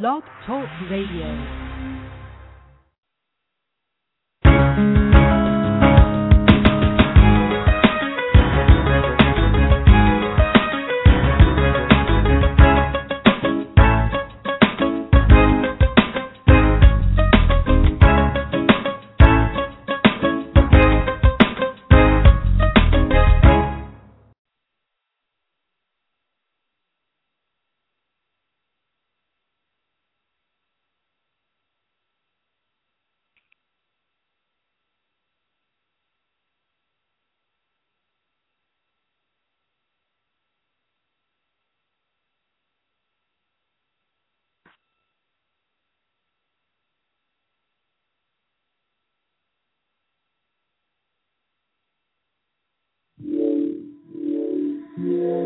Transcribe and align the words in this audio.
Blog 0.00 0.22
Talk 0.46 0.70
Radio. 0.88 1.61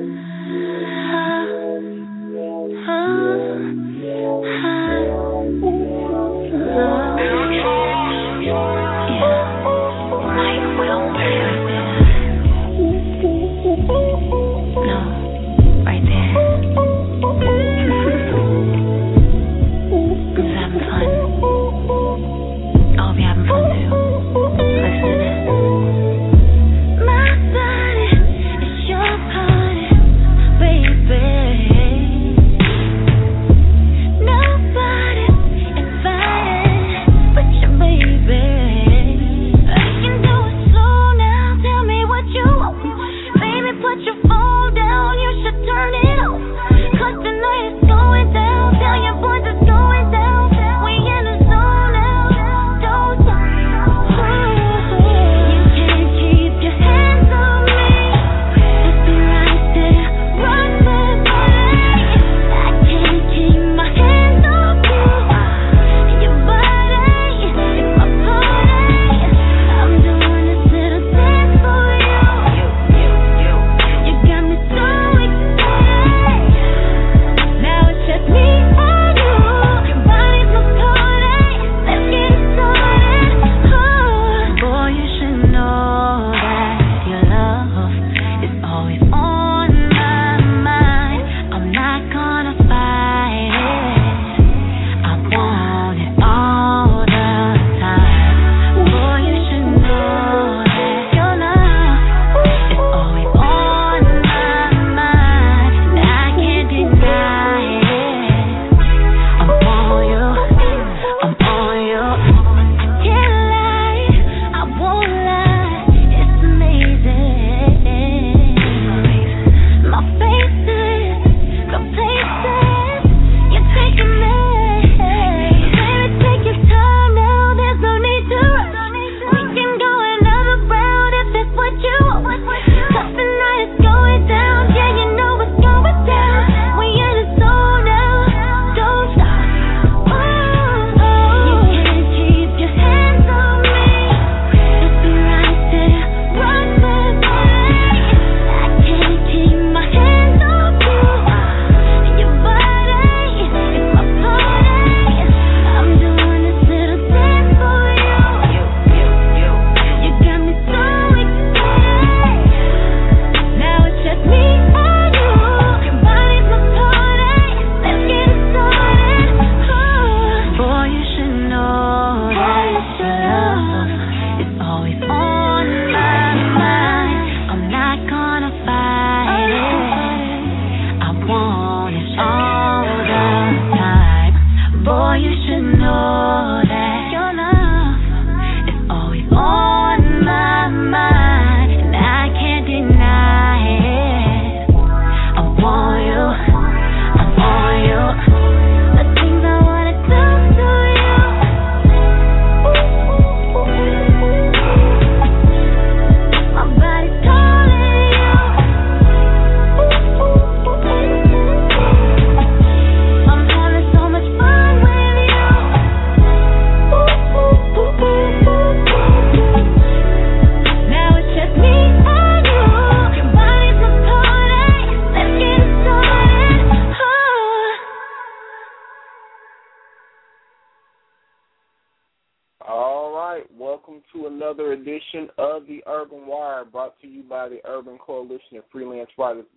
Mm-hmm. 0.06 0.35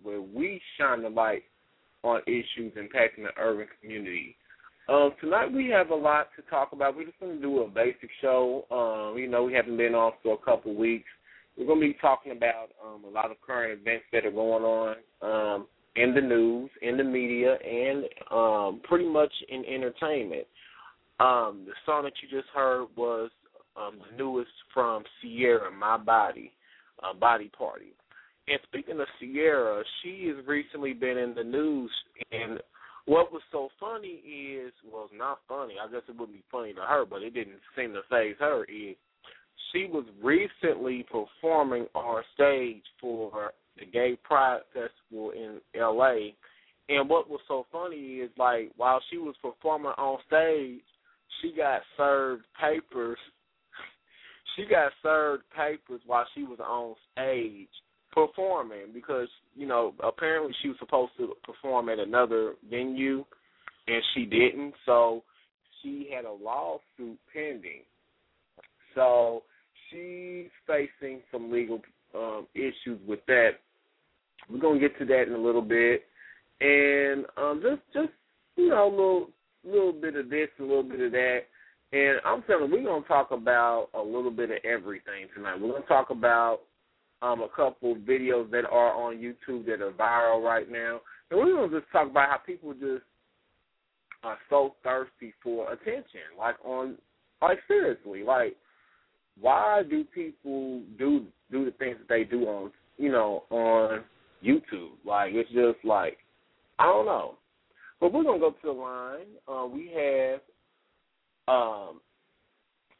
Where 0.02 0.20
we 0.20 0.60
shine 0.78 1.02
the 1.02 1.08
light 1.08 1.42
on 2.02 2.20
issues 2.26 2.72
impacting 2.74 3.24
the 3.24 3.30
urban 3.38 3.66
community. 3.80 4.36
Um, 4.88 5.12
tonight 5.20 5.52
we 5.52 5.68
have 5.68 5.90
a 5.90 5.94
lot 5.94 6.28
to 6.36 6.42
talk 6.50 6.72
about. 6.72 6.96
We're 6.96 7.06
just 7.06 7.20
going 7.20 7.36
to 7.36 7.42
do 7.42 7.60
a 7.60 7.68
basic 7.68 8.10
show. 8.20 8.64
Um, 8.70 9.18
you 9.18 9.28
know, 9.28 9.44
we 9.44 9.52
haven't 9.52 9.76
been 9.76 9.94
off 9.94 10.14
for 10.22 10.34
a 10.34 10.38
couple 10.38 10.74
weeks. 10.74 11.08
We're 11.56 11.66
going 11.66 11.80
to 11.80 11.86
be 11.86 11.96
talking 12.00 12.32
about 12.32 12.70
um, 12.84 13.04
a 13.04 13.10
lot 13.10 13.30
of 13.30 13.36
current 13.46 13.80
events 13.80 14.04
that 14.12 14.24
are 14.24 14.30
going 14.30 14.64
on 14.64 14.96
um, 15.22 15.66
in 15.96 16.14
the 16.14 16.20
news, 16.20 16.70
in 16.82 16.96
the 16.96 17.04
media, 17.04 17.54
and 17.56 18.04
um, 18.30 18.80
pretty 18.84 19.08
much 19.08 19.32
in 19.48 19.64
entertainment. 19.64 20.46
Um, 21.20 21.66
the 21.66 21.72
song 21.84 22.04
that 22.04 22.14
you 22.22 22.28
just 22.30 22.48
heard 22.54 22.86
was 22.96 23.30
um, 23.80 23.98
the 23.98 24.16
newest 24.16 24.50
from 24.72 25.04
Ciara, 25.20 25.70
My 25.70 25.96
Body, 25.96 26.52
uh, 27.02 27.14
Body 27.14 27.50
Party. 27.56 27.92
And 28.48 28.58
speaking 28.64 29.00
of 29.00 29.06
Ciara, 29.18 29.82
she 30.02 30.32
has 30.34 30.44
recently 30.46 30.92
been 30.92 31.16
in 31.16 31.34
the 31.34 31.44
news. 31.44 31.90
And 32.32 32.60
what 33.06 33.32
was 33.32 33.42
so 33.52 33.68
funny 33.78 34.22
is, 34.24 34.72
well, 34.90 35.04
it's 35.04 35.14
not 35.16 35.40
funny. 35.48 35.74
I 35.82 35.90
guess 35.90 36.02
it 36.08 36.18
wouldn't 36.18 36.36
be 36.36 36.44
funny 36.50 36.72
to 36.74 36.80
her, 36.80 37.04
but 37.04 37.22
it 37.22 37.34
didn't 37.34 37.60
seem 37.76 37.92
to 37.92 38.00
faze 38.10 38.36
her. 38.40 38.64
Is 38.64 38.96
she 39.72 39.86
was 39.86 40.04
recently 40.22 41.06
performing 41.10 41.86
on 41.94 42.22
stage 42.34 42.82
for 43.00 43.52
the 43.78 43.86
Gay 43.86 44.16
Pride 44.22 44.60
Festival 44.72 45.30
in 45.30 45.60
L.A. 45.78 46.34
And 46.88 47.08
what 47.08 47.30
was 47.30 47.40
so 47.46 47.66
funny 47.70 48.16
is, 48.16 48.30
like, 48.36 48.72
while 48.76 49.00
she 49.10 49.18
was 49.18 49.36
performing 49.40 49.92
on 49.96 50.18
stage, 50.26 50.82
she 51.40 51.54
got 51.56 51.82
served 51.96 52.44
papers. 52.60 53.18
She 54.56 54.64
got 54.64 54.92
served 55.02 55.44
papers 55.56 56.00
while 56.06 56.26
she 56.34 56.42
was 56.42 56.58
on 56.60 56.94
stage 57.12 57.68
performing 58.12 58.92
because 58.92 59.28
you 59.54 59.66
know 59.66 59.94
apparently 60.02 60.52
she 60.62 60.68
was 60.68 60.76
supposed 60.78 61.12
to 61.18 61.34
perform 61.44 61.88
at 61.88 61.98
another 61.98 62.54
venue 62.68 63.24
and 63.86 64.02
she 64.14 64.24
didn't. 64.24 64.74
So 64.86 65.22
she 65.82 66.10
had 66.14 66.24
a 66.24 66.32
lawsuit 66.32 67.18
pending. 67.32 67.82
So 68.94 69.42
she's 69.90 70.48
facing 70.66 71.20
some 71.30 71.50
legal 71.52 71.80
um 72.14 72.46
issues 72.54 73.00
with 73.06 73.20
that. 73.26 73.50
We're 74.48 74.58
going 74.58 74.80
to 74.80 74.88
get 74.88 74.98
to 74.98 75.04
that 75.06 75.24
in 75.28 75.34
a 75.34 75.38
little 75.38 75.62
bit. 75.62 76.02
And 76.60 77.24
um 77.36 77.62
just 77.62 77.82
just 77.92 78.12
you 78.56 78.70
know 78.70 78.88
a 78.88 78.90
little 78.90 79.30
little 79.64 79.92
bit 79.92 80.16
of 80.16 80.30
this 80.30 80.48
a 80.58 80.62
little 80.62 80.82
bit 80.82 81.00
of 81.00 81.12
that 81.12 81.40
and 81.92 82.20
I'm 82.24 82.42
telling 82.42 82.70
you, 82.70 82.76
we're 82.76 82.84
going 82.84 83.02
to 83.02 83.08
talk 83.08 83.30
about 83.32 83.88
a 83.94 84.02
little 84.02 84.30
bit 84.30 84.50
of 84.50 84.58
everything 84.64 85.26
tonight. 85.34 85.60
We're 85.60 85.70
going 85.70 85.82
to 85.82 85.88
talk 85.88 86.10
about 86.10 86.60
um, 87.22 87.42
a 87.42 87.48
couple 87.48 87.96
videos 87.96 88.50
that 88.52 88.64
are 88.64 88.94
on 88.94 89.16
YouTube 89.16 89.66
that 89.66 89.82
are 89.82 89.92
viral 89.92 90.42
right 90.42 90.70
now. 90.70 91.00
And 91.30 91.38
we're 91.38 91.54
going 91.54 91.70
to 91.70 91.80
just 91.80 91.90
talk 91.92 92.08
about 92.10 92.28
how 92.28 92.38
people 92.38 92.72
just 92.74 93.02
are 94.22 94.38
so 94.48 94.74
thirsty 94.84 95.34
for 95.42 95.72
attention. 95.72 96.20
Like, 96.38 96.56
on, 96.64 96.96
like, 97.42 97.58
seriously, 97.66 98.22
like, 98.22 98.56
why 99.40 99.82
do 99.88 100.04
people 100.04 100.82
do 100.98 101.24
do 101.50 101.64
the 101.64 101.70
things 101.72 101.96
that 101.98 102.08
they 102.08 102.24
do 102.24 102.44
on, 102.44 102.70
you 102.98 103.10
know, 103.10 103.44
on 103.50 104.04
YouTube? 104.44 104.90
Like, 105.04 105.32
it's 105.34 105.50
just 105.50 105.84
like, 105.84 106.18
I 106.78 106.84
don't 106.84 107.06
know. 107.06 107.34
But 108.00 108.12
we're 108.12 108.22
going 108.22 108.40
to 108.40 108.46
go 108.46 108.50
to 108.50 108.56
the 108.62 108.72
line. 108.72 109.26
Uh, 109.48 109.66
we 109.66 109.92
have, 109.94 110.40
um, 111.50 112.00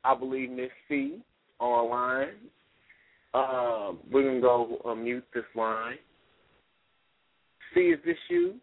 I 0.04 0.14
believe, 0.18 0.50
Miss 0.50 0.70
Cie 0.88 1.20
online. 1.58 2.28
Um, 3.32 3.98
we're 4.10 4.24
gonna 4.24 4.40
go 4.40 4.78
uh, 4.84 4.94
mute 4.94 5.24
this 5.32 5.44
line. 5.54 5.98
Cie, 7.72 7.92
is 7.92 8.00
this 8.04 8.16
you? 8.28 8.56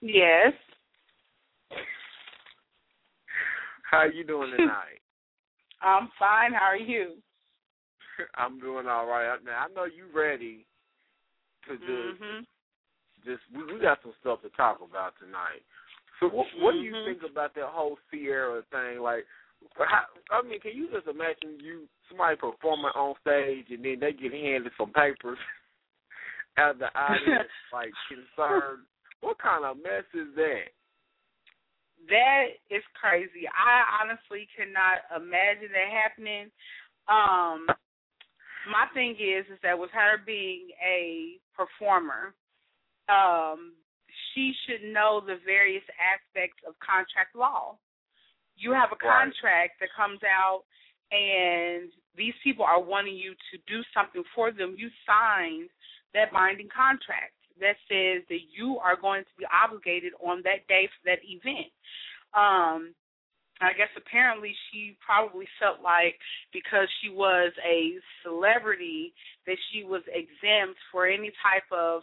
Yes. 0.00 0.52
How 3.90 3.98
are 3.98 4.12
you 4.12 4.24
doing 4.24 4.52
tonight? 4.56 5.00
I'm 5.82 6.08
fine. 6.18 6.52
How 6.52 6.66
are 6.66 6.76
you? 6.76 7.14
I'm 8.34 8.58
doing 8.58 8.86
all 8.86 9.06
right. 9.06 9.36
Now 9.44 9.66
I 9.68 9.74
know 9.74 9.84
you 9.84 10.04
ready 10.14 10.66
to 11.68 11.76
just 11.76 11.90
mm-hmm. 11.90 12.44
just 13.24 13.42
we, 13.54 13.74
we 13.74 13.80
got 13.80 13.98
some 14.02 14.14
stuff 14.20 14.40
to 14.42 14.48
talk 14.50 14.78
about 14.78 15.12
tonight. 15.20 15.62
So 16.20 16.28
what, 16.28 16.46
what 16.58 16.72
do 16.72 16.78
you 16.78 16.92
Mhm. 16.92 17.04
think 17.04 17.22
about 17.22 17.54
that 17.54 17.68
whole 17.68 17.98
Ciara 18.10 18.62
thing? 18.70 19.00
Like, 19.00 19.26
how, 19.78 20.06
I 20.30 20.42
mean, 20.42 20.60
can 20.60 20.72
you 20.76 20.88
just 20.90 21.06
imagine 21.06 21.60
you 21.60 21.88
somebody 22.08 22.36
performing 22.36 22.92
on 22.94 23.14
stage 23.20 23.70
and 23.70 23.84
then 23.84 24.00
they 24.00 24.12
get 24.12 24.32
handed 24.32 24.72
some 24.78 24.92
papers 24.92 25.38
out 26.56 26.72
of 26.72 26.78
the 26.78 26.98
audience, 26.98 27.50
like 27.72 27.92
concerned? 28.08 28.86
What 29.20 29.38
kind 29.38 29.64
of 29.64 29.76
mess 29.82 30.04
is 30.14 30.34
that? 30.36 30.72
That 32.08 32.46
is 32.70 32.84
crazy. 32.94 33.48
I 33.48 34.00
honestly 34.00 34.46
cannot 34.56 35.04
imagine 35.16 35.72
that 35.72 35.90
happening. 35.90 36.50
Um, 37.08 37.66
my 38.70 38.86
thing 38.94 39.12
is, 39.12 39.46
is 39.46 39.58
that 39.62 39.78
with 39.78 39.90
her 39.90 40.18
being 40.24 40.68
a 40.84 41.38
performer, 41.56 42.34
um, 43.08 43.72
she 44.34 44.52
should 44.66 44.82
know 44.92 45.20
the 45.20 45.36
various 45.44 45.84
aspects 46.00 46.62
of 46.66 46.78
contract 46.78 47.34
law. 47.34 47.78
You 48.56 48.72
have 48.72 48.90
a 48.92 48.96
Right. 48.96 49.00
contract 49.00 49.80
that 49.80 49.90
comes 49.92 50.22
out, 50.24 50.64
and 51.10 51.92
these 52.14 52.34
people 52.42 52.64
are 52.64 52.80
wanting 52.80 53.16
you 53.16 53.34
to 53.50 53.58
do 53.66 53.82
something 53.92 54.24
for 54.34 54.50
them. 54.50 54.74
You 54.76 54.90
signed 55.04 55.70
that 56.14 56.32
binding 56.32 56.68
contract 56.68 57.34
that 57.60 57.76
says 57.88 58.22
that 58.28 58.40
you 58.52 58.78
are 58.78 58.96
going 58.96 59.24
to 59.24 59.34
be 59.38 59.46
obligated 59.46 60.12
on 60.20 60.42
that 60.42 60.66
day 60.68 60.86
for 60.88 61.04
that 61.04 61.20
event. 61.24 61.72
Um, 62.34 62.94
I 63.60 63.72
guess 63.72 63.88
apparently 63.96 64.54
she 64.70 64.96
probably 65.00 65.48
felt 65.58 65.80
like 65.80 66.18
because 66.52 66.88
she 67.00 67.08
was 67.08 67.52
a 67.64 67.96
celebrity 68.22 69.14
that 69.46 69.56
she 69.72 69.84
was 69.84 70.02
exempt 70.08 70.76
for 70.92 71.06
any 71.06 71.32
type 71.42 71.64
of 71.72 72.02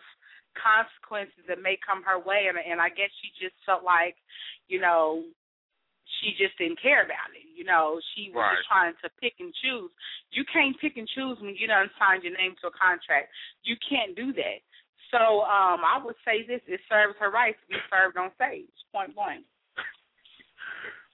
consequences 0.57 1.43
that 1.47 1.61
may 1.61 1.77
come 1.81 2.03
her 2.03 2.17
way 2.17 2.47
and 2.49 2.57
and 2.57 2.81
I 2.81 2.89
guess 2.89 3.11
she 3.21 3.29
just 3.39 3.55
felt 3.65 3.83
like, 3.83 4.15
you 4.67 4.79
know, 4.79 5.23
she 6.21 6.35
just 6.37 6.57
didn't 6.57 6.81
care 6.81 7.03
about 7.03 7.33
it. 7.33 7.45
You 7.49 7.63
know, 7.63 7.99
she 8.13 8.29
was 8.29 8.43
Right. 8.43 8.55
just 8.57 8.67
trying 8.67 8.95
to 9.03 9.09
pick 9.21 9.35
and 9.39 9.53
choose. 9.61 9.91
You 10.31 10.43
can't 10.51 10.77
pick 10.79 10.97
and 10.97 11.07
choose 11.07 11.39
when 11.41 11.55
you 11.55 11.67
done 11.67 11.89
signed 11.97 12.23
your 12.23 12.37
name 12.37 12.55
to 12.61 12.67
a 12.67 12.75
contract. 12.75 13.29
You 13.63 13.75
can't 13.87 14.15
do 14.15 14.33
that. 14.33 14.59
So 15.11 15.45
um 15.45 15.81
I 15.85 16.01
would 16.03 16.17
say 16.25 16.45
this, 16.45 16.61
it 16.67 16.81
serves 16.89 17.17
her 17.19 17.31
right 17.31 17.55
to 17.55 17.65
be 17.67 17.77
served 17.89 18.17
on 18.17 18.31
stage, 18.35 18.73
point 18.91 19.15
blank. 19.15 19.45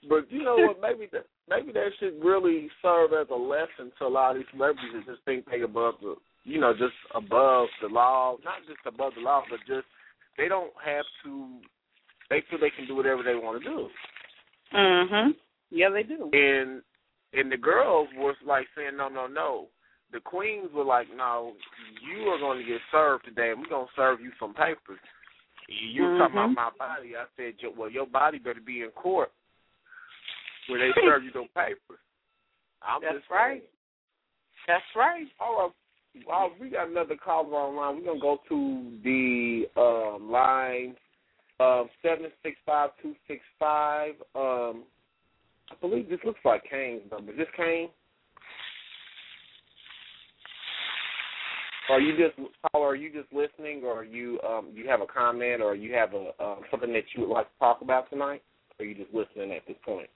But 0.07 0.31
you 0.31 0.43
know 0.43 0.55
what? 0.55 0.79
Maybe 0.79 1.09
that 1.11 1.25
maybe 1.49 1.71
that 1.73 1.89
should 1.99 2.23
really 2.23 2.69
serve 2.81 3.11
as 3.13 3.27
a 3.31 3.35
lesson 3.35 3.91
to 3.99 4.05
a 4.05 4.07
lot 4.07 4.31
of 4.31 4.37
these 4.37 4.51
celebrities 4.51 4.93
that 4.93 5.05
just 5.05 5.25
think 5.25 5.45
they 5.49 5.61
above 5.61 5.95
the, 6.01 6.15
you 6.49 6.59
know, 6.59 6.73
just 6.73 6.95
above 7.13 7.67
the 7.81 7.87
law. 7.87 8.37
Not 8.43 8.65
just 8.67 8.79
above 8.85 9.13
the 9.15 9.21
law, 9.21 9.43
but 9.49 9.59
just 9.67 9.85
they 10.37 10.47
don't 10.47 10.73
have 10.83 11.05
to. 11.23 11.59
They 12.29 12.43
feel 12.49 12.59
they 12.59 12.71
can 12.75 12.87
do 12.87 12.95
whatever 12.95 13.23
they 13.23 13.35
want 13.35 13.61
to 13.61 13.69
do. 13.69 13.89
Mhm. 14.73 15.35
Yeah, 15.69 15.89
they 15.89 16.03
do. 16.03 16.29
And 16.33 16.81
and 17.33 17.51
the 17.51 17.57
girls 17.57 18.09
was 18.15 18.35
like 18.45 18.67
saying 18.75 18.97
no, 18.97 19.09
no, 19.09 19.27
no. 19.27 19.67
The 20.11 20.19
queens 20.19 20.69
were 20.73 20.83
like, 20.83 21.05
no, 21.15 21.53
you 22.01 22.29
are 22.29 22.39
going 22.39 22.57
to 22.57 22.65
get 22.65 22.81
served 22.91 23.25
today, 23.25 23.51
and 23.51 23.61
we're 23.61 23.69
going 23.69 23.85
to 23.85 23.93
serve 23.95 24.19
you 24.19 24.31
some 24.39 24.55
papers. 24.55 24.97
You 25.67 26.01
were 26.01 26.17
talking 26.17 26.33
about 26.33 26.55
my 26.55 26.69
body. 26.79 27.13
I 27.15 27.25
said, 27.37 27.53
well, 27.77 27.91
your 27.91 28.07
body 28.07 28.39
better 28.39 28.59
be 28.59 28.81
in 28.81 28.89
court 28.89 29.29
where 30.67 30.79
they 30.79 30.89
serve 31.05 31.23
you 31.23 31.31
those 31.31 31.47
papers. 31.53 32.01
I'm 32.81 33.01
That's 33.03 33.17
just 33.17 33.29
right. 33.29 33.61
saying. 33.61 33.71
That's 34.65 34.91
right. 34.95 35.27
All 35.39 35.57
right. 35.57 35.71
Well, 36.27 36.51
we 36.59 36.69
got 36.69 36.89
another 36.89 37.15
caller 37.15 37.55
online. 37.55 37.97
We're 37.97 38.07
gonna 38.07 38.19
go 38.19 38.39
to 38.49 38.91
the 39.03 39.63
um, 39.77 40.31
line 40.31 40.95
um, 41.59 41.89
seven 42.01 42.31
six 42.43 42.57
five 42.65 42.91
two 43.01 43.15
six 43.27 43.41
five. 43.59 44.13
Um, 44.35 44.83
I 45.71 45.75
believe 45.81 46.09
this 46.09 46.19
looks 46.25 46.39
like 46.45 46.63
Kane's 46.69 47.01
number. 47.11 47.31
Is 47.31 47.37
this 47.37 47.47
Kane? 47.55 47.89
Are 51.89 51.99
you 51.99 52.15
just 52.15 52.37
caller? 52.71 52.89
Are 52.89 52.95
you 52.95 53.11
just 53.11 53.33
listening, 53.33 53.81
or 53.83 53.99
are 53.99 54.03
you 54.03 54.39
um, 54.47 54.67
you 54.73 54.87
have 54.87 55.01
a 55.01 55.07
comment, 55.07 55.61
or 55.61 55.75
you 55.75 55.93
have 55.93 56.13
a 56.13 56.31
um, 56.43 56.61
something 56.69 56.93
that 56.93 57.03
you 57.15 57.21
would 57.21 57.33
like 57.33 57.51
to 57.51 57.59
talk 57.59 57.81
about 57.81 58.09
tonight? 58.09 58.43
Or 58.79 58.85
are 58.85 58.87
you 58.87 58.95
just 58.95 59.13
listening 59.13 59.51
at 59.51 59.65
this 59.67 59.77
point? 59.83 60.09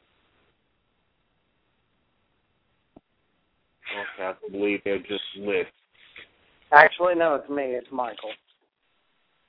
Okay, 4.18 4.24
I 4.24 4.52
believe 4.52 4.82
they're 4.86 5.00
just 5.00 5.24
lit. 5.38 5.68
Actually, 6.74 7.16
no, 7.16 7.36
it's 7.36 7.50
me. 7.50 7.64
It's 7.78 7.88
Michael. 7.92 8.32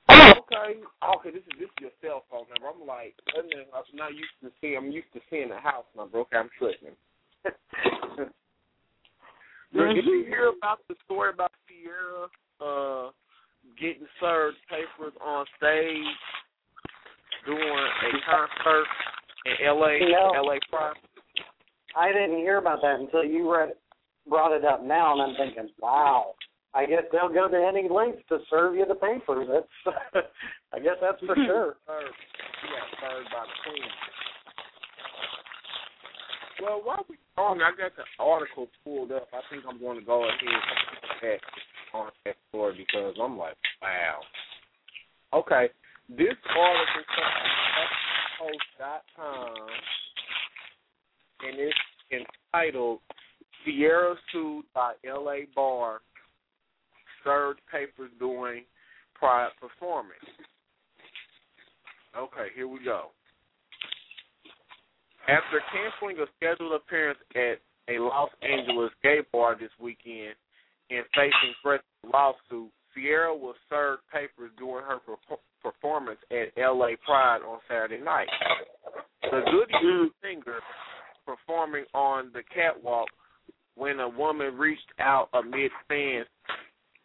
Okay. 0.09 0.77
Okay, 1.17 1.31
this 1.31 1.41
is 1.41 1.59
this 1.59 1.69
is 1.69 1.81
your 1.81 1.91
cell 2.01 2.23
phone 2.29 2.45
number. 2.53 2.69
I'm 2.69 2.85
like, 2.87 3.15
wait 3.33 3.45
a 3.45 3.47
minute, 3.47 3.69
I'm 3.73 3.83
not 3.95 4.13
used 4.13 4.37
to 4.43 4.51
seeing. 4.61 4.77
I'm 4.77 4.91
used 4.91 5.11
to 5.13 5.19
seeing 5.29 5.49
the 5.49 5.57
house 5.57 5.85
number. 5.97 6.19
Okay, 6.19 6.37
I'm 6.37 6.49
tripping. 6.57 6.95
Did 9.73 10.05
you 10.05 10.25
hear 10.27 10.53
about 10.55 10.79
the 10.87 10.95
story 11.03 11.31
about 11.33 11.51
Ciara 11.67 12.29
uh, 12.61 13.11
getting 13.79 14.07
served 14.21 14.57
papers 14.69 15.13
on 15.25 15.45
stage 15.57 16.05
during 17.45 17.67
a 17.67 18.11
concert 18.29 18.87
in 19.45 19.67
L.A. 19.67 19.99
No. 20.11 20.31
L.A. 20.35 20.59
Pride. 20.69 20.93
I 21.97 22.11
didn't 22.11 22.37
hear 22.37 22.57
about 22.57 22.81
that 22.83 22.99
until 22.99 23.23
you 23.23 23.51
read 23.51 23.73
brought 24.27 24.55
it 24.55 24.65
up 24.65 24.83
now, 24.83 25.13
and 25.13 25.21
I'm 25.21 25.35
thinking, 25.35 25.69
wow. 25.79 26.33
I 26.75 26.85
guess 26.85 27.03
they'll 27.11 27.31
go 27.31 27.47
to 27.47 27.55
any 27.55 27.87
lengths 27.87 28.21
to 28.27 28.39
serve 28.49 28.75
you 28.75 28.85
the 28.85 28.95
paper. 28.95 29.45
That's, 29.47 29.95
I 30.73 30.79
guess 30.79 30.99
that's 31.01 31.19
for 31.25 31.35
sure. 31.47 31.75
Served. 31.87 32.15
Yeah, 32.67 32.85
served 32.99 33.29
by 33.31 33.43
the 33.47 33.57
queen. 33.63 33.91
Well, 36.61 36.81
while 36.83 37.05
we're 37.07 37.43
on, 37.43 37.61
I 37.61 37.71
got 37.77 37.95
the 37.95 38.03
article 38.19 38.67
pulled 38.83 39.11
up. 39.13 39.27
I 39.33 39.39
think 39.49 39.63
I'm 39.69 39.79
going 39.79 39.99
to 39.99 40.05
go 40.05 40.23
ahead 40.23 40.35
and 41.23 41.39
on 41.93 42.11
that 42.25 42.35
story 42.49 42.75
because 42.77 43.15
I'm 43.21 43.37
like, 43.37 43.55
wow. 43.81 44.19
Okay, 45.33 45.69
this 46.09 46.35
article 46.49 47.03
comes 47.15 47.51
from 47.75 48.49
Post.com, 48.79 49.67
and 51.41 51.59
it's 51.59 52.25
entitled 52.53 52.99
"Ciara 53.63 54.15
Sued 54.31 54.65
by 54.73 54.93
L.A. 55.07 55.47
Bar 55.55 56.01
Served 57.25 57.59
Papers 57.69 58.11
During 58.19 58.63
Pride 59.13 59.49
Performance." 59.59 60.23
Okay, 62.15 62.47
here 62.55 62.67
we 62.67 62.79
go. 62.83 63.11
After 65.27 65.59
canceling 65.73 66.17
a 66.19 66.27
scheduled 66.37 66.73
appearance 66.73 67.19
at 67.35 67.59
a 67.89 67.99
Los 67.99 68.29
Angeles 68.41 68.91
gay 69.03 69.19
bar 69.33 69.57
this 69.59 69.71
weekend 69.79 70.35
and 70.89 71.03
facing 71.13 71.53
threats 71.61 71.83
of 72.03 72.11
lawsuit, 72.11 72.71
Ciara 72.93 73.35
was 73.35 73.55
served 73.69 74.03
papers 74.13 74.51
during 74.57 74.85
her 74.85 74.99
per- 74.99 75.35
performance 75.61 76.19
at 76.31 76.55
LA 76.57 76.95
Pride 77.05 77.41
on 77.41 77.59
Saturday 77.67 78.01
night. 78.01 78.29
The 79.23 79.41
Goody 79.51 80.11
singer 80.21 80.59
performing 81.25 81.85
on 81.93 82.31
the 82.33 82.43
catwalk 82.53 83.07
when 83.75 83.99
a 83.99 84.07
woman 84.07 84.57
reached 84.57 84.93
out 84.99 85.29
amid 85.33 85.71
fans 85.89 86.27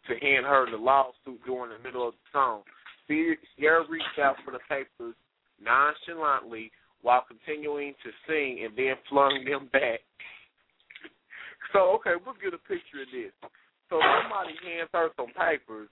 to 0.07 0.13
hand 0.19 0.45
her 0.45 0.69
the 0.69 0.77
lawsuit 0.77 1.39
during 1.45 1.71
the 1.71 1.83
middle 1.83 2.07
of 2.07 2.13
the 2.13 2.27
song. 2.31 2.61
Ciara 3.07 3.83
reached 3.89 4.19
out 4.21 4.35
for 4.45 4.51
the 4.51 4.63
papers 4.69 5.15
nonchalantly 5.61 6.71
while 7.01 7.25
continuing 7.27 7.93
to 8.03 8.09
sing 8.27 8.63
and 8.63 8.75
then 8.77 8.95
flung 9.09 9.43
them 9.43 9.69
back. 9.73 9.99
So, 11.73 11.99
okay, 11.99 12.13
we'll 12.23 12.35
get 12.41 12.53
a 12.53 12.61
picture 12.67 13.03
of 13.03 13.11
this. 13.11 13.31
So 13.89 13.99
somebody 13.99 14.55
hands 14.63 14.89
her 14.93 15.09
some 15.17 15.33
papers, 15.35 15.89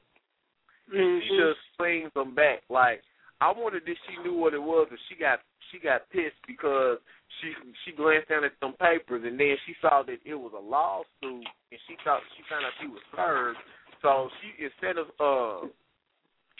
Mm-hmm. 0.90 1.22
she 1.22 1.38
just 1.38 1.62
flings 1.78 2.10
them 2.16 2.34
back. 2.34 2.66
Like 2.70 3.02
I 3.42 3.54
wondered 3.54 3.86
if 3.86 3.98
she 4.10 4.18
knew 4.26 4.34
what 4.34 4.54
it 4.58 4.62
was, 4.62 4.88
and 4.90 4.98
she 5.08 5.14
got 5.14 5.40
she 5.70 5.78
got 5.78 6.10
pissed 6.10 6.42
because 6.48 6.98
she 7.40 7.54
she 7.86 7.94
glanced 7.94 8.30
down 8.30 8.44
at 8.44 8.58
some 8.60 8.74
papers, 8.74 9.22
and 9.22 9.40
then 9.40 9.56
she 9.66 9.78
saw 9.82 10.02
that 10.02 10.18
it 10.26 10.34
was 10.34 10.54
a 10.58 10.60
lawsuit, 10.60 11.46
and 11.46 11.80
she 11.86 11.94
thought 12.04 12.26
she 12.34 12.42
found 12.50 12.66
out 12.66 12.74
she 12.82 12.90
was 12.90 13.06
served. 13.14 13.62
So 14.02 14.30
she 14.42 14.64
instead 14.64 14.98
of 14.98 15.08
uh 15.20 15.68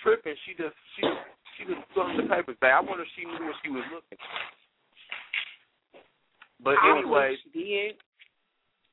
tripping, 0.04 0.36
she 0.46 0.54
just 0.54 0.76
she 0.96 1.04
she 1.58 1.66
just 1.66 1.86
flung 1.94 2.18
the 2.18 2.24
papers 2.24 2.58
back. 2.62 2.74
I 2.76 2.82
wonder 2.82 3.04
if 3.04 3.10
she 3.16 3.26
knew 3.26 3.46
what 3.46 3.56
she 3.64 3.70
was 3.70 3.84
looking. 3.94 4.18
But 6.64 6.76
anyway, 6.86 7.36
she 7.44 7.60
did. 7.60 7.96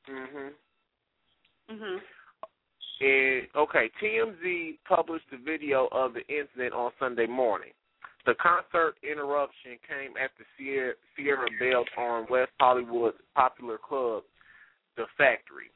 mhm. 0.09 0.51
Mm 1.69 1.79
Mhm. 1.79 2.01
And 2.99 3.47
okay, 3.55 3.91
TMZ 4.01 4.79
published 4.87 5.29
the 5.29 5.37
video 5.37 5.87
of 5.91 6.13
the 6.13 6.25
incident 6.27 6.73
on 6.73 6.91
Sunday 6.97 7.27
morning. 7.27 7.73
The 8.25 8.33
concert 8.35 8.95
interruption 9.03 9.77
came 9.87 10.17
after 10.17 10.43
Ciara, 10.57 10.93
Ciara 11.15 11.47
bailed 11.59 11.87
on 11.97 12.25
West 12.29 12.51
Hollywood's 12.59 13.17
popular 13.35 13.77
club, 13.77 14.23
The 14.97 15.05
Factory. 15.17 15.69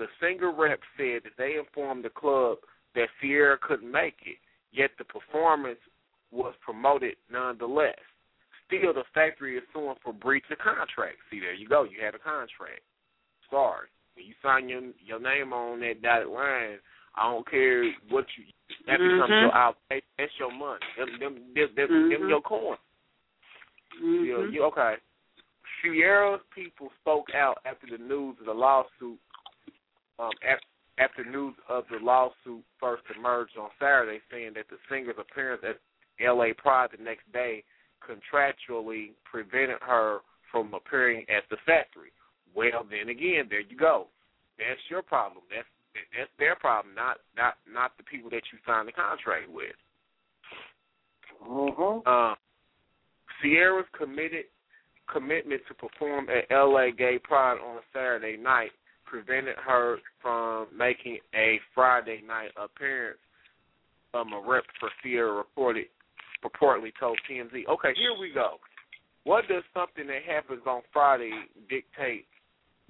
The 0.00 0.08
singer 0.18 0.50
rep 0.50 0.80
said 0.96 1.24
that 1.24 1.36
they 1.36 1.56
informed 1.58 2.06
the 2.06 2.08
club 2.08 2.56
that 2.94 3.08
Ciara 3.20 3.58
couldn't 3.60 3.92
make 3.92 4.16
it, 4.24 4.38
yet 4.72 4.92
the 4.96 5.04
performance 5.04 5.78
was 6.30 6.54
promoted 6.64 7.16
nonetheless. 7.30 8.00
Still, 8.66 8.94
the 8.94 9.04
factory 9.12 9.58
is 9.58 9.62
suing 9.74 9.96
for 10.02 10.14
breach 10.14 10.44
of 10.50 10.56
contract. 10.56 11.18
See, 11.30 11.38
there 11.38 11.52
you 11.52 11.68
go. 11.68 11.84
You 11.84 12.02
had 12.02 12.14
a 12.14 12.18
contract. 12.18 12.80
Sorry. 13.50 13.88
When 14.14 14.24
you 14.24 14.32
sign 14.42 14.70
your 14.70 14.80
your 15.04 15.20
name 15.20 15.52
on 15.52 15.80
that 15.80 16.00
dotted 16.00 16.28
line, 16.28 16.78
I 17.14 17.30
don't 17.30 17.50
care 17.50 17.84
what 18.08 18.24
you 18.38 18.44
that 18.86 18.96
becomes 18.96 19.28
Mhm. 19.28 19.40
your 19.42 19.52
obligation. 19.52 20.08
That's 20.16 20.38
your 20.38 20.50
money. 20.50 20.80
Them 20.96 21.18
them 21.18 21.34
them, 21.52 21.74
them, 21.74 22.08
them 22.08 22.22
Mhm. 22.22 22.28
your 22.30 22.40
coin. 22.40 22.78
You, 24.00 24.36
Mhm. 24.38 24.52
you 24.52 24.62
okay? 24.64 24.96
Ciara's 25.82 26.40
people 26.54 26.90
spoke 27.00 27.34
out 27.34 27.60
after 27.66 27.86
the 27.86 27.98
news 27.98 28.38
of 28.40 28.46
the 28.46 28.54
lawsuit. 28.54 29.18
Um, 30.20 30.30
after, 30.44 30.66
after 30.98 31.24
news 31.24 31.54
of 31.68 31.84
the 31.90 32.04
lawsuit 32.04 32.62
first 32.78 33.02
emerged 33.16 33.56
on 33.58 33.70
Saturday, 33.78 34.20
saying 34.30 34.52
that 34.56 34.66
the 34.68 34.76
singer's 34.90 35.16
appearance 35.18 35.62
at 35.66 35.80
L.A. 36.24 36.52
Pride 36.52 36.90
the 36.96 37.02
next 37.02 37.30
day 37.32 37.64
contractually 38.04 39.12
prevented 39.24 39.78
her 39.80 40.18
from 40.50 40.74
appearing 40.74 41.24
at 41.34 41.44
the 41.48 41.56
factory. 41.64 42.12
Well, 42.54 42.84
then 42.90 43.08
again, 43.08 43.46
there 43.48 43.60
you 43.60 43.76
go. 43.76 44.08
That's 44.58 44.80
your 44.90 45.02
problem. 45.02 45.44
That's 45.48 45.66
that's 46.16 46.30
their 46.38 46.54
problem, 46.54 46.94
not 46.94 47.18
not 47.36 47.54
not 47.70 47.96
the 47.96 48.04
people 48.04 48.30
that 48.30 48.42
you 48.52 48.58
signed 48.66 48.88
the 48.88 48.92
contract 48.92 49.50
with. 49.50 49.74
Mm-hmm. 51.48 52.06
Uh, 52.06 52.34
Ciara's 53.42 53.86
committed 53.96 54.44
commitment 55.10 55.62
to 55.66 55.74
perform 55.74 56.28
at 56.28 56.54
LA 56.54 56.90
Gay 56.96 57.18
Pride 57.18 57.58
on 57.58 57.76
a 57.76 57.80
Saturday 57.92 58.36
night 58.36 58.70
prevented 59.10 59.56
her 59.66 59.98
from 60.22 60.68
making 60.76 61.18
a 61.34 61.58
Friday 61.74 62.22
night 62.26 62.50
appearance. 62.56 63.18
Um, 64.14 64.32
a 64.32 64.40
rep 64.48 64.64
for 64.78 64.88
Ciara 65.02 65.32
reported 65.32 65.86
purportedly 66.42 66.92
told 66.98 67.18
TMZ. 67.30 67.66
Okay, 67.68 67.92
here 67.96 68.16
we 68.18 68.32
go. 68.32 68.56
What 69.24 69.46
does 69.48 69.62
something 69.74 70.06
that 70.06 70.22
happens 70.26 70.62
on 70.66 70.82
Friday 70.92 71.32
dictate 71.68 72.26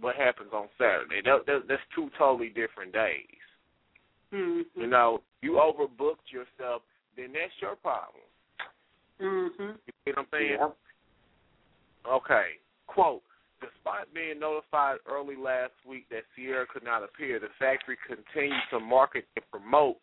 what 0.01 0.17
happens 0.17 0.51
on 0.53 0.69
Saturday? 0.79 1.21
That, 1.25 1.45
that, 1.47 1.63
that's 1.69 1.83
two 1.95 2.09
totally 2.17 2.49
different 2.49 2.93
days. 2.93 3.25
Mhm. 4.33 4.63
You 4.77 4.87
know, 4.87 5.23
you 5.43 5.53
overbooked 5.53 6.31
yourself, 6.31 6.83
then 7.17 7.33
that's 7.33 7.53
your 7.61 7.77
problem. 7.77 8.23
Mhm. 9.21 9.79
You 9.87 9.93
see 10.05 10.11
what 10.13 10.19
I'm 10.19 10.27
saying? 10.31 10.51
Yeah. 10.53 10.71
Okay. 12.07 12.59
Quote, 12.87 13.23
despite 13.61 14.13
being 14.15 14.39
notified 14.39 14.99
early 15.07 15.37
last 15.37 15.73
week 15.87 16.09
that 16.11 16.25
Ciara 16.35 16.67
could 16.67 16.85
not 16.85 17.03
appear, 17.03 17.39
the 17.39 17.49
factory 17.59 17.97
continued 18.07 18.63
to 18.71 18.81
market 18.81 19.27
and 19.37 19.45
promote 19.51 19.97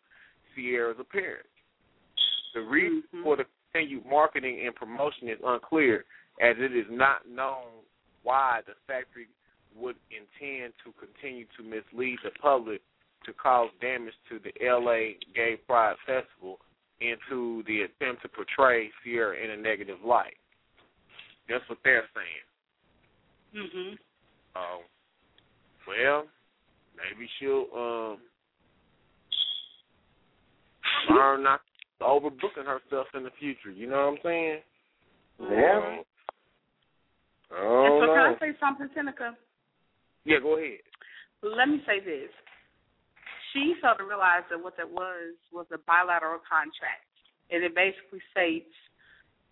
Ciara's 0.54 0.98
appearance. 0.98 1.48
The 2.54 2.62
reason 2.62 3.02
Mhm. 3.12 3.22
for 3.22 3.36
the 3.36 3.46
continued 3.72 4.06
marketing 4.06 4.60
and 4.66 4.74
promotion 4.74 5.28
is 5.28 5.40
unclear, 5.42 6.04
as 6.40 6.58
it 6.58 6.74
is 6.74 6.88
not 6.90 7.26
known 7.26 7.84
why 8.22 8.62
the 8.62 8.74
factory 8.86 9.28
would 9.74 9.96
intend 10.10 10.72
to 10.78 10.92
continue 10.92 11.44
to 11.56 11.62
mislead 11.62 12.18
the 12.22 12.30
public 12.32 12.82
to 13.24 13.32
cause 13.34 13.70
damage 13.80 14.14
to 14.28 14.38
the 14.38 14.52
LA 14.60 15.14
Gay 15.34 15.56
Pride 15.56 15.96
Festival 16.06 16.60
and 17.00 17.18
to 17.28 17.62
the 17.64 17.82
attempt 17.82 18.22
to 18.22 18.28
portray 18.28 18.90
Ciara 19.02 19.36
in 19.36 19.50
a 19.50 19.56
negative 19.56 20.02
light. 20.02 20.36
That's 21.48 21.66
what 21.68 21.78
they're 21.84 22.08
saying. 22.14 22.47
Mhm. 23.54 23.98
Um, 24.56 24.82
well, 25.86 26.26
maybe 26.96 27.28
she'll 27.38 27.66
um 27.74 28.18
learn 31.10 31.42
not 31.42 31.60
overbooking 32.00 32.66
herself 32.66 33.06
in 33.14 33.24
the 33.24 33.30
future. 33.38 33.70
You 33.70 33.88
know 33.88 34.06
what 34.06 34.18
I'm 34.18 34.18
saying? 34.22 34.62
Yeah. 35.40 35.98
Oh 37.50 37.84
and 37.86 38.02
so 38.02 38.06
no. 38.06 38.14
can 38.14 38.34
I 38.34 38.38
say 38.38 38.58
something, 38.60 38.88
Senica? 38.96 39.34
Yeah, 40.24 40.38
go 40.42 40.58
ahead. 40.58 40.78
Let 41.42 41.68
me 41.68 41.80
say 41.86 42.00
this. 42.00 42.30
She 43.52 43.74
failed 43.80 43.98
to 43.98 44.04
realize 44.04 44.42
that 44.50 44.62
what 44.62 44.76
that 44.76 44.90
was 44.90 45.34
was 45.52 45.66
a 45.72 45.78
bilateral 45.78 46.40
contract. 46.44 47.06
And 47.50 47.64
it 47.64 47.74
basically 47.74 48.20
states, 48.30 48.68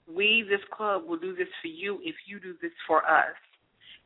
we, 0.07 0.45
this 0.49 0.61
club, 0.71 1.07
will 1.07 1.17
do 1.17 1.35
this 1.35 1.49
for 1.62 1.69
you 1.69 1.99
if 2.05 2.15
you 2.26 2.38
do 2.38 2.55
this 2.61 2.75
for 2.87 3.00
us. 3.09 3.35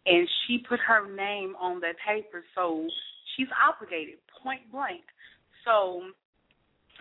And 0.06 0.28
she 0.46 0.58
put 0.66 0.80
her 0.80 1.06
name 1.14 1.54
on 1.60 1.80
that 1.80 1.96
paper, 2.06 2.42
so 2.54 2.88
she's 3.36 3.48
obligated, 3.52 4.16
point 4.42 4.62
blank. 4.72 5.02
So 5.64 6.02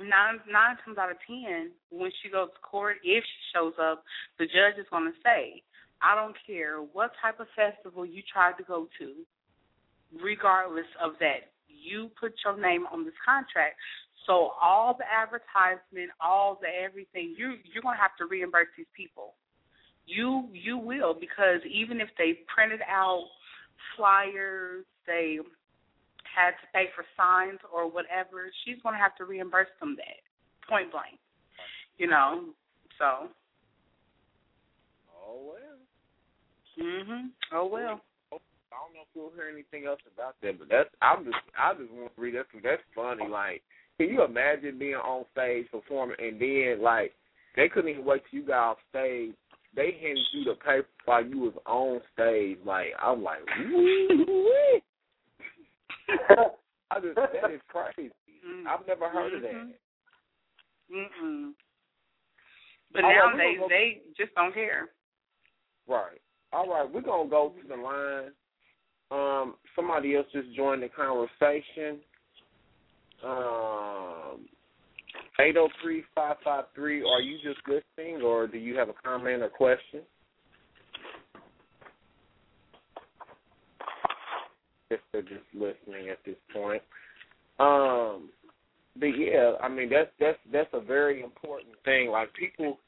nine 0.01 0.39
nine 0.51 0.75
times 0.83 0.97
out 0.97 1.11
of 1.11 1.17
ten, 1.25 1.71
when 1.91 2.11
she 2.21 2.29
goes 2.29 2.49
to 2.53 2.59
court, 2.59 2.97
if 3.03 3.23
she 3.23 3.41
shows 3.55 3.73
up, 3.81 4.03
the 4.37 4.45
judge 4.45 4.79
is 4.79 4.87
going 4.89 5.05
to 5.05 5.17
say, 5.23 5.63
I 6.01 6.15
don't 6.15 6.35
care 6.47 6.77
what 6.79 7.11
type 7.21 7.39
of 7.39 7.47
festival 7.55 8.05
you 8.05 8.21
tried 8.31 8.57
to 8.57 8.63
go 8.63 8.87
to, 8.99 9.15
regardless 10.21 10.87
of 11.01 11.13
that, 11.19 11.51
you 11.67 12.09
put 12.19 12.33
your 12.43 12.59
name 12.59 12.85
on 12.91 13.05
this 13.05 13.15
contract. 13.23 13.75
So 14.27 14.51
all 14.61 14.95
the 14.97 15.07
advertisement, 15.07 16.11
all 16.21 16.59
the 16.61 16.67
everything, 16.67 17.35
you 17.37 17.55
you're 17.63 17.83
gonna 17.83 17.97
have 17.97 18.15
to 18.19 18.25
reimburse 18.25 18.67
these 18.77 18.91
people. 18.95 19.35
You 20.09 20.47
you 20.53 20.77
will 20.77 21.13
because 21.13 21.61
even 21.69 22.01
if 22.01 22.09
they 22.17 22.39
printed 22.53 22.81
out 22.89 23.25
flyers, 23.95 24.85
they 25.05 25.39
had 26.23 26.51
to 26.51 26.67
pay 26.73 26.85
for 26.95 27.05
signs 27.17 27.59
or 27.73 27.89
whatever, 27.89 28.49
she's 28.65 28.81
going 28.83 28.93
to 28.93 28.99
have 28.99 29.15
to 29.17 29.25
reimburse 29.25 29.67
them 29.79 29.95
that 29.97 30.21
point 30.67 30.91
blank. 30.91 31.19
You 31.97 32.07
know, 32.07 32.45
so. 32.97 33.27
Oh 35.27 35.53
well. 35.53 36.85
Mhm. 36.85 37.29
Oh 37.53 37.67
well. 37.67 38.01
I 38.31 38.85
don't 38.85 38.93
know 38.93 39.01
if 39.01 39.07
we'll 39.15 39.31
hear 39.35 39.51
anything 39.51 39.87
else 39.87 39.99
about 40.13 40.35
that, 40.41 40.59
but 40.59 40.69
that's 40.69 40.89
I'm 41.01 41.25
just 41.25 41.37
I 41.57 41.73
just 41.73 41.91
want 41.91 42.15
to 42.15 42.21
read 42.21 42.35
that 42.35 42.45
that's 42.63 42.81
funny. 42.95 43.27
Like, 43.27 43.61
can 43.97 44.09
you 44.09 44.23
imagine 44.23 44.79
being 44.79 44.95
on 44.95 45.25
stage 45.33 45.65
performing 45.71 46.15
and 46.19 46.39
then 46.39 46.81
like 46.81 47.11
they 47.55 47.67
couldn't 47.67 47.89
even 47.89 48.05
wait 48.05 48.21
till 48.29 48.39
you 48.39 48.47
got 48.47 48.71
off 48.71 48.77
stage. 48.89 49.33
They 49.75 49.97
handed 50.01 50.25
you 50.33 50.43
the 50.45 50.55
paper 50.55 50.87
while 51.05 51.25
you 51.25 51.39
was 51.39 51.53
on 51.65 52.01
stage. 52.13 52.57
Like 52.65 52.87
I'm 53.01 53.23
like, 53.23 53.39
I 56.91 56.99
just 56.99 57.15
that 57.15 57.51
is 57.51 57.61
crazy. 57.67 58.09
Mm-hmm. 58.45 58.67
I've 58.67 58.87
never 58.87 59.09
heard 59.09 59.33
of 59.33 59.41
that. 59.43 59.73
Mm-mm. 60.91 61.51
But 62.91 63.03
All 63.03 63.09
right, 63.09 63.35
nowadays 63.37 63.57
go- 63.59 63.67
they 63.69 64.01
just 64.17 64.33
don't 64.35 64.53
care. 64.53 64.89
Right. 65.87 66.19
All 66.51 66.67
right, 66.67 66.91
we're 66.91 67.01
gonna 67.01 67.29
go 67.29 67.53
to 67.61 67.67
the 67.67 67.75
line. 67.75 68.31
Um, 69.11 69.55
somebody 69.75 70.15
else 70.15 70.27
just 70.33 70.53
joined 70.55 70.83
the 70.83 70.89
conversation. 70.89 71.99
Um, 73.23 74.47
eight 75.39 75.53
zero 75.53 75.69
three 75.81 76.03
five 76.15 76.37
five 76.43 76.65
three. 76.75 77.01
Are 77.03 77.21
you 77.21 77.37
just 77.43 77.59
listening, 77.67 78.21
or 78.21 78.47
do 78.47 78.57
you 78.57 78.77
have 78.77 78.89
a 78.89 78.93
comment 79.03 79.41
or 79.41 79.49
question? 79.49 80.01
If 84.89 84.99
they're 85.11 85.21
just 85.21 85.45
listening 85.53 86.09
at 86.09 86.17
this 86.25 86.35
point. 86.53 86.81
Um, 87.59 88.29
but 88.99 89.07
yeah, 89.07 89.53
I 89.61 89.69
mean 89.69 89.89
that's 89.89 90.09
that's 90.19 90.39
that's 90.51 90.69
a 90.73 90.81
very 90.81 91.21
important 91.21 91.73
thing. 91.85 92.09
Like 92.09 92.33
people, 92.33 92.79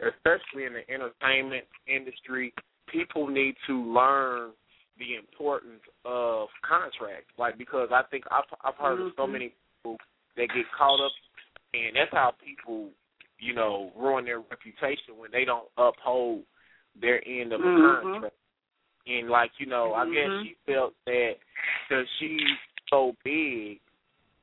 especially 0.00 0.64
in 0.64 0.72
the 0.74 0.88
entertainment 0.92 1.64
industry, 1.86 2.52
people 2.86 3.26
need 3.26 3.54
to 3.66 3.92
learn 3.92 4.50
the 4.98 5.16
importance 5.16 5.82
of 6.04 6.48
contracts. 6.68 7.32
Like 7.38 7.58
because 7.58 7.88
I 7.92 8.02
think 8.10 8.24
I've 8.30 8.44
I've 8.64 8.76
heard 8.76 9.00
of 9.00 9.12
so 9.16 9.26
Mhm. 9.26 9.32
many 9.32 9.54
people 9.76 9.98
that 10.36 10.48
get 10.54 10.70
caught 10.76 11.00
up, 11.00 11.12
and 11.74 11.96
that's 11.96 12.12
how 12.12 12.32
people, 12.44 12.90
you 13.38 13.54
know, 13.54 13.92
ruin 13.96 14.24
their 14.24 14.40
reputation 14.40 15.16
when 15.16 15.30
they 15.30 15.44
don't 15.44 15.68
uphold 15.76 16.42
their 17.00 17.22
end 17.28 17.52
of 17.52 17.60
a 17.60 17.64
Mhm. 17.64 18.02
contract. 18.02 18.34
And 19.06 19.30
like 19.30 19.50
you 19.58 19.66
know, 19.66 19.94
I 19.94 20.04
guess 20.06 20.30
Mhm. 20.30 20.42
she 20.42 20.54
felt 20.66 20.94
that 21.06 21.36
because 21.88 22.08
she's 22.18 22.58
so 22.90 23.16
big, 23.24 23.80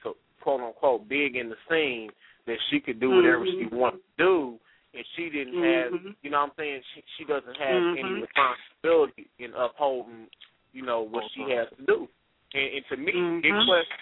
so 0.01 0.17
quote 0.41 0.62
unquote 0.62 1.08
big 1.08 1.36
in 1.36 1.50
the 1.50 1.58
scene, 1.70 2.12
that 2.46 2.58
she 2.70 2.79
could 2.79 3.00
do 3.00 3.12
whatever 3.12 3.46
she 3.46 3.65
Mhm. 3.65 3.74
wanted 3.74 4.01
to 4.03 4.17
do, 4.17 4.60
and 4.94 5.05
she 5.15 5.29
didn't 5.29 5.62
have, 5.62 5.94
Mhm. 5.94 6.15
you 6.22 6.29
know, 6.29 6.41
what 6.41 6.50
I'm 6.51 6.55
saying 6.55 6.84
she 6.94 7.03
she 7.17 7.25
doesn't 7.25 7.58
have 7.58 7.84
any 7.98 8.10
Mhm. 8.10 8.22
responsibility 8.22 9.29
in 9.39 9.53
upholding, 9.53 10.29
you 10.74 10.82
know, 10.84 11.01
what 11.01 11.29
she 11.32 11.41
has 11.50 11.70
to 11.77 11.86
do. 11.86 12.10
And, 12.53 12.74
and 12.74 12.86
to 12.88 12.98
me, 12.98 13.12
it 13.12 13.53
Mhm. 13.53 13.65
question, 13.65 13.98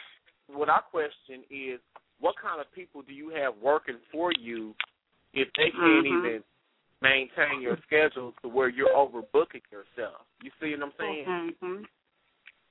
what 0.48 0.70
I 0.70 0.80
question 0.82 1.44
is, 1.50 1.80
what 2.20 2.36
kind 2.42 2.62
of 2.62 2.72
people 2.74 3.02
do 3.02 3.14
you 3.14 3.30
have 3.30 3.54
working 3.62 3.98
for 4.12 4.32
you 4.40 4.74
if 5.34 5.48
they 5.58 5.72
can't 5.72 6.06
Mhm. 6.06 6.18
even 6.18 6.44
maintain 7.02 7.62
your 7.62 7.78
schedule 7.86 8.34
to 8.42 8.48
where 8.48 8.70
you're 8.70 8.96
overbooking 8.96 9.64
yourself? 9.72 10.26
You 10.42 10.52
see 10.60 10.72
what 10.72 10.84
I'm 10.84 10.94
saying? 10.98 11.26
Mhm. 11.26 11.88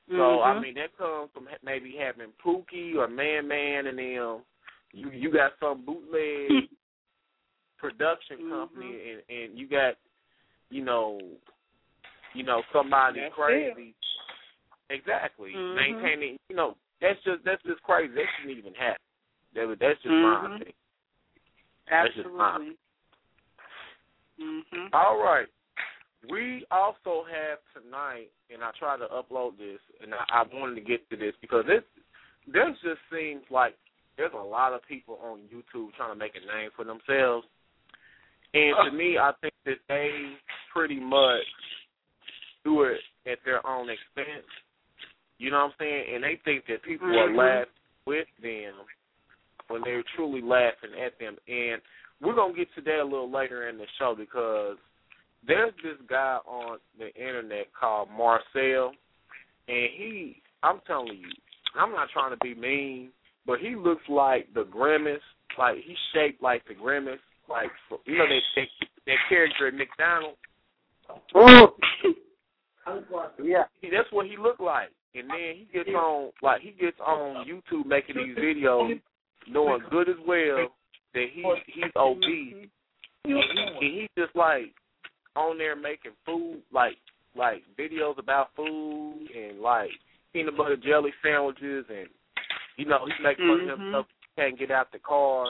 So 0.09 0.43
I 0.43 0.55
Mhm. 0.55 0.61
mean 0.63 0.75
that 0.75 0.97
comes 0.97 1.31
from 1.33 1.49
maybe 1.63 1.97
having 1.97 2.33
Pookie 2.45 2.97
or 2.97 3.09
Man 3.09 3.47
Man 3.47 3.87
and 3.87 3.99
them. 3.99 4.45
You 4.93 5.11
you 5.11 5.31
got 5.31 5.59
some 5.59 5.85
bootleg 5.85 6.51
production 7.79 8.39
Mhm. 8.39 8.51
company 8.51 9.11
and 9.11 9.23
and 9.29 9.59
you 9.59 9.67
got 9.67 9.97
you 10.71 10.83
know 10.83 11.21
you 12.35 12.43
know 12.43 12.63
somebody 12.73 13.21
That's 13.21 13.35
crazy. 13.35 13.95
Exactly. 14.91 15.55
Mhm. 15.55 15.75
Maintaining 15.75 16.39
you 16.49 16.57
know 16.57 16.77
that's 17.01 17.23
just 17.23 17.45
that's 17.45 17.63
just 17.63 17.83
crazy. 17.83 18.13
That 18.15 18.27
shouldn't 18.37 18.59
even 18.59 18.75
happen. 18.75 19.02
That 19.55 19.77
that's 19.81 20.01
just 20.03 20.13
my 20.13 20.35
Mhm. 20.35 20.57
opinion. 20.57 20.75
That's 21.89 22.15
just 22.15 22.29
my 22.31 22.55
Absolutely. 22.55 22.79
Mhm. 24.39 24.95
All 24.95 25.19
right. 25.19 25.49
We 26.29 26.65
also 26.71 27.25
have 27.25 27.59
tonight, 27.75 28.31
and 28.49 28.63
I 28.63 28.71
try 28.73 28.97
to 28.97 29.09
upload 29.09 29.59
this, 29.59 29.81
and 30.01 30.15
I, 30.15 30.25
I 30.31 30.43
wanted 30.55 30.77
to 30.77 30.81
get 30.81 31.09
to 31.11 31.17
this 31.17 31.35
because 31.41 31.65
it 31.69 31.87
there 32.47 32.71
just 32.83 33.01
seems 33.11 33.43
like 33.51 33.77
there's 34.17 34.33
a 34.33 34.37
lot 34.37 34.73
of 34.73 34.83
people 34.87 35.19
on 35.23 35.41
YouTube 35.53 35.93
trying 35.95 36.11
to 36.11 36.17
make 36.17 36.37
a 36.37 36.41
name 36.41 36.71
for 36.77 36.85
themselves, 36.85 37.47
and 38.55 38.77
to 38.85 38.91
me, 38.91 39.19
I 39.19 39.33
think 39.41 39.55
that 39.65 39.79
they 39.89 40.37
pretty 40.73 41.01
much 41.01 41.45
do 42.65 42.83
it 42.83 43.01
at 43.27 43.39
their 43.45 43.65
own 43.67 43.89
expense. 43.91 44.47
You 45.39 45.51
know 45.51 45.59
what 45.59 45.73
I'm 45.73 45.79
saying? 45.79 46.15
And 46.15 46.25
they 46.25 46.37
think 46.45 46.67
that 46.67 46.83
people 46.83 47.09
are 47.19 47.29
Mhm. 47.29 47.37
laughing 47.37 47.73
with 48.07 48.29
them 48.39 48.75
when 49.69 49.83
they're 49.85 50.05
truly 50.17 50.41
laughing 50.41 50.91
at 51.05 51.19
them. 51.19 51.37
And 51.49 51.81
we're 52.21 52.35
gonna 52.35 52.55
get 52.55 52.69
to 52.77 52.83
that 52.83 53.01
a 53.01 53.05
little 53.05 53.31
later 53.31 53.69
in 53.69 53.79
the 53.79 53.87
show 53.99 54.15
because 54.17 54.77
there's 55.47 55.73
this 55.83 55.97
guy 56.09 56.39
on 56.47 56.79
the 56.99 57.13
internet 57.15 57.67
called 57.79 58.09
Marcel, 58.17 58.93
and 59.69 59.89
he, 59.97 60.43
I'm 60.63 60.81
telling 60.87 61.19
you, 61.19 61.31
I'm 61.79 61.93
not 61.93 62.09
trying 62.13 62.31
to 62.31 62.37
be 62.43 62.55
mean, 62.55 63.11
but 63.47 63.59
he 63.59 63.75
looks 63.75 64.05
like 64.09 64.53
the 64.55 64.65
Grimace, 64.65 65.21
like 65.59 65.77
he's 65.85 65.97
shaped 66.15 66.43
like 66.43 66.67
the 66.69 66.75
Grimace, 66.75 67.19
like 67.49 67.71
you 68.07 68.19
know 68.19 68.27
that 68.27 68.41
that, 68.57 68.69
that 69.07 69.17
character 69.29 69.69
at 69.69 69.75
McDonald's. 69.75 70.39
yeah. 73.43 73.65
That's 73.83 74.11
what 74.11 74.27
he 74.27 74.37
looked 74.37 74.61
like. 74.61 74.91
And 75.15 75.29
then 75.29 75.57
he 75.57 75.69
gets 75.73 75.91
on 75.91 76.31
like 76.43 76.63
he 76.63 76.71
gets 76.71 76.99
on 77.01 77.47
YouTube 77.47 77.87
making 77.87 78.17
these 78.17 78.37
videos, 78.37 79.01
knowing 79.49 79.83
good 79.91 80.09
as 80.09 80.17
well 80.27 80.69
that 81.15 81.27
he 81.33 81.45
he's 81.67 81.91
obese, 81.97 82.55
and 82.55 82.71
he, 83.25 83.33
and 83.33 83.81
he 83.81 84.09
just 84.19 84.35
like 84.35 84.75
on 85.37 85.59
there 85.59 85.77
making 85.77 86.13
food 86.27 86.63
like 86.73 86.97
like 87.37 87.63
videos 87.79 88.19
about 88.19 88.49
food 88.55 89.27
and 89.35 89.61
like 89.61 89.91
peanut 90.33 90.57
butter 90.57 90.77
jelly 90.77 91.13
sandwiches 91.23 91.85
and 91.89 92.09
you 92.77 92.85
know 92.85 93.05
he's 93.07 93.25
making 93.25 93.47
fun 93.47 93.71
of 93.71 93.79
Mhm. 93.79 93.85
himself 93.85 94.07
he 94.21 94.43
can't 94.43 94.59
get 94.59 94.71
out 94.71 94.93
the 94.93 94.99
car 94.99 95.47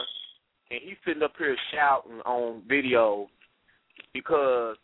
and 0.71 0.79
he's 0.81 0.97
sitting 1.05 1.23
up 1.23 1.33
here 1.37 1.55
shouting 1.71 2.21
on 2.21 2.61
video 2.67 3.29
because 4.13 4.77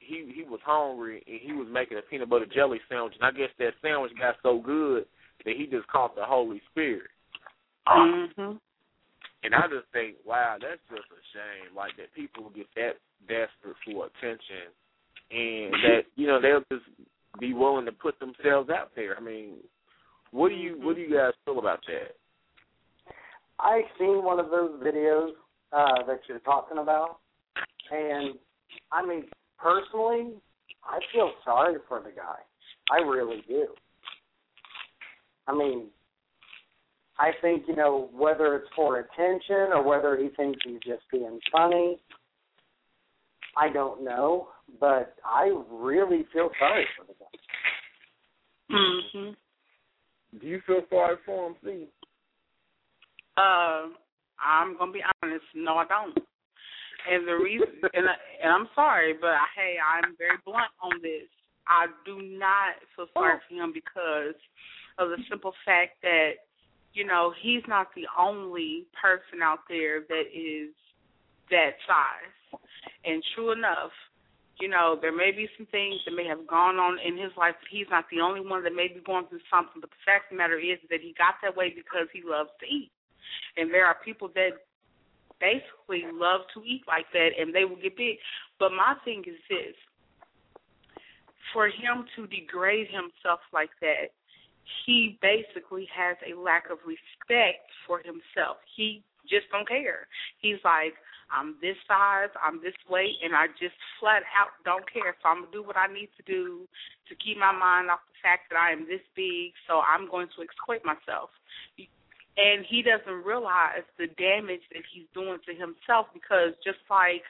he 0.00 0.32
he 0.34 0.42
was 0.42 0.60
hungry 0.64 1.22
and 1.26 1.40
he 1.40 1.52
was 1.52 1.68
making 1.70 1.98
a 1.98 2.02
peanut 2.02 2.28
butter 2.28 2.46
jelly 2.46 2.80
sandwich 2.88 3.14
and 3.14 3.24
I 3.24 3.30
guess 3.30 3.50
that 3.58 3.74
sandwich 3.82 4.12
got 4.18 4.36
so 4.42 4.58
good 4.58 5.06
that 5.44 5.56
he 5.56 5.66
just 5.66 5.86
caught 5.88 6.14
the 6.16 6.24
Holy 6.24 6.60
Spirit. 6.70 7.10
Mhm. 7.86 8.60
And 9.42 9.54
I 9.54 9.68
just 9.68 9.86
think, 9.92 10.16
wow, 10.24 10.56
that's 10.60 10.80
just 10.88 11.10
a 11.10 11.22
shame. 11.32 11.74
Like 11.76 11.96
that 11.96 12.12
people 12.14 12.50
get 12.50 12.66
that 12.76 12.96
desperate 13.28 13.76
for 13.84 14.06
attention, 14.06 14.72
and 15.30 15.72
that 15.84 16.02
you 16.16 16.26
know 16.26 16.40
they'll 16.40 16.64
just 16.72 16.88
be 17.38 17.52
willing 17.52 17.84
to 17.86 17.92
put 17.92 18.18
themselves 18.20 18.70
out 18.70 18.92
there. 18.96 19.16
I 19.16 19.20
mean, 19.20 19.56
what 20.30 20.48
do 20.48 20.54
you 20.54 20.78
what 20.80 20.96
do 20.96 21.02
you 21.02 21.14
guys 21.14 21.32
feel 21.44 21.58
about 21.58 21.80
that? 21.86 22.16
I 23.60 23.82
seen 23.98 24.24
one 24.24 24.40
of 24.40 24.50
those 24.50 24.80
videos 24.82 25.30
uh, 25.72 26.04
that 26.06 26.20
you're 26.28 26.40
talking 26.40 26.78
about, 26.78 27.18
and 27.90 28.34
I 28.92 29.06
mean, 29.06 29.24
personally, 29.58 30.32
I 30.84 30.98
feel 31.12 31.32
sorry 31.44 31.76
for 31.88 32.00
the 32.00 32.10
guy. 32.10 32.38
I 32.90 33.02
really 33.02 33.42
do. 33.48 33.68
I 35.46 35.54
mean, 35.54 35.86
I 37.18 37.30
think 37.40 37.64
you 37.68 37.76
know 37.76 38.08
whether 38.12 38.56
it's 38.56 38.68
for 38.74 38.98
attention 38.98 39.72
or 39.72 39.82
whether 39.82 40.16
he 40.16 40.28
thinks 40.36 40.60
he's 40.64 40.80
just 40.84 41.02
being 41.12 41.38
funny. 41.52 41.98
I 43.56 43.72
don't 43.72 44.02
know, 44.04 44.48
but 44.80 45.14
I 45.24 45.56
really 45.70 46.26
feel 46.32 46.50
sorry 46.58 46.86
for 46.96 47.04
the 47.06 47.14
guy. 47.14 47.26
Mhm. 48.70 49.36
Do 50.40 50.46
you 50.46 50.60
feel 50.62 50.84
sorry 50.88 51.16
for 51.24 51.46
him, 51.48 51.56
Steve? 51.60 51.88
Uh, 53.36 53.88
I'm 54.40 54.76
gonna 54.76 54.92
be 54.92 55.04
honest. 55.22 55.44
No, 55.54 55.76
I 55.76 55.84
don't. 55.86 56.18
And 57.08 57.28
the 57.28 57.36
reason, 57.36 57.68
and 57.94 58.08
I, 58.08 58.16
and 58.42 58.52
I'm 58.52 58.68
sorry, 58.74 59.12
but 59.12 59.36
hey, 59.54 59.76
I'm 59.78 60.16
very 60.16 60.38
blunt 60.44 60.72
on 60.82 61.00
this. 61.02 61.28
I 61.68 61.86
do 62.04 62.20
not 62.22 62.74
feel 62.96 63.06
sorry 63.14 63.38
for 63.48 63.54
him 63.54 63.72
because 63.72 64.34
of 64.98 65.10
the 65.10 65.18
simple 65.28 65.54
fact 65.64 66.02
that 66.02 66.32
you 66.94 67.04
know 67.04 67.32
he's 67.42 67.62
not 67.68 67.88
the 67.94 68.06
only 68.18 68.86
person 68.94 69.42
out 69.42 69.60
there 69.68 70.00
that 70.00 70.26
is 70.32 70.70
that 71.50 71.76
size. 71.86 72.60
And 73.04 73.22
true 73.34 73.52
enough, 73.52 73.92
you 74.60 74.68
know, 74.68 74.96
there 75.00 75.14
may 75.14 75.30
be 75.30 75.48
some 75.58 75.66
things 75.66 76.00
that 76.06 76.14
may 76.14 76.26
have 76.26 76.46
gone 76.46 76.76
on 76.76 76.98
in 77.04 77.18
his 77.18 77.32
life. 77.36 77.54
But 77.58 77.68
he's 77.70 77.90
not 77.90 78.06
the 78.10 78.20
only 78.20 78.40
one 78.40 78.62
that 78.64 78.74
may 78.74 78.88
be 78.88 79.02
going 79.04 79.26
through 79.26 79.44
something. 79.50 79.82
But 79.82 79.90
the 79.90 80.04
fact 80.06 80.30
of 80.30 80.38
the 80.38 80.40
matter 80.40 80.58
is 80.58 80.78
that 80.88 81.02
he 81.02 81.14
got 81.18 81.34
that 81.42 81.56
way 81.56 81.74
because 81.74 82.06
he 82.14 82.22
loves 82.24 82.50
to 82.60 82.66
eat. 82.66 82.90
And 83.56 83.74
there 83.74 83.84
are 83.84 83.96
people 84.04 84.30
that 84.34 84.62
basically 85.40 86.06
love 86.14 86.46
to 86.54 86.62
eat 86.62 86.86
like 86.86 87.06
that 87.12 87.34
and 87.38 87.54
they 87.54 87.64
will 87.64 87.80
get 87.80 87.96
big. 87.96 88.16
But 88.58 88.70
my 88.70 88.94
thing 89.04 89.24
is 89.26 89.38
this 89.50 89.74
for 91.52 91.66
him 91.66 92.06
to 92.16 92.26
degrade 92.26 92.88
himself 92.88 93.40
like 93.52 93.70
that, 93.80 94.14
he 94.86 95.18
basically 95.20 95.88
has 95.92 96.16
a 96.24 96.38
lack 96.38 96.70
of 96.70 96.78
respect 96.86 97.68
for 97.86 97.98
himself. 97.98 98.58
He 98.76 99.02
just 99.28 99.48
don't 99.52 99.68
care. 99.68 100.06
He's 100.40 100.60
like, 100.64 100.94
I'm 101.32 101.56
this 101.60 101.76
size, 101.88 102.30
I'm 102.36 102.60
this 102.60 102.76
weight, 102.88 103.16
and 103.24 103.34
I 103.34 103.48
just 103.58 103.74
flat 103.98 104.22
out 104.36 104.52
don't 104.64 104.84
care. 104.86 105.16
So 105.22 105.28
I'm 105.28 105.44
gonna 105.44 105.52
do 105.52 105.62
what 105.64 105.76
I 105.76 105.88
need 105.88 106.12
to 106.20 106.24
do 106.24 106.68
to 107.08 107.12
keep 107.16 107.38
my 107.38 107.52
mind 107.52 107.90
off 107.90 108.04
the 108.06 108.18
fact 108.22 108.52
that 108.52 108.60
I 108.60 108.72
am 108.72 108.86
this 108.86 109.04
big. 109.16 109.56
So 109.66 109.80
I'm 109.80 110.08
going 110.08 110.28
to 110.36 110.42
exploit 110.44 110.84
myself. 110.84 111.30
And 112.34 112.66
he 112.66 112.82
doesn't 112.82 113.24
realize 113.24 113.86
the 113.96 114.10
damage 114.18 114.66
that 114.74 114.82
he's 114.90 115.06
doing 115.14 115.38
to 115.46 115.52
himself 115.54 116.10
because 116.12 116.52
just 116.66 116.82
like 116.90 117.22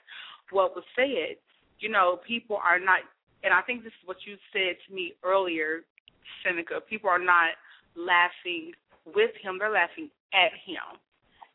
what 0.50 0.74
was 0.74 0.84
said, 0.96 1.36
you 1.78 1.88
know, 1.88 2.20
people 2.26 2.56
are 2.56 2.80
not. 2.80 3.04
And 3.44 3.52
I 3.52 3.60
think 3.60 3.84
this 3.84 3.92
is 3.92 4.04
what 4.08 4.24
you 4.24 4.40
said 4.52 4.80
to 4.88 4.94
me 4.94 5.12
earlier, 5.22 5.84
Senica. 6.42 6.84
People 6.88 7.10
are 7.10 7.22
not 7.22 7.56
laughing 7.96 8.72
with 9.06 9.30
him; 9.42 9.58
they're 9.58 9.70
laughing 9.70 10.10
at 10.32 10.52
him 10.66 10.98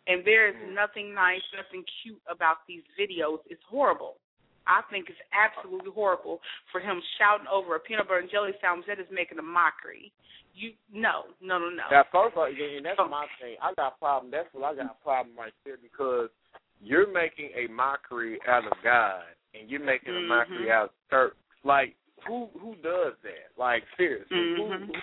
and 0.09 0.25
there 0.25 0.49
is 0.49 0.57
nothing 0.73 1.13
nice, 1.13 1.45
nothing 1.53 1.85
cute 2.01 2.19
about 2.25 2.65
these 2.67 2.81
videos. 2.97 3.37
It's 3.47 3.61
horrible. 3.69 4.17
I 4.65 4.81
think 4.89 5.07
it's 5.07 5.21
absolutely 5.29 5.93
horrible 5.93 6.41
for 6.71 6.81
him 6.81 6.99
shouting 7.17 7.45
over 7.45 7.77
a 7.77 7.79
peanut 7.79 8.09
butter 8.09 8.19
and 8.19 8.29
jelly 8.29 8.51
sandwich 8.59 8.89
that 8.89 8.99
is 8.99 9.09
making 9.13 9.37
a 9.37 9.45
mockery. 9.45 10.11
You 10.53 10.73
no, 10.91 11.29
no, 11.41 11.61
no, 11.61 11.69
no. 11.69 11.85
Now, 11.89 12.03
first 12.11 12.33
of 12.33 12.41
all, 12.41 12.49
and 12.49 12.85
that's 12.85 12.97
my 12.97 13.25
thing. 13.39 13.55
I 13.61 13.73
got 13.77 13.93
a 13.95 13.99
problem. 13.99 14.33
That's 14.33 14.49
what 14.51 14.65
I 14.65 14.75
got 14.75 14.97
a 14.97 15.03
problem 15.05 15.37
right 15.37 15.53
there 15.63 15.77
because 15.77 16.29
you're 16.81 17.07
making 17.07 17.53
a 17.53 17.71
mockery 17.71 18.39
out 18.49 18.65
of 18.65 18.73
God, 18.83 19.29
and 19.53 19.69
you're 19.69 19.83
making 19.83 20.13
mm-hmm. 20.13 20.25
a 20.25 20.35
mockery 20.35 20.71
out 20.71 20.89
of 20.89 20.91
church. 21.09 21.37
Like 21.63 21.95
who 22.27 22.47
who 22.59 22.75
does 22.83 23.13
that? 23.23 23.53
Like 23.57 23.83
seriously, 23.97 24.35
mm-hmm. 24.35 24.91
who 24.91 24.93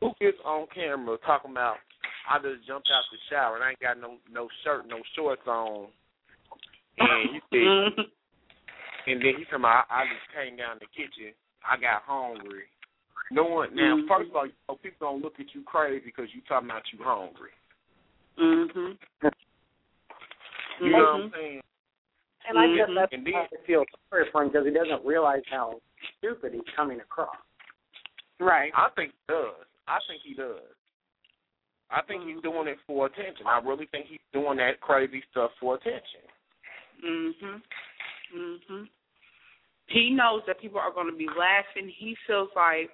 who 0.00 0.12
gets 0.20 0.38
on 0.44 0.66
camera 0.74 1.16
talking 1.24 1.50
about 1.50 1.76
I 2.28 2.38
just 2.38 2.66
jumped 2.66 2.88
out 2.88 3.04
the 3.12 3.18
shower 3.30 3.56
and 3.56 3.64
I 3.64 3.70
ain't 3.70 3.80
got 3.80 3.98
no 4.00 4.16
no 4.32 4.48
shirt, 4.64 4.86
no 4.88 4.98
shorts 5.16 5.46
on. 5.46 5.88
And 6.98 7.34
you 7.34 7.40
see, 7.50 7.66
and 9.10 9.20
then 9.20 9.34
he 9.38 9.44
told 9.50 9.62
me 9.62 9.68
I, 9.68 9.82
I 9.90 10.04
just 10.06 10.26
came 10.34 10.56
down 10.56 10.78
the 10.78 10.86
kitchen. 10.94 11.34
I 11.66 11.76
got 11.80 12.02
hungry. 12.06 12.70
No 13.32 13.44
one 13.44 13.74
now. 13.74 13.96
Mm-hmm. 13.96 14.08
First 14.08 14.30
of 14.30 14.36
all, 14.36 14.46
you 14.46 14.52
know, 14.68 14.76
people 14.76 15.08
don't 15.10 15.22
look 15.22 15.34
at 15.40 15.46
you 15.54 15.62
crazy 15.64 16.04
because 16.04 16.28
you 16.34 16.40
talking 16.46 16.68
about 16.70 16.82
you 16.92 17.00
hungry. 17.02 17.50
Mhm. 18.38 18.98
You 20.80 20.90
know 20.90 20.98
what 20.98 21.20
I'm 21.24 21.32
saying? 21.32 21.60
And 22.48 22.58
I 22.58 22.66
guess 22.76 22.88
Mhm. 22.88 22.94
that's 22.96 23.12
And 23.12 23.26
then- 23.26 23.32
why 23.32 23.48
I 23.50 23.56
feel 23.66 23.84
sorry 24.10 24.30
for 24.30 24.42
him 24.42 24.48
because 24.50 24.66
he 24.66 24.72
doesn't 24.72 25.04
realize 25.04 25.42
how 25.50 25.80
stupid 26.24 26.52
he's 26.54 26.74
coming 26.74 27.00
across. 27.00 27.36
Right. 28.40 28.72
I 28.76 28.88
think 28.96 29.12
he 29.12 29.32
does. 29.32 29.66
I 29.86 29.98
think 30.08 30.22
he 30.24 30.34
does. 30.34 30.72
I 31.90 32.02
think 32.02 32.24
he's 32.24 32.42
doing 32.42 32.66
it 32.66 32.78
for 32.86 33.06
attention. 33.06 33.46
I 33.46 33.60
really 33.60 33.86
think 33.92 34.06
he's 34.08 34.24
doing 34.32 34.56
that 34.56 34.80
crazy 34.80 35.22
stuff 35.30 35.50
for 35.60 35.76
attention. 35.76 36.22
Mhm. 37.02 37.62
Mhm. 38.32 38.88
He 39.86 40.10
knows 40.10 40.44
that 40.46 40.58
people 40.58 40.80
are 40.80 40.90
going 40.90 41.10
to 41.10 41.16
be 41.16 41.28
laughing. 41.28 41.88
He 41.88 42.16
feels 42.26 42.52
like 42.54 42.90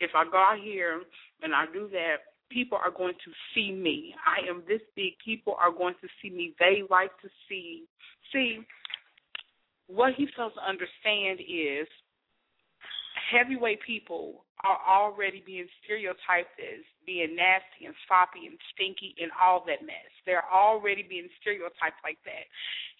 if 0.00 0.14
I 0.14 0.24
go 0.24 0.38
out 0.38 0.58
here 0.58 1.04
and 1.42 1.54
I 1.54 1.66
do 1.66 1.88
that, 1.88 2.34
people 2.48 2.78
are 2.78 2.90
going 2.90 3.14
to 3.16 3.34
see 3.54 3.70
me. 3.70 4.16
I 4.24 4.40
am 4.48 4.64
this 4.66 4.82
big. 4.96 5.18
People 5.18 5.54
are 5.56 5.70
going 5.70 5.94
to 6.00 6.08
see 6.20 6.30
me. 6.30 6.54
They 6.58 6.82
like 6.88 7.16
to 7.20 7.30
see. 7.46 7.86
See, 8.32 8.66
what 9.92 10.14
he 10.14 10.26
fails 10.36 10.52
to 10.54 10.62
understand 10.68 11.40
is 11.40 11.88
heavyweight 13.30 13.80
people 13.86 14.44
are 14.62 14.78
already 14.86 15.42
being 15.44 15.66
stereotyped 15.82 16.58
as 16.60 16.84
being 17.06 17.34
nasty 17.34 17.86
and 17.86 17.94
sloppy 18.06 18.46
and 18.46 18.58
stinky 18.74 19.14
and 19.20 19.30
all 19.40 19.64
that 19.66 19.82
mess. 19.86 20.10
They're 20.26 20.44
already 20.52 21.02
being 21.02 21.28
stereotyped 21.40 22.02
like 22.04 22.18
that. 22.24 22.44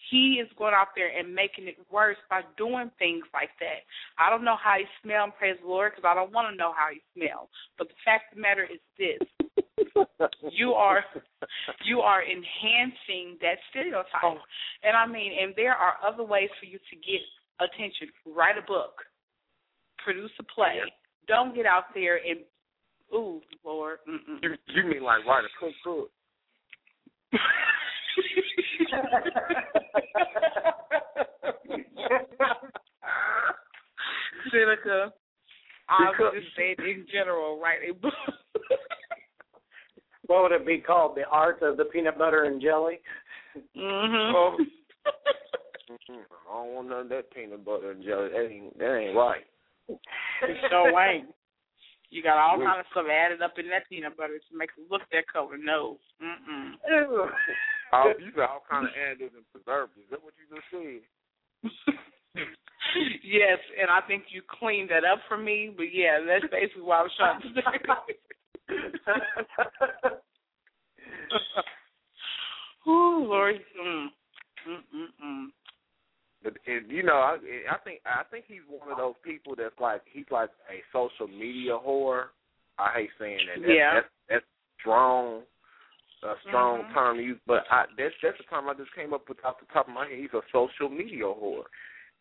He 0.09 0.41
is 0.41 0.49
going 0.57 0.73
out 0.73 0.95
there 0.95 1.13
and 1.13 1.33
making 1.33 1.67
it 1.67 1.77
worse 1.91 2.17
by 2.29 2.41
doing 2.57 2.89
things 2.97 3.23
like 3.33 3.53
that. 3.59 3.85
I 4.17 4.29
don't 4.29 4.43
know 4.43 4.57
how 4.57 4.77
he 4.79 4.85
smells, 5.03 5.31
praise 5.37 5.57
the 5.61 5.67
Lord, 5.69 5.93
because 5.93 6.07
I 6.07 6.15
don't 6.15 6.33
want 6.33 6.49
to 6.49 6.57
know 6.57 6.73
how 6.73 6.89
he 6.89 7.01
smells. 7.13 7.49
But 7.77 7.89
the 7.89 7.99
fact 8.03 8.33
of 8.33 8.37
the 8.37 8.41
matter 8.41 8.65
is 8.65 8.81
this: 8.97 9.21
you 10.51 10.73
are 10.73 11.03
you 11.85 11.99
are 11.99 12.21
enhancing 12.23 13.37
that 13.41 13.57
stereotype. 13.69 14.05
Oh. 14.23 14.37
And 14.83 14.95
I 14.95 15.05
mean, 15.07 15.31
and 15.41 15.53
there 15.55 15.73
are 15.73 15.95
other 16.05 16.23
ways 16.23 16.49
for 16.59 16.65
you 16.65 16.77
to 16.77 16.95
get 16.95 17.21
attention. 17.59 18.07
Write 18.25 18.57
a 18.57 18.65
book, 18.65 18.93
produce 20.03 20.31
a 20.39 20.43
play. 20.43 20.79
Don't 21.27 21.55
get 21.55 21.65
out 21.65 21.85
there 21.93 22.17
and 22.17 22.39
ooh, 23.13 23.41
Lord. 23.65 23.99
Mm-mm. 24.09 24.41
You, 24.41 24.55
you 24.67 24.83
mean 24.83 25.03
like 25.03 25.25
write 25.25 25.43
a 25.45 25.49
cookbook? 25.59 26.09
Senica. 34.53 35.11
I 35.89 36.11
would 36.19 36.33
just 36.33 36.55
say 36.55 36.75
in 36.79 37.05
general, 37.11 37.59
write 37.59 37.79
a 37.89 37.93
book. 37.93 38.13
What 40.31 40.43
would 40.43 40.55
it 40.55 40.65
be 40.65 40.79
called? 40.79 41.17
The 41.17 41.27
art 41.29 41.61
of 41.61 41.75
the 41.75 41.83
peanut 41.83 42.17
butter 42.17 42.45
and 42.45 42.61
jelly? 42.61 42.99
mhm. 43.75 44.31
Oh. 44.33 44.55
Mm-mm. 45.91 46.23
I 46.47 46.53
don't 46.55 46.71
want 46.71 46.87
none 46.87 46.99
of 47.01 47.09
that 47.09 47.35
peanut 47.35 47.65
butter 47.65 47.91
and 47.91 48.01
jelly. 48.01 48.29
That 48.31 48.47
ain't 48.47 48.79
that 48.79 48.95
ain't 48.95 49.15
right. 49.15 49.43
It 49.89 50.55
sure 50.69 50.95
ain't. 51.03 51.35
You 52.11 52.23
got 52.23 52.37
all 52.39 52.55
kind 52.55 52.79
of 52.79 52.85
stuff 52.91 53.11
added 53.11 53.41
up 53.41 53.59
in 53.59 53.67
that 53.75 53.89
peanut 53.89 54.15
butter 54.15 54.39
to 54.39 54.57
make 54.57 54.69
it 54.77 54.87
look 54.89 55.01
that 55.11 55.27
color. 55.27 55.57
No. 55.59 55.97
Mm-mm. 56.23 56.79
Ew. 56.87 57.27
All, 57.91 58.13
you 58.15 58.31
got 58.31 58.49
all 58.51 58.63
kind 58.69 58.87
of 58.87 58.91
additives 58.95 59.35
and 59.35 59.47
preservatives. 59.51 60.07
Is 60.07 60.11
that 60.11 60.23
what 60.23 60.31
you 60.39 60.47
just 60.47 60.67
said? 60.71 61.03
yes, 63.23 63.59
and 63.75 63.91
I 63.91 63.99
think 64.07 64.31
you 64.31 64.41
cleaned 64.47 64.91
that 64.91 65.03
up 65.03 65.19
for 65.27 65.37
me, 65.37 65.71
but 65.75 65.91
yeah, 65.91 66.23
that's 66.23 66.47
basically 66.51 66.83
what 66.83 66.99
I 66.99 67.03
was 67.03 67.15
trying 67.19 67.41
to 67.43 67.51
say. 67.51 68.15
Ooh, 72.87 73.25
Lord. 73.29 73.55
Mm. 73.83 74.07
Mm-mm-mm. 74.67 75.47
But 76.43 76.53
and, 76.65 76.89
you 76.89 77.03
know, 77.03 77.15
I 77.15 77.37
I 77.69 77.77
think 77.83 78.01
I 78.05 78.23
think 78.29 78.45
he's 78.47 78.61
one 78.67 78.91
of 78.91 78.97
those 78.97 79.15
people 79.23 79.55
that's 79.55 79.79
like 79.79 80.01
he's 80.11 80.25
like 80.31 80.49
a 80.69 80.81
social 80.91 81.27
media 81.27 81.73
whore. 81.73 82.25
I 82.79 82.91
hate 82.95 83.09
saying 83.19 83.39
that. 83.47 83.61
That's, 83.61 83.73
Yeah. 83.77 83.93
That's, 83.95 84.07
that's 84.29 84.45
strong, 84.79 85.43
a 86.23 86.33
strong 86.47 86.83
Mhm. 86.85 86.93
term 86.93 87.17
to 87.17 87.23
use. 87.23 87.39
But 87.45 87.65
I 87.69 87.85
that's 87.97 88.15
that's 88.23 88.37
the 88.37 88.43
term 88.45 88.69
I 88.69 88.73
just 88.73 88.93
came 88.95 89.13
up 89.13 89.29
with 89.29 89.43
off 89.45 89.59
the 89.59 89.67
top 89.73 89.87
of 89.87 89.93
my 89.93 90.07
head. 90.07 90.17
He's 90.17 90.33
a 90.33 90.41
social 90.51 90.89
media 90.89 91.25
whore. 91.25 91.65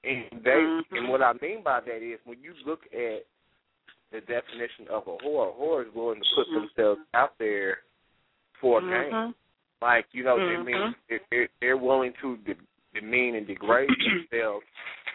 And 0.05 0.25
they 0.45 0.51
Mhm. 0.51 0.85
and 0.93 1.09
what 1.09 1.23
I 1.23 1.33
mean 1.41 1.63
by 1.63 1.81
that 1.81 2.03
is 2.03 2.21
when 2.25 2.43
you 2.43 2.55
look 2.67 2.85
at 2.93 3.27
the 4.13 4.21
definition 4.23 4.87
of 4.91 5.07
a 5.07 5.17
whore, 5.25 5.51
a 5.51 5.53
whore 5.53 5.87
is 5.87 5.95
willing 5.95 6.21
to 6.21 6.27
put 6.35 6.49
Mhm. 6.49 6.55
themselves 6.75 7.01
out 7.15 7.39
there 7.39 7.83
for 8.61 8.79
a 8.79 8.83
gain. 8.83 9.35
Like 9.81 10.07
you 10.13 10.25
know, 10.25 10.37
Mhm. 10.37 10.49
they 10.49 10.73
mean 10.73 10.95
they're- 11.09 11.21
they're, 11.31 11.49
they're 11.61 11.77
willing 11.77 12.13
to 12.21 12.37
de- 12.39 12.57
demean 12.93 13.37
and 13.37 13.47
degrade 13.47 13.89
themselves 14.29 14.67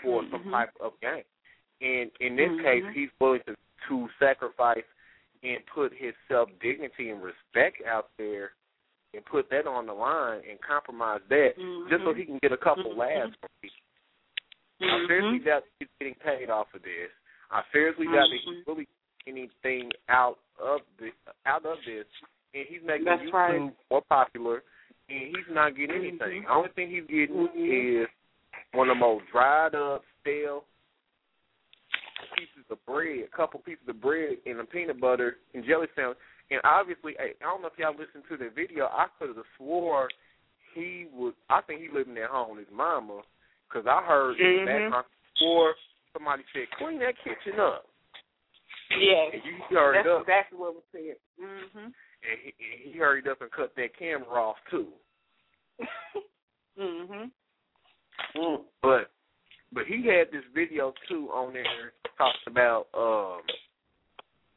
for 0.02 0.24
some 0.32 0.44
Mhm. 0.46 0.52
type 0.52 0.72
of 0.80 1.00
gain. 1.02 1.24
And 1.82 2.10
in 2.20 2.36
this 2.36 2.50
Mhm. 2.50 2.64
case, 2.64 2.94
he's 2.94 3.10
willing 3.20 3.42
to 3.44 3.56
to 3.88 4.10
sacrifice 4.18 4.84
and 5.44 5.64
put 5.68 5.94
his 5.94 6.16
self 6.28 6.50
dignity 6.60 7.12
and 7.12 7.22
respect 7.22 7.84
out 7.86 8.10
there 8.18 8.54
and 9.14 9.24
put 9.26 9.48
that 9.50 9.68
on 9.68 9.86
the 9.86 9.94
line 9.94 10.42
and 10.50 10.60
compromise 10.62 11.22
that 11.30 11.56
just 11.90 12.04
so 12.04 12.12
Mhm. 12.14 12.18
he 12.18 12.26
can 12.26 12.40
get 12.40 12.52
a 12.52 12.58
couple 12.58 12.86
Mhm. 12.94 12.98
laughs 12.98 13.36
from 13.36 13.50
people. 13.62 13.78
I 14.82 15.06
seriously 15.06 15.40
doubt 15.40 15.64
he's 15.80 15.88
getting 16.00 16.16
paid 16.16 16.50
off 16.50 16.74
of 16.74 16.82
this. 16.82 17.12
I 17.52 17.62
seriously 17.72 18.06
doubt 18.06 18.30
that 18.30 18.40
he's 18.44 18.66
really 18.68 18.88
anything 19.28 19.92
out 20.10 20.40
of 20.62 20.82
the 21.00 21.10
out 21.46 21.66
of 21.66 21.78
this, 21.86 22.06
and 22.54 22.66
he's 22.68 22.82
making 22.86 23.06
That's 23.06 23.22
YouTube 23.24 23.34
right. 23.34 23.74
more 23.90 24.02
popular, 24.10 24.64
and 25.10 25.36
he's 25.36 25.50
not 25.50 25.76
getting 25.76 25.96
anything. 25.96 26.44
Mhm. 26.44 26.46
The 26.46 26.52
only 26.52 26.70
thing 26.70 26.90
he's 26.90 27.06
getting 27.06 27.48
Mhm. 27.48 28.04
is 28.04 28.10
one 28.74 28.90
of 28.90 28.98
the 28.98 29.00
most 29.00 29.26
dried 29.28 29.76
up, 29.76 30.04
stale 30.22 30.66
pieces 32.36 32.70
of 32.70 32.84
bread, 32.86 33.20
a 33.20 33.28
couple 33.28 33.60
pieces 33.62 33.88
of 33.88 34.02
bread, 34.02 34.38
and 34.46 34.60
a 34.60 34.66
peanut 34.66 35.00
butter 35.00 35.40
and 35.54 35.64
jelly 35.64 35.88
sandwich. 35.96 36.18
And 36.52 36.62
obviously, 36.64 37.18
I 37.20 37.34
don't 37.40 37.62
know 37.62 37.68
if 37.68 37.78
y'all 37.80 37.96
listened 37.96 38.28
to 38.28 38.38
the 38.38 38.50
video. 38.50 38.88
I 38.88 39.08
could 39.18 39.36
have 39.36 39.46
swore 39.58 40.10
he 40.74 41.08
was. 41.14 41.34
I 41.50 41.62
think 41.62 41.82
he 41.82 41.88
living 41.90 42.18
at 42.18 42.30
home 42.30 42.58
with 42.58 42.68
his 42.68 42.76
mama, 42.76 43.24
because 43.68 43.88
I 43.88 44.04
heard 44.04 44.40
in 44.40 44.66
the 44.66 44.72
Mhm. 44.72 44.90
background 44.92 45.06
before 45.34 45.76
somebody 46.16 46.44
said, 46.54 46.72
"Clean 46.80 47.00
that 47.00 47.16
kitchen 47.20 47.60
up." 47.60 47.86
Yes, 48.92 49.34
and 49.34 49.42
you 49.44 49.76
hurried 49.76 50.00
that's 50.00 50.08
up, 50.08 50.22
exactly 50.22 50.58
what 50.58 50.76
was 50.76 50.84
said. 50.92 51.18
Mm-hmm. 51.42 51.90
and 51.90 52.38
he, 52.44 52.54
and 52.56 52.94
he 52.94 52.98
hurried 52.98 53.28
up 53.28 53.42
and 53.42 53.52
cut 53.52 53.76
that 53.76 53.98
camera 53.98 54.30
off 54.30 54.58
too. 54.72 54.88
mhm. 56.80 57.32
Mm. 58.36 58.62
But 58.82 59.12
but 59.74 59.84
he 59.88 60.06
had 60.08 60.32
this 60.32 60.46
video 60.54 60.94
too 61.10 61.30
on 61.34 61.54
there 61.54 61.92
talks 62.18 62.40
about 62.48 62.88
um 62.94 63.42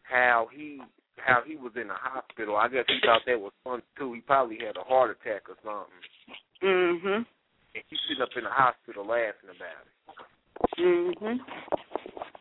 how 0.02 0.48
he 0.54 0.80
how 1.16 1.42
he 1.44 1.56
was 1.56 1.72
in 1.74 1.88
the 1.88 1.94
hospital. 1.98 2.56
I 2.56 2.68
guess 2.68 2.84
he 2.86 2.98
thought 3.04 3.22
that 3.26 3.40
was 3.40 3.52
fun 3.64 3.82
too. 3.98 4.12
He 4.12 4.20
probably 4.20 4.58
had 4.64 4.76
a 4.76 4.84
heart 4.86 5.10
attack 5.10 5.48
or 5.48 5.56
something. 5.64 6.04
Mhm. 6.62 7.26
And 7.74 7.84
he's 7.88 7.98
sitting 8.08 8.22
up 8.22 8.30
in 8.36 8.44
the 8.44 8.50
hospital 8.50 9.04
laughing 9.04 9.50
about 9.50 9.86
it. 9.86 10.26
Mhm. 10.78 11.40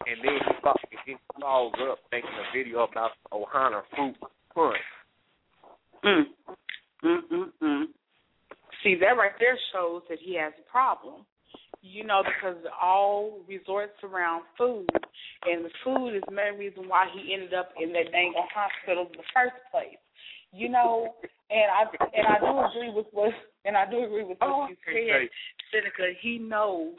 And 0.06 0.24
then 0.24 0.40
he 0.40 0.54
fo- 0.62 0.74
and 0.92 1.00
then 1.06 1.18
he 1.18 1.42
follows 1.42 1.74
up 1.80 2.00
making 2.12 2.30
a 2.30 2.52
video 2.54 2.84
about 2.84 3.12
Ohana 3.32 3.84
fruit 3.96 4.16
punch. 4.54 4.78
Mm. 6.04 6.26
Mm 7.04 7.52
mm. 7.62 7.84
See 8.84 8.96
that 8.96 9.18
right 9.18 9.32
there 9.40 9.58
shows 9.74 10.04
that 10.10 10.20
he 10.20 10.36
has 10.36 10.54
a 10.60 10.72
problem. 10.72 11.26
You 11.82 12.04
know, 12.04 12.24
because 12.24 12.58
it 12.66 12.72
all 12.82 13.40
resorts 13.48 13.94
around 14.04 14.44
food, 14.58 14.88
and 15.46 15.64
the 15.64 15.70
food 15.84 16.16
is 16.16 16.24
the 16.28 16.34
main 16.34 16.58
reason 16.58 16.90
why 16.90 17.06
he 17.14 17.34
ended 17.34 17.54
up 17.54 17.70
in 17.80 17.94
that 17.94 18.12
dang 18.12 18.34
hospital 18.54 19.06
in 19.06 19.18
the 19.18 19.24
first 19.34 19.56
place. 19.72 19.98
You 20.52 20.70
know, 20.70 21.16
and 21.50 21.70
I 21.72 21.84
and 22.16 22.28
I 22.28 22.40
do 22.40 22.60
agree 22.60 22.92
with 22.94 23.08
what 23.12 23.32
and 23.64 23.78
I 23.78 23.90
do 23.90 24.04
agree 24.04 24.24
with 24.24 24.38
what 24.40 24.70
you 24.70 24.76
said, 24.86 25.30
Senica. 25.72 26.14
He 26.22 26.40
knows 26.40 26.96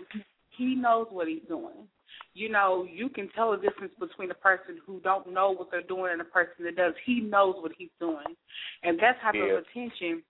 he 0.58 0.74
knows 0.74 1.06
what 1.10 1.28
he's 1.28 1.42
doing. 1.48 1.88
You 2.34 2.50
know, 2.50 2.86
you 2.90 3.08
can 3.08 3.28
tell 3.34 3.52
the 3.52 3.56
difference 3.56 3.92
between 3.98 4.30
a 4.30 4.34
person 4.34 4.78
who 4.86 5.00
don't 5.00 5.32
know 5.32 5.52
what 5.52 5.70
they're 5.70 5.82
doing 5.82 6.12
and 6.12 6.20
a 6.20 6.24
person 6.24 6.64
that 6.64 6.76
does. 6.76 6.94
He 7.06 7.20
knows 7.20 7.56
what 7.58 7.72
he's 7.78 7.88
doing, 7.98 8.36
and 8.82 8.98
that 9.00 9.20
type 9.22 9.34
Yeah. 9.34 9.54
of 9.54 9.64
attention 9.64 10.22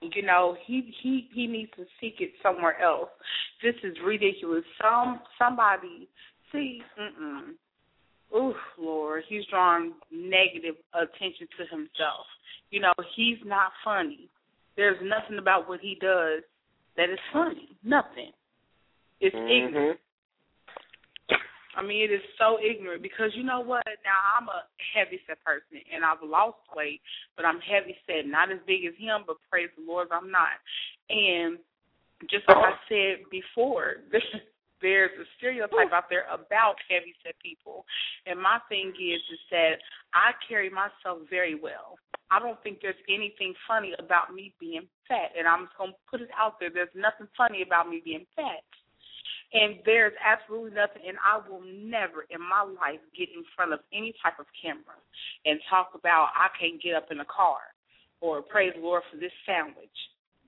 you 0.00 0.22
know 0.22 0.56
he 0.66 0.94
he 1.02 1.28
he 1.34 1.46
needs 1.46 1.70
to 1.76 1.84
seek 2.00 2.16
it 2.20 2.32
somewhere 2.42 2.80
else. 2.80 3.10
This 3.62 3.74
is 3.84 3.96
ridiculous. 4.04 4.64
Some 4.80 5.20
somebody 5.38 6.08
see 6.52 6.82
mm 6.98 7.54
ooh 8.34 8.54
lord. 8.78 9.24
He's 9.28 9.44
drawing 9.46 9.92
negative 10.10 10.76
attention 10.94 11.48
to 11.58 11.66
himself. 11.66 12.26
You 12.70 12.80
know 12.80 12.92
he's 13.14 13.38
not 13.44 13.72
funny. 13.84 14.28
There's 14.76 14.98
nothing 15.02 15.38
about 15.38 15.68
what 15.68 15.80
he 15.80 15.98
does 16.00 16.42
that 16.96 17.10
is 17.10 17.18
funny. 17.32 17.68
Nothing 17.84 18.32
it's 19.20 19.36
ignorant 19.36 19.98
Mhm. 19.98 20.10
I 21.76 21.82
mean, 21.82 22.02
it 22.02 22.12
is 22.12 22.22
so 22.36 22.58
ignorant 22.58 23.02
because 23.02 23.30
you 23.34 23.44
know 23.44 23.60
what? 23.60 23.86
Now 24.04 24.18
I'm 24.36 24.48
a 24.48 24.66
heavy 24.92 25.20
set 25.26 25.42
person 25.44 25.80
and 25.92 26.04
I've 26.04 26.22
lost 26.22 26.58
weight, 26.74 27.00
but 27.36 27.44
I'm 27.44 27.60
heavy 27.60 27.96
set, 28.06 28.26
not 28.26 28.50
as 28.50 28.58
big 28.66 28.84
as 28.84 28.94
him, 28.98 29.22
but 29.26 29.36
praise 29.48 29.70
the 29.78 29.84
Lord, 29.86 30.08
I'm 30.10 30.30
not. 30.30 30.58
And 31.08 31.58
just 32.28 32.46
like 32.48 32.58
I 32.58 32.74
said 32.88 33.30
before, 33.30 34.02
there's 34.82 35.12
a 35.20 35.24
stereotype 35.38 35.92
out 35.92 36.10
there 36.10 36.26
about 36.32 36.76
heavy 36.88 37.14
set 37.22 37.38
people, 37.38 37.84
and 38.26 38.40
my 38.40 38.58
thing 38.68 38.88
is 38.98 39.20
is 39.32 39.40
that 39.50 39.76
I 40.12 40.32
carry 40.48 40.70
myself 40.70 41.20
very 41.28 41.54
well. 41.54 41.96
I 42.30 42.38
don't 42.38 42.60
think 42.62 42.78
there's 42.80 42.94
anything 43.08 43.54
funny 43.66 43.94
about 43.98 44.34
me 44.34 44.54
being 44.58 44.88
fat, 45.06 45.32
and 45.38 45.46
I'm 45.46 45.66
just 45.66 45.78
gonna 45.78 45.92
put 46.10 46.20
it 46.20 46.30
out 46.36 46.58
there. 46.58 46.70
There's 46.70 46.92
nothing 46.94 47.28
funny 47.36 47.62
about 47.62 47.88
me 47.88 48.02
being 48.04 48.26
fat. 48.34 48.64
And 49.52 49.82
there's 49.84 50.12
absolutely 50.22 50.70
nothing, 50.70 51.02
and 51.08 51.18
I 51.18 51.42
will 51.42 51.62
never 51.66 52.22
in 52.30 52.38
my 52.38 52.62
life 52.62 53.02
get 53.18 53.28
in 53.34 53.42
front 53.56 53.72
of 53.72 53.80
any 53.92 54.14
type 54.22 54.38
of 54.38 54.46
camera 54.62 54.94
and 55.44 55.58
talk 55.68 55.90
about 55.98 56.28
I 56.38 56.46
can't 56.58 56.80
get 56.80 56.94
up 56.94 57.08
in 57.10 57.18
a 57.18 57.24
car 57.24 57.58
or 58.20 58.42
praise 58.42 58.72
the 58.76 58.82
Lord 58.82 59.02
for 59.10 59.18
this 59.18 59.32
sandwich. 59.44 59.90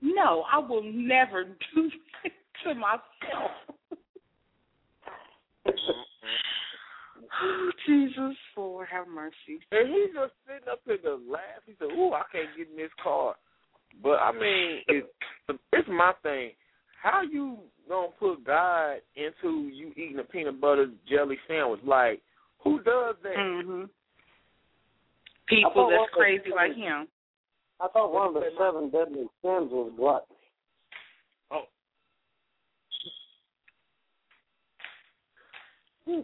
No, 0.01 0.43
I 0.51 0.57
will 0.59 0.83
never 0.83 1.43
do 1.75 1.91
that 2.23 2.31
to 2.63 2.75
myself. 2.75 3.51
oh, 7.43 7.71
Jesus, 7.85 8.37
Lord 8.55 8.87
have 8.89 9.07
mercy. 9.07 9.59
And 9.71 9.89
he's 9.89 10.13
just 10.13 10.33
sitting 10.47 10.69
up 10.71 10.79
in 10.87 10.97
the 11.03 11.19
laugh. 11.29 11.63
He 11.65 11.73
said, 11.79 11.91
"Ooh, 11.97 12.13
I 12.13 12.23
can't 12.31 12.55
get 12.55 12.69
in 12.69 12.77
this 12.77 12.91
car." 13.01 13.35
But 14.01 14.19
I 14.19 14.31
mean, 14.31 14.81
it, 14.87 15.05
it's 15.71 15.89
my 15.89 16.13
thing. 16.23 16.51
How 17.01 17.21
you 17.21 17.59
gonna 17.87 18.07
put 18.19 18.43
God 18.45 18.97
into 19.15 19.67
you 19.67 19.91
eating 19.95 20.19
a 20.19 20.23
peanut 20.23 20.59
butter 20.61 20.87
jelly 21.09 21.37
sandwich? 21.47 21.81
Like, 21.85 22.21
who 22.63 22.77
does 22.83 23.15
that? 23.23 23.33
hmm 23.35 23.83
People 25.47 25.71
that's 25.75 25.75
one 25.75 25.87
was- 25.89 26.09
crazy 26.13 26.49
like 26.55 26.75
him. 26.75 27.07
I 27.81 27.87
thought 27.89 28.13
one 28.13 28.27
of 28.27 28.33
the 28.35 28.49
seven 28.57 28.89
deadly 28.89 29.27
sins 29.41 29.69
was 29.71 29.91
gluttony. 29.97 30.39
Oh. 31.51 31.63
Mm. 36.07 36.23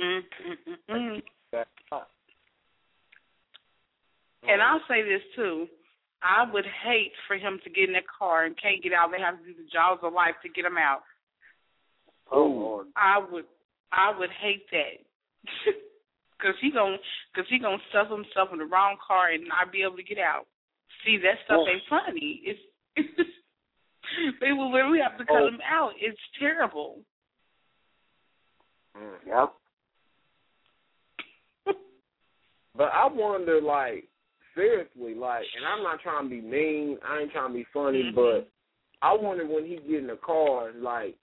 mm 0.00 0.20
mm 0.90 0.90
mm 0.90 1.22
And 4.48 4.62
I'll 4.62 4.80
say 4.88 5.02
this 5.02 5.22
too. 5.34 5.66
I 6.26 6.50
would 6.50 6.66
hate 6.82 7.12
for 7.28 7.36
him 7.36 7.60
to 7.62 7.70
get 7.70 7.86
in 7.86 7.92
that 7.94 8.08
car 8.08 8.46
and 8.46 8.60
can't 8.60 8.82
get 8.82 8.92
out. 8.92 9.10
They 9.12 9.22
have 9.22 9.38
to 9.38 9.44
do 9.46 9.54
the 9.54 9.70
jaws 9.72 10.00
of 10.02 10.12
life 10.12 10.34
to 10.42 10.48
get 10.48 10.64
him 10.64 10.76
out. 10.76 11.02
Oh 12.32 12.46
Lord. 12.46 12.86
I 12.96 13.18
would, 13.30 13.44
I 13.92 14.10
would 14.18 14.30
hate 14.42 14.66
that. 14.72 14.98
Cause 16.42 16.54
he 16.60 16.70
gon' 16.70 16.98
cause 17.34 17.46
he 17.48 17.58
gonna 17.58 17.78
stuff 17.88 18.10
himself 18.10 18.50
in 18.52 18.58
the 18.58 18.66
wrong 18.66 18.96
car 19.06 19.30
and 19.30 19.48
not 19.48 19.72
be 19.72 19.82
able 19.82 19.96
to 19.96 20.02
get 20.02 20.18
out. 20.18 20.44
See 21.04 21.16
that 21.18 21.38
stuff 21.46 21.60
Oh. 21.62 21.68
ain't 21.68 21.82
funny. 21.88 22.42
It's, 22.44 22.60
it's 22.96 23.30
they 24.40 24.52
will 24.52 24.70
literally 24.70 24.98
have 25.00 25.16
to 25.18 25.24
cut 25.24 25.36
Oh. 25.42 25.46
him 25.48 25.60
out. 25.64 25.92
It's 25.98 26.20
terrible. 26.38 27.00
Mm. 28.96 29.16
Yep. 29.26 29.52
But 32.76 32.92
I 32.92 33.06
wonder, 33.06 33.60
like, 33.62 34.04
seriously, 34.56 35.14
like, 35.14 35.44
and 35.56 35.64
I'm 35.64 35.84
not 35.84 36.00
trying 36.00 36.24
to 36.24 36.30
be 36.30 36.40
mean. 36.40 36.98
I 37.06 37.20
ain't 37.20 37.30
trying 37.30 37.52
to 37.52 37.54
be 37.54 37.66
funny, 37.72 38.02
Mhm. 38.04 38.14
but 38.14 38.48
I 39.02 39.14
wonder 39.14 39.46
when 39.46 39.64
he 39.64 39.76
get 39.76 40.00
in 40.00 40.06
the 40.08 40.16
car, 40.16 40.72
like, 40.72 41.16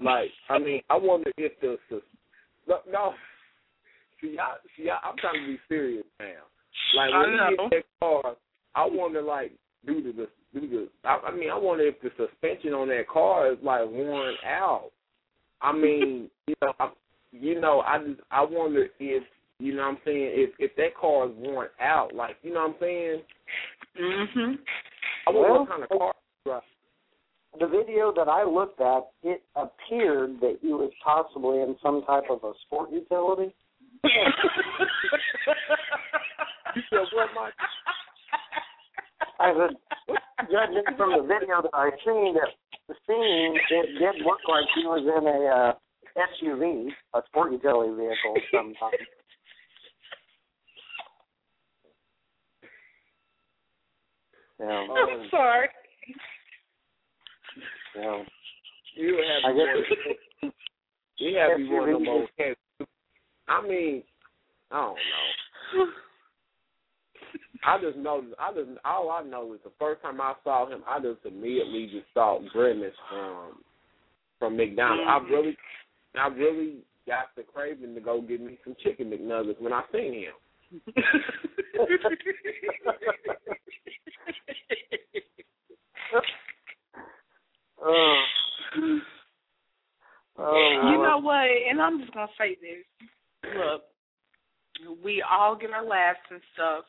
like, 0.00 0.32
I 0.48 0.58
mean, 0.58 0.82
I 0.90 0.96
wonder 0.96 1.30
if 1.36 1.60
the 1.60 1.78
no, 2.66 2.80
no. 2.90 3.14
See, 4.20 4.38
I, 4.38 4.56
see, 4.76 4.88
I, 4.88 4.98
I'm 5.06 5.16
trying 5.18 5.40
to 5.40 5.46
be 5.46 5.58
serious 5.68 6.04
now. 6.18 6.26
Like 6.96 7.12
when 7.12 7.32
he 7.32 7.38
get 7.38 7.64
in 7.64 7.70
that 7.70 7.84
car, 8.00 8.36
I 8.74 8.86
wonder, 8.86 9.20
like, 9.22 9.52
due 9.84 10.02
to 10.02 10.12
the, 10.12 10.28
due 10.58 10.68
to, 10.68 10.88
I, 11.04 11.18
I 11.26 11.30
mean, 11.32 11.50
I 11.50 11.58
wonder 11.58 11.84
if 11.84 12.00
the 12.00 12.10
suspension 12.16 12.72
on 12.72 12.88
that 12.88 13.08
car 13.08 13.52
is 13.52 13.58
like 13.62 13.86
worn 13.88 14.34
out. 14.44 14.90
I 15.60 15.72
mean, 15.72 16.30
you 16.46 16.54
know, 16.62 16.72
I, 16.80 16.90
you 17.32 17.60
know, 17.60 17.80
I 17.80 17.98
just, 17.98 18.20
I 18.30 18.42
wonder 18.44 18.88
if, 18.98 19.22
you 19.62 19.74
know, 19.76 19.82
what 19.82 19.88
I'm 19.90 19.98
saying, 20.04 20.30
if 20.34 20.50
if 20.58 20.74
that 20.76 20.96
car 21.00 21.26
is 21.26 21.32
worn 21.36 21.68
out, 21.80 22.14
like, 22.14 22.36
you 22.42 22.52
know, 22.52 22.60
what 22.66 22.74
I'm 22.74 22.80
saying, 22.80 23.22
Mhm. 23.96 24.58
I 25.26 25.30
wonder 25.30 25.40
Well, 25.40 25.58
what 25.60 25.68
kind 25.68 25.82
of 25.84 25.88
car. 25.90 26.14
he. 26.44 27.58
The 27.60 27.66
video 27.66 28.12
that 28.12 28.28
I 28.28 28.42
looked 28.44 28.80
at, 28.80 29.10
it 29.22 29.42
appeared 29.56 30.40
that 30.40 30.58
he 30.62 30.72
was 30.72 30.90
possibly 31.04 31.60
in 31.60 31.76
some 31.82 32.02
type 32.04 32.24
of 32.30 32.42
a 32.44 32.54
sport 32.66 32.90
utility. 32.90 33.54
You 36.74 36.82
said 36.88 37.04
what, 37.12 37.28
Mike? 37.34 37.52
I 39.38 39.52
said, 39.52 39.76
judging 40.50 40.96
from 40.96 41.12
the 41.12 41.22
video 41.22 41.60
that 41.60 41.74
I 41.74 41.90
seen, 42.02 42.32
that 42.32 42.48
the 42.88 42.94
scene, 43.06 43.60
it 43.70 43.98
did 43.98 44.24
look 44.24 44.38
like 44.48 44.64
he 44.74 44.86
was 44.86 45.02
in 45.04 45.26
a 45.28 45.38
uh, 45.52 45.74
SUV, 46.16 46.90
a 47.12 47.22
sport 47.26 47.52
utility 47.52 47.92
vehicle 47.94 48.36
of 48.36 48.42
some 48.50 48.72
type. 48.80 49.00
Yeah, 54.62 54.68
I'm 54.68 55.28
sorry. 55.30 55.68
yeah. 57.96 58.22
You 58.94 59.16
have 59.16 59.44
I 59.44 59.52
guess 59.56 59.66
be 60.38 60.52
you 61.16 61.36
have 61.36 61.50
to 61.52 61.56
be 61.56 61.68
one 61.68 61.88
of 61.88 61.94
them 61.94 62.02
SUV. 62.02 62.08
old 62.08 62.28
cats. 62.36 62.60
I 63.48 63.62
mean, 63.66 64.02
I 64.70 64.76
don't 64.76 64.96
know. 65.76 65.86
I 67.64 67.78
just 67.80 67.96
know. 67.96 68.22
I 68.38 68.52
just 68.52 68.68
all 68.84 69.10
I 69.10 69.22
know 69.24 69.52
is 69.54 69.60
the 69.64 69.70
first 69.80 70.02
time 70.02 70.20
I 70.20 70.34
saw 70.44 70.66
him, 70.68 70.82
I 70.86 71.00
just 71.00 71.24
immediately 71.24 71.86
just 71.92 72.06
saw 72.14 72.38
Grimace 72.52 72.94
from 73.08 73.62
from 74.38 74.56
McDonald's. 74.56 75.02
I 75.08 75.18
Mhm. 75.18 75.30
really, 75.30 75.56
I 76.14 76.26
really 76.28 76.84
got 77.06 77.34
the 77.36 77.42
craving 77.42 77.94
to 77.94 78.00
go 78.00 78.20
get 78.20 78.40
me 78.40 78.58
some 78.64 78.74
chicken 78.82 79.10
McNuggets 79.10 79.60
when 79.60 79.72
I 79.72 79.82
seen 79.92 80.12
him. 80.14 80.34
Uh, 87.84 89.00
Oh, 90.38 90.90
You 90.90 91.02
know 91.02 91.18
what? 91.18 91.44
And 91.70 91.80
I'm 91.80 92.00
just 92.00 92.12
gonna 92.14 92.30
say 92.38 92.56
this. 92.60 92.84
Look, 93.54 93.82
we 95.04 95.22
all 95.22 95.54
get 95.56 95.70
our 95.70 95.84
laughs 95.84 96.24
and 96.30 96.40
stuff 96.54 96.84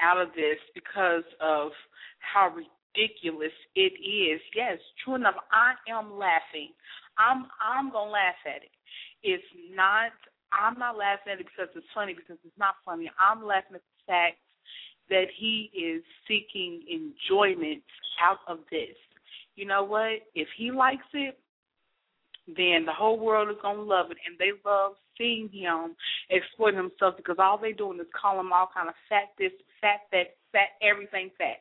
out 0.00 0.20
of 0.20 0.28
this 0.34 0.58
because 0.74 1.22
of 1.40 1.70
how 2.18 2.50
ridiculous 2.50 3.52
it 3.76 3.92
is. 4.02 4.40
Yes, 4.54 4.78
true 5.04 5.14
enough. 5.14 5.36
I 5.52 5.74
am 5.88 6.18
laughing. 6.18 6.74
I'm 7.18 7.46
I'm 7.62 7.92
gonna 7.92 8.10
laugh 8.10 8.40
at 8.46 8.62
it. 8.62 8.74
It's 9.22 9.44
not. 9.74 10.10
I'm 10.52 10.78
not 10.78 10.96
laughing 10.98 11.32
at 11.32 11.40
it 11.40 11.46
because 11.46 11.70
it's 11.76 11.86
funny 11.94 12.14
because 12.14 12.36
it's 12.44 12.58
not 12.58 12.74
funny. 12.84 13.10
I'm 13.16 13.44
laughing 13.46 13.76
at 13.76 13.82
the 13.82 14.02
fact 14.06 14.36
that 15.10 15.26
he 15.36 15.70
is 15.74 16.02
seeking 16.26 16.82
enjoyment 16.88 17.82
out 18.22 18.38
of 18.48 18.58
this. 18.70 18.96
You 19.56 19.66
know 19.66 19.84
what? 19.84 20.20
If 20.34 20.48
he 20.56 20.70
likes 20.70 21.06
it, 21.12 21.38
then 22.46 22.84
the 22.86 22.92
whole 22.92 23.18
world 23.18 23.48
is 23.50 23.56
gonna 23.62 23.82
love 23.82 24.10
it, 24.10 24.16
and 24.26 24.38
they 24.38 24.50
love 24.64 24.92
seeing 25.16 25.48
him 25.48 25.94
exploit 26.30 26.74
himself 26.74 27.16
because 27.16 27.36
all 27.38 27.58
they 27.58 27.72
doing 27.72 28.00
is 28.00 28.06
call 28.20 28.40
him 28.40 28.52
all 28.52 28.68
kind 28.72 28.88
of 28.88 28.94
fat 29.08 29.30
this, 29.38 29.52
fat 29.80 30.00
that, 30.10 30.36
fat 30.50 30.70
everything 30.82 31.30
fat. 31.38 31.60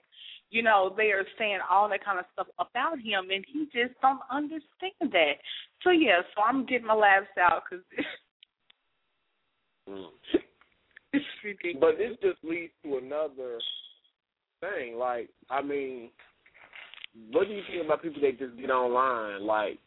You 0.49 0.63
know, 0.63 0.93
they 0.95 1.11
are 1.11 1.25
saying 1.37 1.59
all 1.69 1.87
that 1.89 2.03
kind 2.03 2.19
of 2.19 2.25
stuff 2.33 2.47
about 2.59 2.99
him, 2.99 3.29
and 3.31 3.45
he 3.47 3.65
just 3.65 3.99
don't 4.01 4.21
understand 4.31 5.11
that. 5.11 5.35
So 5.83 5.91
yeah, 5.91 6.21
so 6.35 6.41
I'm 6.41 6.65
getting 6.65 6.87
my 6.87 6.93
laughs 6.93 7.27
out 7.39 7.63
because 7.69 7.85
Mm. 9.89 10.05
It's 11.13 11.25
ridiculous. 11.43 11.77
But 11.79 11.97
this 11.97 12.17
just 12.21 12.43
leads 12.43 12.73
to 12.83 12.97
another 12.97 13.59
thing. 14.59 14.95
Like, 14.95 15.29
I 15.49 15.61
mean, 15.61 16.09
what 17.31 17.47
do 17.47 17.53
you 17.53 17.61
think 17.69 17.85
about 17.85 18.01
people 18.01 18.21
that 18.21 18.39
just 18.39 18.57
get 18.59 18.69
online, 18.69 19.45
like, 19.45 19.79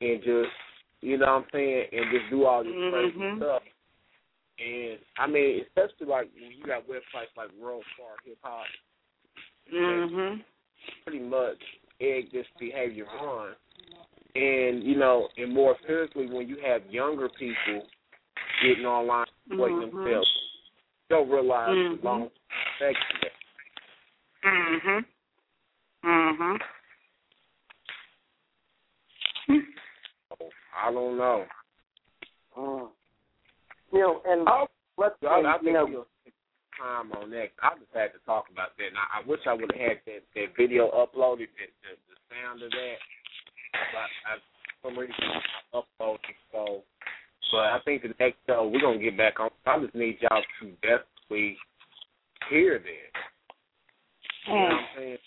and 0.00 0.22
just, 0.22 0.50
you 1.00 1.18
know 1.18 1.26
what 1.26 1.32
I'm 1.32 1.46
saying, 1.52 1.86
and 1.92 2.04
just 2.12 2.30
do 2.30 2.44
all 2.44 2.62
this 2.64 2.72
crazy 2.90 3.18
Mhm. 3.18 3.36
stuff? 3.38 3.62
And 4.58 4.98
I 5.18 5.26
mean, 5.26 5.64
especially 5.66 6.06
like 6.06 6.30
when 6.34 6.52
you 6.52 6.64
got 6.64 6.86
websites 6.86 7.34
like 7.36 7.50
World 7.52 7.84
Star 7.94 8.16
Hip 8.24 8.38
Hop, 8.42 8.66
Mhm. 9.72 10.44
pretty 11.02 11.18
much 11.18 11.60
egg 12.00 12.30
this 12.30 12.46
behavior 12.58 13.08
on. 13.10 13.56
And 14.36 14.84
you 14.84 14.96
know, 14.96 15.28
and 15.36 15.52
more 15.52 15.76
seriously, 15.86 16.26
when 16.26 16.48
you 16.48 16.56
have 16.58 16.86
younger 16.92 17.28
people 17.28 17.88
getting 18.62 18.86
online, 18.86 19.26
Mhm. 19.48 19.90
themselves, 19.90 20.43
don't 21.14 21.30
realize 21.30 21.70
Mhm. 21.70 22.00
the 22.00 22.04
long 22.04 22.30
effects 22.74 23.00
of 23.14 23.20
that. 23.20 23.32
Mhm. 24.42 25.06
Mhm. 26.02 26.60
So, 30.28 30.50
I 30.76 30.90
don't 30.90 31.16
know. 31.16 31.46
Mm. 32.56 32.92
You 33.92 33.98
know, 34.00 34.22
and 34.26 34.48
Oh, 34.48 34.68
let's 34.96 35.20
say, 35.20 35.28
I, 35.28 35.40
I 35.40 35.60
you 35.62 35.72
know, 35.72 36.06
time 36.76 37.12
on 37.12 37.30
that. 37.30 37.52
I 37.62 37.78
just 37.78 37.92
had 37.94 38.12
to 38.12 38.18
talk 38.26 38.50
about 38.50 38.76
that. 38.76 38.86
And 38.88 38.98
I, 38.98 39.20
I 39.20 39.22
wish 39.22 39.46
I 39.46 39.52
would 39.52 39.70
have 39.70 39.80
had 39.80 40.00
that, 40.06 40.22
that 40.34 40.56
video 40.56 40.90
uploaded, 40.90 41.48
that, 41.58 41.70
the, 41.82 41.94
the 42.08 42.16
sound 42.28 42.62
of 42.62 42.70
that. 42.70 42.98
But 43.72 44.10
I, 44.26 44.38
for 44.82 44.90
some 44.90 44.98
reason, 44.98 45.14
I 45.14 45.78
uploaded 45.78 46.28
it. 46.28 46.36
So, 46.50 46.82
but 47.54 47.70
I 47.70 47.78
think 47.84 48.02
the 48.02 48.08
next 48.18 48.38
show 48.48 48.66
we're 48.66 48.80
gonna 48.80 48.98
get 48.98 49.16
back 49.16 49.38
on. 49.38 49.48
I 49.64 49.78
just 49.78 49.94
need 49.94 50.18
y'all 50.20 50.42
to 50.60 50.66
desperately 50.82 51.56
hear 52.50 52.80
that. 52.80 53.14
You 54.48 54.54
know 54.54 54.60
what 54.60 54.72
I'm 54.72 54.86
saying? 54.96 55.18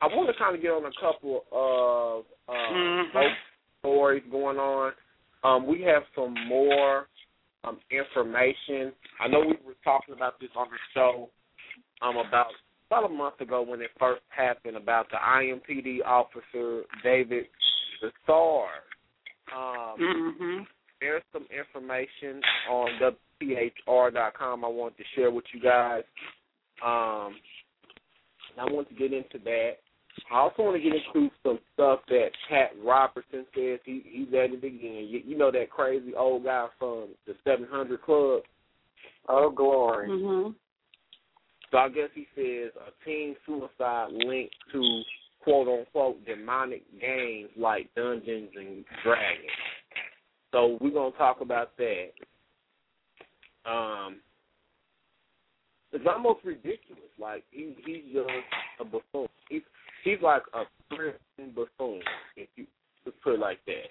I 0.00 0.06
want 0.06 0.28
to 0.28 0.38
kind 0.38 0.54
of 0.54 0.62
get 0.62 0.70
on 0.70 0.84
a 0.86 0.92
couple 1.00 1.44
of 1.50 2.24
uh, 2.48 2.52
Mhm. 2.52 3.36
stories 3.80 4.22
going 4.30 4.58
on. 4.58 4.92
Um, 5.42 5.66
we 5.66 5.82
have 5.82 6.04
some 6.14 6.34
more 6.46 7.08
um, 7.64 7.80
information. 7.90 8.92
I 9.18 9.26
know 9.26 9.40
we 9.40 9.58
were 9.64 9.74
talking 9.82 10.14
about 10.14 10.38
this 10.38 10.50
on 10.54 10.68
the 10.70 10.78
show 10.92 11.30
um, 12.00 12.16
about 12.16 12.52
about 12.86 13.06
a 13.06 13.08
month 13.08 13.40
ago 13.40 13.62
when 13.62 13.80
it 13.80 13.90
first 13.98 14.22
happened 14.28 14.76
about 14.76 15.10
the 15.10 15.16
IMPD 15.16 16.04
officer 16.04 16.84
David 17.02 17.46
Bisard. 18.02 18.93
Um, 19.54 19.98
Mhm. 19.98 20.66
there's 21.00 21.22
some 21.32 21.46
information 21.50 22.42
on 22.68 22.98
WTHR.com 22.98 24.64
I 24.64 24.68
want 24.68 24.96
to 24.96 25.04
share 25.14 25.30
with 25.30 25.44
you 25.52 25.60
guys. 25.60 26.04
Um, 26.82 27.38
I 28.58 28.64
want 28.70 28.88
to 28.88 28.94
get 28.94 29.12
into 29.12 29.38
that. 29.40 29.78
I 30.30 30.38
also 30.38 30.62
want 30.62 30.76
to 30.76 30.82
get 30.82 30.94
into 30.94 31.30
some 31.42 31.58
stuff 31.72 32.00
that 32.06 32.30
Pat 32.48 32.72
Robertson 32.82 33.46
says. 33.54 33.80
He 33.84 34.00
he's 34.06 34.28
at 34.28 34.52
it 34.52 34.62
again. 34.64 35.06
You, 35.08 35.22
you 35.24 35.36
know 35.36 35.50
that 35.50 35.70
crazy 35.70 36.14
old 36.14 36.44
guy 36.44 36.68
from 36.78 37.08
the 37.26 37.34
700 37.44 38.00
Club. 38.02 38.42
oh 39.28 39.50
glory. 39.50 40.08
Mhm. 40.08 40.54
So 41.70 41.78
I 41.78 41.88
guess 41.88 42.10
he 42.14 42.26
says 42.36 42.70
a 42.76 42.92
teen 43.04 43.36
suicide 43.46 44.12
linked 44.12 44.54
to 44.72 45.02
quote 45.44 45.68
unquote 45.68 46.24
demonic 46.24 46.82
games 47.00 47.50
like 47.56 47.88
Dungeons 47.94 48.50
and 48.56 48.84
Dragons. 49.04 49.50
So 50.52 50.78
we're 50.80 50.90
gonna 50.90 51.10
talk 51.16 51.40
about 51.40 51.76
that. 51.76 52.10
Um, 53.70 54.16
it's 55.92 56.04
almost 56.08 56.44
ridiculous. 56.44 57.10
Like 57.18 57.44
he 57.50 57.74
he's 57.84 58.12
just 58.12 58.28
a 58.80 58.84
buffoon. 58.84 59.28
He's 59.48 59.62
he's 60.02 60.18
like 60.22 60.42
a 60.54 60.62
Christian 60.94 61.52
buffoon, 61.54 62.00
if 62.36 62.48
you 62.56 62.66
put 63.22 63.34
it 63.34 63.40
like 63.40 63.60
that. 63.66 63.90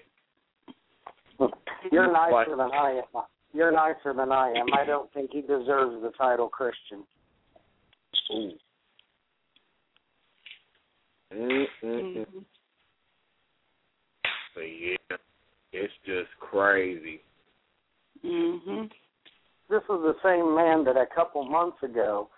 You're 1.90 2.10
Like- 2.10 2.30
nicer 2.32 2.56
than 2.56 2.72
I 2.72 2.90
am. 3.14 3.22
You're 3.52 3.70
nicer 3.72 4.12
than 4.12 4.32
I 4.32 4.50
am. 4.50 4.66
I 4.74 4.84
don't 4.84 5.12
think 5.12 5.30
he 5.32 5.40
deserves 5.40 6.02
the 6.02 6.10
title 6.18 6.48
Christian. 6.48 7.04
Ooh. 8.32 8.52
Mhm. 11.34 12.44
So 14.54 14.60
yeah, 14.60 15.16
it's 15.72 15.92
just 16.06 16.30
crazy. 16.38 17.22
Mhm. 18.24 18.90
This 19.68 19.82
is 19.82 19.88
the 19.88 20.16
same 20.22 20.54
man 20.54 20.84
that 20.84 20.96
a 20.96 21.06
couple 21.06 21.44
months 21.44 21.82
ago 21.82 22.28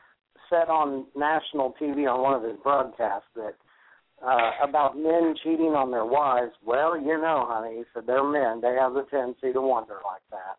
said 0.49 0.69
on 0.69 1.07
national 1.15 1.75
TV 1.75 2.07
on 2.07 2.23
one 2.23 2.35
of 2.35 2.43
his 2.43 2.57
broadcasts 2.63 3.29
that 3.35 3.55
uh, 4.23 4.51
about 4.63 4.97
men 4.97 5.35
cheating 5.43 5.75
on 5.75 5.91
their 5.91 6.05
wives. 6.05 6.53
Well, 6.65 6.97
you 6.97 7.19
know, 7.19 7.45
honey, 7.47 7.79
he 7.79 7.85
said 7.93 8.07
they're 8.07 8.25
men. 8.25 8.61
They 8.63 8.75
have 8.75 8.95
the 8.95 9.05
tendency 9.11 9.53
to 9.53 9.61
wonder 9.61 9.99
like 10.05 10.23
that. 10.31 10.57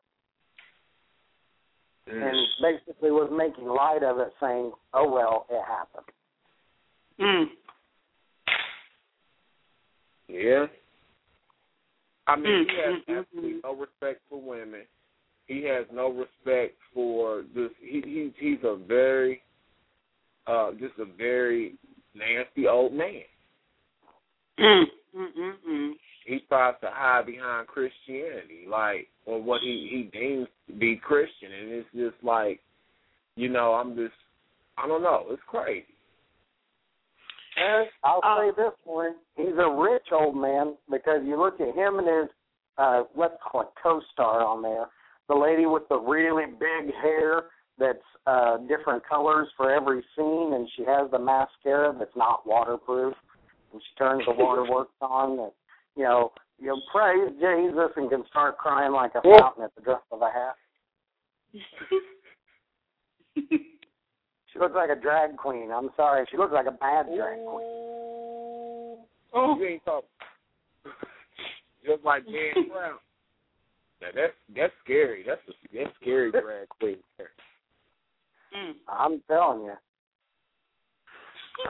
Mm. 2.13 2.29
And 2.29 2.47
basically 2.61 3.11
was 3.11 3.29
making 3.31 3.67
light 3.67 4.03
of 4.03 4.19
it, 4.19 4.31
saying, 4.39 4.71
"Oh 4.93 5.09
well, 5.09 5.47
it 5.49 5.63
happened." 5.65 6.05
Mm. 7.19 7.45
Yeah. 10.27 10.65
I 12.27 12.35
mean, 12.35 12.67
he 12.67 12.75
has 12.75 13.01
Mm, 13.07 13.15
mm, 13.15 13.19
absolutely 13.19 13.61
no 13.63 13.75
respect 13.75 14.21
for 14.29 14.41
women. 14.41 14.83
He 15.47 15.63
has 15.63 15.85
no 15.93 16.09
respect 16.09 16.75
for 16.93 17.43
this. 17.55 17.71
He, 17.79 18.01
he 18.01 18.33
he's 18.37 18.63
a 18.63 18.75
very, 18.75 19.41
uh, 20.45 20.71
just 20.73 20.99
a 20.99 21.05
very 21.05 21.75
nasty 22.13 22.67
old 22.67 22.93
man. 22.93 23.23
Mm. 24.59 24.83
Mm. 25.15 25.53
Mm. 25.69 25.91
He 26.25 26.39
tries 26.49 26.75
to 26.81 26.89
hide 26.91 27.27
behind 27.27 27.67
Christianity, 27.67 28.65
like 28.69 29.07
or 29.25 29.41
what 29.41 29.61
he 29.61 29.87
he 29.89 30.19
deems 30.19 30.47
to 30.67 30.73
be 30.73 30.97
Christian, 30.97 31.53
and 31.53 31.71
it's 31.71 31.87
just 31.95 32.21
like, 32.21 32.59
you 33.35 33.47
know, 33.47 33.73
I'm 33.73 33.95
just, 33.95 34.15
I 34.77 34.85
don't 34.87 35.03
know, 35.03 35.27
it's 35.29 35.41
crazy. 35.47 35.85
And 37.57 37.89
I'll 38.03 38.21
Uh, 38.23 38.39
say 38.39 38.51
this 38.51 38.73
one: 38.83 39.15
he's 39.35 39.57
a 39.57 39.69
rich 39.69 40.07
old 40.11 40.35
man 40.35 40.77
because 40.89 41.23
you 41.25 41.37
look 41.37 41.59
at 41.59 41.73
him 41.73 41.99
and 41.99 42.07
his, 42.07 42.29
uh, 42.77 43.03
let's 43.15 43.35
call 43.41 43.61
it 43.61 43.69
co-star 43.81 44.45
on 44.45 44.61
there, 44.61 44.89
the 45.27 45.35
lady 45.35 45.65
with 45.65 45.87
the 45.89 45.97
really 45.97 46.45
big 46.45 46.93
hair 46.95 47.45
that's 47.79 48.03
uh 48.25 48.57
different 48.67 49.03
colors 49.07 49.47
for 49.55 49.71
every 49.71 50.03
scene, 50.15 50.53
and 50.53 50.69
she 50.75 50.83
has 50.83 51.09
the 51.11 51.19
mascara 51.19 51.93
that's 51.97 52.15
not 52.15 52.45
waterproof, 52.45 53.15
and 53.73 53.81
she 53.81 53.95
turns 53.97 54.23
the 54.25 54.33
waterworks 54.33 54.93
on. 55.01 55.37
That 55.37 55.53
you 55.95 56.03
know, 56.03 56.31
you 56.59 56.67
know, 56.67 56.81
praise 56.91 57.31
Jesus 57.39 57.91
and 57.95 58.09
can 58.09 58.23
start 58.29 58.57
crying 58.57 58.91
like 58.91 59.15
a 59.15 59.21
fountain 59.21 59.63
at 59.63 59.73
the 59.75 59.81
drop 59.81 60.05
of 60.11 60.21
a 60.21 60.29
hat. 60.29 60.55
She 64.57 64.61
looks 64.63 64.75
like 64.75 64.89
a 64.89 64.99
drag 64.99 65.37
queen. 65.37 65.69
I'm 65.71 65.89
sorry, 65.95 66.25
she 66.31 66.37
looks 66.37 66.53
like 66.53 66.65
a 66.65 66.71
bad 66.71 67.05
drag 67.05 67.37
queen. 67.45 68.97
Oh, 69.33 69.55
you 69.59 69.67
ain't 69.67 69.85
talking. 69.85 70.09
Just 71.85 72.03
like 72.03 72.25
Dan 72.25 72.69
Brown. 72.69 72.97
Now 74.01 74.07
that's 74.15 74.33
that's 74.55 74.73
scary. 74.83 75.23
That's 75.27 75.41
a 75.47 75.51
that's 75.77 75.95
scary 76.01 76.31
drag 76.31 76.69
queen. 76.69 76.97
Mm. 78.55 78.73
I'm 78.87 79.21
telling 79.27 79.65
you. 79.65 79.73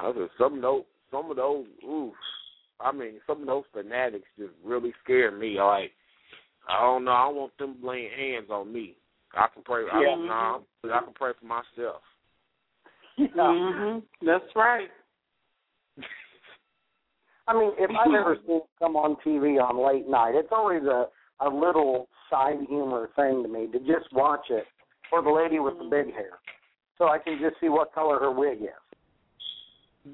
Those 0.01 0.15
are 0.17 0.29
some 0.37 0.55
of 0.55 0.61
those 0.61 0.83
some 1.11 1.29
of 1.29 1.35
those 1.35 1.65
ooh. 1.83 2.13
I 2.79 2.91
mean, 2.93 3.15
some 3.25 3.41
of 3.41 3.47
those 3.47 3.63
fanatics 3.73 4.27
just 4.37 4.51
really 4.63 4.93
scare 5.03 5.31
me. 5.31 5.59
Like, 5.59 5.91
I 6.69 6.81
don't 6.81 7.05
know. 7.05 7.11
I 7.11 7.25
don't 7.25 7.35
want 7.35 7.57
them 7.57 7.75
laying 7.83 8.11
hands 8.17 8.47
on 8.49 8.71
me. 8.71 8.95
I 9.33 9.47
can 9.53 9.63
pray. 9.63 9.83
I 9.91 10.03
don't 10.03 10.27
know. 10.27 10.63
I 10.85 10.99
can 11.03 11.13
pray 11.15 11.31
for 11.39 11.45
myself. 11.45 12.01
Mhm. 13.35 14.03
That's 14.21 14.45
right. 14.55 14.89
I 17.47 17.53
mean, 17.53 17.71
if 17.77 17.89
I've 17.89 18.13
ever 18.13 18.37
seen 18.47 18.61
come 18.79 18.95
on 18.95 19.15
TV 19.25 19.59
on 19.61 19.77
late 19.85 20.07
night, 20.07 20.35
it's 20.35 20.49
always 20.51 20.83
a 20.83 21.07
a 21.39 21.47
little 21.49 22.09
side 22.29 22.57
humor 22.67 23.09
thing 23.15 23.43
to 23.43 23.49
me 23.49 23.67
to 23.71 23.79
just 23.79 24.11
watch 24.11 24.49
it 24.49 24.65
for 25.09 25.21
the 25.21 25.29
lady 25.29 25.59
with 25.59 25.77
the 25.77 25.85
big 25.85 26.13
hair, 26.13 26.39
so 26.97 27.05
I 27.05 27.19
can 27.19 27.39
just 27.39 27.55
see 27.61 27.69
what 27.69 27.93
color 27.93 28.19
her 28.19 28.31
wig 28.31 28.59
is. 28.61 28.69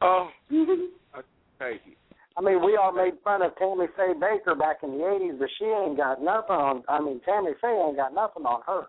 oh, 0.00 0.28
I 0.50 1.20
take 1.60 1.80
it. 1.86 1.97
I 2.38 2.40
mean, 2.40 2.64
we 2.64 2.76
all 2.76 2.92
made 2.92 3.14
fun 3.24 3.42
of 3.42 3.56
Tammy 3.56 3.86
Faye 3.96 4.14
Bakker 4.14 4.56
back 4.56 4.78
in 4.84 4.92
the 4.92 4.98
'80s, 4.98 5.38
but 5.40 5.48
she 5.58 5.64
ain't 5.64 5.96
got 5.96 6.22
nothing 6.22 6.54
on. 6.54 6.84
I 6.88 7.00
mean, 7.00 7.20
Tammy 7.24 7.50
Faye 7.60 7.84
ain't 7.84 7.96
got 7.96 8.14
nothing 8.14 8.46
on 8.46 8.62
her. 8.62 8.86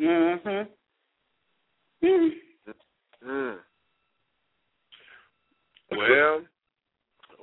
Mhm. 0.00 0.68
Mm. 3.24 3.58
Well, 5.90 6.42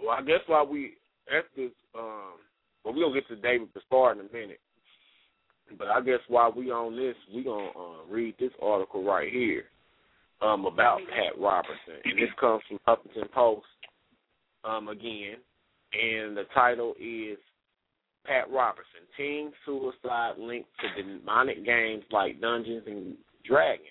well, 0.02 0.18
I 0.18 0.22
guess 0.22 0.42
while 0.48 0.68
we 0.68 0.98
at 1.32 1.46
this, 1.56 1.72
um, 1.94 2.34
well, 2.84 2.94
we 2.94 3.02
gonna 3.02 3.14
get 3.14 3.28
to 3.30 3.36
David 3.38 3.74
Bastard 3.74 4.18
in 4.20 4.26
a 4.26 4.34
minute. 4.34 4.60
But 5.78 5.88
I 5.88 6.02
guess 6.02 6.20
while 6.28 6.52
we 6.52 6.72
on 6.72 6.96
this, 6.96 7.16
we 7.34 7.44
gonna 7.44 7.70
uh, 7.70 8.04
read 8.10 8.36
this 8.38 8.52
article 8.62 9.04
right 9.04 9.32
here 9.32 9.66
um, 10.42 10.66
about 10.66 11.00
Pat 11.10 11.40
Robertson, 11.40 12.02
and 12.04 12.18
this 12.18 12.30
comes 12.40 12.62
from 12.68 12.80
Huffington 12.88 13.32
Post 13.32 13.66
um, 14.68 14.88
again, 14.88 15.38
and 15.94 16.36
the 16.36 16.44
title 16.54 16.94
is 17.00 17.38
Pat 18.26 18.50
Robertson: 18.52 19.02
Teen 19.18 19.52
Suicide 19.66 20.34
Linked 20.38 20.70
to 20.82 21.04
Demonic 21.04 21.66
Games 21.66 22.04
Like 22.12 22.42
Dungeons 22.42 22.84
and 22.88 23.16
Dragons. 23.46 23.88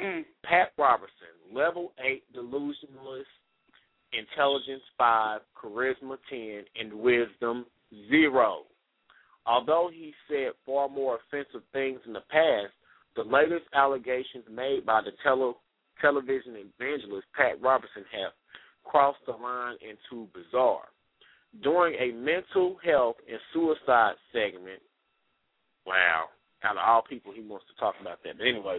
Mm. 0.00 0.24
Pat 0.42 0.72
Robertson, 0.76 1.12
level 1.52 1.92
8 2.04 2.22
delusionalist, 2.34 3.30
intelligence 4.12 4.82
5, 4.98 5.40
charisma 5.56 6.16
10, 6.28 6.64
and 6.80 6.92
wisdom 6.92 7.64
0. 8.10 8.62
Although 9.46 9.90
he 9.92 10.12
said 10.28 10.52
far 10.66 10.88
more 10.88 11.18
offensive 11.18 11.62
things 11.72 12.00
in 12.06 12.12
the 12.12 12.22
past, 12.30 12.72
the 13.14 13.22
latest 13.22 13.66
allegations 13.74 14.44
made 14.50 14.84
by 14.84 15.00
the 15.00 15.12
tele- 15.22 15.56
television 16.00 16.56
evangelist 16.56 17.26
Pat 17.36 17.60
Robertson 17.60 18.04
have 18.12 18.32
crossed 18.84 19.24
the 19.26 19.32
line 19.32 19.76
into 19.82 20.28
bizarre. 20.32 20.88
During 21.62 21.94
a 21.94 22.14
mental 22.14 22.76
health 22.84 23.16
and 23.30 23.38
suicide 23.52 24.14
segment, 24.32 24.80
wow, 25.86 26.24
out 26.64 26.76
of 26.76 26.82
all 26.84 27.02
people, 27.08 27.32
he 27.34 27.42
wants 27.42 27.66
to 27.72 27.80
talk 27.80 27.94
about 28.00 28.22
that. 28.24 28.38
But 28.38 28.46
anyway, 28.46 28.78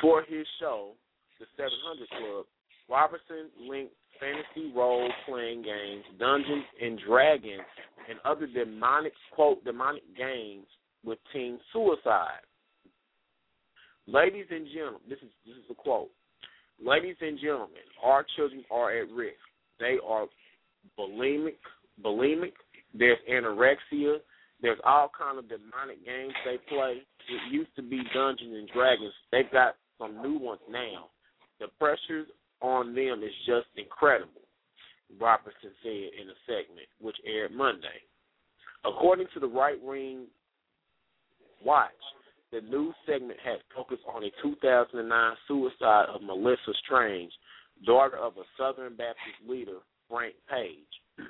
for 0.00 0.22
his 0.22 0.46
show, 0.60 0.92
The 1.40 1.46
700 1.56 2.08
Club, 2.10 2.46
Robertson 2.88 3.50
linked 3.68 3.94
fantasy 4.20 4.72
role 4.74 5.10
playing 5.26 5.62
games, 5.62 6.04
Dungeons 6.18 6.64
and 6.80 6.98
Dragons, 7.06 7.62
and 8.08 8.18
other 8.24 8.46
demonic, 8.46 9.12
quote, 9.34 9.64
demonic 9.64 10.02
games 10.16 10.66
with 11.04 11.18
teen 11.32 11.58
suicide. 11.72 12.42
Ladies 14.06 14.46
and 14.50 14.66
gentlemen, 14.72 15.00
this 15.08 15.18
is 15.18 15.30
this 15.46 15.56
is 15.56 15.70
a 15.70 15.74
quote. 15.74 16.10
Ladies 16.84 17.16
and 17.20 17.38
gentlemen, 17.40 17.82
our 18.02 18.24
children 18.36 18.64
are 18.70 18.96
at 18.96 19.10
risk. 19.10 19.34
They 19.80 19.96
are 20.06 20.26
bulimic, 20.98 21.58
bulimic. 22.04 22.52
There's 22.94 23.18
anorexia. 23.30 24.18
There's 24.62 24.78
all 24.84 25.10
kind 25.16 25.38
of 25.38 25.48
demonic 25.48 26.04
games 26.04 26.32
they 26.44 26.58
play. 26.68 27.02
It 27.28 27.52
used 27.52 27.74
to 27.76 27.82
be 27.82 28.00
Dungeons 28.14 28.54
and 28.54 28.68
Dragons. 28.68 29.12
They've 29.30 29.50
got 29.52 29.76
some 29.98 30.22
new 30.22 30.38
ones 30.38 30.60
now. 30.70 31.10
The 31.60 31.66
pressures 31.78 32.26
on 32.60 32.94
them 32.94 33.22
is 33.22 33.34
just 33.46 33.66
incredible. 33.76 34.42
Robertson 35.20 35.70
said 35.82 36.10
in 36.20 36.28
a 36.28 36.38
segment 36.46 36.88
which 37.00 37.16
aired 37.26 37.52
Monday. 37.52 38.02
According 38.84 39.26
to 39.34 39.40
the 39.40 39.48
right 39.48 39.82
wing 39.82 40.26
watch, 41.64 41.90
the 42.52 42.60
news 42.62 42.94
segment 43.06 43.38
has 43.44 43.58
focused 43.74 44.02
on 44.12 44.24
a 44.24 44.30
2009 44.42 45.34
suicide 45.46 46.06
of 46.14 46.22
Melissa 46.22 46.72
Strange, 46.84 47.32
daughter 47.84 48.16
of 48.16 48.34
a 48.36 48.44
Southern 48.56 48.96
Baptist 48.96 49.36
leader, 49.46 49.78
Frank 50.08 50.34
Page. 50.50 51.26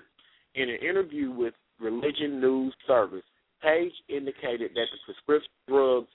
In 0.55 0.71
an 0.71 0.77
interview 0.77 1.31
with 1.31 1.55
Religion 1.81 2.41
News 2.41 2.75
Service, 2.87 3.25
Page 3.62 3.93
indicated 4.09 4.71
that 4.75 4.87
the 4.93 4.99
prescription 5.05 5.51
drugs 5.66 6.09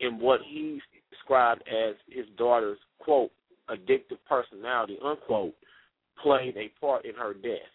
in 0.00 0.18
what 0.18 0.40
he 0.48 0.80
described 1.10 1.62
as 1.68 1.94
his 2.08 2.26
daughter's, 2.38 2.78
quote, 2.98 3.30
addictive 3.68 4.18
personality, 4.28 4.98
unquote, 5.04 5.54
played 6.22 6.56
a 6.56 6.70
part 6.80 7.04
in 7.04 7.14
her 7.14 7.34
death. 7.34 7.68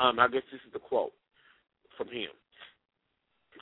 Um, 0.00 0.18
I 0.18 0.26
guess 0.26 0.42
this 0.50 0.60
is 0.66 0.72
the 0.72 0.80
quote 0.80 1.12
from 1.96 2.08
him. 2.08 2.30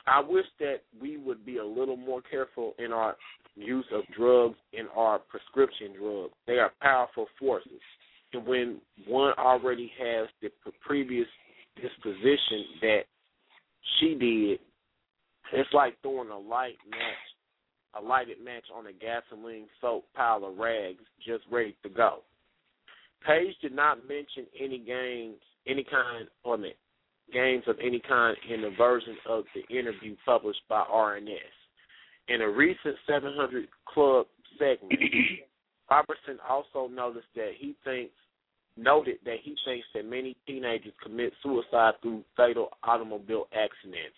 I 0.07 0.19
wish 0.19 0.45
that 0.59 0.81
we 0.99 1.17
would 1.17 1.45
be 1.45 1.57
a 1.57 1.65
little 1.65 1.97
more 1.97 2.21
careful 2.21 2.73
in 2.79 2.91
our 2.91 3.15
use 3.55 3.85
of 3.93 4.03
drugs 4.17 4.57
in 4.73 4.87
our 4.95 5.19
prescription 5.19 5.93
drugs. 5.99 6.33
They 6.47 6.59
are 6.59 6.71
powerful 6.81 7.27
forces. 7.39 7.81
And 8.33 8.45
when 8.45 8.77
one 9.07 9.33
already 9.37 9.91
has 9.99 10.27
the 10.41 10.49
previous 10.81 11.27
disposition 11.75 12.65
that 12.81 13.01
she 13.99 14.15
did, 14.15 14.59
it's 15.53 15.73
like 15.73 16.01
throwing 16.01 16.29
a 16.29 16.37
light 16.37 16.77
match, 16.89 17.99
a 17.99 18.01
lighted 18.01 18.37
match 18.43 18.63
on 18.73 18.87
a 18.87 18.93
gasoline 18.93 19.65
soaked 19.81 20.13
pile 20.13 20.45
of 20.45 20.57
rags 20.57 21.03
just 21.25 21.43
ready 21.51 21.75
to 21.83 21.89
go. 21.89 22.19
Page 23.25 23.55
did 23.61 23.75
not 23.75 24.07
mention 24.07 24.45
any 24.59 24.79
games, 24.79 25.35
any 25.67 25.83
kind 25.83 26.27
on 26.43 26.63
it, 26.63 26.77
games 27.31 27.63
of 27.67 27.77
any 27.83 28.01
kind 28.07 28.35
in 28.49 28.61
the 28.61 28.71
version 28.77 29.15
of 29.27 29.43
the 29.55 29.61
interview 29.75 30.15
published 30.25 30.61
by 30.69 30.83
RNS. 30.91 31.37
In 32.27 32.41
a 32.41 32.49
recent 32.49 32.95
700 33.07 33.67
Club 33.85 34.25
segment, 34.57 34.99
Robertson 35.91 36.37
also 36.47 36.87
noticed 36.87 37.27
that 37.35 37.51
he 37.57 37.75
thinks 37.83 38.13
noted 38.77 39.17
that 39.25 39.37
he 39.43 39.55
thinks 39.65 39.85
that 39.93 40.05
many 40.05 40.35
teenagers 40.47 40.93
commit 41.03 41.33
suicide 41.43 41.93
through 42.01 42.23
fatal 42.37 42.69
automobile 42.83 43.45
accidents. 43.51 44.15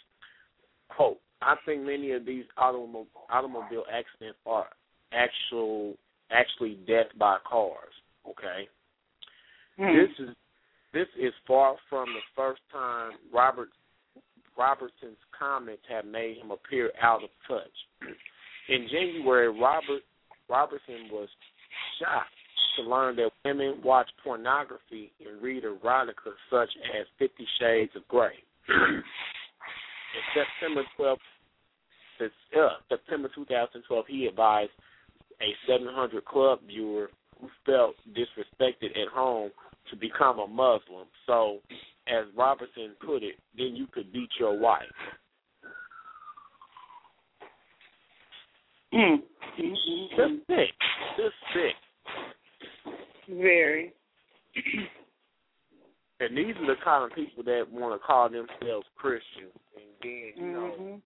Quote, 0.89 1.18
I 1.41 1.55
think 1.66 1.82
many 1.82 2.11
of 2.11 2.26
these 2.26 2.45
automobile 2.57 3.07
automobile 3.32 3.84
accidents 3.91 4.38
are 4.45 4.68
actual 5.11 5.95
actually 6.32 6.78
death 6.88 7.07
by 7.18 7.38
cars. 7.49 7.93
Okay. 8.30 8.68
Mm. 9.80 10.07
This 10.07 10.28
is 10.28 10.36
this 10.94 11.08
is 11.20 11.34
far 11.48 11.76
from 11.89 12.08
the 12.10 12.22
first 12.36 12.62
time 12.72 13.14
Robert 13.34 13.70
Robertson's 14.58 15.18
comments 15.38 15.82
have 15.89 16.06
made 16.06 16.38
him 16.38 16.52
appear 16.52 16.91
out 17.02 17.24
of 17.24 17.30
touch. 17.48 17.74
In 18.70 18.88
January, 18.91 19.48
Robert 19.48 20.04
Robertson 20.48 21.10
was 21.12 21.28
shocked 22.00 22.30
to 22.78 22.84
learn 22.84 23.16
that 23.16 23.32
women 23.44 23.82
watch 23.84 24.10
pornography 24.24 25.12
and 25.28 25.41
read 25.41 25.64
erotica 25.64 26.32
such 26.52 26.70
as 27.00 27.08
Fifty 27.18 27.48
Shades 27.60 27.91
of 27.96 28.08
Grey. 28.08 28.36
In 28.70 29.02
September 30.36 30.84
12, 30.96 31.18
uh, 32.22 32.68
September 32.88 33.30
2012, 33.34 34.06
he 34.08 34.28
advised 34.28 34.72
a 35.41 35.50
700 35.68 36.24
Club 36.26 36.60
viewer 36.68 37.10
who 37.41 37.50
felt 37.66 37.96
disrespected 38.14 38.91
at 38.91 39.08
home 39.12 39.50
to 39.90 39.96
become 39.96 40.40
a 40.40 40.48
Muslim. 40.48 41.08
So, 41.26 41.60
as 42.08 42.26
Robertson 42.36 42.96
put 43.06 43.24
it, 43.24 43.36
then 43.58 43.76
you 43.76 43.88
could 43.88 44.12
beat 44.12 44.30
your 44.40 44.58
wife. 44.58 44.82
Mm. 48.94 49.18
Just 49.58 50.48
sick. 50.48 50.70
Just 51.18 51.36
sick. 51.54 52.94
Very. 53.30 53.94
And 56.20 56.38
these 56.38 56.56
are 56.58 56.68
the 56.68 56.76
kind 56.84 57.10
of 57.10 57.16
people 57.16 57.44
that 57.44 57.66
want 57.72 58.00
to 58.00 58.06
call 58.06 58.30
themselves 58.30 58.88
Christians 58.96 59.52
and 59.76 59.86
then, 60.02 60.32
you 60.36 60.54
know, 60.54 60.76
Mhm. 60.80 61.02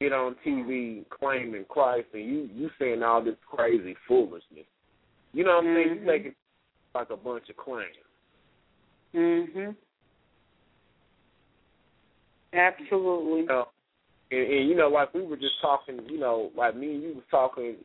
get 0.00 0.12
on 0.12 0.34
TV 0.36 1.04
claiming 1.10 1.64
Christ 1.64 2.08
and 2.12 2.24
you 2.24 2.48
you 2.54 2.70
saying 2.78 3.02
all 3.02 3.22
this 3.22 3.38
crazy 3.44 3.94
foolishness. 4.06 4.66
You 5.32 5.44
know 5.44 5.56
what 5.56 5.66
I'm 5.66 5.74
saying? 5.74 5.88
Mhm. 5.88 6.00
You 6.00 6.06
make 6.06 6.24
it 6.26 6.36
like 6.94 7.10
a 7.10 7.16
bunch 7.16 7.48
of 7.48 7.56
claims. 7.56 7.96
Mhm. 9.14 9.76
Absolutely. 12.52 13.42
Know, 13.42 13.68
and, 14.30 14.40
and 14.40 14.68
you 14.68 14.74
know, 14.74 14.88
like 14.88 15.12
we 15.14 15.22
were 15.22 15.36
just 15.36 15.60
talking, 15.60 16.00
you 16.08 16.18
know, 16.18 16.50
like 16.56 16.76
me 16.76 16.94
and 16.94 17.02
you 17.02 17.14
was 17.14 17.24
talking 17.30 17.76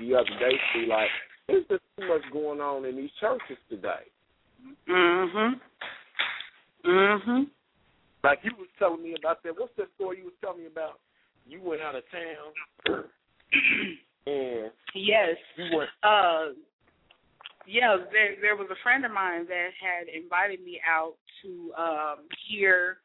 the 0.00 0.14
other 0.14 0.38
day, 0.38 0.56
see, 0.74 0.86
like 0.86 1.08
there's 1.46 1.64
just 1.68 1.82
too 1.98 2.08
much 2.08 2.22
going 2.32 2.60
on 2.60 2.84
in 2.84 2.96
these 2.96 3.10
churches 3.20 3.58
today. 3.68 4.04
Mhm. 4.88 5.60
Mhm. 6.84 7.50
Like 8.24 8.40
you 8.42 8.50
was 8.58 8.68
telling 8.78 9.02
me 9.02 9.14
about 9.18 9.42
that. 9.42 9.58
What's 9.58 9.74
that 9.76 9.88
story 9.94 10.18
you 10.18 10.24
was 10.24 10.34
telling 10.40 10.60
me 10.60 10.66
about? 10.66 11.00
You 11.46 11.60
went 11.62 11.80
out 11.80 11.94
of 11.94 12.02
town 12.10 13.04
and 14.26 14.70
Yes. 14.94 15.36
you 15.56 15.76
went. 15.76 15.90
Uh, 16.02 16.48
yeah, 17.68 17.96
there 18.10 18.34
there 18.40 18.56
was 18.56 18.68
a 18.70 18.82
friend 18.82 19.04
of 19.04 19.12
mine 19.12 19.46
that 19.46 19.70
had 19.76 20.08
invited 20.08 20.64
me 20.64 20.80
out 20.88 21.14
to 21.42 21.72
um 21.76 22.24
hear 22.48 22.98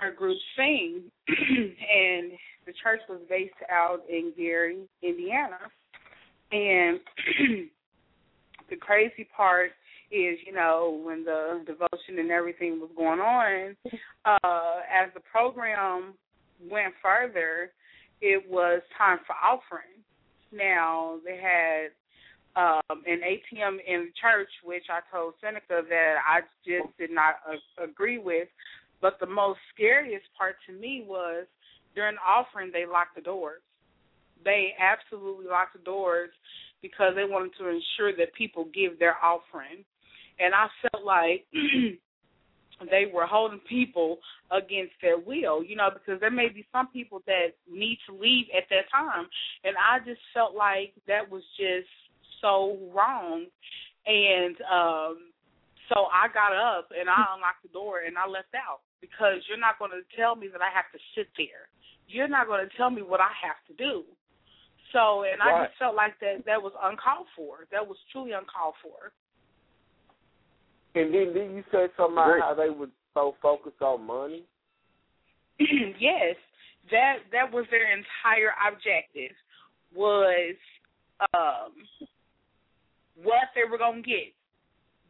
her 0.00 0.12
group 0.12 0.38
sing, 0.56 1.02
and 1.28 2.32
the 2.66 2.72
church 2.82 3.00
was 3.08 3.20
based 3.28 3.54
out 3.70 4.00
in 4.08 4.32
Gary, 4.36 4.78
Indiana, 5.02 5.58
and 6.52 7.00
the 8.70 8.76
crazy 8.76 9.28
part 9.36 9.70
is, 10.10 10.38
you 10.44 10.52
know, 10.52 11.00
when 11.04 11.24
the 11.24 11.62
devotion 11.66 12.18
and 12.18 12.30
everything 12.30 12.80
was 12.80 12.90
going 12.96 13.20
on, 13.20 13.76
uh, 14.24 14.80
as 14.90 15.10
the 15.14 15.20
program 15.30 16.14
went 16.68 16.92
further, 17.00 17.70
it 18.20 18.44
was 18.50 18.82
time 18.98 19.18
for 19.26 19.34
offering. 19.34 20.02
Now 20.52 21.18
they 21.24 21.36
had 21.36 21.90
um, 22.56 23.02
an 23.06 23.20
ATM 23.22 23.78
in 23.86 24.10
church, 24.20 24.50
which 24.64 24.84
I 24.90 25.00
told 25.14 25.34
Senica 25.42 25.88
that 25.88 26.14
I 26.26 26.40
just 26.66 26.96
did 26.98 27.10
not 27.10 27.36
uh, 27.48 27.84
agree 27.84 28.18
with. 28.18 28.48
But 29.00 29.18
the 29.20 29.26
most 29.26 29.60
scariest 29.74 30.26
part 30.36 30.56
to 30.66 30.72
me 30.72 31.04
was 31.06 31.46
during 31.94 32.16
the 32.16 32.20
offering 32.20 32.70
they 32.72 32.86
locked 32.86 33.16
the 33.16 33.22
doors. 33.22 33.62
They 34.44 34.74
absolutely 34.80 35.46
locked 35.46 35.74
the 35.74 35.84
doors 35.84 36.30
because 36.82 37.12
they 37.14 37.24
wanted 37.24 37.52
to 37.58 37.68
ensure 37.68 38.16
that 38.16 38.34
people 38.34 38.66
give 38.74 38.98
their 38.98 39.16
offering. 39.22 39.84
And 40.38 40.54
I 40.54 40.68
felt 40.82 41.04
like 41.04 41.46
they 42.90 43.04
were 43.12 43.26
holding 43.26 43.60
people 43.68 44.18
against 44.50 44.92
their 45.02 45.18
will, 45.18 45.62
you 45.62 45.76
know, 45.76 45.90
because 45.92 46.20
there 46.20 46.30
may 46.30 46.48
be 46.48 46.66
some 46.72 46.88
people 46.88 47.22
that 47.26 47.48
need 47.70 47.98
to 48.08 48.14
leave 48.14 48.46
at 48.56 48.64
that 48.70 48.90
time. 48.90 49.26
And 49.64 49.74
I 49.76 49.98
just 50.04 50.20
felt 50.32 50.54
like 50.54 50.94
that 51.06 51.30
was 51.30 51.42
just 51.58 51.88
so 52.40 52.78
wrong. 52.94 53.46
And 54.06 54.56
um 54.70 55.30
so 55.88 56.06
I 56.12 56.28
got 56.32 56.54
up 56.54 56.88
and 56.98 57.08
I 57.08 57.24
unlocked 57.34 57.62
the 57.62 57.72
door 57.72 58.00
and 58.06 58.16
I 58.16 58.26
left 58.26 58.54
out 58.54 58.80
because 59.00 59.42
you're 59.48 59.60
not 59.60 59.78
going 59.78 59.90
to 59.90 60.04
tell 60.16 60.36
me 60.36 60.48
that 60.52 60.60
I 60.60 60.70
have 60.72 60.86
to 60.92 61.00
sit 61.16 61.28
there. 61.36 61.72
You're 62.06 62.28
not 62.28 62.46
going 62.46 62.62
to 62.66 62.76
tell 62.76 62.90
me 62.90 63.02
what 63.02 63.20
I 63.20 63.32
have 63.42 63.58
to 63.68 63.74
do. 63.74 64.04
So, 64.92 65.22
and 65.22 65.40
I 65.40 65.66
just 65.66 65.78
felt 65.78 65.94
like 65.94 66.18
that 66.20 66.44
that 66.46 66.60
was 66.60 66.72
uncalled 66.82 67.28
for. 67.36 67.66
That 67.70 67.86
was 67.86 67.96
truly 68.10 68.32
uncalled 68.32 68.74
for. 68.82 69.14
And 70.94 71.14
then 71.14 71.32
did 71.32 71.52
you 71.52 71.62
said 71.70 71.90
something 71.96 72.14
about 72.14 72.26
Great. 72.26 72.42
how 72.42 72.54
they 72.54 72.70
were 72.70 72.90
so 73.14 73.36
focused 73.40 73.80
on 73.80 74.04
money? 74.04 74.42
yes, 75.60 76.34
that 76.90 77.18
that 77.30 77.52
was 77.52 77.66
their 77.70 77.86
entire 77.92 78.50
objective 78.66 79.36
was 79.94 80.56
um 81.34 81.72
what 83.22 83.50
they 83.54 83.68
were 83.68 83.78
gonna 83.78 84.02
get. 84.02 84.32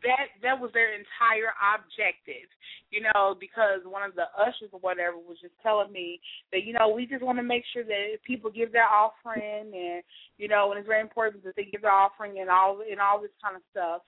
That 0.03 0.33
that 0.43 0.59
was 0.59 0.71
their 0.73 0.97
entire 0.97 1.53
objective, 1.77 2.49
you 2.89 3.05
know, 3.05 3.37
because 3.39 3.85
one 3.85 4.03
of 4.03 4.17
the 4.17 4.33
ushers 4.33 4.73
or 4.73 4.81
whatever 4.81 5.19
was 5.19 5.37
just 5.43 5.53
telling 5.63 5.93
me 5.93 6.21
that 6.53 6.65
you 6.65 6.73
know 6.73 6.89
we 6.89 7.05
just 7.05 7.23
want 7.23 7.37
to 7.37 7.45
make 7.45 7.65
sure 7.73 7.85
that 7.85 8.17
people 8.25 8.51
give 8.51 8.73
their 8.73 8.89
offering 8.89 9.69
and 9.77 10.03
you 10.39 10.49
know 10.49 10.71
and 10.71 10.81
it's 10.81 10.89
very 10.89 11.03
important 11.03 11.45
that 11.45 11.55
they 11.55 11.69
give 11.69 11.83
their 11.83 11.93
offering 11.93 12.41
and 12.41 12.49
all 12.49 12.81
and 12.81 13.01
all 13.01 13.21
this 13.21 13.37
kind 13.45 13.57
of 13.57 13.63
stuff. 13.71 14.01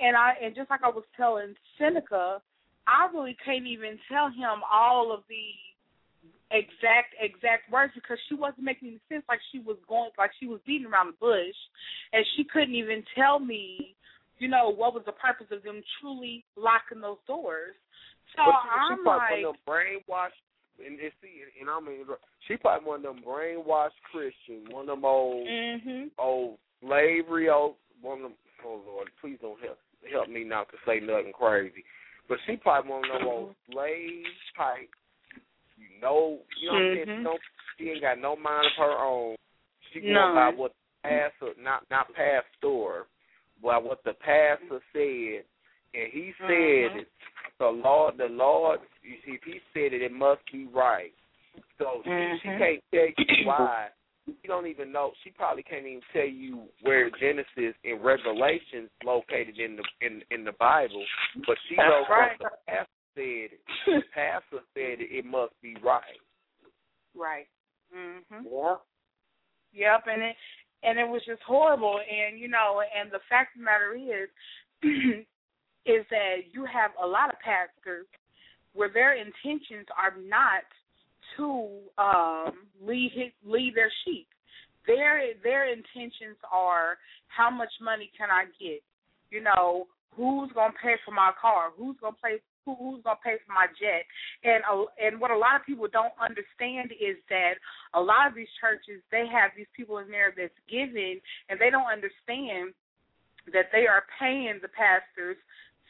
And 0.00 0.16
I 0.16 0.34
and 0.42 0.54
just 0.54 0.68
like 0.68 0.84
I 0.84 0.92
was 0.92 1.08
telling 1.16 1.54
Senica, 1.80 2.40
I 2.86 3.08
really 3.12 3.36
can't 3.42 3.66
even 3.66 3.98
tell 4.12 4.28
him 4.28 4.60
all 4.70 5.12
of 5.12 5.24
the 5.28 5.48
exact 6.50 7.12
exact 7.20 7.70
words 7.70 7.92
because 7.94 8.18
she 8.28 8.34
wasn't 8.34 8.62
making 8.62 8.88
any 8.88 9.00
sense 9.08 9.24
like 9.28 9.40
she 9.52 9.58
was 9.60 9.76
going 9.88 10.10
like 10.16 10.30
she 10.40 10.46
was 10.46 10.60
beating 10.66 10.86
around 10.86 11.08
the 11.08 11.18
bush 11.20 11.58
and 12.12 12.24
she 12.36 12.44
couldn't 12.44 12.74
even 12.74 13.04
tell 13.14 13.38
me 13.38 13.94
you 14.38 14.48
know 14.48 14.72
what 14.72 14.94
was 14.94 15.02
the 15.04 15.12
purpose 15.12 15.46
of 15.52 15.62
them 15.62 15.82
truly 16.00 16.44
locking 16.56 17.00
those 17.00 17.20
doors 17.26 17.76
so 18.36 18.42
she, 18.44 18.48
she 18.48 18.92
i'm 18.92 19.02
probably 19.04 19.44
like 19.44 19.44
one 19.44 19.44
of 19.44 19.52
them 19.52 19.60
brainwashed, 19.68 20.40
and, 20.80 21.00
and 21.00 21.12
see, 21.20 21.42
and 21.60 21.68
I 21.68 21.80
mean, 21.80 22.06
she 22.46 22.56
probably 22.56 22.88
one 22.88 23.04
of 23.04 23.14
them 23.14 23.24
brainwashed 23.26 23.98
Christians, 24.12 24.68
one 24.70 24.88
of 24.88 24.96
them 24.96 25.04
old, 25.04 25.46
mhm 25.46 26.10
old 26.18 26.58
slavery, 26.80 27.48
old 27.50 27.74
one 28.00 28.18
of 28.18 28.22
them. 28.22 28.34
Oh 28.64 28.80
Lord, 28.86 29.08
please 29.20 29.38
don't 29.40 29.60
help 29.60 29.78
help 30.12 30.28
me 30.28 30.44
not 30.44 30.68
to 30.70 30.76
say 30.86 31.00
nothing 31.00 31.32
crazy. 31.32 31.84
But 32.28 32.38
she 32.46 32.56
probably 32.56 32.90
one 32.90 33.04
of 33.04 33.18
them 33.20 33.28
old 33.28 33.54
slave 33.70 34.24
type. 34.56 34.90
You 35.78 36.00
know, 36.02 36.38
you 36.60 36.68
know 36.68 36.74
what 36.74 36.82
I'm 36.82 36.94
saying? 36.94 37.06
She, 37.06 37.24
Mhm. 37.24 37.38
she 37.78 37.90
ain't 37.90 38.00
got 38.02 38.18
no 38.18 38.36
mind 38.36 38.66
of 38.66 38.72
her 38.76 38.98
own. 38.98 39.36
She 39.92 40.00
going 40.00 40.14
None. 40.14 40.34
by 40.34 40.48
what 40.50 40.72
the 40.72 41.08
pastor, 41.08 41.54
not 41.62 41.88
not 41.90 42.12
pastor, 42.14 43.06
by 43.62 43.78
what 43.78 44.02
the 44.04 44.14
pastor 44.14 44.82
said, 44.92 45.44
and 45.94 46.12
he 46.12 46.34
said 46.38 46.92
Mhm. 46.92 46.96
it. 47.00 47.08
The 47.58 47.68
Lord, 47.68 48.18
the 48.18 48.28
Lord, 48.28 48.80
you 49.02 49.16
see, 49.24 49.32
if 49.32 49.42
he 49.44 49.60
said 49.72 49.92
it, 49.92 50.02
it 50.02 50.12
must 50.12 50.44
be 50.52 50.66
right. 50.66 51.12
So 51.78 52.02
she, 52.04 52.38
she 52.42 52.48
can't 52.48 52.84
tell 52.92 53.06
you 53.06 53.46
why. 53.46 53.88
She 54.26 54.46
don't 54.46 54.66
even 54.66 54.92
know. 54.92 55.12
She 55.24 55.30
probably 55.30 55.62
can't 55.62 55.86
even 55.86 56.02
tell 56.12 56.26
you 56.26 56.68
where 56.82 57.08
Genesis 57.10 57.74
and 57.82 58.04
Revelations 58.04 58.90
located 59.02 59.58
in 59.58 59.76
the 59.76 59.84
in 60.00 60.22
in 60.30 60.44
the 60.44 60.52
Bible. 60.52 61.04
But 61.46 61.56
she 61.68 61.76
That's 61.76 61.88
knows 61.88 62.06
right. 62.10 62.38
what 62.38 62.50
the 62.52 62.72
pastor 62.72 62.97
said. 63.18 63.58
The 63.86 64.02
pastor 64.14 64.62
said 64.74 65.00
it, 65.02 65.10
it 65.10 65.24
must 65.24 65.54
be 65.62 65.74
right. 65.82 66.22
right 67.16 67.46
mhm 67.94 68.44
Yeah. 68.44 68.76
Yep, 69.72 70.04
and 70.06 70.22
it 70.22 70.36
and 70.82 70.98
it 70.98 71.08
was 71.08 71.22
just 71.26 71.42
horrible. 71.42 71.98
And 71.98 72.38
you 72.38 72.48
know, 72.48 72.80
and 72.98 73.10
the 73.10 73.20
fact 73.28 73.56
of 73.56 73.60
the 73.60 73.64
matter 73.64 73.94
is, 73.94 74.28
is 75.86 76.04
that 76.10 76.36
you 76.52 76.64
have 76.64 76.92
a 77.02 77.06
lot 77.06 77.30
of 77.30 77.36
pastors 77.40 78.06
where 78.74 78.90
their 78.92 79.14
intentions 79.16 79.86
are 79.96 80.14
not 80.20 80.62
to 81.36 81.68
um, 81.98 82.66
lead 82.80 83.10
his, 83.14 83.32
lead 83.44 83.74
their 83.74 83.90
sheep. 84.04 84.28
Their 84.86 85.20
their 85.42 85.70
intentions 85.70 86.36
are 86.52 86.98
how 87.28 87.50
much 87.50 87.72
money 87.82 88.10
can 88.16 88.30
I 88.30 88.44
get? 88.60 88.82
You 89.30 89.42
know, 89.42 89.86
who's 90.14 90.50
gonna 90.54 90.72
pay 90.82 90.94
for 91.04 91.12
my 91.12 91.32
car? 91.40 91.70
Who's 91.76 91.96
gonna 92.00 92.16
pay? 92.22 92.38
Who, 92.68 92.76
who's 92.76 93.02
gonna 93.02 93.16
pay 93.24 93.40
for 93.40 93.56
my 93.56 93.64
jet? 93.80 94.04
And 94.44 94.60
uh, 94.68 94.92
and 95.00 95.16
what 95.16 95.32
a 95.32 95.38
lot 95.38 95.56
of 95.56 95.64
people 95.64 95.88
don't 95.88 96.12
understand 96.20 96.92
is 96.92 97.16
that 97.32 97.56
a 97.96 98.00
lot 98.00 98.28
of 98.28 98.36
these 98.36 98.52
churches 98.60 99.00
they 99.08 99.24
have 99.24 99.56
these 99.56 99.70
people 99.72 100.04
in 100.04 100.12
there 100.12 100.36
that's 100.36 100.52
giving, 100.68 101.24
and 101.48 101.56
they 101.56 101.72
don't 101.72 101.88
understand 101.88 102.76
that 103.56 103.72
they 103.72 103.88
are 103.88 104.04
paying 104.20 104.60
the 104.60 104.68
pastor's 104.68 105.40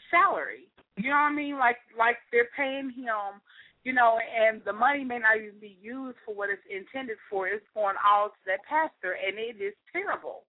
salary. 0.07 0.71
You 0.95 1.11
know 1.11 1.19
what 1.19 1.35
I 1.35 1.35
mean? 1.35 1.59
Like 1.59 1.83
like 1.99 2.23
they're 2.31 2.55
paying 2.55 2.95
him, 2.95 3.43
you 3.83 3.93
know, 3.93 4.19
and 4.23 4.63
the 4.65 4.73
money 4.73 5.03
may 5.03 5.19
not 5.19 5.39
even 5.39 5.59
be 5.59 5.75
used 5.83 6.19
for 6.23 6.35
what 6.35 6.51
it's 6.51 6.63
intended 6.71 7.19
for. 7.31 7.51
It's 7.51 7.67
going 7.75 7.99
all 7.99 8.31
to 8.31 8.43
that 8.47 8.63
pastor, 8.71 9.19
and 9.19 9.35
it 9.35 9.59
is 9.59 9.75
terrible. 9.91 10.47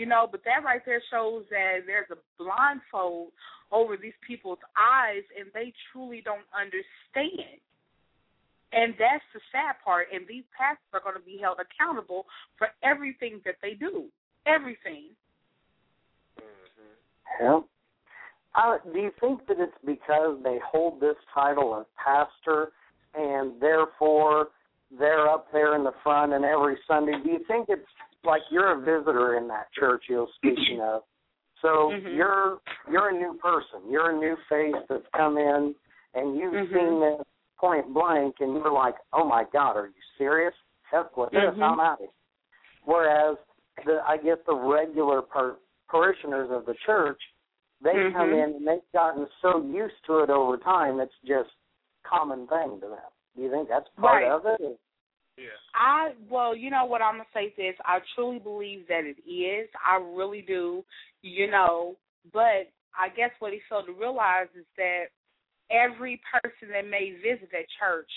You 0.00 0.06
know, 0.06 0.26
but 0.30 0.40
that 0.46 0.64
right 0.64 0.80
there 0.86 1.02
shows 1.12 1.44
that 1.50 1.84
there's 1.84 2.08
a 2.10 2.16
blindfold 2.42 3.32
over 3.70 3.98
these 3.98 4.16
people's 4.26 4.64
eyes, 4.72 5.24
and 5.38 5.50
they 5.52 5.74
truly 5.92 6.22
don't 6.24 6.48
understand. 6.56 7.60
And 8.72 8.94
that's 8.98 9.22
the 9.34 9.40
sad 9.52 9.76
part. 9.84 10.06
And 10.10 10.24
these 10.26 10.44
pastors 10.56 10.88
are 10.94 11.04
going 11.04 11.20
to 11.20 11.26
be 11.26 11.36
held 11.36 11.58
accountable 11.60 12.24
for 12.56 12.68
everything 12.82 13.42
that 13.44 13.56
they 13.60 13.74
do. 13.74 14.06
Everything. 14.46 15.12
Yeah. 17.42 17.60
Uh, 18.54 18.78
do 18.90 19.00
you 19.00 19.12
think 19.20 19.46
that 19.48 19.58
it's 19.60 19.76
because 19.84 20.38
they 20.42 20.56
hold 20.64 20.98
this 21.02 21.16
title 21.34 21.74
of 21.74 21.84
pastor 22.02 22.72
and 23.14 23.60
therefore 23.60 24.48
they're 24.98 25.28
up 25.28 25.48
there 25.52 25.76
in 25.76 25.84
the 25.84 25.92
front 26.02 26.32
and 26.32 26.46
every 26.46 26.78
Sunday? 26.88 27.20
Do 27.22 27.28
you 27.28 27.44
think 27.46 27.66
it's 27.68 27.84
like 28.24 28.42
you're 28.50 28.72
a 28.72 28.78
visitor 28.80 29.36
in 29.36 29.48
that 29.48 29.72
church 29.72 30.04
you're 30.08 30.28
speaking 30.36 30.80
of? 30.82 31.02
So 31.62 31.90
Mhm. 31.90 32.16
you're 32.16 32.60
you're 32.90 33.08
a 33.08 33.12
new 33.12 33.34
person. 33.34 33.88
You're 33.88 34.10
a 34.10 34.16
new 34.16 34.36
face 34.48 34.74
that's 34.88 35.06
come 35.14 35.38
in 35.38 35.74
and 36.14 36.36
you've 36.36 36.54
Mhm. 36.54 36.72
seen 36.72 37.00
this 37.00 37.26
point 37.58 37.92
blank 37.92 38.40
and 38.40 38.54
you're 38.56 38.72
like, 38.72 38.96
Oh 39.12 39.24
my 39.24 39.44
God, 39.44 39.76
are 39.76 39.86
you 39.86 40.02
serious? 40.16 40.54
Heck 40.90 41.16
with 41.16 41.30
this, 41.30 41.54
Mhm. 41.54 41.62
I'm 41.62 41.80
out. 41.80 42.00
Whereas 42.84 43.36
the 43.84 44.02
I 44.08 44.16
guess 44.16 44.38
the 44.46 44.54
regular 44.54 45.22
par- 45.22 45.56
parishioners 45.88 46.50
of 46.50 46.66
the 46.66 46.74
church 46.74 47.20
they 47.82 48.10
come 48.12 48.30
Mhm. 48.30 48.44
in 48.44 48.56
and 48.56 48.68
they've 48.68 48.92
gotten 48.92 49.26
so 49.40 49.62
used 49.62 50.04
to 50.04 50.18
it 50.20 50.30
over 50.30 50.58
time 50.58 51.00
it's 51.00 51.18
just 51.24 51.50
common 52.02 52.46
thing 52.46 52.80
to 52.80 52.88
them. 52.88 53.10
Do 53.36 53.42
you 53.42 53.50
think 53.50 53.68
that's 53.68 53.88
part 53.90 54.22
Right. 54.22 54.30
of 54.30 54.44
it? 54.46 54.78
Yeah. 55.40 55.56
I 55.74 56.12
well, 56.30 56.54
you 56.54 56.70
know 56.70 56.84
what 56.84 57.02
I'm 57.02 57.14
gonna 57.14 57.24
say 57.32 57.54
this. 57.56 57.74
I 57.84 57.98
truly 58.14 58.38
believe 58.38 58.86
that 58.88 59.04
it 59.04 59.28
is. 59.28 59.68
I 59.86 59.96
really 59.96 60.44
do. 60.46 60.84
You 61.22 61.50
know, 61.50 61.96
but 62.32 62.68
I 62.98 63.08
guess 63.16 63.30
what 63.38 63.52
he 63.52 63.60
failed 63.68 63.86
to 63.86 63.92
realize 63.92 64.48
is 64.58 64.66
that 64.76 65.04
every 65.70 66.20
person 66.30 66.68
that 66.72 66.88
may 66.88 67.12
visit 67.22 67.48
that 67.52 67.66
church 67.78 68.10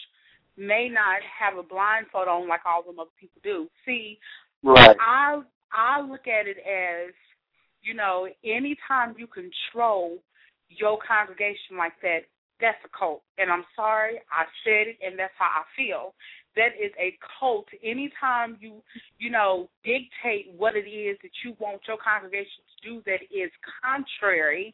may 0.57 0.89
not 0.89 1.19
have 1.39 1.57
a 1.57 1.63
blindfold 1.63 2.27
on 2.27 2.47
like 2.47 2.61
all 2.65 2.83
them 2.83 2.99
other 2.99 3.09
people 3.19 3.41
do. 3.43 3.67
See, 3.85 4.19
Right. 4.63 4.95
I 4.99 5.41
I 5.73 6.01
look 6.01 6.27
at 6.27 6.47
it 6.47 6.57
as, 6.59 7.13
you 7.81 7.93
know, 7.93 8.27
anytime 8.45 9.15
you 9.17 9.27
control 9.27 10.19
your 10.69 10.97
congregation 11.05 11.77
like 11.77 11.99
that, 12.01 12.19
that's 12.61 12.77
a 12.85 12.97
cult. 12.97 13.23
And 13.37 13.51
I'm 13.51 13.65
sorry, 13.75 14.21
I 14.31 14.45
said 14.63 14.87
it 14.87 14.97
and 15.05 15.19
that's 15.19 15.33
how 15.37 15.49
I 15.51 15.63
feel. 15.75 16.13
That 16.55 16.69
is 16.79 16.91
a 16.99 17.17
cult. 17.39 17.65
Anytime 17.83 18.57
you, 18.59 18.81
you 19.19 19.31
know, 19.31 19.69
dictate 19.83 20.53
what 20.55 20.75
it 20.75 20.87
is 20.87 21.17
that 21.23 21.31
you 21.43 21.55
want 21.59 21.81
your 21.87 21.97
congregation 21.97 22.61
to 22.69 22.89
do 22.89 23.01
that 23.05 23.21
is 23.33 23.51
contrary 23.83 24.73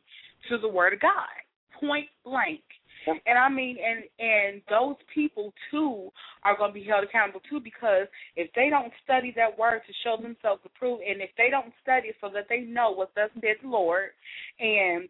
to 0.49 0.57
the 0.57 0.67
word 0.67 0.93
of 0.93 0.99
God. 0.99 1.35
Point 1.79 2.07
blank. 2.25 2.61
And 3.07 3.37
I 3.37 3.49
mean, 3.49 3.77
and 3.79 4.03
and 4.19 4.61
those 4.69 4.95
people 5.13 5.53
too 5.71 6.11
are 6.43 6.57
going 6.57 6.71
to 6.71 6.73
be 6.73 6.83
held 6.83 7.03
accountable 7.03 7.41
too 7.49 7.59
because 7.59 8.07
if 8.35 8.51
they 8.55 8.69
don't 8.69 8.91
study 9.03 9.33
that 9.35 9.57
word 9.57 9.81
to 9.87 9.93
show 10.03 10.21
themselves 10.21 10.61
approved, 10.65 11.03
and 11.03 11.21
if 11.21 11.29
they 11.37 11.49
don't 11.49 11.73
study 11.81 12.11
so 12.19 12.29
that 12.33 12.47
they 12.49 12.59
know 12.59 12.91
what 12.91 13.11
thus 13.15 13.29
said 13.35 13.55
the 13.61 13.69
Lord, 13.69 14.09
and 14.59 15.07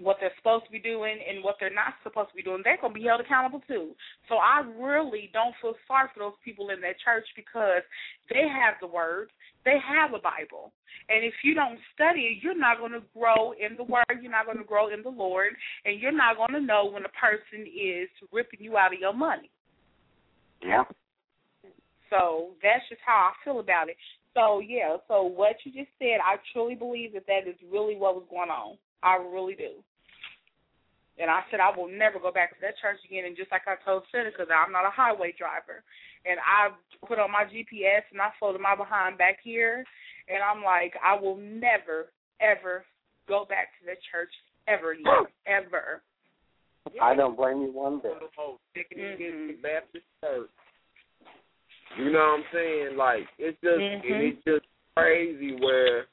what 0.00 0.16
they're 0.20 0.32
supposed 0.36 0.64
to 0.66 0.72
be 0.72 0.80
doing 0.80 1.18
and 1.28 1.44
what 1.44 1.56
they're 1.60 1.72
not 1.72 1.94
supposed 2.02 2.30
to 2.30 2.36
be 2.36 2.42
doing, 2.42 2.62
they're 2.64 2.80
going 2.80 2.92
to 2.92 2.98
be 2.98 3.06
held 3.06 3.20
accountable 3.20 3.62
too. 3.68 3.92
So 4.28 4.36
I 4.36 4.64
really 4.80 5.30
don't 5.32 5.54
feel 5.60 5.74
sorry 5.86 6.08
for 6.12 6.20
those 6.20 6.38
people 6.44 6.70
in 6.70 6.80
that 6.80 6.98
church 7.04 7.26
because 7.36 7.84
they 8.28 8.48
have 8.48 8.80
the 8.80 8.86
word, 8.86 9.30
they 9.64 9.76
have 9.78 10.14
a 10.14 10.22
Bible. 10.22 10.72
And 11.08 11.24
if 11.24 11.34
you 11.44 11.54
don't 11.54 11.78
study 11.94 12.32
it, 12.32 12.42
you're 12.42 12.58
not 12.58 12.78
going 12.78 12.92
to 12.92 13.02
grow 13.14 13.52
in 13.52 13.76
the 13.76 13.84
word, 13.84 14.20
you're 14.22 14.32
not 14.32 14.46
going 14.46 14.58
to 14.58 14.64
grow 14.64 14.92
in 14.92 15.02
the 15.02 15.10
Lord, 15.10 15.52
and 15.84 16.00
you're 16.00 16.12
not 16.12 16.36
going 16.36 16.52
to 16.52 16.60
know 16.60 16.90
when 16.90 17.04
a 17.04 17.14
person 17.14 17.66
is 17.66 18.08
ripping 18.32 18.60
you 18.60 18.76
out 18.76 18.94
of 18.94 19.00
your 19.00 19.14
money. 19.14 19.50
Yeah. 20.62 20.84
So 22.10 22.50
that's 22.62 22.88
just 22.88 23.00
how 23.06 23.30
I 23.30 23.32
feel 23.44 23.60
about 23.60 23.88
it. 23.88 23.96
So 24.34 24.60
yeah, 24.60 24.96
so 25.08 25.22
what 25.22 25.56
you 25.64 25.72
just 25.72 25.90
said, 25.98 26.18
I 26.22 26.36
truly 26.52 26.74
believe 26.74 27.12
that 27.14 27.26
that 27.26 27.48
is 27.48 27.56
really 27.70 27.96
what 27.96 28.14
was 28.14 28.24
going 28.30 28.50
on. 28.50 28.76
I 29.02 29.16
really 29.16 29.54
do. 29.54 29.82
And 31.20 31.30
I 31.30 31.44
said 31.50 31.60
I 31.60 31.76
will 31.76 31.88
never 31.88 32.18
go 32.18 32.32
back 32.32 32.50
to 32.56 32.60
that 32.62 32.80
church 32.80 32.96
again. 33.04 33.26
And 33.26 33.36
just 33.36 33.52
like 33.52 33.68
I 33.68 33.76
told 33.84 34.04
Senica, 34.08 34.48
that 34.48 34.56
I'm 34.56 34.72
not 34.72 34.88
a 34.88 34.90
highway 34.90 35.34
driver. 35.36 35.84
And 36.24 36.40
I 36.40 36.72
put 37.06 37.18
on 37.18 37.30
my 37.30 37.44
GPS 37.44 38.08
and 38.10 38.20
I 38.20 38.30
folded 38.40 38.60
my 38.60 38.74
behind 38.74 39.18
back 39.18 39.36
here. 39.44 39.84
And 40.28 40.42
I'm 40.42 40.64
like, 40.64 40.94
I 41.04 41.20
will 41.20 41.36
never, 41.36 42.08
ever 42.40 42.84
go 43.28 43.44
back 43.44 43.68
to 43.78 43.86
that 43.86 43.98
church 44.10 44.32
ever 44.66 44.92
again, 44.92 45.28
ever. 45.46 46.02
I 47.00 47.14
don't 47.14 47.36
blame 47.36 47.60
you 47.60 47.72
one 47.72 48.00
bit. 48.00 48.12
Sticking 48.72 49.04
against 49.04 49.48
the 49.48 49.58
Baptist 49.62 50.04
church. 50.20 50.48
You 51.98 52.12
know 52.12 52.18
what 52.18 52.40
I'm 52.40 52.44
saying? 52.52 52.96
Like 52.96 53.28
it's 53.38 53.60
just 53.60 53.80
Mhm. 53.80 54.10
and 54.10 54.22
it's 54.22 54.44
just 54.44 54.66
crazy 54.96 55.56
where, 55.56 56.06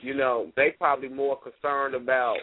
you 0.00 0.14
know, 0.14 0.52
they 0.56 0.72
probably 0.72 1.08
more 1.08 1.38
concerned 1.38 1.94
about 1.94 2.38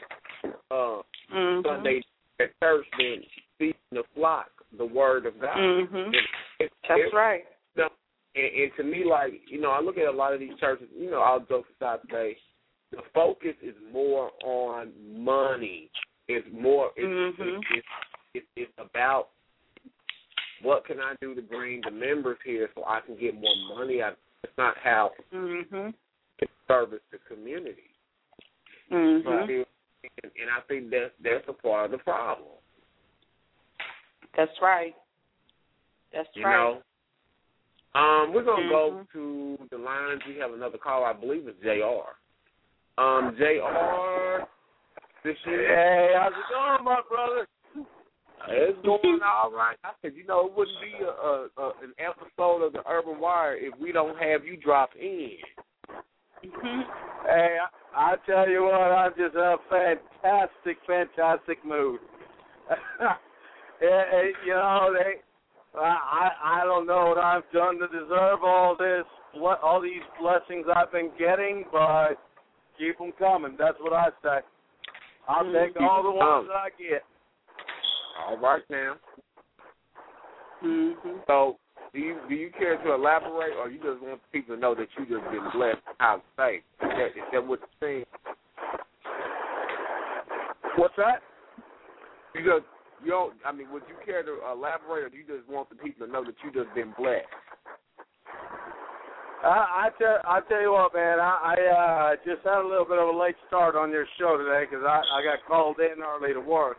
uh 0.71 1.01
Mm-hmm. 1.33 1.67
Sunday 1.67 2.01
at 2.39 2.49
church 2.61 2.85
than 2.97 3.23
feeding 3.57 3.75
the 3.91 4.03
flock 4.13 4.47
the 4.77 4.85
word 4.85 5.25
of 5.25 5.39
God. 5.39 5.55
Mhm. 5.57 6.11
It- 6.59 6.71
That's 6.87 7.13
right. 7.13 7.45
and, 7.75 7.89
and 8.35 8.71
to 8.77 8.83
me, 8.83 9.03
like 9.03 9.33
you 9.47 9.61
know, 9.61 9.69
I 9.71 9.79
look 9.79 9.97
at 9.97 10.07
a 10.07 10.11
lot 10.11 10.33
of 10.33 10.39
these 10.39 10.57
churches. 10.59 10.87
You 10.95 11.11
know, 11.11 11.21
all 11.21 11.39
jokes 11.39 11.69
aside 11.79 11.99
today, 12.01 12.37
the 12.91 13.01
focus 13.13 13.55
is 13.61 13.75
more 13.91 14.31
on 14.43 14.91
money. 15.15 15.89
It's 16.27 16.47
more. 16.51 16.91
It's, 16.95 17.39
Mhm. 17.39 17.59
it's, 17.71 17.87
it's, 18.33 18.47
it's 18.55 18.71
about 18.77 19.29
what 20.61 20.85
can 20.85 20.99
I 20.99 21.13
do 21.21 21.35
to 21.35 21.41
bring 21.41 21.81
the 21.81 21.91
members 21.91 22.37
here 22.45 22.69
so 22.75 22.83
I 22.85 23.01
can 23.01 23.15
get 23.17 23.35
more 23.35 23.77
money. 23.77 24.01
out 24.01 24.17
It's 24.43 24.57
not 24.57 24.75
how 24.83 25.11
Mhm. 25.33 25.93
it 26.39 26.49
service 26.67 27.01
the 27.11 27.19
community. 27.19 27.89
Mhm. 28.91 29.65
And, 30.03 30.31
and 30.39 30.49
I 30.49 30.61
think 30.67 30.89
that's 30.89 31.13
that's 31.23 31.45
a 31.47 31.53
part 31.53 31.85
of 31.85 31.91
the 31.91 31.97
problem. 31.99 32.49
That's 34.35 34.51
right. 34.61 34.95
That's 36.11 36.27
right. 36.27 36.35
You 36.35 36.45
right. 36.45 36.57
know. 36.57 36.81
Um, 37.95 38.33
we're 38.33 38.43
gonna 38.43 38.69
go 38.69 38.91
Mhm. 38.91 39.11
to 39.13 39.67
the 39.69 39.77
lines. 39.77 40.21
We 40.27 40.37
have 40.37 40.53
another 40.53 40.77
call. 40.77 41.03
I 41.03 41.13
believe 41.13 41.47
it's 41.47 41.59
Jr. 41.61 42.15
Um, 42.97 43.35
Jr. 43.37 44.45
This 45.23 45.37
year. 45.45 45.67
Hey, 45.75 46.13
how's 46.15 46.33
it 46.33 46.43
going, 46.49 46.83
my 46.83 47.01
brother? 47.07 47.47
It's 48.49 48.77
going 48.85 49.21
all 49.23 49.51
right. 49.51 49.77
I 49.85 49.91
said, 50.01 50.15
you 50.15 50.25
know, 50.25 50.47
it 50.47 50.53
wouldn't 50.53 50.81
be 50.81 50.93
a, 51.01 51.07
a, 51.07 51.49
a 51.57 51.69
an 51.81 51.93
episode 51.97 52.61
of 52.63 52.73
the 52.73 52.83
Urban 52.89 53.19
Wire 53.19 53.55
if 53.55 53.73
we 53.79 53.93
don't 53.93 54.17
have 54.17 54.43
you 54.43 54.57
drop 54.57 54.89
in. 54.99 55.37
Mhm. 56.43 56.83
Hey, 57.25 57.57
I, 57.61 57.67
I 57.95 58.15
tell 58.25 58.49
you 58.49 58.63
what, 58.63 58.73
I'm 58.73 59.11
just 59.17 59.35
a 59.35 59.57
fantastic, 59.69 60.77
fantastic 60.87 61.63
mood. 61.65 61.99
yeah, 62.99 64.03
hey, 64.11 64.31
you 64.45 64.53
know, 64.53 64.93
they, 64.93 65.79
I, 65.79 66.29
I 66.41 66.61
I 66.61 66.63
don't 66.63 66.87
know 66.87 67.07
what 67.07 67.17
I've 67.17 67.49
done 67.53 67.79
to 67.79 67.87
deserve 67.87 68.43
all 68.43 68.75
this, 68.77 69.05
ble- 69.33 69.59
all 69.61 69.81
these 69.81 70.01
blessings 70.19 70.65
I've 70.75 70.91
been 70.91 71.11
getting, 71.19 71.65
but 71.71 72.15
keep 72.77 72.97
them 72.97 73.11
coming. 73.19 73.55
That's 73.59 73.77
what 73.79 73.93
I 73.93 74.09
say. 74.23 74.39
I'll 75.27 75.51
take 75.51 75.79
all 75.79 76.03
the 76.03 76.11
ones 76.11 76.47
that 76.47 76.55
I 76.55 76.69
get. 76.77 77.03
All 78.19 78.37
right 78.37 78.63
now. 78.69 78.95
Mhm. 80.63 81.25
So, 81.27 81.57
do 81.93 81.99
you 81.99 82.17
do 82.27 82.35
you 82.35 82.49
care 82.57 82.81
to 82.83 82.93
elaborate, 82.93 83.53
or 83.57 83.69
you 83.69 83.77
just 83.77 84.01
want 84.01 84.19
people 84.31 84.55
to 84.55 84.61
know 84.61 84.73
that 84.73 84.87
you 84.97 85.05
just 85.05 85.29
been 85.31 85.47
blessed? 85.53 85.77
How 85.99 86.17
to 86.17 86.23
say? 86.37 86.55
Is 86.57 86.63
that, 86.81 87.05
is 87.07 87.27
that 87.31 87.47
what 87.47 87.59
you're 87.59 87.79
saying? 87.79 88.05
What's 90.75 90.95
that? 90.97 91.21
You 92.33 92.41
just 92.41 92.65
you 93.03 93.11
don't. 93.11 93.33
I 93.45 93.51
mean, 93.51 93.71
would 93.71 93.83
you 93.87 93.95
care 94.03 94.23
to 94.23 94.39
elaborate, 94.51 95.03
or 95.03 95.09
do 95.09 95.17
you 95.17 95.25
just 95.25 95.47
want 95.47 95.69
the 95.69 95.75
people 95.75 96.05
to 96.07 96.11
know 96.11 96.25
that 96.25 96.35
you 96.43 96.51
just 96.51 96.73
been 96.73 96.93
blessed? 96.97 97.29
I, 99.43 99.85
I 99.85 99.89
tell 99.99 100.17
I 100.25 100.39
tell 100.49 100.61
you 100.61 100.71
what, 100.71 100.95
man. 100.95 101.19
I, 101.19 101.53
I 101.53 101.55
uh, 101.61 102.15
just 102.25 102.41
had 102.43 102.63
a 102.63 102.67
little 102.67 102.85
bit 102.85 102.97
of 102.97 103.13
a 103.13 103.17
late 103.17 103.35
start 103.47 103.75
on 103.75 103.91
your 103.91 104.07
show 104.17 104.37
today 104.37 104.65
because 104.65 104.85
I, 104.87 105.03
I 105.13 105.21
got 105.21 105.45
called 105.45 105.77
in 105.79 106.01
early 106.01 106.33
to 106.33 106.39
work. 106.39 106.77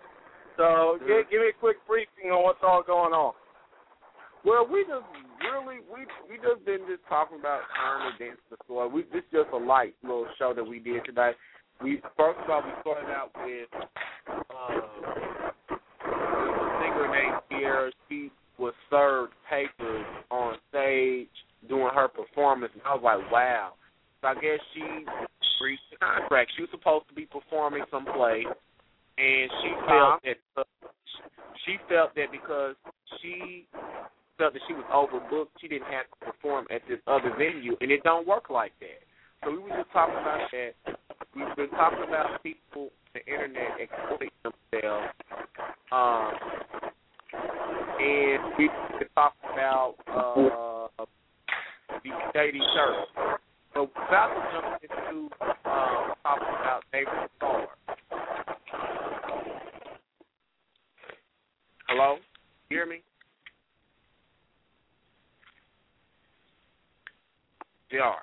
So 0.57 0.99
Mhm. 0.99 1.07
give, 1.07 1.31
give 1.31 1.41
me 1.43 1.49
a 1.49 1.61
quick 1.61 1.77
briefing 1.87 2.33
on 2.33 2.43
what's 2.43 2.63
all 2.63 2.83
going 2.83 3.13
on. 3.13 3.35
Well, 4.45 4.69
we 4.71 4.83
just 4.83 5.09
really 5.41 5.81
we 5.89 6.05
we 6.29 6.37
just 6.37 6.65
been 6.67 6.85
just 6.87 7.01
talking 7.09 7.41
about 7.41 7.61
events 8.15 8.41
in 8.51 8.57
the 8.57 8.57
store. 8.65 8.89
We 8.89 9.05
this 9.13 9.25
just 9.33 9.49
a 9.53 9.57
light 9.57 9.95
little 10.03 10.27
show 10.39 10.53
that 10.55 10.65
we 10.65 10.79
did 10.79 11.05
today. 11.05 11.33
We 11.83 12.03
first 12.17 12.39
of 12.45 12.51
all 12.51 12.63
we 12.63 12.71
started 12.83 13.11
out 13.11 13.31
with 13.43 13.69
um, 14.29 14.85
a 15.71 16.79
singer 16.81 17.09
named 17.11 17.41
Ciara. 17.51 17.91
She 18.09 18.31
was 18.59 18.75
served 18.91 19.33
papers 19.49 20.05
on 20.31 20.57
stage 20.69 21.29
doing 21.67 21.91
her 21.95 22.09
performance, 22.09 22.73
and 22.75 22.83
I 22.85 22.95
was 22.95 23.03
like, 23.03 23.33
wow. 23.33 23.73
So 24.21 24.29
I 24.29 24.35
guess 24.35 24.61
she 24.75 24.83
reached 25.65 25.89
the 25.91 25.97
contract. 25.97 26.53
She 26.57 26.63
was 26.63 26.71
supposed 26.71 27.09
to 27.09 27.15
be 27.15 27.25
performing 27.25 27.85
some 27.91 28.05
play, 28.05 28.45
and 29.17 29.51
she 29.63 29.71
felt 29.89 30.23
that 30.23 30.67
she 31.65 31.77
felt 31.89 32.15
that 32.15 32.31
because 32.31 32.75
she 33.23 33.67
felt 34.39 34.53
that 34.53 34.63
she 34.67 34.75
was 34.75 34.85
overbooked, 34.93 35.49
she 35.61 35.69
didn't 35.69 35.91
have 35.91 36.07
to 36.11 36.33
perform 36.33 36.67
at 36.71 36.83
this 36.89 36.99
other 37.07 37.33
venue, 37.39 37.77
and 37.81 37.91
it 37.91 38.03
don't 38.03 38.27
work 38.27 38.51
like 38.51 38.73
that. 38.81 39.03
So 39.45 39.53
we 39.53 39.59
were 39.59 39.69
just 39.69 39.91
talking 39.93 40.15
about 40.15 40.49
that. 40.53 40.97
We've 41.35 41.57
been 41.57 41.71
talking 41.71 42.05
about 42.09 42.43
people, 42.43 42.91
the 43.13 43.25
internet 43.27 43.79
exploiting 43.79 44.31
themselves, 44.43 45.13
um, 45.93 46.33
and 48.01 48.43
we've 48.59 48.71
been 48.99 49.09
talking 49.15 49.51
about 49.53 49.95
uh, 50.09 51.05
the 52.03 52.11
shady 52.33 52.61
church. 52.75 53.41
So 53.75 53.83
without 53.83 54.31
jumping 54.53 54.89
into 54.91 55.31
um, 55.43 56.15
talking 56.23 56.55
about 56.61 56.83
David 56.93 57.13
Starr. 57.37 57.69
Hello, 61.89 62.17
you 62.71 62.77
hear 62.77 62.87
me? 62.87 63.03
JR. 67.95 68.19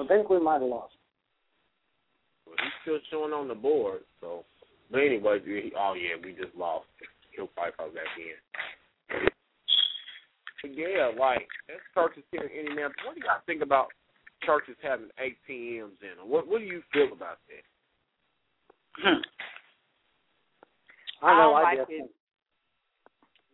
I 0.00 0.06
think 0.08 0.28
we 0.28 0.40
might 0.40 0.60
have 0.60 0.70
lost. 0.70 0.94
Well, 2.46 2.56
he's 2.58 2.72
still 2.82 2.98
showing 3.10 3.32
on 3.32 3.48
the 3.48 3.54
board. 3.54 4.00
So, 4.20 4.44
but 4.90 5.00
anyway, 5.00 5.38
he, 5.44 5.72
oh 5.78 5.94
yeah, 5.94 6.16
we 6.22 6.32
just 6.32 6.54
lost. 6.56 6.86
He'll 7.36 7.46
probably 7.48 7.72
come 7.78 7.94
back 7.94 8.04
in. 8.18 9.28
yeah, 10.74 11.10
like 11.18 11.46
there's 11.68 11.80
churches 11.94 12.24
here 12.32 12.42
in 12.42 12.66
Indianapolis. 12.66 13.04
What 13.06 13.14
do 13.14 13.20
y'all 13.20 13.42
think 13.46 13.62
about 13.62 13.88
churches 14.44 14.76
having 14.82 15.08
ATMs 15.20 16.00
in 16.02 16.16
them? 16.18 16.28
What 16.28 16.48
What 16.48 16.58
do 16.60 16.64
you 16.64 16.82
feel 16.92 17.12
about 17.12 17.38
that? 17.48 17.64
Hmm. 18.96 19.22
I 21.22 21.32
know 21.34 21.50
don't 21.50 21.56
I 21.56 21.62
like 21.62 21.78
guess. 21.78 21.86
it. 21.90 22.10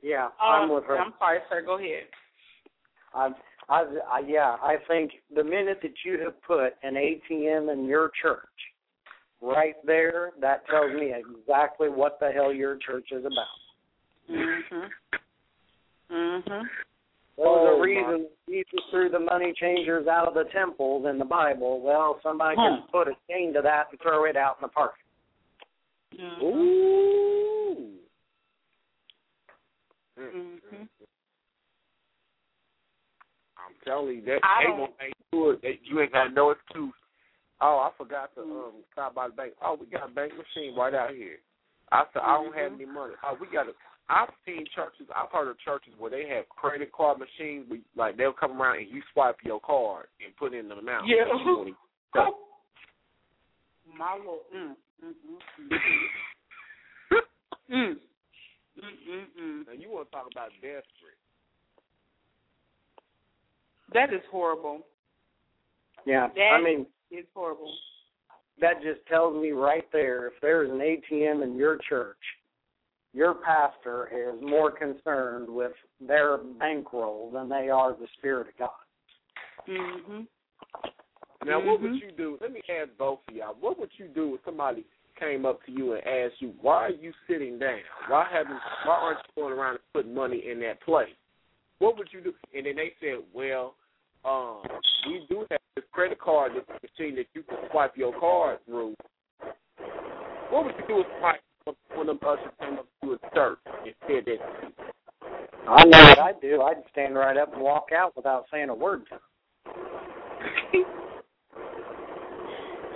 Yeah, 0.02 0.28
I'm 0.40 0.70
Um, 0.70 0.74
with 0.74 0.84
her. 0.84 0.98
I'm 0.98 1.12
sorry, 1.18 1.40
sir. 1.50 1.62
Go 1.62 1.78
ahead. 1.78 2.04
I, 3.14 3.28
I, 3.70 3.84
I, 4.10 4.20
yeah, 4.26 4.56
I 4.60 4.76
think 4.88 5.12
the 5.34 5.44
minute 5.44 5.78
that 5.82 5.94
you 6.04 6.18
have 6.24 6.42
put 6.42 6.74
an 6.82 6.94
ATM 6.94 7.72
in 7.72 7.84
your 7.86 8.10
church, 8.20 8.48
right 9.40 9.76
there, 9.86 10.32
that 10.40 10.66
tells 10.66 10.92
me 10.92 11.14
exactly 11.14 11.88
what 11.88 12.18
the 12.20 12.30
hell 12.32 12.52
your 12.52 12.76
church 12.76 13.08
is 13.12 13.24
about. 13.24 13.46
Mhm. 14.28 14.90
Mhm. 16.10 16.68
There 17.36 17.48
was 17.48 17.68
Oh, 17.72 17.78
a 17.78 17.80
reason 17.80 18.28
Jesus 18.48 18.80
threw 18.90 19.08
the 19.08 19.20
money 19.20 19.52
changers 19.54 20.06
out 20.08 20.28
of 20.28 20.34
the 20.34 20.44
temples 20.50 21.06
in 21.06 21.18
the 21.18 21.24
Bible. 21.24 21.80
Well, 21.80 22.20
somebody 22.22 22.56
can 22.56 22.82
Hmm. 22.82 22.90
put 22.90 23.08
a 23.08 23.16
chain 23.28 23.54
to 23.54 23.62
that 23.62 23.90
and 23.90 24.00
throw 24.00 24.24
it 24.24 24.36
out 24.36 24.56
in 24.58 24.62
the 24.62 24.68
park. 24.68 24.98
Mhm. 26.12 26.42
Ooh. 26.42 27.98
Mhm. 30.18 30.88
I'm 33.56 33.69
telling 33.84 34.16
you 34.16 34.24
that 34.26 34.40
they 34.42 34.70
gonna 34.70 34.92
make 35.00 35.14
sure 35.32 35.56
that 35.56 35.74
you 35.84 36.00
ain't 36.00 36.12
got 36.12 36.34
no 36.34 36.50
excuse. 36.50 36.94
Oh, 37.60 37.78
I 37.78 37.90
forgot 37.96 38.34
to 38.34 38.42
um 38.42 38.72
stop 38.92 39.14
by 39.14 39.28
the 39.28 39.34
bank. 39.34 39.52
Oh, 39.62 39.76
we 39.78 39.86
got 39.86 40.10
a 40.10 40.12
bank 40.12 40.32
machine 40.32 40.74
right 40.76 40.94
out 40.94 41.10
here. 41.10 41.38
I 41.92 42.04
said 42.12 42.22
I 42.22 42.36
don't 42.36 42.54
have 42.54 42.72
Mhm. 42.72 42.74
any 42.76 42.86
money. 42.86 43.14
Oh, 43.22 43.34
we 43.40 43.46
got 43.48 43.68
a. 43.68 43.74
I've 44.08 44.32
seen 44.44 44.66
churches. 44.74 45.06
I've 45.14 45.30
heard 45.30 45.48
of 45.48 45.58
churches 45.60 45.94
where 45.98 46.10
they 46.10 46.26
have 46.28 46.48
credit 46.48 46.90
card 46.92 47.18
machines. 47.18 47.68
Where, 47.68 47.80
like 47.96 48.16
they'll 48.16 48.32
come 48.32 48.60
around 48.60 48.78
and 48.78 48.88
you 48.88 49.02
swipe 49.12 49.36
your 49.44 49.60
card 49.60 50.06
and 50.24 50.34
put 50.36 50.54
in 50.54 50.68
the 50.68 50.76
amount. 50.76 51.06
Yeah. 51.06 51.26
wanna. 51.28 51.72
My 53.96 54.16
lord. 54.24 54.40
Mm. 54.54 54.76
Mm. 55.04 55.14
Mm. 55.60 55.70
Mm. 57.70 57.94
Mm. 58.78 58.96
Mm. 59.06 59.26
Mm. 59.38 59.66
now 59.66 59.72
you 59.72 59.90
want 59.90 60.10
to 60.10 60.16
talk 60.16 60.26
about 60.30 60.50
desperate? 60.60 61.18
That 63.92 64.12
is 64.12 64.22
horrible. 64.30 64.86
Yeah, 66.04 66.28
That- 66.28 66.52
I 66.52 66.60
mean, 66.60 66.86
It's 67.10 67.28
horrible. 67.34 67.72
that 68.58 68.80
just 68.82 69.04
tells 69.06 69.36
me 69.36 69.50
right 69.52 69.90
there 69.92 70.28
if 70.28 70.40
there's 70.40 70.70
an 70.70 70.80
ATM 70.80 71.42
in 71.42 71.56
your 71.56 71.76
church, 71.78 72.38
your 73.12 73.34
pastor 73.34 74.08
is 74.12 74.40
more 74.40 74.70
concerned 74.70 75.48
with 75.48 75.72
their 76.00 76.38
bankroll 76.38 77.30
than 77.32 77.48
they 77.48 77.68
are 77.68 77.92
the 77.92 78.06
Spirit 78.18 78.48
of 78.48 78.56
God. 78.56 78.70
Mhm. 79.66 80.28
Now, 81.44 81.58
what 81.58 81.80
would 81.80 81.92
Mhm. 81.92 82.02
you 82.02 82.12
do? 82.12 82.38
Let 82.40 82.52
me 82.52 82.62
ask 82.68 82.96
both 82.96 83.26
of 83.28 83.34
y'all. 83.34 83.54
What 83.54 83.78
would 83.78 83.98
you 83.98 84.06
do 84.08 84.34
if 84.34 84.44
somebody 84.44 84.84
came 85.16 85.44
up 85.44 85.62
to 85.64 85.72
you 85.72 85.94
and 85.94 86.06
asked 86.06 86.40
you, 86.40 86.50
"Why 86.60 86.86
are 86.86 86.90
you 86.90 87.12
sitting 87.26 87.58
down? 87.58 87.82
Why 88.06 88.24
haven't? 88.24 88.60
Why 88.84 88.94
aren't 88.94 89.18
you 89.18 89.42
going 89.42 89.52
around 89.52 89.74
and 89.76 89.92
putting 89.92 90.14
money 90.14 90.46
in 90.46 90.60
that 90.60 90.80
place?" 90.80 91.14
What 91.78 91.96
would 91.96 92.12
you 92.12 92.20
do? 92.20 92.34
And 92.54 92.66
then 92.66 92.76
they 92.76 92.94
said, 93.00 93.24
"Well, 93.32 93.74
um, 94.24 94.62
we 95.06 95.26
do 95.28 95.46
have 95.50 95.60
this 95.76 95.84
credit 95.92 96.20
card 96.20 96.52
this 96.54 96.64
machine 96.82 97.16
that 97.16 97.26
you 97.34 97.42
can 97.42 97.58
swipe 97.70 97.96
your 97.96 98.18
card 98.18 98.58
through." 98.66 98.94
What 100.50 100.64
would 100.64 100.74
you 100.78 100.86
do 100.88 101.00
if 101.00 101.06
somebody 101.14 101.38
when 101.94 102.06
them 102.06 102.18
ushers 102.26 102.52
came 102.60 102.78
up 102.78 102.86
to 103.04 103.12
a 103.12 103.18
church 103.34 103.58
and 103.66 103.94
said 104.06 104.24
that? 104.26 104.40
I 105.68 105.84
know 105.84 105.98
what 105.98 106.18
I'd 106.18 106.40
do. 106.40 106.62
I'd 106.62 106.82
stand 106.90 107.14
right 107.14 107.36
up 107.36 107.52
and 107.52 107.62
walk 107.62 107.88
out 107.96 108.16
without 108.16 108.46
saying 108.50 108.68
a 108.68 108.74
word 108.74 109.04
to 109.06 109.10
them. 109.10 109.20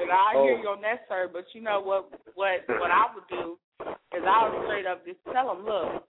And 0.00 0.10
I 0.10 0.32
hear 0.42 0.54
Oh. 0.58 0.62
you 0.62 0.68
on 0.68 0.80
that, 0.82 1.06
sir. 1.08 1.28
But 1.32 1.54
you 1.54 1.60
know 1.60 1.80
what? 1.80 2.10
What 2.34 2.66
what 2.68 2.90
I 2.90 3.06
would 3.14 3.28
do 3.28 3.58
is 3.80 4.22
I 4.26 4.48
would 4.48 4.66
straight 4.66 4.86
up 4.86 5.04
just 5.06 5.20
tell 5.32 5.54
them, 5.54 5.64
look, 5.64 6.04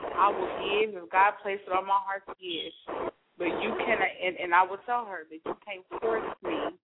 I 0.00 0.28
will 0.28 0.48
give 0.58 0.96
if 1.02 1.10
God 1.10 1.34
placed 1.42 1.62
it 1.66 1.72
on 1.72 1.86
my 1.86 1.94
heart 1.94 2.24
to 2.26 2.34
give. 2.34 2.72
But 3.38 3.46
you 3.62 3.70
can, 3.78 3.98
and, 4.02 4.36
and 4.36 4.54
I 4.54 4.66
would 4.66 4.80
tell 4.84 5.06
her 5.06 5.22
that 5.30 5.38
you 5.46 5.56
can't 5.64 5.86
force 6.02 6.26
me 6.42 6.74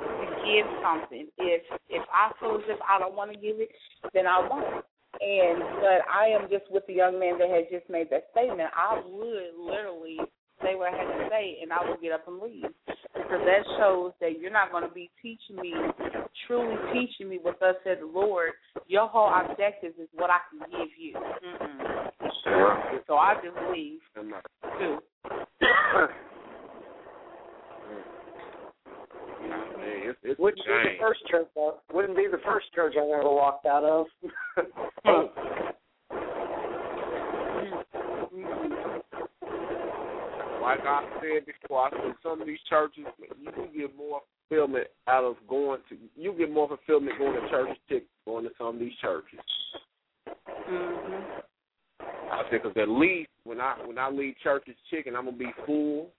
to 0.00 0.26
give 0.48 0.66
something. 0.82 1.28
If 1.38 1.62
if 1.88 2.02
I 2.08 2.32
feel 2.40 2.56
as 2.56 2.64
if 2.68 2.80
I 2.88 2.98
don't 2.98 3.14
want 3.14 3.32
to 3.32 3.38
give 3.38 3.60
it, 3.60 3.68
then 4.14 4.26
I 4.26 4.40
won't. 4.40 4.84
And 5.20 5.60
but 5.80 6.00
I 6.08 6.28
am 6.32 6.48
just 6.48 6.70
with 6.70 6.86
the 6.86 6.94
young 6.94 7.20
man 7.20 7.38
that 7.38 7.50
had 7.50 7.68
just 7.70 7.90
made 7.90 8.08
that 8.10 8.28
statement. 8.32 8.70
I 8.74 8.96
would 8.96 9.12
literally 9.60 10.18
say 10.62 10.74
what 10.74 10.94
I 10.94 10.96
had 10.96 11.04
to 11.04 11.28
say, 11.28 11.58
and 11.62 11.72
I 11.72 11.88
would 11.88 12.00
get 12.00 12.12
up 12.12 12.26
and 12.28 12.40
leave 12.40 12.72
because 13.30 13.44
that 13.44 13.64
shows 13.78 14.12
that 14.20 14.40
you're 14.40 14.52
not 14.52 14.70
going 14.70 14.86
to 14.86 14.94
be 14.94 15.10
teaching 15.20 15.56
me, 15.56 15.74
truly 16.46 16.76
teaching 16.92 17.28
me 17.28 17.38
what 17.40 17.60
thus 17.60 17.76
said 17.84 17.98
the 18.00 18.06
Lord. 18.06 18.52
Your 18.86 19.08
whole 19.08 19.28
objective 19.28 19.92
is 20.00 20.08
what 20.12 20.30
I 20.30 20.40
can 20.48 20.60
give 20.70 20.88
you. 20.98 21.14
Mm-mm. 21.14 22.10
So 23.06 23.14
I 23.16 23.34
just 23.34 23.56
leave 23.72 24.00
too. 24.78 24.98
Nah, 25.24 26.06
it's, 29.82 30.18
it's 30.22 30.38
Wouldn't 30.38 30.64
be 30.64 30.72
the 30.72 30.96
first 31.00 31.20
church. 31.28 31.48
I, 31.56 31.70
wouldn't 31.92 32.16
be 32.16 32.26
the 32.30 32.40
first 32.44 32.72
church 32.74 32.94
I 32.96 33.02
ever 33.02 33.30
walked 33.30 33.66
out 33.66 33.84
of. 33.84 34.06
Like 40.60 40.80
I 40.86 41.04
said 41.20 41.46
before, 41.46 41.86
I 41.86 41.90
said 41.90 42.14
some 42.22 42.40
of 42.40 42.46
these 42.46 42.58
churches, 42.68 43.04
you 43.40 43.50
can 43.50 43.70
get 43.76 43.96
more 43.96 44.20
fulfillment 44.48 44.86
out 45.08 45.24
of 45.24 45.36
going 45.48 45.80
to. 45.88 45.96
You 46.16 46.32
get 46.34 46.52
more 46.52 46.68
fulfillment 46.68 47.18
going 47.18 47.40
to 47.40 47.48
Church's 47.48 47.78
than 47.88 48.02
going 48.24 48.44
to 48.44 48.50
some 48.56 48.66
of 48.68 48.78
these 48.78 48.92
churches. 49.00 49.40
Mhm. 50.68 51.42
I 52.40 52.50
said 52.50 52.62
because 52.62 52.76
at 52.80 52.88
least 52.88 53.30
when 53.44 53.60
I 53.60 53.74
when 53.84 53.98
I 53.98 54.08
leave 54.08 54.34
Church's 54.42 54.76
Chicken, 54.90 55.14
I'm 55.14 55.26
gonna 55.26 55.36
be 55.36 55.52
full, 55.66 56.10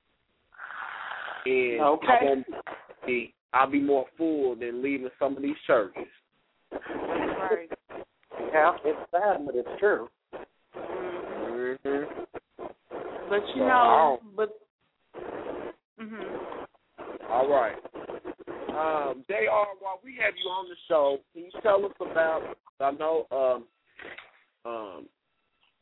and 1.45 1.81
Okay. 1.81 2.07
I 2.21 2.23
won't 2.23 2.45
be. 3.05 3.33
I'll 3.53 3.69
be 3.69 3.81
more 3.81 4.05
full 4.17 4.55
than 4.55 4.81
leaving 4.81 5.09
some 5.19 5.35
of 5.35 5.41
these 5.43 5.55
churches. 5.67 6.03
Right. 6.71 7.69
yeah, 8.53 8.77
it's 8.85 9.11
sad, 9.11 9.45
but 9.45 9.55
it's 9.55 9.79
true. 9.79 10.09
Mhm. 10.75 11.77
Mm-hmm. 11.83 12.67
But 13.29 13.47
you 13.47 13.55
So, 13.55 13.67
know, 13.67 14.19
but. 14.35 14.49
Mm-hmm. 15.99 17.31
All 17.31 17.49
right. 17.49 17.75
Um, 18.69 19.23
Jr. 19.27 19.49
While 19.79 19.99
we 20.03 20.15
have 20.21 20.33
you 20.41 20.49
on 20.49 20.69
the 20.69 20.75
show, 20.87 21.19
can 21.33 21.43
you 21.43 21.51
tell 21.61 21.85
us 21.85 21.91
about? 21.99 22.57
I 22.79 22.91
know 22.91 23.27
um, 23.31 24.71
um, 24.71 25.07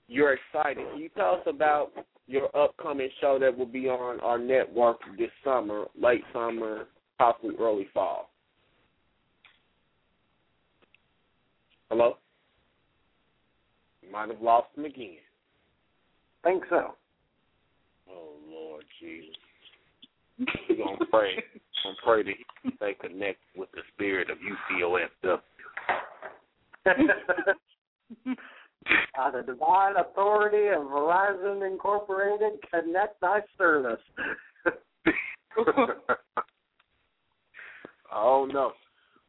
you're 0.09 0.33
excited. 0.33 0.85
Can 0.91 0.99
you 0.99 1.09
tell 1.15 1.35
us 1.35 1.41
about 1.45 1.91
your 2.27 2.55
upcoming 2.57 3.09
show 3.21 3.37
that 3.39 3.55
will 3.55 3.65
be 3.65 3.87
on 3.87 4.19
our 4.21 4.37
network 4.37 4.97
this 5.17 5.29
summer, 5.43 5.85
late 5.99 6.23
summer, 6.33 6.87
possibly 7.17 7.55
early 7.59 7.87
fall? 7.93 8.29
Hello. 11.89 12.17
You 14.01 14.11
might 14.11 14.29
have 14.29 14.41
lost 14.41 14.67
him 14.75 14.85
again. 14.85 15.17
Think 16.43 16.63
so. 16.69 16.95
Oh 18.09 18.33
Lord 18.49 18.83
Jesus. 18.99 19.35
We're 20.69 20.77
gonna 20.77 21.05
pray. 21.11 21.43
We're 21.85 21.91
gonna 21.91 21.97
pray 22.03 22.23
that 22.23 22.33
he 22.63 22.71
stay 22.77 22.95
connected 22.99 23.37
with 23.55 23.69
the 23.73 23.81
spirit 23.93 24.29
of 24.29 24.37
UCOFW. 24.37 25.39
By 29.15 29.31
the 29.31 29.41
divine 29.43 29.95
authority 29.97 30.67
of 30.67 30.83
Verizon 30.83 31.69
Incorporated, 31.69 32.59
connect 32.71 33.19
thy 33.21 33.41
service. 33.57 33.99
oh 38.13 38.47
no. 38.51 38.71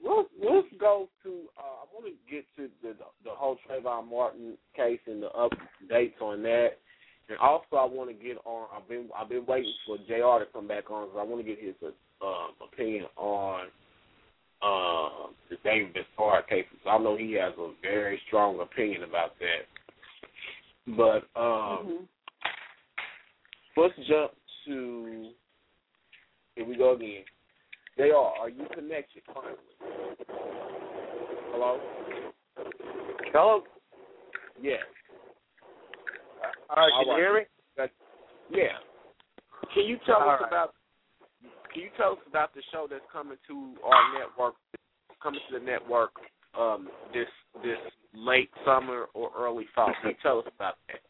Let's 0.02 0.28
let's 0.42 0.68
go 0.78 1.08
to. 1.24 1.28
Uh, 1.58 1.82
I 1.82 1.84
want 1.92 2.06
to 2.06 2.12
get 2.32 2.44
to 2.56 2.70
the 2.82 2.94
the 3.24 3.30
whole 3.30 3.58
Trayvon 3.68 4.08
Martin 4.10 4.56
case 4.74 5.00
and 5.06 5.22
the 5.22 5.28
updates 5.28 6.20
on 6.22 6.42
that, 6.42 6.78
and 7.28 7.38
also 7.38 7.76
I 7.76 7.84
want 7.84 8.08
to 8.08 8.14
get 8.14 8.38
on. 8.46 8.68
I've 8.74 8.88
been 8.88 9.08
I've 9.16 9.28
been 9.28 9.44
waiting 9.46 9.74
for 9.86 9.98
Jr. 9.98 10.44
to 10.44 10.46
come 10.52 10.68
back 10.68 10.90
on 10.90 11.08
because 11.08 11.20
I 11.20 11.24
want 11.24 11.44
to 11.44 11.48
get 11.48 11.62
his 11.62 11.74
um, 12.22 12.52
opinion 12.62 13.06
on 13.16 13.66
uh, 14.62 15.28
the 15.48 15.56
David 15.64 15.94
Bisard 15.94 16.48
case. 16.48 16.66
I 16.86 16.98
know 16.98 17.16
he 17.16 17.32
has 17.34 17.52
a 17.58 17.72
very 17.82 18.20
strong 18.26 18.60
opinion 18.60 19.02
about 19.02 19.32
that. 19.38 19.66
But 20.96 21.40
um, 21.40 21.86
Mhm. 21.86 22.08
let's 23.76 23.94
jump 24.08 24.32
to. 24.66 25.32
Here 26.56 26.64
we 26.64 26.76
go 26.76 26.94
again. 26.94 27.24
They 27.96 28.10
are. 28.10 28.34
Are 28.38 28.48
you 28.48 28.66
connected 28.74 29.22
finally? 29.32 29.56
Hello. 31.52 31.80
Hello. 33.32 33.64
Yes. 34.60 34.82
All 36.70 36.76
right, 36.76 36.92
All 36.92 37.04
can 37.04 37.08
right. 37.08 37.18
you 37.18 37.24
hear 37.24 37.34
me? 37.34 37.46
Yeah. 38.50 38.78
Can 39.74 39.84
you 39.84 39.98
tell 40.06 40.16
All 40.16 40.30
us 40.30 40.40
right. 40.40 40.48
about? 40.48 40.74
Can 41.72 41.82
you 41.82 41.90
tell 41.96 42.12
us 42.12 42.18
about 42.28 42.54
the 42.54 42.62
show 42.72 42.86
that's 42.90 43.04
coming 43.12 43.38
to 43.48 43.74
our 43.84 44.18
network, 44.18 44.54
coming 45.22 45.40
to 45.50 45.58
the 45.58 45.64
network 45.64 46.10
um, 46.58 46.88
this 47.12 47.28
this 47.62 47.78
late 48.14 48.50
summer 48.64 49.06
or 49.14 49.30
early 49.38 49.66
fall? 49.74 49.92
Can 50.00 50.10
you 50.10 50.16
tell 50.22 50.38
us 50.38 50.46
about 50.54 50.74
that? 50.88 51.00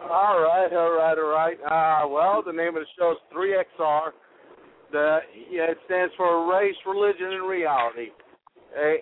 All 0.00 0.40
right, 0.40 0.72
all 0.72 0.92
right, 0.92 1.16
all 1.18 1.30
right. 1.30 1.58
Uh, 1.64 2.08
well, 2.08 2.42
the 2.44 2.52
name 2.52 2.76
of 2.76 2.82
the 2.82 2.86
show 2.98 3.12
is 3.12 3.18
3XR. 3.34 4.10
The 4.92 5.18
yeah, 5.50 5.70
it 5.70 5.78
stands 5.86 6.12
for 6.16 6.50
Race, 6.52 6.76
Religion, 6.86 7.32
and 7.32 7.48
Reality. 7.48 8.10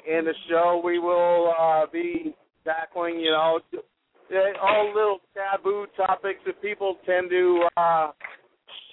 In 0.07 0.25
the 0.25 0.35
show, 0.49 0.81
we 0.85 0.99
will 0.99 1.53
uh, 1.59 1.87
be 1.93 2.35
tackling, 2.65 3.19
you 3.19 3.31
know, 3.31 3.59
all 4.63 4.93
little 4.95 5.19
taboo 5.35 5.87
topics 5.97 6.41
that 6.47 6.61
people 6.63 6.97
tend 7.05 7.29
to 7.31 7.69
uh, 7.77 8.11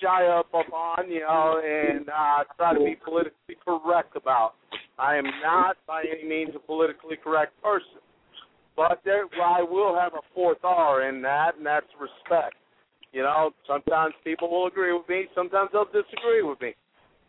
shy 0.02 0.26
up 0.28 0.48
upon, 0.54 1.10
you 1.10 1.22
know, 1.22 1.62
and 1.64 2.10
uh, 2.10 2.44
try 2.58 2.74
to 2.74 2.80
be 2.80 2.96
politically 3.04 3.56
correct 3.64 4.16
about. 4.16 4.54
I 4.98 5.16
am 5.16 5.26
not 5.44 5.78
by 5.88 6.04
any 6.04 6.28
means 6.28 6.52
a 6.56 6.60
politically 6.60 7.18
correct 7.24 7.60
person. 7.62 8.02
But 8.76 9.02
there, 9.04 9.26
well, 9.38 9.56
I 9.58 9.62
will 9.62 9.96
have 9.96 10.14
a 10.14 10.22
fourth 10.34 10.64
R 10.64 11.08
in 11.08 11.22
that, 11.22 11.58
and 11.58 11.66
that's 11.66 11.88
respect. 12.00 12.56
You 13.12 13.24
know, 13.24 13.52
sometimes 13.68 14.14
people 14.24 14.50
will 14.50 14.68
agree 14.68 14.94
with 14.94 15.08
me, 15.10 15.26
sometimes 15.36 15.70
they'll 15.74 15.86
disagree 15.86 16.42
with 16.44 16.62
me, 16.62 16.74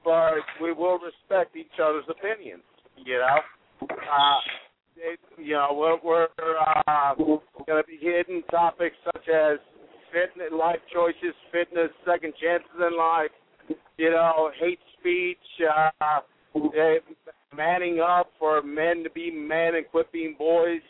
but 0.04 0.34
we 0.62 0.72
will 0.72 0.98
respect 0.98 1.56
each 1.56 1.80
other's 1.82 2.04
opinions. 2.08 2.62
You 3.04 3.18
know, 3.18 3.88
uh, 3.90 4.38
it, 4.96 5.18
you 5.38 5.54
know, 5.54 5.70
we're, 5.72 5.98
we're 6.04 6.28
uh, 6.86 7.14
going 7.16 7.82
to 7.82 7.86
be 7.86 7.98
hitting 8.00 8.42
topics 8.50 8.94
such 9.04 9.28
as 9.28 9.58
fitness, 10.12 10.52
life 10.52 10.80
choices, 10.92 11.34
fitness, 11.50 11.90
second 12.06 12.34
chances 12.42 12.70
in 12.78 12.96
life. 12.96 13.30
You 13.96 14.10
know, 14.10 14.50
hate 14.60 14.80
speech, 14.98 15.38
uh, 16.02 16.20
eh, 16.76 16.98
manning 17.56 18.00
up 18.00 18.30
for 18.38 18.62
men 18.62 19.02
to 19.04 19.10
be 19.10 19.30
men 19.30 19.74
and 19.76 19.86
quit 19.90 20.10
being 20.12 20.34
boys 20.38 20.80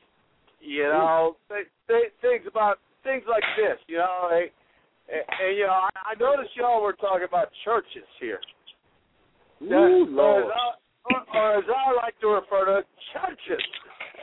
you 0.63 0.85
know, 0.85 1.37
th- 1.51 1.67
th- 1.89 2.15
things 2.23 2.47
about 2.47 2.79
things 3.03 3.25
like 3.29 3.43
this. 3.59 3.79
You 3.89 3.99
know, 3.99 4.31
and, 4.31 4.47
and 5.11 5.59
you 5.59 5.67
know, 5.67 5.75
I, 5.75 5.91
I 6.07 6.15
noticed 6.19 6.55
y'all 6.57 6.83
were 6.83 6.95
talking 6.95 7.27
about 7.29 7.49
churches 7.65 8.07
here. 8.21 8.39
Ooh, 9.63 10.07
Or 10.07 10.07
Lord. 10.07 10.45
as, 10.45 10.51
I, 10.55 10.67
or, 11.11 11.19
or 11.35 11.59
as 11.59 11.65
I 11.67 11.93
like 11.99 12.19
to 12.21 12.29
refer 12.29 12.65
to 12.67 12.87
churches. 13.13 13.65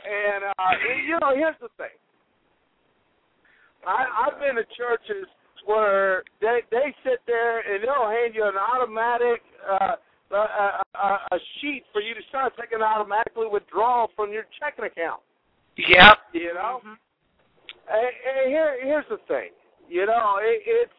And 0.00 0.44
uh, 0.48 0.72
you 1.06 1.18
know, 1.20 1.36
here's 1.36 1.60
the 1.60 1.68
thing. 1.76 1.92
I, 3.86 4.26
I've 4.26 4.38
been 4.40 4.56
to 4.56 4.64
churches 4.76 5.26
where 5.66 6.24
they 6.40 6.60
they 6.70 6.94
sit 7.04 7.20
there 7.26 7.60
and 7.60 7.82
they'll 7.84 8.08
hand 8.08 8.34
you 8.34 8.44
an 8.44 8.56
automatic 8.56 9.42
uh, 9.68 9.96
a, 10.32 10.36
a, 10.36 10.82
a- 10.94 11.26
a 11.32 11.38
sheet 11.60 11.84
for 11.92 12.00
you 12.00 12.14
to 12.14 12.20
start 12.28 12.52
taking 12.60 12.82
automatically 12.82 13.46
withdrawal 13.50 14.10
from 14.16 14.32
your 14.32 14.44
checking 14.58 14.84
account. 14.84 15.20
Yep. 15.76 16.18
You 16.32 16.54
know, 16.54 16.80
and, 16.84 18.12
and 18.38 18.50
here 18.50 18.76
here's 18.82 19.06
the 19.10 19.18
thing. 19.28 19.50
You 19.88 20.06
know, 20.06 20.38
it, 20.40 20.62
it's. 20.66 20.92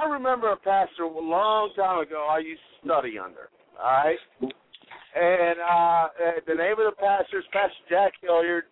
I 0.00 0.08
remember 0.08 0.50
a 0.50 0.56
pastor 0.56 1.04
a 1.04 1.08
long 1.20 1.70
time 1.76 2.00
ago. 2.00 2.28
I 2.30 2.38
used 2.38 2.60
to 2.82 2.88
study 2.88 3.18
under. 3.18 3.48
All 3.82 3.90
right, 3.90 4.18
and 4.40 5.58
uh, 5.60 5.72
uh, 5.72 6.08
the 6.46 6.54
name 6.54 6.72
of 6.72 6.92
the 6.92 6.96
pastor 6.98 7.38
is 7.38 7.44
Pastor 7.52 7.74
Jack 7.88 8.12
Hilliard. 8.20 8.64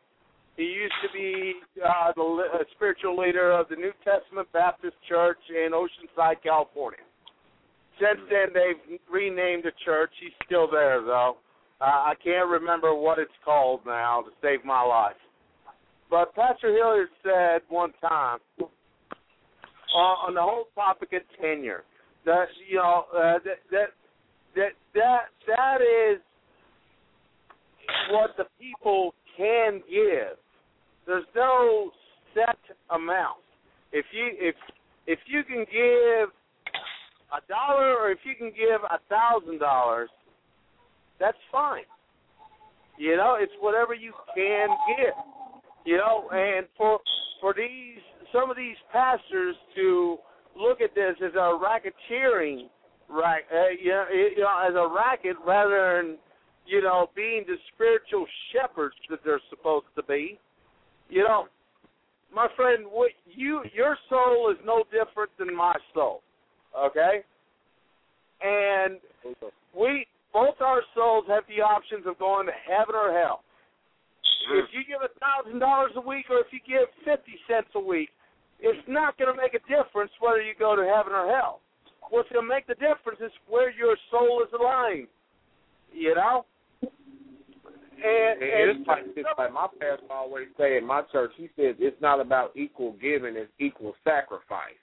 He 0.59 0.65
used 0.65 0.99
to 1.07 1.09
be 1.15 1.55
uh, 1.79 2.13
the 2.17 2.49
uh, 2.53 2.59
spiritual 2.75 3.17
leader 3.17 3.53
of 3.53 3.69
the 3.69 3.77
New 3.77 3.93
Testament 4.03 4.49
Baptist 4.53 4.97
Church 5.09 5.39
in 5.51 5.71
Oceanside, 5.71 6.43
California. 6.43 6.99
Since 8.01 8.27
then, 8.29 8.49
they've 8.53 8.99
renamed 9.09 9.63
the 9.63 9.71
church. 9.85 10.11
He's 10.21 10.33
still 10.45 10.69
there, 10.69 11.01
though. 11.01 11.37
Uh, 11.81 11.85
I 11.85 12.15
can't 12.25 12.49
remember 12.49 12.93
what 12.93 13.21
it's 13.21 13.31
called 13.45 13.83
now 13.87 14.23
to 14.23 14.31
save 14.43 14.65
my 14.65 14.83
life. 14.83 15.15
But 16.11 16.35
Pastor 16.35 16.73
Hilliard 16.73 17.09
said 17.23 17.61
one 17.69 17.93
time 18.01 18.39
uh, 18.61 18.67
on 19.95 20.35
the 20.35 20.43
whole 20.43 20.65
topic 20.75 21.13
of 21.13 21.23
tenure 21.41 21.85
that 22.25 22.47
you 22.69 22.79
know 22.79 23.05
uh, 23.15 23.35
that 23.45 23.61
that 23.71 23.89
that 24.57 24.73
that 24.95 25.21
that 25.47 25.79
is 25.81 26.19
what 28.11 28.31
the 28.37 28.47
people 28.59 29.15
can 29.37 29.81
give. 29.89 30.37
There's 31.09 31.25
no 31.35 31.91
set 32.35 32.59
amount. 32.91 33.41
If 33.93 34.05
you 34.13 34.29
if 34.39 34.55
if 35.07 35.19
you 35.27 35.43
can 35.43 35.65
give 35.65 36.29
a 37.33 37.41
dollar 37.49 37.97
or 37.97 38.11
if 38.11 38.19
you 38.25 38.35
can 38.37 38.51
give 38.51 38.83
a 38.85 39.01
thousand 39.09 39.59
dollars, 39.59 40.11
that's 41.19 41.39
fine. 41.51 41.89
You 42.99 43.17
know, 43.17 43.37
it's 43.41 43.53
whatever 43.61 43.95
you 43.95 44.13
can 44.35 44.69
give. 44.99 45.15
You 45.87 45.97
know, 45.97 46.29
and 46.31 46.67
for 46.77 47.01
for 47.41 47.55
these 47.55 48.05
some 48.31 48.51
of 48.51 48.57
these 48.59 48.77
pastors 48.93 49.57
to 49.77 50.19
look 50.55 50.83
at 50.83 50.95
this 50.95 51.15
as 51.25 51.33
a 51.35 51.57
racketeering, 51.57 52.69
right? 53.09 53.45
Uh, 53.51 53.71
you, 53.83 53.91
know, 53.91 54.05
you 54.13 54.41
know, 54.43 54.67
as 54.69 54.75
a 54.75 54.95
racket 54.95 55.37
rather 55.47 56.03
than 56.03 56.19
you 56.67 56.83
know 56.83 57.09
being 57.17 57.45
the 57.47 57.57
spiritual 57.75 58.27
shepherds 58.53 58.97
that 59.09 59.21
they're 59.25 59.41
supposed 59.49 59.87
to 59.97 60.03
be. 60.03 60.39
You 61.09 61.25
know, 61.25 61.47
my 62.35 62.49
friend, 62.57 62.85
what 62.91 63.11
you 63.27 63.63
your 63.75 63.97
soul 64.09 64.51
is 64.51 64.59
no 64.65 64.85
different 64.85 65.31
than 65.39 65.55
my 65.55 65.75
soul. 65.95 66.21
Okay, 66.77 67.25
and 68.43 68.99
we 69.75 70.07
both 70.33 70.61
our 70.61 70.83
souls 70.95 71.25
have 71.29 71.45
the 71.49 71.63
options 71.63 72.07
of 72.07 72.19
going 72.19 72.47
to 72.47 72.53
heaven 72.53 72.95
or 72.95 73.13
hell. 73.19 73.41
If 74.53 74.69
you 74.73 74.81
give 74.85 75.01
a 75.05 75.13
thousand 75.19 75.59
dollars 75.61 75.93
a 75.97 76.01
week 76.01 76.27
or 76.31 76.39
if 76.41 76.47
you 76.53 76.61
give 76.67 76.89
fifty 77.05 77.41
cents 77.49 77.69
a 77.75 77.81
week, 77.81 78.11
it's 78.61 78.87
not 78.89 79.17
going 79.19 79.35
to 79.35 79.41
make 79.41 79.55
a 79.55 79.65
difference 79.65 80.13
whether 80.21 80.43
you 80.43 80.53
go 80.59 80.77
to 80.77 80.85
heaven 80.85 81.13
or 81.13 81.29
hell. 81.33 81.61
What's 82.11 82.29
going 82.33 82.45
to 82.45 82.49
make 82.49 82.67
the 82.67 82.75
difference 82.75 83.21
is 83.21 83.33
where 83.49 83.71
your 83.71 83.97
soul 84.11 84.43
is 84.45 84.53
aligned. 84.53 85.09
You 85.93 86.15
know. 86.15 86.45
And, 88.05 88.43
and 88.43 88.81
It's 88.81 88.89
like, 88.89 89.05
it's 89.17 89.29
like 89.37 89.53
my 89.53 89.67
pastor 89.81 90.07
always 90.11 90.49
say 90.59 90.77
in 90.79 90.87
my 90.87 91.03
church. 91.11 91.33
He 91.37 91.49
says 91.57 91.75
it's 91.79 92.01
not 92.01 92.21
about 92.21 92.57
equal 92.57 92.93
giving; 93.01 93.35
it's 93.37 93.51
equal 93.59 93.95
sacrifice. 94.05 94.79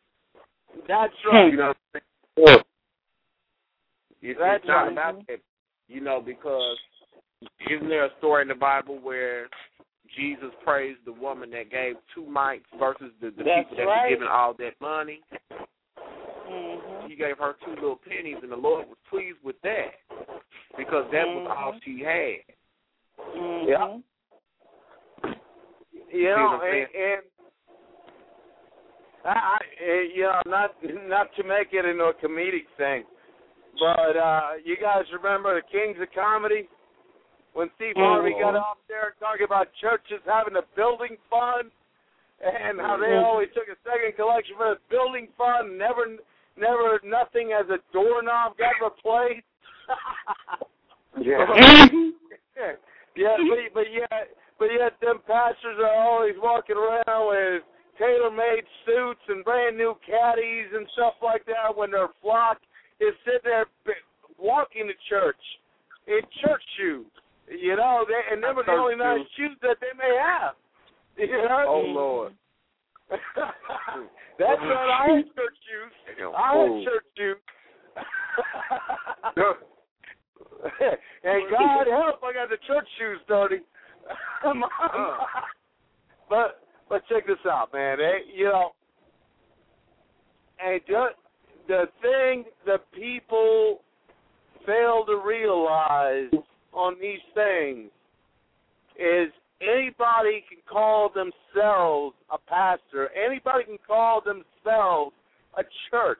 that's 0.87 1.13
right. 1.31 1.51
You 1.51 1.57
know, 1.57 1.67
what 1.67 1.77
I'm 1.95 2.01
saying? 2.47 2.63
it's, 4.21 4.39
That's 4.39 4.59
it's 4.63 4.67
not 4.67 4.83
right. 4.83 4.91
about 4.91 5.27
that. 5.27 5.39
You 5.87 6.01
know, 6.01 6.21
because 6.25 6.77
isn't 7.69 7.87
there 7.87 8.05
a 8.05 8.09
story 8.17 8.41
in 8.41 8.47
the 8.47 8.55
Bible 8.55 8.99
where 8.99 9.47
Jesus 10.17 10.49
praised 10.63 10.99
the 11.05 11.13
woman 11.13 11.51
that 11.51 11.69
gave 11.69 11.95
two 12.13 12.25
mites 12.25 12.65
versus 12.79 13.11
the, 13.21 13.29
the 13.31 13.43
That's 13.43 13.69
people 13.69 13.77
that 13.77 13.83
right. 13.83 14.03
were 14.03 14.09
giving 14.09 14.27
all 14.27 14.53
that 14.57 14.73
money? 14.81 15.21
Mm-hmm. 16.49 17.07
He 17.09 17.15
gave 17.15 17.37
her 17.37 17.55
two 17.65 17.73
little 17.75 17.99
pennies, 18.07 18.37
and 18.41 18.51
the 18.51 18.55
Lord 18.55 18.87
was 18.87 18.97
pleased 19.09 19.37
with 19.43 19.55
that 19.63 19.93
because 20.77 21.05
that 21.11 21.25
was 21.25 21.47
all 21.49 21.79
she 21.83 22.03
had. 22.03 22.54
Mhm. 23.19 23.67
Yeah. 23.67 23.97
You 26.11 26.29
know, 26.29 26.59
and, 26.63 26.87
and 26.95 27.21
I, 29.25 29.29
I, 29.29 30.09
you 30.13 30.23
know, 30.23 30.41
not 30.45 30.71
not 31.07 31.27
to 31.35 31.43
make 31.43 31.69
it 31.73 31.85
into 31.85 32.03
a 32.05 32.13
comedic 32.13 32.67
thing, 32.77 33.03
but 33.79 34.15
uh 34.15 34.51
you 34.63 34.77
guys 34.79 35.03
remember 35.11 35.55
the 35.55 35.67
Kings 35.67 35.97
of 36.01 36.07
Comedy 36.13 36.69
when 37.53 37.69
Steve 37.75 37.95
Harvey 37.97 38.31
got 38.39 38.55
up 38.55 38.77
there 38.87 39.15
talking 39.19 39.45
about 39.45 39.67
churches 39.81 40.21
having 40.25 40.55
a 40.57 40.63
building 40.75 41.17
fund 41.29 41.71
and 42.43 42.79
how 42.79 42.97
they 42.97 43.15
Mhm. 43.15 43.23
always 43.23 43.49
took 43.53 43.67
a 43.69 43.77
second 43.83 44.15
collection 44.15 44.55
for 44.57 44.75
the 44.75 44.79
building 44.89 45.27
fund, 45.37 45.77
never, 45.77 46.17
never, 46.57 46.99
nothing 47.03 47.53
as 47.53 47.69
a 47.69 47.79
doorknob 47.93 48.57
got 48.57 48.75
replaced. 48.81 49.45
Yeah. 51.17 51.45
Yeah, 53.15 53.35
but 53.49 53.83
but 53.83 53.87
yet 53.91 54.29
but 54.59 54.69
yet 54.71 54.93
them 55.01 55.19
pastors 55.27 55.79
are 55.79 55.95
always 55.95 56.35
walking 56.37 56.77
around 56.77 57.27
with 57.27 57.63
tailor-made 57.99 58.63
suits 58.85 59.23
and 59.29 59.43
brand 59.43 59.77
new 59.77 59.95
caddies 60.05 60.67
and 60.73 60.87
stuff 60.93 61.13
like 61.23 61.45
that 61.45 61.75
when 61.75 61.91
their 61.91 62.09
flock 62.21 62.57
is 62.99 63.13
sitting 63.23 63.39
there 63.43 63.65
walking 64.37 64.87
to 64.87 64.93
church 65.07 65.39
in 66.07 66.19
church 66.43 66.63
shoes. 66.77 67.07
You 67.47 67.75
know, 67.75 68.05
they, 68.07 68.33
and 68.33 68.43
them 68.43 68.57
are 68.57 68.65
the 68.65 68.71
only 68.71 68.95
nice 68.95 69.25
shoes 69.37 69.55
that 69.61 69.77
they 69.81 69.93
may 69.97 70.15
have. 70.19 70.55
You 71.17 71.27
know? 71.27 71.63
Oh 71.65 71.83
Lord. 71.87 72.33
That's 73.09 74.59
right. 74.59 75.07
I 75.07 75.15
had 75.15 75.25
church 75.31 75.55
shoes. 75.63 75.93
I 76.35 76.57
had 76.59 76.83
church 76.83 77.07
shoes. 77.15 77.37
and 81.23 81.43
God 81.51 81.87
help, 81.87 82.23
I 82.23 82.33
got 82.33 82.49
the 82.49 82.57
church 82.67 82.87
shoes 82.97 83.19
dirty. 83.27 83.57
But 86.29 86.61
but 86.89 87.03
check 87.07 87.27
this 87.27 87.37
out, 87.45 87.73
man. 87.73 87.99
Eh, 87.99 88.19
you 88.35 88.45
know, 88.45 88.71
And 90.63 90.81
just 90.87 91.15
the 91.67 91.85
thing 92.01 92.45
that 92.65 92.81
people 92.91 93.81
fail 94.65 95.05
to 95.05 95.21
realize 95.23 96.31
on 96.73 96.95
these 96.99 97.19
things 97.33 97.89
is 98.97 99.31
anybody 99.61 100.43
can 100.49 100.59
call 100.69 101.09
themselves 101.09 102.15
a 102.31 102.37
pastor, 102.37 103.09
anybody 103.15 103.65
can 103.65 103.77
call 103.85 104.21
themselves 104.21 105.15
a 105.57 105.63
church. 105.91 106.17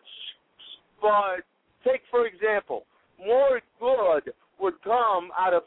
But 1.02 1.44
take 1.84 2.02
for 2.10 2.26
example, 2.26 2.86
more 3.20 3.62
good 3.80 4.34
would 4.60 4.82
come 4.84 5.30
out 5.38 5.54
of 5.54 5.64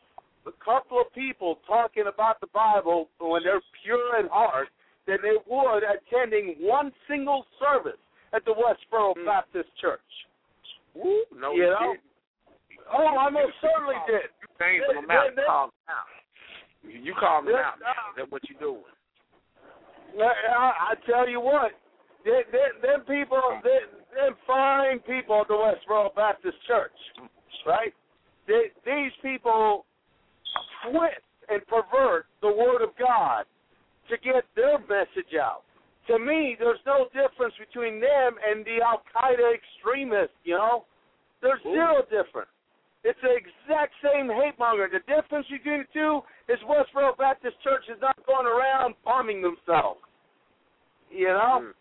a 0.47 0.53
couple 0.65 1.01
of 1.01 1.13
people 1.13 1.59
talking 1.67 2.05
about 2.13 2.41
the 2.41 2.47
Bible 2.55 3.09
when 3.21 3.43
they're 3.43 3.61
pure 3.85 4.19
in 4.21 4.29
heart 4.29 4.69
than 5.07 5.19
they 5.23 5.37
would 5.47 5.83
attending 5.85 6.57
one 6.61 6.93
single 7.09 7.45
service 7.61 7.99
at 8.33 8.45
the 8.45 8.53
Westboro 8.53 9.15
Mm. 9.17 9.25
Baptist 9.27 9.69
Church. 9.81 10.01
Woo, 10.95 11.25
no, 11.37 11.53
You 11.53 11.65
you 11.65 11.71
know? 11.71 11.79
didn't. 11.81 12.01
Oh, 12.91 13.07
I 13.07 13.29
most 13.29 13.53
certainly 13.61 13.97
did. 14.07 14.31
You 14.41 14.49
came 14.59 14.83
from 14.87 15.07
them 15.07 15.11
out. 15.11 15.35
they- 15.37 15.43
You 15.43 15.47
called 15.47 15.71
them 15.71 15.95
out. 15.95 16.07
You 16.83 16.91
you 17.01 17.15
called 17.15 17.45
them 17.47 17.53
They- 17.53 17.59
out. 17.61 17.81
Now. 17.81 17.91
Is 18.11 18.17
that 18.17 18.31
what 18.33 18.49
you're 18.49 18.59
doing? 18.61 18.85
I, 20.19 20.93
I 20.93 20.95
tell 21.07 21.29
you 21.29 21.41
what, 21.41 21.73
them, 22.25 22.43
them, 22.51 22.71
them 22.83 23.01
people, 23.03 23.41
them, 23.63 23.83
them 24.15 24.37
fine 24.47 24.99
people 25.01 25.43
at 25.43 25.49
the 25.49 25.55
Westboro 25.55 26.15
Baptist 26.15 26.57
Church, 26.67 26.97
right? 27.67 27.95
They, 28.47 28.73
these 28.85 29.13
people 29.23 29.85
twist 30.89 31.25
and 31.49 31.61
pervert 31.67 32.27
the 32.41 32.49
Word 32.49 32.83
of 32.83 32.91
God 32.99 33.45
to 34.11 34.17
get 34.19 34.45
their 34.57 34.79
message 34.79 35.37
out. 35.41 35.63
To 36.09 36.19
me, 36.19 36.57
there's 36.59 36.81
no 36.87 37.07
difference 37.13 37.55
between 37.61 38.01
them 38.01 38.41
and 38.41 38.65
the 38.65 38.81
Al 38.81 39.03
Qaeda 39.13 39.53
extremists. 39.53 40.37
You 40.45 40.57
know, 40.57 40.85
there's 41.43 41.61
Ooh. 41.67 41.73
zero 41.73 42.03
difference. 42.09 42.49
It's 43.05 43.19
the 43.23 43.37
exact 43.37 43.93
same 44.03 44.29
hate 44.29 44.59
monger. 44.59 44.89
The 44.91 45.05
difference 45.07 45.47
between 45.47 45.85
the 45.85 45.91
two 45.93 46.21
is 46.49 46.59
Westboro 46.67 47.17
Baptist 47.17 47.55
Church 47.63 47.85
is 47.93 48.01
not 48.01 48.17
going 48.27 48.47
around 48.47 48.95
bombing 49.05 49.41
themselves. 49.41 50.01
You 51.11 51.29
know? 51.29 51.71
Mm. 51.71 51.73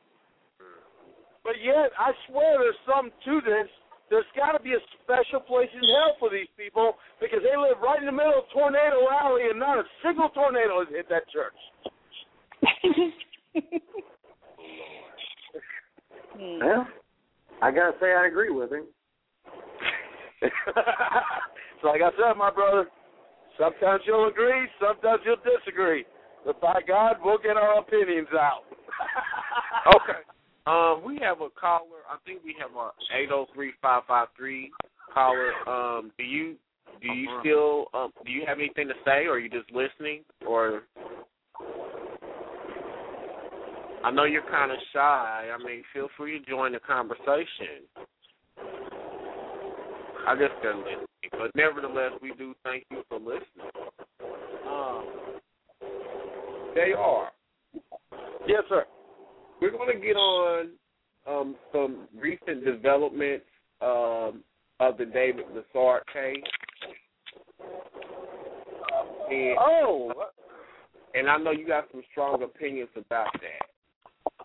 But 1.44 1.58
yet, 1.64 1.90
I 1.98 2.12
swear 2.28 2.60
there's 2.60 2.76
something 2.86 3.16
to 3.26 3.42
this. 3.42 3.70
There's 4.10 4.26
got 4.36 4.54
to 4.58 4.64
be 4.64 4.74
a 4.74 4.84
special 5.04 5.40
place 5.42 5.70
in 5.74 5.82
hell 5.84 6.16
for 6.20 6.30
these 6.30 6.48
people 6.56 6.96
because 7.20 7.40
they 7.44 7.58
live 7.58 7.78
right 7.84 8.00
in 8.00 8.06
the 8.06 8.12
middle 8.12 8.40
of 8.40 8.46
Tornado 8.54 9.08
Alley 9.12 9.50
and 9.52 9.60
not 9.60 9.80
a 9.80 9.84
single 10.04 10.30
tornado 10.30 10.80
has 10.80 10.88
hit 10.90 11.10
that 11.10 11.28
church. 11.30 11.56
Well, 16.40 16.88
I 17.62 17.72
gotta 17.72 17.94
say 18.00 18.14
I 18.14 18.28
agree 18.28 18.52
with 18.52 18.72
him. 18.72 18.86
so 21.82 21.88
like 21.88 22.02
I 22.02 22.12
said, 22.12 22.38
my 22.38 22.52
brother, 22.52 22.88
sometimes 23.58 24.04
you'll 24.06 24.28
agree, 24.28 24.68
sometimes 24.80 25.22
you'll 25.26 25.38
disagree. 25.38 26.06
But 26.46 26.62
by 26.62 26.82
God, 26.88 27.16
we'll 27.24 27.40
get 27.40 27.58
our 27.58 27.80
opinions 27.80 28.28
out. 28.34 28.64
Okay. 29.88 30.20
Um, 30.68 31.02
we 31.06 31.18
have 31.22 31.40
a 31.40 31.48
caller. 31.60 32.04
I 32.10 32.18
think 32.26 32.42
we 32.44 32.54
have 32.60 32.72
a 32.76 32.90
eight 33.18 33.30
zero 33.30 33.48
three 33.54 33.72
five 33.82 34.04
five 34.06 34.28
three 34.36 34.72
caller. 35.14 35.54
Um, 35.66 36.12
do 36.18 36.26
you 36.26 36.56
do 37.02 37.08
you 37.08 37.30
still 37.40 37.86
um 37.94 38.12
do 38.26 38.32
you 38.32 38.44
have 38.46 38.60
anything 38.60 38.90
to 38.90 38.94
say, 39.06 39.28
or 39.28 39.36
are 39.36 39.40
you 39.40 39.50
just 39.50 39.72
listening, 39.72 40.24
or? 40.46 40.84
I 44.04 44.12
know 44.12 44.26
you're 44.26 44.44
kind 44.44 44.72
of 44.72 44.78
shy. 44.94 45.50
I 45.54 45.58
mean, 45.64 45.84
feel 45.94 46.10
free 46.18 46.40
to 46.40 46.46
join 46.46 46.74
the 46.74 46.80
conversation. 46.80 47.88
I 50.28 50.36
guess 50.36 50.50
they're 50.62 50.76
listening, 50.76 51.06
but 51.32 51.56
nevertheless, 51.56 52.12
we 52.22 52.34
do 52.38 52.54
thank 52.66 52.84
you 52.92 53.04
for 53.08 53.20
listening. 53.20 53.72
Um, 54.68 55.06
they 56.76 56.92
are. 56.92 57.32
Yes, 58.48 58.64
sir. 58.68 58.86
We're 59.62 59.72
going 59.72 59.94
to 60.00 60.06
get 60.06 60.16
on 60.16 60.70
um, 61.28 61.56
some 61.72 62.08
recent 62.16 62.64
developments 62.64 63.46
um, 63.82 64.44
of 64.80 64.98
the 64.98 65.06
David 65.06 65.46
Bisard 65.54 66.02
case. 66.14 66.44
And, 69.30 69.58
Oh, 69.60 70.14
and 71.16 71.30
I 71.30 71.38
know 71.38 71.52
you 71.52 71.68
got 71.68 71.86
some 71.92 72.02
strong 72.12 72.44
opinions 72.44 72.90
about 72.96 73.28
that. 73.34 74.44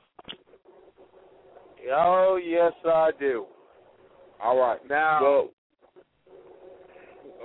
oh 1.94 2.40
yes, 2.42 2.72
I 2.84 3.10
do. 3.18 3.46
All 4.42 4.58
right. 4.58 4.80
Now, 4.88 5.18
Well, 5.22 5.48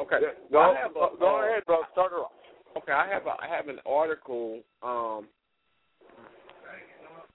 okay. 0.01 0.17
go, 0.51 0.73
have 0.81 0.91
a, 0.91 1.17
go 1.19 1.39
uh, 1.39 1.45
ahead, 1.45 1.65
bro. 1.65 1.81
Start 1.91 2.11
her 2.11 2.19
off. 2.19 2.31
Okay, 2.77 2.91
I 2.91 3.07
have 3.07 3.23
a, 3.25 3.35
I 3.41 3.47
have 3.55 3.67
an 3.67 3.79
article 3.85 4.61
um 4.83 5.27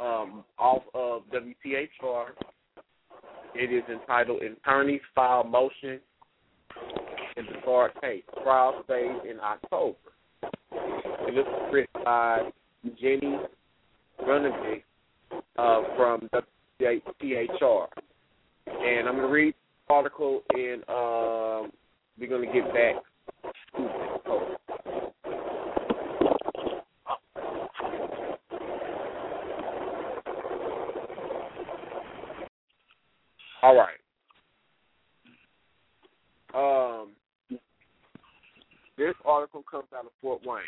um 0.01 0.45
off 0.59 0.83
of 0.95 1.23
WTHR. 1.33 2.27
It 3.55 3.73
is 3.73 3.83
entitled 3.91 4.43
"Attorneys 4.43 5.01
File 5.15 5.45
Motion 5.45 6.01
in 7.37 7.47
the 7.47 7.53
Bisard 7.65 8.01
Case." 8.01 8.25
Trial 8.43 8.83
stays 8.85 9.31
in 9.31 9.39
October. 9.41 9.97
And 10.73 11.37
this 11.37 11.47
is 11.47 11.73
written 11.73 12.03
by 12.05 12.51
Jennie 13.01 13.39
Runevitch 14.23 14.83
uh, 15.59 15.83
from 15.97 16.29
WTHR. 16.81 17.87
And 18.67 19.09
I'm 19.09 19.17
going 19.17 19.27
to 19.27 19.33
read 19.33 19.55
article 19.91 20.43
and 20.51 20.83
um, 20.89 21.73
we're 22.19 22.29
going 22.29 22.47
to 22.47 22.53
get 22.53 22.73
back 22.73 22.97
All 33.63 33.77
right. 33.77 33.99
Um, 36.55 37.13
this 38.99 39.15
article 39.25 39.65
comes 39.71 39.87
out 39.97 40.05
of 40.05 40.13
Fort 40.21 40.43
Wayne. 40.45 40.63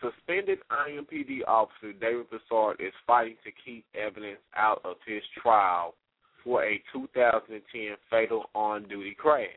Suspended 0.00 0.58
IMPD 0.70 1.46
officer 1.46 1.92
David 2.00 2.26
Bisard 2.30 2.80
is 2.80 2.92
fighting 3.06 3.36
to 3.44 3.50
keep 3.64 3.84
evidence 3.94 4.40
out 4.56 4.80
of 4.84 4.96
his 5.06 5.22
trial 5.40 5.94
for 6.42 6.64
a 6.64 6.82
2010 6.92 7.96
fatal 8.10 8.44
on-duty 8.54 9.14
crash. 9.18 9.48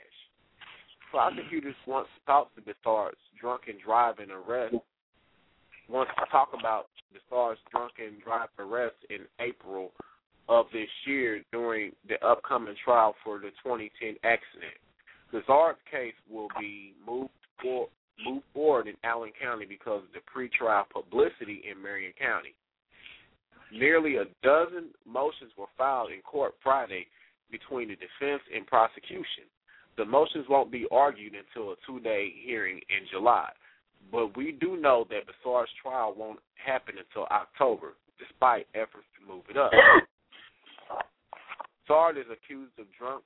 Prosecutors 1.11 1.75
want 1.85 2.07
to 2.07 2.25
talk 2.25 2.53
to 2.55 2.61
Bisard's 2.61 3.17
drunken 3.39 3.75
driving 3.83 4.29
arrest. 4.29 4.75
Once 5.89 6.09
talk 6.31 6.49
about 6.57 6.87
Bisard's 7.13 7.59
drunken 7.71 8.21
driving 8.23 8.49
arrest 8.59 8.95
in 9.09 9.19
April 9.39 9.91
of 10.49 10.65
this 10.71 10.89
year 11.05 11.41
during 11.51 11.91
the 12.07 12.23
upcoming 12.25 12.75
trial 12.83 13.15
for 13.23 13.39
the 13.39 13.49
2010 13.63 14.15
accident. 14.23 14.77
Bisard's 15.31 15.79
case 15.91 16.13
will 16.29 16.47
be 16.59 16.93
moved 17.05 17.31
for, 17.61 17.87
moved 18.25 18.45
forward 18.53 18.87
in 18.87 18.95
Allen 19.03 19.31
County 19.41 19.65
because 19.65 20.03
of 20.03 20.13
the 20.13 20.23
pretrial 20.23 20.83
publicity 20.89 21.63
in 21.69 21.81
Marion 21.81 22.13
County. 22.17 22.55
Nearly 23.71 24.15
a 24.15 24.25
dozen 24.43 24.89
motions 25.05 25.51
were 25.57 25.67
filed 25.77 26.11
in 26.11 26.21
court 26.21 26.53
Friday 26.63 27.07
between 27.51 27.89
the 27.89 27.95
defense 27.95 28.41
and 28.55 28.65
prosecution. 28.65 29.43
The 29.97 30.05
motions 30.05 30.45
won't 30.47 30.71
be 30.71 30.85
argued 30.91 31.33
until 31.35 31.71
a 31.71 31.75
two-day 31.85 32.31
hearing 32.45 32.77
in 32.77 33.07
July, 33.11 33.49
but 34.11 34.37
we 34.37 34.53
do 34.53 34.77
know 34.77 35.05
that 35.09 35.27
Bisard's 35.27 35.71
trial 35.81 36.13
won't 36.15 36.39
happen 36.55 36.95
until 36.97 37.25
October, 37.25 37.95
despite 38.17 38.67
efforts 38.73 39.07
to 39.19 39.27
move 39.33 39.43
it 39.49 39.57
up. 39.57 39.71
Bisard 41.87 42.17
is 42.17 42.25
accused 42.31 42.77
of 42.79 42.85
drunk 42.97 43.23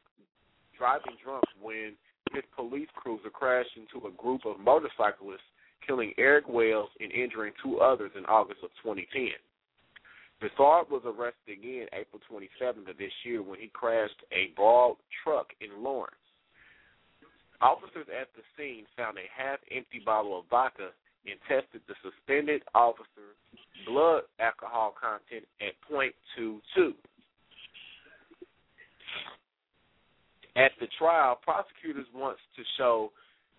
driving 0.78 1.18
drunk 1.24 1.44
when 1.62 1.94
his 2.34 2.44
police 2.56 2.88
cruiser 2.96 3.30
crashed 3.30 3.78
into 3.78 4.08
a 4.08 4.12
group 4.12 4.46
of 4.46 4.60
motorcyclists, 4.60 5.46
killing 5.86 6.14
Eric 6.18 6.48
Wells 6.48 6.90
and 7.00 7.12
injuring 7.12 7.54
two 7.62 7.80
others 7.80 8.12
in 8.18 8.26
August 8.26 8.60
of 8.64 8.70
2010. 8.84 9.34
Bisard 10.42 10.90
was 10.90 11.04
arrested 11.06 11.60
again 11.60 11.86
April 11.94 12.22
27th 12.32 12.90
of 12.90 12.98
this 12.98 13.14
year 13.24 13.44
when 13.44 13.60
he 13.60 13.68
crashed 13.68 14.22
a 14.32 14.54
broad 14.56 14.96
truck 15.24 15.48
in 15.62 15.84
Lawrence. 15.84 16.16
Officers 17.62 18.08
at 18.10 18.30
the 18.34 18.42
scene 18.58 18.86
found 18.98 19.18
a 19.18 19.30
half-empty 19.30 20.02
bottle 20.04 20.40
of 20.40 20.46
vodka 20.50 20.90
and 21.30 21.38
tested 21.48 21.82
the 21.88 21.94
suspended 22.02 22.64
officer's 22.74 23.38
blood 23.86 24.24
alcohol 24.40 24.96
content 25.00 25.46
at 25.62 25.78
.22. 25.86 26.94
At 30.56 30.72
the 30.80 30.88
trial, 30.98 31.40
prosecutors 31.42 32.08
wants 32.14 32.42
to 32.58 32.64
show 32.78 33.12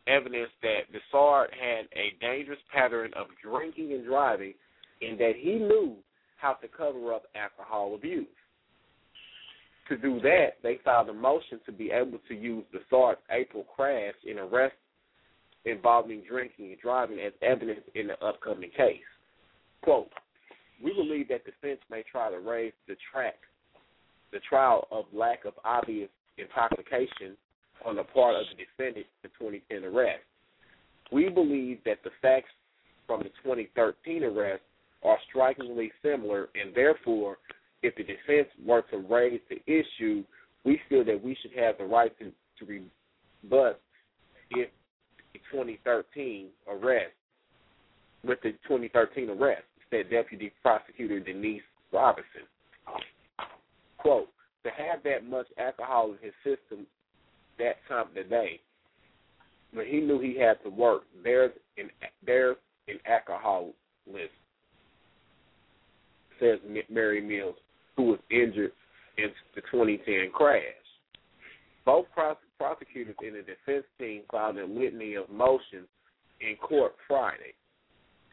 evidence 0.06 0.50
that 0.62 0.92
Bisard 0.92 1.48
had 1.52 1.86
a 1.96 2.16
dangerous 2.20 2.58
pattern 2.72 3.12
of 3.16 3.28
drinking 3.42 3.92
and 3.92 4.04
driving 4.04 4.54
and 5.00 5.18
that 5.18 5.32
he 5.38 5.54
knew 5.54 5.96
how 6.36 6.54
to 6.54 6.68
cover 6.68 7.12
up 7.12 7.24
alcohol 7.34 7.94
abuse. 7.94 8.26
To 9.88 9.96
do 9.96 10.20
that, 10.20 10.58
they 10.62 10.78
filed 10.84 11.08
a 11.08 11.12
motion 11.12 11.60
to 11.66 11.72
be 11.72 11.90
able 11.90 12.18
to 12.28 12.34
use 12.34 12.64
the 12.72 12.80
SARS 12.90 13.18
April 13.30 13.64
crash 13.74 14.14
in 14.24 14.38
arrest 14.38 14.74
involving 15.64 16.22
drinking 16.28 16.72
and 16.72 16.80
driving 16.80 17.20
as 17.20 17.32
evidence 17.40 17.82
in 17.94 18.08
the 18.08 18.24
upcoming 18.24 18.70
case. 18.76 19.00
Quote, 19.82 20.10
we 20.82 20.92
believe 20.92 21.28
that 21.28 21.44
defense 21.44 21.80
may 21.90 22.02
try 22.10 22.30
to 22.30 22.40
raise 22.40 22.72
the 22.88 22.96
track 23.12 23.36
the 24.32 24.40
trial 24.48 24.88
of 24.90 25.04
lack 25.12 25.44
of 25.44 25.52
obvious 25.64 26.08
intoxication 26.38 27.36
on 27.84 27.96
the 27.96 28.04
part 28.04 28.36
of 28.36 28.44
the 28.50 28.64
defendant 28.64 29.06
in 29.24 29.30
the 29.30 29.30
2010 29.38 29.84
arrest. 29.84 30.22
We 31.10 31.28
believe 31.28 31.78
that 31.84 31.98
the 32.04 32.10
facts 32.20 32.50
from 33.06 33.20
the 33.20 33.30
2013 33.42 34.24
arrest 34.24 34.62
are 35.04 35.18
strikingly 35.28 35.90
similar, 36.02 36.48
and 36.54 36.74
therefore, 36.74 37.38
if 37.82 37.94
the 37.96 38.04
defense 38.04 38.48
were 38.64 38.82
to 38.90 38.98
raise 38.98 39.40
the 39.50 39.60
issue, 39.66 40.24
we 40.64 40.80
feel 40.88 41.04
that 41.04 41.22
we 41.22 41.36
should 41.42 41.52
have 41.58 41.76
the 41.78 41.84
right 41.84 42.16
to, 42.18 42.30
to 42.58 42.64
rebut 42.64 43.80
if 44.50 44.68
the 45.32 45.38
2013 45.50 46.48
arrest, 46.68 47.12
with 48.24 48.40
the 48.42 48.52
2013 48.68 49.30
arrest, 49.30 49.64
said 49.90 50.08
Deputy 50.10 50.52
Prosecutor 50.62 51.20
Denise 51.20 51.62
Robinson. 51.92 52.42
Quote, 53.98 54.28
to 54.64 54.70
have 54.70 55.02
that 55.04 55.28
much 55.28 55.46
alcohol 55.58 56.12
in 56.12 56.18
his 56.22 56.34
system 56.44 56.86
that 57.58 57.76
time 57.88 58.08
of 58.08 58.14
the 58.14 58.24
day, 58.24 58.60
when 59.72 59.86
he 59.86 60.00
knew 60.00 60.20
he 60.20 60.38
had 60.38 60.62
to 60.64 60.70
work, 60.70 61.02
there's 61.22 61.52
an, 61.78 61.90
there's 62.24 62.56
an 62.88 62.98
alcoholism, 63.06 63.74
says 66.38 66.58
Mary 66.90 67.20
Mills, 67.20 67.56
who 67.96 68.04
was 68.04 68.18
injured 68.30 68.72
in 69.18 69.30
the 69.54 69.60
2010 69.62 70.30
crash. 70.32 70.62
Both 71.84 72.06
prosecutors 72.58 73.16
in 73.22 73.34
the 73.34 73.40
defense 73.40 73.84
team 73.98 74.22
filed 74.30 74.58
a 74.58 74.64
litany 74.64 75.14
of 75.14 75.28
motions 75.30 75.88
in 76.40 76.56
court 76.56 76.94
Friday. 77.08 77.54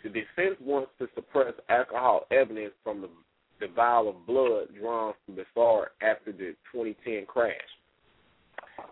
The 0.04 0.10
defense 0.10 0.56
wants 0.62 0.92
to 1.00 1.08
suppress 1.16 1.54
alcohol 1.70 2.26
evidence 2.32 2.74
from 2.84 3.02
the, 3.02 3.10
the 3.60 3.68
vial 3.76 4.10
of 4.10 4.26
blood 4.26 4.68
drawn 4.80 5.14
from 5.26 5.36
the 5.36 5.46
car 5.54 5.92
after 6.02 6.32
the 6.32 6.56
2010 6.72 7.26
crash. 7.26 7.54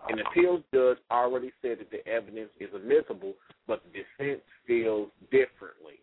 An 0.09 0.20
appeals 0.20 0.63
judge 0.74 0.97
already 1.11 1.51
said 1.61 1.80
that 1.80 1.91
the 1.91 2.05
evidence 2.07 2.49
is 2.59 2.70
admissible, 2.76 3.34
but 3.68 3.82
the 3.84 3.99
defense 3.99 4.41
feels 4.65 5.09
differently. 5.32 5.99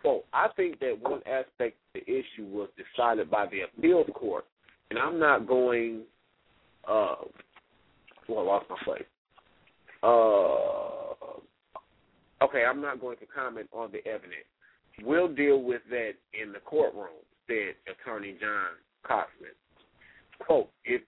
Quote, 0.00 0.24
I 0.32 0.48
think 0.56 0.78
that 0.80 0.96
one 1.00 1.20
aspect 1.26 1.76
of 1.94 1.94
the 1.94 2.02
issue 2.02 2.46
was 2.46 2.68
decided 2.76 3.30
by 3.30 3.46
the 3.46 3.62
appeals 3.62 4.08
court, 4.14 4.44
and 4.90 4.98
I'm 4.98 5.18
not 5.18 5.46
going, 5.46 6.02
uh, 6.86 7.16
well, 8.28 8.38
I 8.38 8.42
lost 8.42 8.66
my 8.70 8.76
place. 8.84 9.02
Uh, 10.02 11.38
okay, 12.44 12.64
I'm 12.64 12.80
not 12.80 13.00
going 13.00 13.16
to 13.18 13.26
comment 13.26 13.68
on 13.72 13.90
the 13.90 14.06
evidence. 14.06 14.46
We'll 15.02 15.28
deal 15.28 15.62
with 15.62 15.82
that 15.90 16.12
in 16.40 16.52
the 16.52 16.60
courtroom, 16.60 17.08
said 17.48 17.74
Attorney 17.90 18.36
John 18.40 18.78
Kautzman. 19.04 19.56
Quote, 20.38 20.70
if 20.84 21.02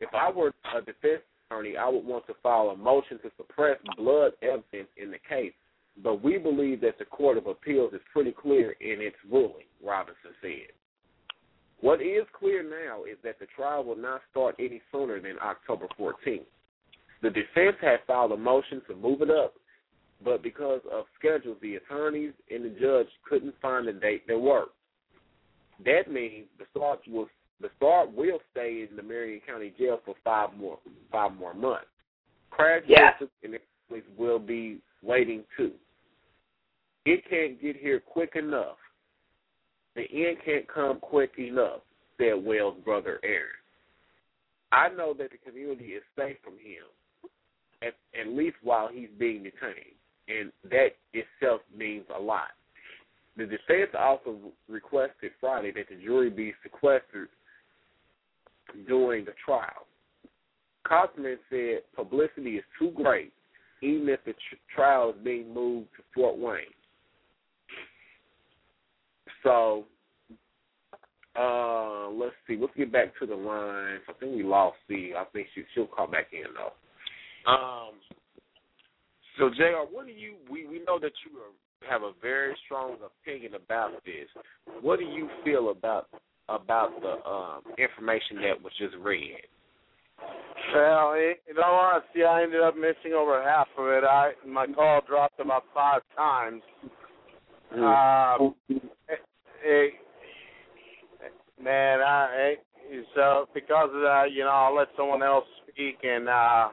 if 0.00 0.08
I 0.14 0.30
were 0.30 0.52
a 0.74 0.80
defense 0.80 1.22
attorney, 1.46 1.76
I 1.76 1.88
would 1.88 2.04
want 2.04 2.26
to 2.26 2.34
file 2.42 2.68
a 2.68 2.76
motion 2.76 3.18
to 3.18 3.30
suppress 3.36 3.78
blood 3.96 4.32
evidence 4.42 4.88
in 4.96 5.10
the 5.10 5.18
case, 5.28 5.52
but 6.02 6.22
we 6.22 6.38
believe 6.38 6.80
that 6.82 6.98
the 6.98 7.04
Court 7.04 7.36
of 7.36 7.46
Appeals 7.46 7.92
is 7.94 8.00
pretty 8.12 8.32
clear 8.32 8.72
in 8.80 9.00
its 9.00 9.16
ruling, 9.30 9.66
Robinson 9.84 10.32
said. 10.40 10.72
What 11.80 12.00
is 12.00 12.24
clear 12.38 12.62
now 12.62 13.04
is 13.04 13.18
that 13.22 13.38
the 13.38 13.46
trial 13.54 13.84
will 13.84 13.96
not 13.96 14.22
start 14.30 14.56
any 14.58 14.80
sooner 14.90 15.20
than 15.20 15.38
October 15.42 15.86
14th. 15.98 16.46
The 17.22 17.30
defense 17.30 17.76
had 17.80 17.98
filed 18.06 18.32
a 18.32 18.36
motion 18.36 18.82
to 18.88 18.94
move 18.94 19.22
it 19.22 19.30
up, 19.30 19.54
but 20.24 20.42
because 20.42 20.80
of 20.90 21.04
schedules, 21.18 21.58
the 21.60 21.76
attorneys 21.76 22.32
and 22.50 22.64
the 22.64 22.80
judge 22.80 23.08
couldn't 23.28 23.54
find 23.60 23.88
a 23.88 23.92
date 23.92 24.26
that 24.26 24.38
worked. 24.38 24.75
That 25.84 26.10
means 26.10 26.46
the 26.58 26.64
start 26.76 27.00
will 27.06 27.28
the 27.60 27.68
start 27.76 28.12
will 28.14 28.38
stay 28.52 28.86
in 28.88 28.96
the 28.96 29.02
Marion 29.02 29.40
County 29.46 29.72
Jail 29.78 30.00
for 30.04 30.14
five 30.24 30.50
more 30.56 30.78
five 31.10 31.34
more 31.36 31.54
months. 31.54 31.86
Crash 32.50 32.82
yeah. 32.86 33.10
and 33.42 33.58
will 34.16 34.38
be 34.38 34.78
waiting 35.02 35.44
too. 35.56 35.72
It 37.04 37.22
can't 37.28 37.60
get 37.60 37.76
here 37.76 38.00
quick 38.00 38.32
enough. 38.34 38.76
The 39.94 40.02
end 40.02 40.38
can't 40.44 40.66
come 40.68 40.98
quick 41.00 41.32
enough, 41.38 41.80
said 42.18 42.44
Wells' 42.44 42.76
brother 42.84 43.20
Aaron. 43.22 43.46
I 44.72 44.88
know 44.88 45.14
that 45.14 45.30
the 45.30 45.38
community 45.38 45.92
is 45.92 46.02
safe 46.18 46.36
from 46.42 46.54
him, 46.54 47.30
at, 47.82 47.94
at 48.18 48.28
least 48.28 48.56
while 48.62 48.88
he's 48.92 49.08
being 49.18 49.44
detained, 49.44 49.96
and 50.28 50.52
that 50.70 50.96
itself 51.12 51.60
means 51.74 52.04
a 52.14 52.20
lot. 52.20 52.50
The 53.36 53.44
defense 53.44 53.90
also 53.98 54.38
requested 54.68 55.32
Friday 55.40 55.72
that 55.72 55.88
the 55.90 56.02
jury 56.02 56.30
be 56.30 56.54
sequestered 56.62 57.28
during 58.88 59.24
the 59.24 59.32
trial. 59.44 59.86
Kautzman 60.86 61.36
said 61.50 61.80
publicity 61.94 62.56
is 62.56 62.64
too 62.78 62.92
great, 62.94 63.32
even 63.82 64.08
if 64.08 64.24
the 64.24 64.32
tr- 64.32 64.74
trial 64.74 65.10
is 65.10 65.16
being 65.22 65.52
moved 65.52 65.88
to 65.96 66.02
Fort 66.14 66.38
Wayne. 66.38 66.62
So, 69.42 69.84
uh, 71.38 72.08
let's 72.08 72.34
see. 72.46 72.56
Let's 72.58 72.72
get 72.76 72.90
back 72.90 73.18
to 73.18 73.26
the 73.26 73.34
lines. 73.34 74.00
I 74.08 74.12
think 74.18 74.34
we 74.34 74.42
lost 74.42 74.76
C. 74.88 75.12
I 75.16 75.24
think 75.32 75.48
she 75.54 75.62
she'll 75.74 75.86
call 75.86 76.06
back 76.06 76.28
in 76.32 76.44
though. 76.54 77.50
Um. 77.50 77.94
So 79.38 79.50
Jr., 79.50 79.84
what 79.92 80.06
do 80.06 80.12
you? 80.12 80.36
We 80.50 80.66
we 80.66 80.78
know 80.78 80.98
that 80.98 81.12
you 81.24 81.38
are, 81.38 81.52
have 81.88 82.02
a 82.02 82.12
very 82.20 82.56
strong 82.64 82.96
opinion 83.04 83.54
about 83.54 83.92
this. 84.04 84.28
What 84.80 84.98
do 84.98 85.04
you 85.04 85.28
feel 85.44 85.70
about 85.70 86.08
about 86.48 86.90
the 87.00 87.28
um, 87.28 87.62
information 87.76 88.36
that 88.36 88.62
was 88.62 88.72
just 88.78 88.94
read? 89.00 89.40
Well, 90.74 91.14
in 91.14 91.58
all 91.62 91.74
honesty, 91.74 92.24
I 92.24 92.42
ended 92.42 92.62
up 92.62 92.76
missing 92.76 93.12
over 93.16 93.42
half 93.42 93.68
of 93.78 93.86
it. 93.88 94.04
I 94.04 94.32
my 94.46 94.66
call 94.66 95.00
dropped 95.06 95.40
about 95.40 95.64
five 95.74 96.02
times. 96.16 96.62
Mm. 97.76 98.42
Um, 98.42 98.54
it, 99.64 99.94
man, 101.62 102.00
I 102.00 102.54
so 103.14 103.48
because 103.54 103.90
of 103.92 104.00
that, 104.02 104.26
you 104.32 104.44
know, 104.44 104.50
I'll 104.50 104.74
let 104.74 104.88
someone 104.96 105.22
else 105.22 105.44
speak 105.68 105.98
and 106.02 106.28
uh, 106.28 106.68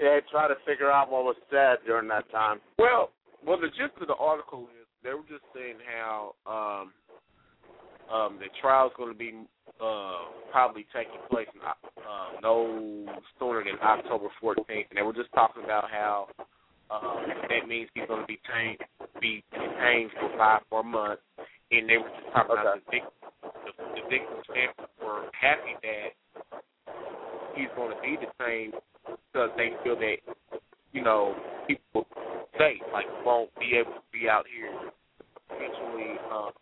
yeah, 0.00 0.20
try 0.30 0.48
to 0.48 0.54
figure 0.66 0.90
out 0.90 1.10
what 1.10 1.24
was 1.24 1.36
said 1.50 1.78
during 1.86 2.08
that 2.08 2.30
time. 2.30 2.60
Well, 2.78 3.10
well, 3.46 3.60
the 3.60 3.68
gist 3.68 3.96
of 4.00 4.08
the 4.08 4.14
article 4.14 4.68
is 4.80 4.86
they 5.02 5.10
were 5.10 5.26
just 5.28 5.44
saying 5.54 5.76
how 5.86 6.34
um, 6.46 6.92
um, 8.12 8.38
the 8.38 8.46
trial's 8.60 8.92
going 8.96 9.12
to 9.12 9.18
be 9.18 9.32
uh, 9.80 10.28
probably 10.50 10.86
taking 10.94 11.20
place 11.30 11.48
uh, 11.64 12.40
no 12.42 13.06
sooner 13.38 13.64
than 13.64 13.78
October 13.82 14.28
14th, 14.42 14.66
and 14.68 14.96
they 14.96 15.02
were 15.02 15.12
just 15.12 15.32
talking 15.32 15.64
about 15.64 15.84
how 15.90 16.28
um, 16.90 17.24
that 17.48 17.68
means 17.68 17.88
he's 17.94 18.04
going 18.08 18.20
to 18.20 18.26
be 18.26 18.40
detained, 18.42 18.78
be 19.20 19.44
detained 19.52 20.10
for 20.18 20.36
five 20.36 20.60
more 20.70 20.84
months, 20.84 21.22
and 21.70 21.88
they 21.88 21.96
were 21.96 22.10
just 22.10 22.32
talking 22.34 22.56
okay. 22.58 22.60
about 22.60 22.78
the, 22.90 22.98
the, 23.64 23.72
the 23.94 24.02
victims' 24.10 24.44
families 24.48 24.90
were 25.00 25.30
happy 25.32 25.78
that 25.80 26.10
he's 27.54 27.70
going 27.76 27.94
to 27.94 28.00
be 28.02 28.18
detained 28.18 28.74
because 29.06 29.50
they 29.56 29.70
feel 29.84 29.96
that 29.96 30.16
you 30.92 31.02
know 31.02 31.34
people 31.68 32.06
safe, 32.60 32.82
like 32.92 33.06
won't 33.24 33.50
be 33.58 33.72
able 33.80 33.92
to 33.92 34.04
be 34.12 34.28
out 34.28 34.44
here 34.54 34.70
potentially 35.48 36.20
um, 36.30 36.52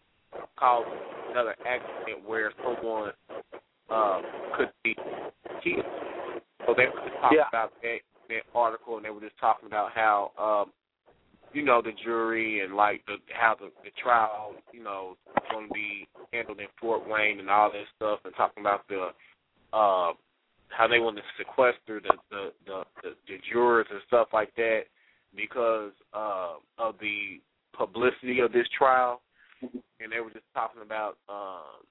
causing 0.58 0.92
another 1.30 1.56
accident 1.66 2.26
where 2.26 2.52
someone 2.62 3.10
um, 3.90 4.22
could 4.56 4.70
be 4.84 4.94
killed. 5.64 5.84
So 6.66 6.74
they 6.76 6.86
were 6.86 7.02
just 7.02 7.18
talking 7.20 7.38
yeah. 7.38 7.48
about 7.48 7.72
that 7.82 7.98
that 8.28 8.44
article, 8.54 8.96
and 8.96 9.04
they 9.04 9.10
were 9.10 9.20
just 9.20 9.38
talking 9.40 9.66
about 9.66 9.90
how 9.92 10.30
um, 10.38 10.72
you 11.52 11.64
know 11.64 11.82
the 11.82 11.92
jury 12.04 12.60
and 12.60 12.76
like 12.76 13.02
the 13.06 13.16
how 13.32 13.56
the, 13.58 13.70
the 13.82 13.90
trial 14.00 14.54
you 14.72 14.82
know 14.82 15.16
is 15.36 15.42
going 15.50 15.66
to 15.66 15.74
be 15.74 16.06
handled 16.32 16.60
in 16.60 16.66
Fort 16.80 17.08
Wayne 17.08 17.40
and 17.40 17.50
all 17.50 17.72
that 17.72 17.84
stuff, 17.96 18.20
and 18.24 18.34
talking 18.36 18.62
about 18.62 18.86
the 18.88 19.08
uh, 19.72 20.12
how 20.68 20.86
they 20.88 21.00
want 21.00 21.16
to 21.16 21.22
sequester 21.38 22.00
the 22.00 22.14
the, 22.30 22.52
the 22.66 22.82
the 23.02 23.10
the 23.26 23.36
jurors 23.50 23.86
and 23.90 24.00
stuff 24.06 24.28
like 24.32 24.54
that 24.56 24.82
because 25.36 25.92
uh, 26.12 26.54
of 26.78 26.94
the 27.00 27.40
publicity 27.76 28.40
of 28.40 28.52
this 28.52 28.66
trial 28.76 29.20
and 29.62 30.12
they 30.12 30.20
were 30.20 30.30
just 30.30 30.44
talking 30.54 30.82
about 30.82 31.16
um, 31.28 31.84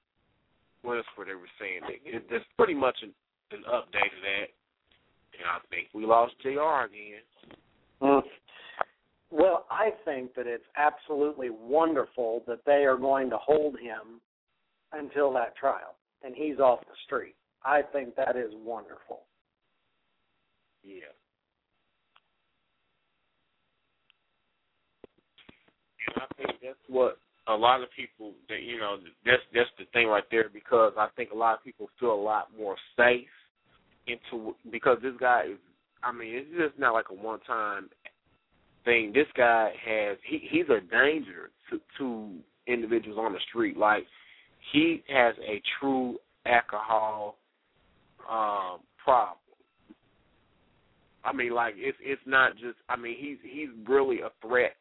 what 0.82 0.96
else 0.96 1.06
were 1.16 1.24
they 1.24 1.34
were 1.34 1.50
saying? 1.60 1.80
It, 2.04 2.24
it's 2.30 2.44
pretty 2.56 2.74
much 2.74 2.96
an, 3.02 3.12
an 3.52 3.64
update 3.68 4.12
of 4.14 4.22
that. 4.22 4.48
And 5.38 5.46
I 5.46 5.58
think 5.70 5.88
we 5.94 6.06
lost 6.06 6.34
Jr. 6.42 6.86
again. 6.86 7.22
Mm. 8.02 8.22
Well, 9.30 9.66
I 9.70 9.90
think 10.04 10.34
that 10.34 10.46
it's 10.46 10.64
absolutely 10.76 11.50
wonderful 11.50 12.42
that 12.46 12.60
they 12.64 12.84
are 12.84 12.96
going 12.96 13.28
to 13.30 13.36
hold 13.36 13.78
him 13.78 14.20
until 14.92 15.32
that 15.34 15.54
trial, 15.56 15.96
and 16.24 16.34
he's 16.34 16.58
off 16.58 16.80
the 16.80 16.96
street. 17.04 17.34
I 17.64 17.82
think 17.82 18.16
that 18.16 18.36
is 18.36 18.52
wonderful. 18.54 19.22
Yeah. 20.82 21.12
And 25.97 25.97
I 26.16 26.26
think 26.36 26.58
that's 26.62 26.78
what 26.88 27.18
a 27.48 27.54
lot 27.54 27.82
of 27.82 27.88
people 27.96 28.32
that 28.48 28.62
you 28.62 28.78
know 28.78 28.98
that's 29.24 29.42
that's 29.54 29.70
the 29.78 29.84
thing 29.92 30.06
right 30.08 30.24
there 30.30 30.50
because 30.52 30.92
I 30.98 31.08
think 31.16 31.30
a 31.32 31.36
lot 31.36 31.54
of 31.54 31.64
people 31.64 31.88
feel 31.98 32.12
a 32.12 32.14
lot 32.14 32.48
more 32.56 32.76
safe 32.96 33.26
into 34.06 34.54
because 34.70 34.98
this 35.02 35.14
guy 35.18 35.44
is 35.52 35.58
I 36.02 36.12
mean 36.12 36.34
it's 36.34 36.50
just 36.50 36.78
not 36.78 36.92
like 36.92 37.06
a 37.10 37.14
one 37.14 37.40
time 37.40 37.88
thing. 38.84 39.12
This 39.14 39.26
guy 39.36 39.72
has 39.86 40.18
he 40.28 40.40
he's 40.50 40.66
a 40.68 40.80
danger 40.80 41.50
to 41.70 41.80
to 41.98 42.30
individuals 42.66 43.18
on 43.20 43.32
the 43.32 43.40
street. 43.48 43.76
Like 43.76 44.04
he 44.72 45.02
has 45.08 45.34
a 45.46 45.62
true 45.80 46.18
alcohol 46.46 47.36
um 48.30 48.80
problem. 49.02 49.38
I 51.24 51.32
mean 51.32 51.52
like 51.54 51.74
it's 51.76 51.98
it's 52.02 52.22
not 52.26 52.52
just 52.54 52.76
I 52.90 52.96
mean 52.96 53.16
he's 53.18 53.38
he's 53.42 53.68
really 53.88 54.20
a 54.20 54.30
threat 54.46 54.76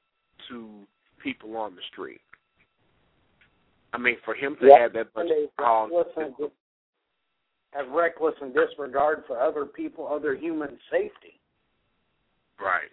to 0.50 0.86
people 1.28 1.58
on 1.58 1.76
the 1.76 1.82
street. 1.92 2.22
I 3.94 3.98
mean, 3.98 4.16
for 4.24 4.34
him 4.34 4.56
to 4.62 4.68
Yep. 4.68 4.80
have 4.80 4.94
that 4.94 5.16
much 5.16 5.30
And 5.30 5.50
reckless 5.58 6.38
dis- 6.38 6.52
have 7.74 7.90
reckless 7.90 8.36
and 8.42 8.54
disregard 8.54 9.26
for 9.26 9.40
other 9.40 9.66
people, 9.66 10.08
other 10.08 10.36
human 10.36 10.80
safety. 10.90 11.34
right? 12.60 12.92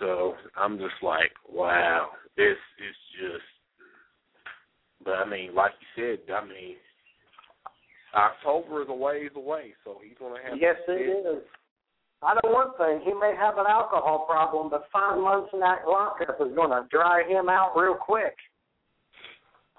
So 0.00 0.36
I'm 0.56 0.76
just 0.78 1.00
like, 1.02 1.32
wow, 1.48 2.10
this 2.36 2.56
is 2.78 2.96
just. 3.20 3.44
But 5.04 5.14
I 5.18 5.24
mean, 5.24 5.54
like 5.54 5.72
you 5.80 6.16
said, 6.18 6.34
I 6.34 6.44
mean, 6.44 6.76
October 8.14 8.82
is 8.82 8.88
a 8.88 8.94
ways 8.94 9.30
away, 9.36 9.74
so 9.84 10.00
he's 10.02 10.16
gonna 10.18 10.42
have. 10.42 10.58
Yes, 10.58 10.76
it 10.88 11.26
is. 11.26 11.42
I 12.22 12.34
know 12.34 12.50
one 12.50 12.74
thing. 12.76 13.00
He 13.04 13.14
may 13.14 13.34
have 13.38 13.58
an 13.58 13.66
alcohol 13.68 14.26
problem, 14.28 14.70
but 14.70 14.84
five 14.92 15.18
months 15.18 15.50
in 15.52 15.60
that 15.60 15.86
lockup 15.86 16.40
is 16.40 16.54
going 16.54 16.70
to 16.70 16.86
dry 16.90 17.22
him 17.28 17.48
out 17.48 17.74
real 17.76 17.94
quick. 17.94 18.34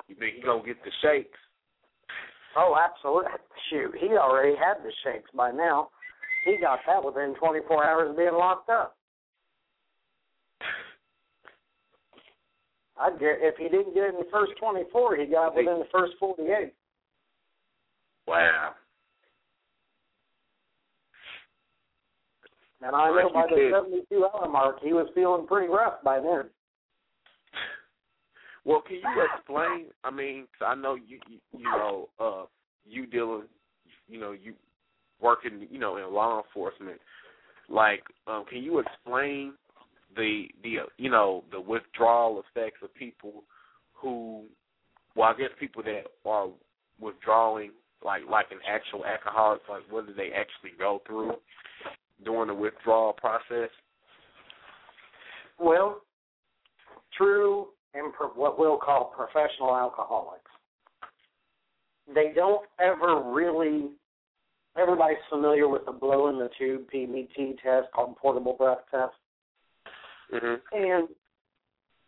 You 0.07 0.15
think 0.15 0.35
he's 0.35 0.43
gonna 0.43 0.65
get 0.65 0.83
the 0.83 0.91
shakes? 1.03 1.37
Oh, 2.57 2.75
absolutely. 2.75 3.29
Shoot, 3.69 3.93
he 3.99 4.17
already 4.17 4.55
had 4.55 4.83
the 4.83 4.91
shakes 5.03 5.29
by 5.35 5.51
now. 5.51 5.89
He 6.45 6.57
got 6.59 6.79
that 6.87 7.05
within 7.05 7.35
24 7.35 7.85
hours 7.85 8.09
of 8.09 8.17
being 8.17 8.33
locked 8.33 8.69
up. 8.69 8.95
I'd 12.99 13.19
get 13.19 13.37
if 13.39 13.55
he 13.57 13.69
didn't 13.69 13.93
get 13.93 14.05
it 14.05 14.15
in 14.15 14.19
the 14.19 14.31
first 14.31 14.53
24, 14.59 15.17
he 15.17 15.25
got 15.27 15.49
it 15.49 15.57
within 15.57 15.79
the 15.79 15.87
first 15.91 16.13
48. 16.19 16.73
Wow. 18.27 18.73
And 22.81 22.95
I 22.95 23.09
know 23.09 23.29
by 23.33 23.45
the 23.49 23.69
said. 23.71 24.05
72 24.09 24.25
hour 24.33 24.47
mark, 24.49 24.77
he 24.81 24.93
was 24.93 25.07
feeling 25.13 25.45
pretty 25.47 25.67
rough 25.67 26.01
by 26.03 26.19
then. 26.19 26.43
Well, 28.65 28.81
can 28.85 28.97
you 28.97 29.27
explain? 29.33 29.85
I 30.03 30.11
mean, 30.11 30.45
'cause 30.47 30.67
I 30.67 30.75
know 30.75 30.95
you, 30.95 31.19
you, 31.27 31.39
you 31.57 31.63
know, 31.63 32.09
uh, 32.19 32.45
you 32.85 33.05
dealing, 33.07 33.47
you 34.07 34.19
know, 34.19 34.31
you 34.33 34.53
working, 35.21 35.65
you 35.71 35.79
know, 35.79 35.95
in 35.97 36.13
law 36.13 36.43
enforcement. 36.43 36.99
Like, 37.69 38.03
um, 38.27 38.45
can 38.49 38.61
you 38.61 38.79
explain 38.79 39.53
the 40.15 40.49
the 40.61 40.79
uh, 40.79 40.85
you 40.97 41.09
know 41.09 41.45
the 41.51 41.59
withdrawal 41.59 42.43
effects 42.43 42.79
of 42.83 42.93
people 42.95 43.43
who, 43.93 44.43
well, 45.15 45.29
I 45.29 45.37
guess 45.37 45.49
people 45.59 45.81
that 45.83 46.03
are 46.25 46.47
withdrawing, 46.99 47.71
like 48.03 48.23
like 48.29 48.51
an 48.51 48.59
actual 48.67 49.05
alcoholic, 49.05 49.61
like 49.69 49.83
what 49.89 50.05
do 50.05 50.13
they 50.13 50.31
actually 50.33 50.77
go 50.77 51.01
through 51.07 51.33
during 52.23 52.47
the 52.47 52.53
withdrawal 52.53 53.13
process? 53.13 53.69
Well, 55.59 56.01
true 57.17 57.67
and 57.93 58.13
pro- 58.13 58.29
what 58.29 58.59
we'll 58.59 58.77
call 58.77 59.13
professional 59.15 59.75
alcoholics, 59.75 60.51
they 62.13 62.31
don't 62.33 62.65
ever 62.79 63.21
really. 63.21 63.91
Everybody's 64.77 65.17
familiar 65.29 65.67
with 65.67 65.85
the 65.85 65.91
blow 65.91 66.29
in 66.29 66.37
the 66.37 66.49
tube 66.57 66.85
PBT 66.93 67.57
test 67.61 67.91
called 67.93 68.15
portable 68.17 68.53
breath 68.53 68.77
test. 68.91 69.13
hmm 70.31 70.55
And 70.71 71.09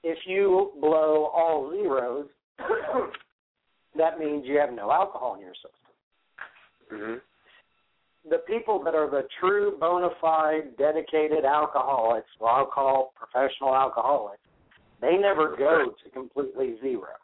if 0.03 0.17
you 0.25 0.71
blow 0.79 1.31
all 1.35 1.71
zeros, 1.71 2.27
that 3.97 4.19
means 4.19 4.45
you 4.45 4.57
have 4.57 4.73
no 4.73 4.91
alcohol 4.91 5.35
in 5.35 5.41
your 5.41 5.53
system. 5.55 5.71
hmm 6.89 7.30
The 8.29 8.39
people 8.47 8.81
that 8.83 8.93
are 8.93 9.09
the 9.09 9.27
true 9.39 9.77
bona 9.79 10.09
fide 10.19 10.77
dedicated 10.77 11.43
alcoholics, 11.43 12.27
what 12.37 12.49
I'll 12.49 12.65
call 12.67 13.13
professional 13.15 13.75
alcoholics, 13.75 14.41
they 15.01 15.17
never 15.17 15.55
go 15.57 15.93
to 16.03 16.09
completely 16.11 16.75
zero. 16.81 17.17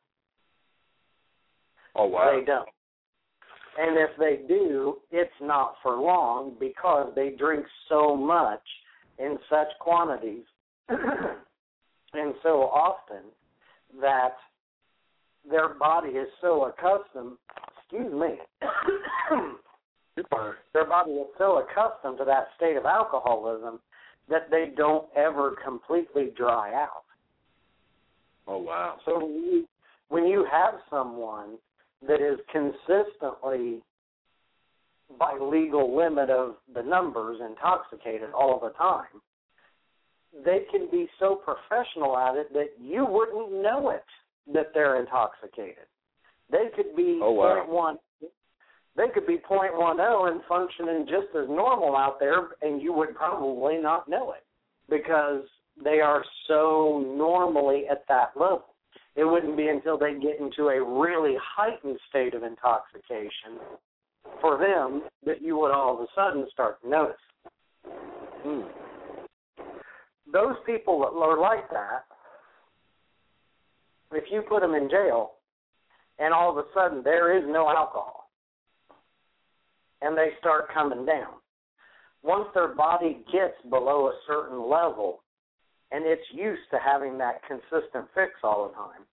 Oh 1.96 2.06
wow. 2.06 2.36
They 2.38 2.46
don't. 2.46 2.70
And 3.80 3.96
if 3.98 4.10
they 4.18 4.48
do, 4.48 4.98
it's 5.12 5.30
not 5.40 5.76
for 5.84 5.98
long 5.98 6.56
because 6.60 7.12
they 7.16 7.30
drink 7.38 7.64
so 7.90 8.16
much 8.16 8.64
in 9.20 9.38
such 9.50 9.68
quantities 9.80 10.44
and 10.90 12.34
so 12.42 12.64
often 12.64 13.24
that 14.02 14.34
their 15.50 15.70
body 15.76 16.10
is 16.10 16.28
so 16.42 16.66
accustomed, 16.66 17.38
excuse 17.78 18.12
me, 18.12 18.40
their 20.74 20.86
body 20.86 21.12
is 21.12 21.28
so 21.38 21.60
accustomed 21.60 22.18
to 22.20 22.26
that 22.26 22.48
state 22.56 22.78
of 22.78 22.86
alcoholism 22.86 23.80
that 24.30 24.50
they 24.50 24.72
don't 24.76 25.08
ever 25.16 25.56
completely 25.64 26.32
dry 26.36 26.74
out. 26.74 27.04
Oh 28.48 28.58
wow. 28.58 28.98
So 29.06 29.20
when 29.20 29.34
you, 29.34 29.68
when 30.10 30.26
you 30.26 30.46
have 30.52 30.76
someone 30.90 31.58
that 32.08 32.22
is 32.22 32.40
consistently, 32.52 33.82
by 35.18 35.38
legal 35.40 35.96
limit 35.96 36.30
of 36.30 36.56
the 36.74 36.84
numbers, 36.84 37.40
intoxicated 37.42 38.32
all 38.32 38.60
the 38.60 38.72
time, 38.78 39.22
they 40.46 40.66
can 40.72 40.90
be 40.92 41.08
so 41.20 41.36
professional 41.36 42.18
at 42.18 42.36
it 42.36 42.54
that 42.54 42.72
you 42.80 43.06
wouldn't 43.06 43.52
know 43.62 43.90
it 43.90 44.04
that 44.54 44.72
they're 44.74 45.00
intoxicated. 45.00 45.86
They 46.52 46.70
could 46.76 46.96
be 46.96 47.20
Oh, 47.22 47.32
wow. 47.32 47.66
They 48.98 49.10
could 49.14 49.28
be 49.28 49.38
point 49.38 49.78
one 49.78 49.98
zero 49.98 50.26
and 50.26 50.42
functioning 50.50 51.06
just 51.08 51.28
as 51.40 51.48
normal 51.48 51.96
out 51.96 52.20
there, 52.20 52.48
and 52.64 52.82
you 52.82 52.92
would 52.94 53.16
probably 53.16 53.78
not 53.78 54.10
know 54.10 54.32
it 54.32 54.44
because 54.90 55.44
they 55.84 56.00
are 56.00 56.26
so 56.48 57.04
normally 57.16 57.84
at 57.90 58.06
that 58.08 58.32
level. 58.36 58.66
It 59.16 59.24
wouldn't 59.24 59.56
be 59.56 59.68
until 59.68 60.00
they 60.00 60.14
get 60.14 60.40
into 60.40 60.70
a 60.70 60.84
really 60.84 61.36
heightened 61.40 61.98
state 62.10 62.34
of 62.34 62.42
intoxication 62.42 63.60
for 64.42 64.58
them 64.58 65.04
that 65.26 65.44
you 65.44 65.58
would 65.60 65.72
all 65.72 65.96
of 65.96 66.02
a 66.02 66.08
sudden 66.16 66.48
start 66.52 66.82
to 66.82 66.90
notice. 66.90 67.16
Hmm. 68.44 68.62
Those 70.32 70.56
people 70.66 71.00
that 71.00 71.18
are 71.18 71.40
like 71.40 71.70
that, 71.70 72.06
if 74.12 74.26
you 74.32 74.42
put 74.42 74.62
them 74.62 74.74
in 74.74 74.90
jail 74.90 75.34
and 76.18 76.34
all 76.34 76.50
of 76.50 76.58
a 76.58 76.68
sudden 76.74 77.04
there 77.04 77.38
is 77.38 77.44
no 77.48 77.70
alcohol 77.70 78.27
and 80.02 80.18
they 80.18 80.30
start 80.40 80.74
coming 80.74 81.06
down, 81.06 81.34
once 82.24 82.48
their 82.54 82.70
body 82.70 83.20
gets 83.32 83.56
below 83.70 84.08
a 84.08 84.20
certain 84.28 84.70
level 84.70 85.24
and 85.92 86.06
it's 86.06 86.22
used 86.34 86.62
to 86.72 86.78
having 86.84 87.18
that 87.18 87.42
consistent 87.48 88.08
fix 88.14 88.34
all 88.44 88.68
the 88.68 88.74
time, 88.74 89.06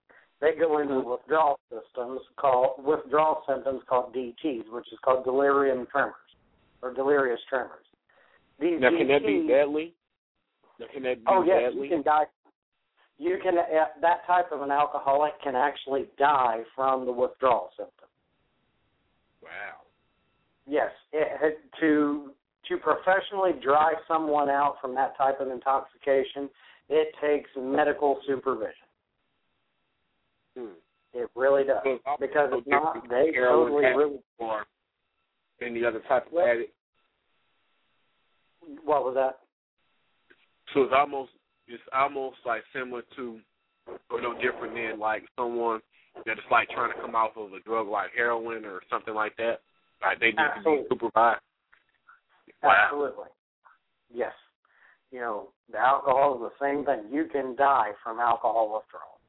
they 0.41 0.59
go 0.59 0.79
into 0.81 1.01
withdrawal 1.01 1.59
systems 1.71 2.21
called 2.37 2.85
withdrawal 2.85 3.43
symptoms 3.49 3.83
called 3.89 4.15
DTs, 4.15 4.65
which 4.73 4.87
is 4.93 4.99
called 5.05 5.25
delirium 5.25 5.87
tremors 5.91 6.15
or 6.83 6.93
delirious 6.93 7.41
tremors. 7.49 7.85
These 8.59 8.81
Now, 8.81 8.91
can 8.91 9.09
that 9.09 9.25
be 9.25 9.47
deadly? 9.47 9.95
Now, 10.81 10.87
can 10.93 11.05
that 11.05 11.19
be 11.19 11.25
Oh 11.29 11.45
yes, 11.45 11.71
deadly? 11.71 11.89
you 11.89 11.95
can 11.95 12.03
die. 12.03 12.25
You 13.19 13.39
can 13.41 13.57
uh, 13.57 13.85
that 14.01 14.27
type 14.27 14.51
of 14.51 14.63
an 14.63 14.73
alcoholic 14.73 15.41
can 15.43 15.55
actually 15.55 16.07
die 16.19 16.63
from 16.75 17.07
the 17.07 17.13
withdrawal 17.13 17.71
symptom. 17.77 18.09
Wow. 19.43 19.82
Yes, 20.67 20.91
it, 21.13 21.59
to 21.81 22.31
to 22.69 22.77
professionally 22.77 23.53
dry 23.63 23.95
someone 24.07 24.49
out 24.49 24.77
from 24.81 24.95
that 24.95 25.17
type 25.17 25.41
of 25.41 25.49
intoxication, 25.49 26.49
it 26.89 27.09
takes 27.21 27.51
medical 27.57 28.21
supervision. 28.27 28.87
Hmm. 30.57 30.67
It 31.15 31.29
really 31.35 31.65
does 31.65 31.83
So 31.85 31.99
because 32.21 32.51
it's 32.53 32.67
not. 32.67 33.09
They 33.09 33.33
totally 33.37 33.85
really. 33.85 34.19
or 34.39 34.65
any 35.61 35.85
other 35.85 36.01
type 36.09 36.27
of 36.33 36.39
addict. 36.39 36.73
What 38.85 39.05
was 39.05 39.15
that? 39.15 39.39
So 40.73 40.83
it's 40.83 40.93
almost 40.97 41.33
it's 41.67 41.83
almost 41.93 42.37
like 42.47 42.63
similar 42.75 43.03
to, 43.17 43.39
or 44.11 44.21
no 44.21 44.35
different 44.35 44.75
than 44.75 44.99
like 44.99 45.23
someone 45.37 45.81
that 46.27 46.33
it's 46.33 46.51
like 46.51 46.69
trying 46.71 46.93
to 46.93 47.01
come 47.01 47.15
off 47.15 47.37
of 47.37 47.53
a 47.53 47.61
drug 47.61 47.89
like 47.89 48.11
heroin 48.17 48.65
or 48.65 48.81
something 48.91 49.15
like 49.15 49.37
that. 49.37 49.61
Like 50.03 50.21
they 50.21 50.27
need 50.27 50.37
to 50.37 50.43
Absolutely. 50.57 50.83
be 50.83 50.89
supervised. 50.91 51.41
Wow. 52.63 52.75
Absolutely. 52.85 53.29
Yes. 54.13 54.33
You 55.11 55.21
know, 55.21 55.49
the 55.71 55.79
alcohol 55.79 56.35
is 56.37 56.51
the 56.51 56.65
same 56.65 56.85
thing. 56.85 57.13
You 57.13 57.27
can 57.31 57.55
die 57.57 57.91
from 58.03 58.19
alcohol 58.19 58.73
withdrawal. 58.75 59.21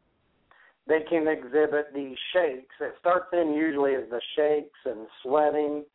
They 0.88 1.00
can 1.10 1.28
exhibit 1.28 1.94
these 1.94 2.18
shakes. 2.34 2.76
It 2.82 2.94
starts 3.00 3.28
in 3.34 3.54
usually 3.54 3.96
as 3.96 4.10
the 4.10 4.22
shakes 4.36 4.80
and 4.86 5.08
sweating. 5.22 5.86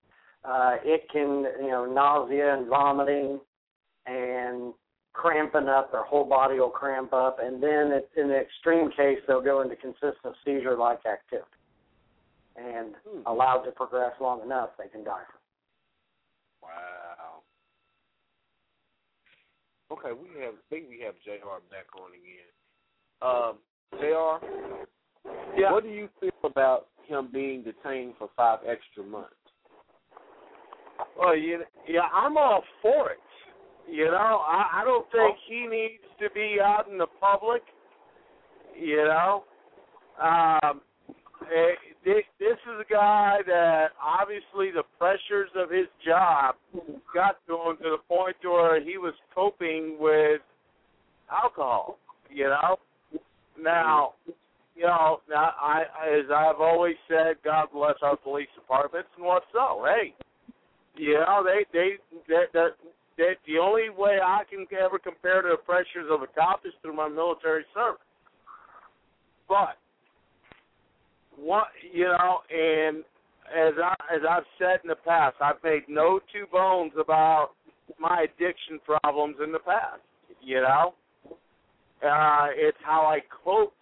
Uh, 0.45 0.77
it 0.83 1.03
can, 1.13 1.45
you 1.61 1.69
know, 1.69 1.85
nausea 1.85 2.55
and 2.55 2.69
vomiting 2.69 3.41
and 4.07 4.73
cramping 5.13 5.69
up. 5.69 5.93
Their 5.93 6.05
whole 6.05 6.25
body 6.25 6.59
will 6.59 6.71
cramp 6.71 7.13
up. 7.13 7.39
And 7.43 7.63
then 7.63 7.93
it, 7.93 8.09
in 8.17 8.29
the 8.29 8.37
extreme 8.37 8.91
case, 8.93 9.19
they'll 9.27 9.43
go 9.43 9.61
into 9.61 9.77
consistent 9.77 10.35
seizure-like 10.45 11.05
activity. 11.05 11.58
And 12.59 12.97
Hmm. 13.07 13.23
allowed 13.27 13.63
to 13.63 13.73
progress 13.73 14.19
long 14.21 14.43
enough, 14.43 14.77
they 14.77 14.89
can 14.89 15.05
die 15.05 15.25
from 15.25 15.41
Wow. 16.63 17.43
Okay, 19.93 20.13
we 20.13 20.29
have. 20.41 20.55
I 20.55 20.63
think 20.69 20.89
we 20.89 21.01
have 21.01 21.15
Jr. 21.21 21.61
back 21.71 21.87
on 21.95 22.11
again. 22.13 22.51
Um, 23.23 23.59
Jr. 23.99 24.45
Yeah. 25.57 25.73
What 25.73 25.85
do 25.85 25.91
you 25.91 26.09
feel 26.21 26.31
about 26.45 26.89
him 27.07 27.29
being 27.33 27.63
detained 27.63 28.15
for 28.19 28.29
five 28.37 28.61
extra 28.67 29.05
months? 29.05 29.35
Well, 31.19 31.37
you, 31.37 31.65
yeah, 31.89 32.09
I'm 32.13 32.37
all 32.37 32.63
for 32.83 33.11
it. 33.11 33.19
You 33.91 34.07
know, 34.07 34.43
I, 34.47 34.83
I 34.83 34.85
don't 34.85 35.11
think 35.11 35.37
he 35.49 35.67
needs 35.67 36.03
to 36.21 36.29
be 36.35 36.59
out 36.63 36.89
in 36.91 36.99
the 36.99 37.07
public. 37.21 37.63
You 38.79 39.05
know, 39.05 39.45
um, 40.21 40.83
eh, 41.43 41.75
this, 42.05 42.25
is 42.41 42.81
a 42.81 42.93
guy 42.93 43.39
that 43.47 43.89
obviously 44.03 44.71
the 44.71 44.85
pressures 44.99 45.51
of 45.57 45.71
his 45.71 45.87
job 46.05 46.55
got 47.15 47.37
to 47.47 47.55
him 47.55 47.77
to 47.79 47.91
the 47.91 48.03
point 48.09 48.37
where 48.43 48.81
he 48.81 48.99
was 48.99 49.15
coping 49.35 49.97
with 49.99 50.41
alcohol. 51.31 51.99
You 52.31 52.45
know, 52.45 52.77
now, 53.61 54.15
you 54.77 54.85
know, 54.85 55.21
now 55.29 55.51
I, 55.61 55.83
as 56.07 56.27
I've 56.35 56.61
always 56.61 56.97
said, 57.09 57.37
God 57.45 57.69
bless 57.73 57.95
our 58.03 58.17
police 58.17 58.49
departments, 58.55 59.09
and 59.17 59.27
what 59.27 59.43
so? 59.53 59.85
Hey, 59.85 60.15
you 60.97 61.15
know, 61.15 61.45
they 61.45 61.65
they 61.73 61.93
that 62.29 62.53
that 62.53 62.71
that 63.17 63.35
the 63.47 63.59
only 63.59 63.91
way 63.91 64.19
I 64.23 64.43
can 64.49 64.67
ever 64.79 64.99
compare 64.99 65.43
to 65.43 65.49
the 65.49 65.57
pressures 65.57 66.09
of 66.11 66.23
a 66.23 66.27
cop 66.27 66.61
is 66.65 66.73
through 66.83 66.95
my 66.95 67.09
military 67.09 67.65
service. 67.75 68.01
But 69.49 69.79
what 71.41 71.69
you 71.93 72.05
know, 72.05 72.39
and 72.51 72.99
as 73.49 73.75
I 73.83 73.95
as 74.15 74.23
I've 74.29 74.45
said 74.59 74.81
in 74.83 74.89
the 74.89 74.97
past, 74.97 75.37
I've 75.41 75.63
made 75.65 75.83
no 75.89 76.21
two 76.33 76.47
bones 76.51 76.93
about 77.01 77.51
my 77.99 78.25
addiction 78.25 78.79
problems 78.85 79.37
in 79.43 79.53
the 79.53 79.59
past. 79.59 80.03
You 80.41 80.61
know, 80.63 80.95
uh, 82.07 82.47
it's 82.55 82.79
how 82.85 83.03
I 83.03 83.21
coped 83.45 83.75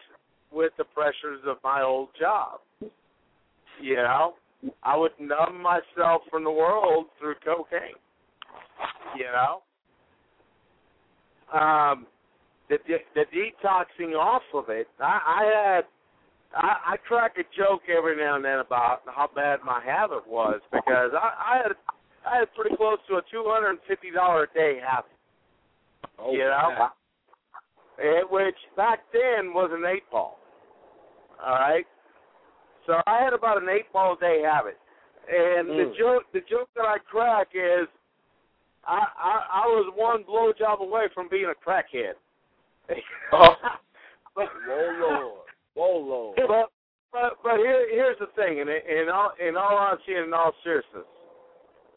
with 0.53 0.73
the 0.79 0.85
pressures 0.85 1.41
of 1.47 1.57
my 1.63 1.83
old 1.83 2.09
job. 2.19 2.61
You 3.81 3.97
know, 3.97 4.35
I 4.83 4.97
would 4.97 5.13
numb 5.21 5.63
myself 5.63 6.23
from 6.31 6.45
the 6.45 6.51
world 6.51 7.07
through 7.19 7.35
cocaine. 7.45 7.97
You 9.17 9.25
know, 9.25 9.63
um, 11.59 12.07
the 12.69 12.79
de- 12.87 13.05
the 13.15 13.25
detoxing 13.35 14.15
off 14.15 14.43
of 14.55 14.69
it. 14.69 14.89
I, 15.01 15.21
I 15.27 15.75
had 15.75 15.85
I, 16.57 16.95
I 16.95 16.97
crack 16.97 17.37
a 17.39 17.45
joke 17.57 17.83
every 17.95 18.17
now 18.17 18.37
and 18.37 18.45
then 18.45 18.59
about 18.61 19.03
how 19.07 19.29
bad 19.35 19.61
my 19.65 19.83
habit 19.85 20.27
was 20.27 20.61
because 20.73 21.11
I, 21.13 21.55
I 21.55 21.57
had 21.63 21.73
I 22.27 22.39
had 22.41 22.55
pretty 22.55 22.75
close 22.77 22.99
to 23.09 23.17
a 23.17 23.23
two 23.31 23.45
hundred 23.47 23.71
and 23.71 23.79
fifty 23.87 24.11
dollar 24.11 24.45
a 24.45 24.55
day 24.55 24.81
habit. 24.85 25.11
Oh, 26.19 26.33
you 26.33 26.39
know, 26.39 26.73
wow. 26.79 26.93
it, 27.99 28.31
which 28.31 28.57
back 28.77 29.01
then 29.13 29.53
was 29.53 29.71
an 29.73 29.85
eight 29.85 30.09
ball. 30.11 30.39
All 31.45 31.55
right, 31.55 31.85
so 32.87 32.95
I 33.07 33.23
had 33.23 33.35
about 33.35 33.63
an 33.63 33.69
eight 33.69 33.93
ball 33.93 34.15
a 34.15 34.21
day 34.21 34.41
habit, 34.43 34.79
and 35.29 35.69
the 35.69 35.93
Mm. 35.93 35.99
joke 35.99 36.23
the 36.33 36.41
joke 36.49 36.71
that 36.75 36.87
I 36.87 36.99
crack 36.99 37.49
is, 37.53 37.87
I 38.87 39.05
I, 39.19 39.63
I 39.65 39.67
was 39.67 39.93
one 39.95 40.25
blowjob 40.25 40.81
away 40.81 41.09
from 41.13 41.29
being 41.29 41.47
a 41.47 41.55
crackhead. 41.69 42.15
Oh. 43.33 43.57
but, 44.35 44.49
Lord. 44.69 45.46
Whoa, 45.77 46.01
Lord. 46.01 46.37
but 46.49 46.73
but 47.13 47.37
but 47.45 47.57
here 47.59 47.87
here's 47.93 48.19
the 48.19 48.27
thing, 48.35 48.61
and 48.61 48.69
in 48.71 49.09
all 49.13 49.33
in 49.39 49.57
all 49.57 49.77
honesty 49.77 50.15
and 50.15 50.27
in 50.27 50.35
all 50.35 50.53
seriousness, 50.65 51.05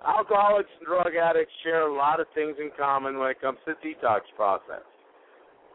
alcoholics 0.05 0.69
and 0.79 0.87
drug 0.87 1.15
addicts 1.15 1.53
share 1.63 1.87
a 1.87 1.95
lot 1.95 2.19
of 2.19 2.27
things 2.35 2.55
in 2.59 2.71
common 2.77 3.17
when 3.17 3.31
it 3.31 3.41
comes 3.41 3.57
to 3.65 3.73
the 3.81 3.89
detox 3.89 4.21
process. 4.35 4.83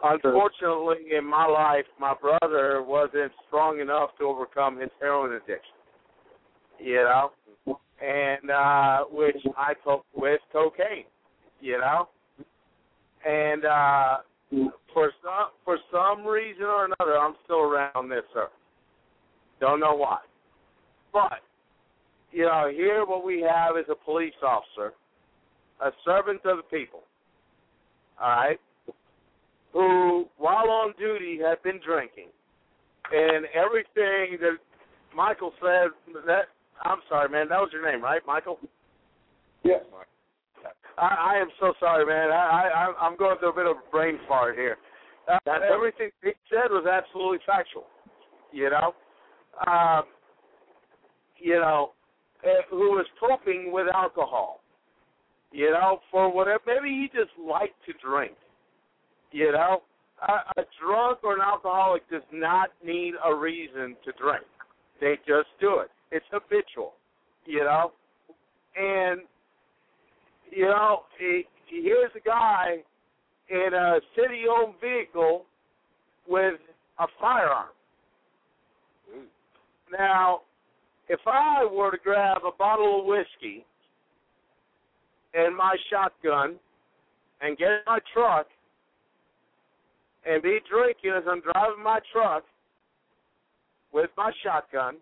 Unfortunately, 0.03 1.17
in 1.17 1.25
my 1.25 1.47
life, 1.47 1.87
my 1.99 2.15
brother 2.21 2.83
wasn't 2.83 3.33
strong 3.47 3.81
enough 3.81 4.11
to 4.19 4.25
overcome 4.25 4.79
his 4.79 4.91
heroin 5.01 5.33
addiction. 5.33 5.73
You 6.79 7.05
know, 7.05 7.31
and 8.03 8.51
uh 8.51 9.05
which 9.11 9.37
I 9.57 9.73
coped 9.83 10.07
with 10.15 10.41
cocaine. 10.53 11.07
You 11.61 11.79
know, 11.79 12.09
and 13.27 13.65
uh 13.65 14.17
for 14.93 15.11
some 15.23 15.49
for 15.65 15.79
some 15.93 16.27
reason 16.27 16.65
or 16.65 16.87
another, 16.87 17.19
I'm 17.19 17.35
still 17.45 17.61
around 17.61 18.09
this 18.09 18.25
earth. 18.37 18.51
Don't 19.61 19.81
know 19.81 19.95
why, 19.95 20.19
but 21.13 21.41
you 22.33 22.45
know, 22.45 22.71
here 22.75 23.05
what 23.07 23.25
we 23.25 23.41
have 23.41 23.77
is 23.77 23.85
a 23.91 23.95
police 23.95 24.35
officer, 24.43 24.93
a 25.81 25.91
servant 26.05 26.41
of 26.45 26.59
the 26.59 26.63
people. 26.65 27.01
All 28.21 28.29
right, 28.29 28.61
who 29.73 30.27
while 30.39 30.71
on 30.71 30.95
duty 30.99 31.39
had 31.43 31.63
been 31.63 31.81
drinking, 31.85 32.29
and 33.13 33.47
everything 33.55 34.39
that 34.41 34.59
Michael 35.15 35.53
said 35.61 35.89
that 36.27 36.45
I'm 36.83 36.99
sorry, 37.09 37.29
man, 37.29 37.49
that 37.49 37.61
was 37.61 37.71
your 37.73 37.91
name, 37.91 38.03
right, 38.03 38.23
Michael? 38.27 38.59
Yes. 39.63 39.81
I, 40.99 41.35
I 41.37 41.41
am 41.41 41.49
so 41.61 41.73
sorry, 41.81 42.07
man. 42.07 42.31
I, 42.31 42.69
I 42.69 43.07
I'm 43.07 43.17
going 43.17 43.39
through 43.39 43.51
a 43.51 43.55
bit 43.55 43.67
of 43.67 43.77
a 43.77 43.91
brain 43.91 44.19
fart 44.29 44.57
here. 44.57 44.77
Uh, 45.29 45.39
everything 45.73 46.11
he 46.23 46.33
said 46.51 46.71
was 46.71 46.87
absolutely 46.87 47.39
factual. 47.47 47.87
You 48.53 48.71
know, 48.71 48.95
um, 49.67 50.05
you 51.39 51.55
know, 51.55 51.93
uh, 52.45 52.63
who 52.71 52.93
was 52.93 53.07
coping 53.19 53.73
with 53.73 53.87
alcohol. 53.95 54.61
You 55.53 55.71
know, 55.71 56.01
for 56.11 56.33
whatever. 56.33 56.61
Maybe 56.67 56.89
he 56.89 57.09
just 57.17 57.31
liked 57.39 57.77
to 57.87 57.93
drink. 58.05 58.35
You 59.31 59.53
know, 59.53 59.83
a, 60.29 60.61
a 60.61 60.65
drunk 60.83 61.19
or 61.23 61.35
an 61.35 61.41
alcoholic 61.41 62.09
does 62.11 62.23
not 62.33 62.71
need 62.85 63.15
a 63.25 63.35
reason 63.35 63.97
to 64.05 64.13
drink. 64.21 64.45
They 65.01 65.17
just 65.27 65.49
do 65.61 65.81
it. 65.81 65.91
It's 66.11 66.27
habitual. 66.31 66.95
You 67.47 67.61
know, 67.61 67.93
and 68.77 69.21
you 70.55 70.67
know, 70.67 71.03
he, 71.19 71.45
here's 71.67 72.11
a 72.17 72.21
guy 72.21 72.77
in 73.51 73.75
a 73.75 73.99
city-owned 74.17 74.75
vehicle 74.81 75.45
with 76.29 76.55
a 76.99 77.07
firearm. 77.21 77.69
Hmm. 79.13 79.25
Now, 79.93 80.43
if 81.09 81.21
I 81.27 81.67
were 81.71 81.91
to 81.91 81.99
grab 82.03 82.39
a 82.47 82.57
bottle 82.57 83.01
of 83.01 83.07
whiskey 83.07 83.67
and 85.35 85.57
my 85.57 85.77
shotgun 85.91 86.57
and 87.41 87.59
get 87.59 87.69
in 87.69 87.81
my 87.87 87.99
truck 88.13 88.47
and 90.27 90.43
be 90.43 90.61
drinking 90.71 91.13
as 91.17 91.25
I'm 91.29 91.41
driving 91.41 91.83
my 91.83 91.99
truck 92.13 92.45
with 93.93 94.11
my 94.17 94.33
shotgun 94.43 94.97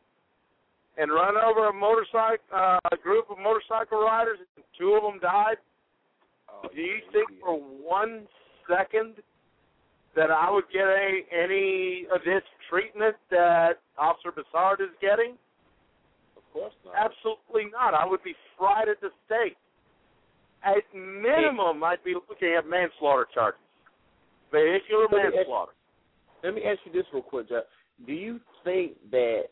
and 0.99 1.11
run 1.11 1.35
over 1.37 1.69
a 1.69 1.73
motorcycle, 1.73 2.45
uh, 2.55 2.79
a 2.93 2.97
group 2.97 3.31
of 3.31 3.39
motorcycle 3.39 4.01
riders, 4.03 4.39
and 4.57 4.65
two 4.79 4.93
of 4.95 5.03
them 5.03 5.21
died. 5.21 5.57
Oh, 6.51 6.69
Do 6.75 6.81
you 6.81 6.99
think 7.13 7.29
for 7.41 7.55
one 7.57 8.27
second 8.69 9.15
that 10.15 10.31
I 10.31 10.51
would 10.51 10.65
get 10.73 10.85
any 10.85 11.25
any 11.33 12.07
of 12.13 12.21
this 12.25 12.43
treatment 12.69 13.17
that 13.31 13.81
Officer 13.99 14.33
Bisard 14.33 14.81
is 14.81 14.93
getting? 15.01 15.39
Of 16.37 16.43
course 16.53 16.75
not. 16.85 16.95
Absolutely 16.97 17.71
not. 17.73 17.95
I 17.95 18.05
would 18.07 18.23
be 18.23 18.35
fried 18.59 18.89
at 18.89 19.01
the 19.01 19.09
stake. 19.27 19.57
At 20.65 20.85
minimum, 20.95 21.83
I'd 21.83 22.05
be 22.05 22.15
looking 22.15 22.55
at 22.57 22.69
manslaughter 22.69 23.27
charges, 23.35 23.59
vehicular 24.53 25.05
Let 25.05 25.13
me 25.13 25.19
ask- 25.27 25.35
manslaughter. 25.37 25.73
Let 26.45 26.55
me 26.55 26.63
ask 26.65 26.79
you 26.85 26.93
this 26.93 27.05
real 27.13 27.23
quick, 27.23 27.49
Jeff. 27.49 27.65
Do 28.07 28.13
you 28.13 28.39
think 28.65 28.93
that 29.11 29.45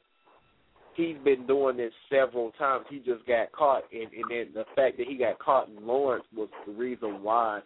he's 0.96 1.16
been 1.24 1.46
doing 1.46 1.76
this 1.76 1.92
several 2.10 2.52
times? 2.52 2.84
He 2.90 2.98
just 2.98 3.26
got 3.26 3.52
caught, 3.52 3.84
and, 3.92 4.02
and 4.12 4.24
then 4.30 4.46
the 4.54 4.64
fact 4.74 4.98
that 4.98 5.06
he 5.06 5.16
got 5.16 5.38
caught 5.38 5.68
in 5.68 5.86
Lawrence 5.86 6.24
was 6.34 6.48
the 6.66 6.72
reason 6.72 7.22
why 7.22 7.60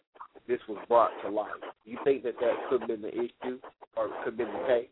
this 0.47 0.61
was 0.69 0.79
brought 0.89 1.11
to 1.23 1.31
light. 1.31 1.51
You 1.85 1.99
think 2.05 2.23
that 2.25 2.35
that 2.41 2.55
could 2.69 2.81
have 2.83 2.89
been 2.89 3.03
the 3.03 3.13
issue, 3.13 3.59
or 3.97 4.09
could 4.25 4.33
have 4.33 4.37
been 4.37 4.53
the 4.53 4.67
case? 4.67 4.89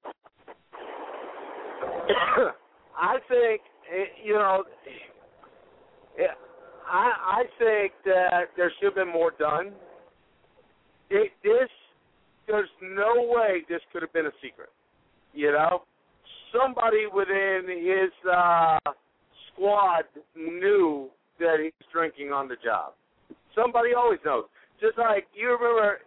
I 2.96 3.18
think 3.28 3.62
you 4.24 4.34
know. 4.34 4.64
I 6.88 7.10
I 7.26 7.42
think 7.58 7.92
that 8.04 8.48
there 8.56 8.72
should 8.78 8.86
have 8.86 8.94
been 8.94 9.12
more 9.12 9.32
done. 9.38 9.72
It, 11.10 11.32
this 11.42 11.68
there's 12.46 12.68
no 12.82 13.28
way 13.28 13.62
this 13.68 13.80
could 13.92 14.02
have 14.02 14.12
been 14.12 14.26
a 14.26 14.32
secret. 14.42 14.68
You 15.32 15.52
know, 15.52 15.82
somebody 16.52 17.06
within 17.12 17.62
his 17.68 18.12
uh, 18.30 18.78
squad 19.52 20.04
knew 20.36 21.08
that 21.38 21.56
he 21.58 21.64
was 21.64 21.88
drinking 21.92 22.32
on 22.32 22.48
the 22.48 22.56
job. 22.64 22.92
Somebody 23.54 23.90
always 23.94 24.20
knows. 24.24 24.44
Just 24.80 24.98
like 24.98 25.26
you 25.34 25.52
remember, 25.52 26.00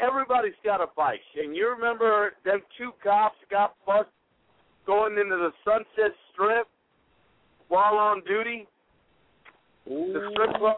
everybody's 0.00 0.58
got 0.64 0.80
a 0.80 0.86
vice, 0.94 1.18
and 1.36 1.56
you 1.56 1.68
remember 1.68 2.32
them 2.44 2.60
two 2.78 2.90
cops 3.02 3.36
got 3.50 3.74
busted 3.86 4.12
going 4.86 5.18
into 5.18 5.36
the 5.36 5.50
Sunset 5.64 6.14
Strip 6.32 6.68
while 7.68 7.94
on 7.94 8.22
duty. 8.24 8.66
The 9.86 10.30
strip 10.32 10.56
club, 10.56 10.76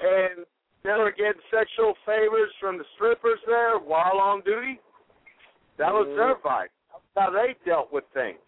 and 0.00 0.46
they 0.82 0.90
were 0.90 1.12
getting 1.16 1.40
sexual 1.52 1.94
favors 2.06 2.50
from 2.60 2.78
the 2.78 2.84
strippers 2.94 3.38
there 3.46 3.78
while 3.78 4.18
on 4.18 4.40
duty. 4.42 4.80
That 5.78 5.92
was 5.92 6.06
mm-hmm. 6.06 6.16
their 6.16 6.36
vice. 6.42 6.68
How 7.16 7.30
they 7.30 7.54
dealt 7.64 7.92
with 7.92 8.04
things, 8.12 8.38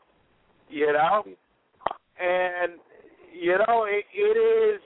you 0.68 0.92
know. 0.92 1.22
And 2.18 2.72
you 3.32 3.56
know, 3.58 3.84
it, 3.84 4.04
it 4.14 4.38
is 4.38 4.80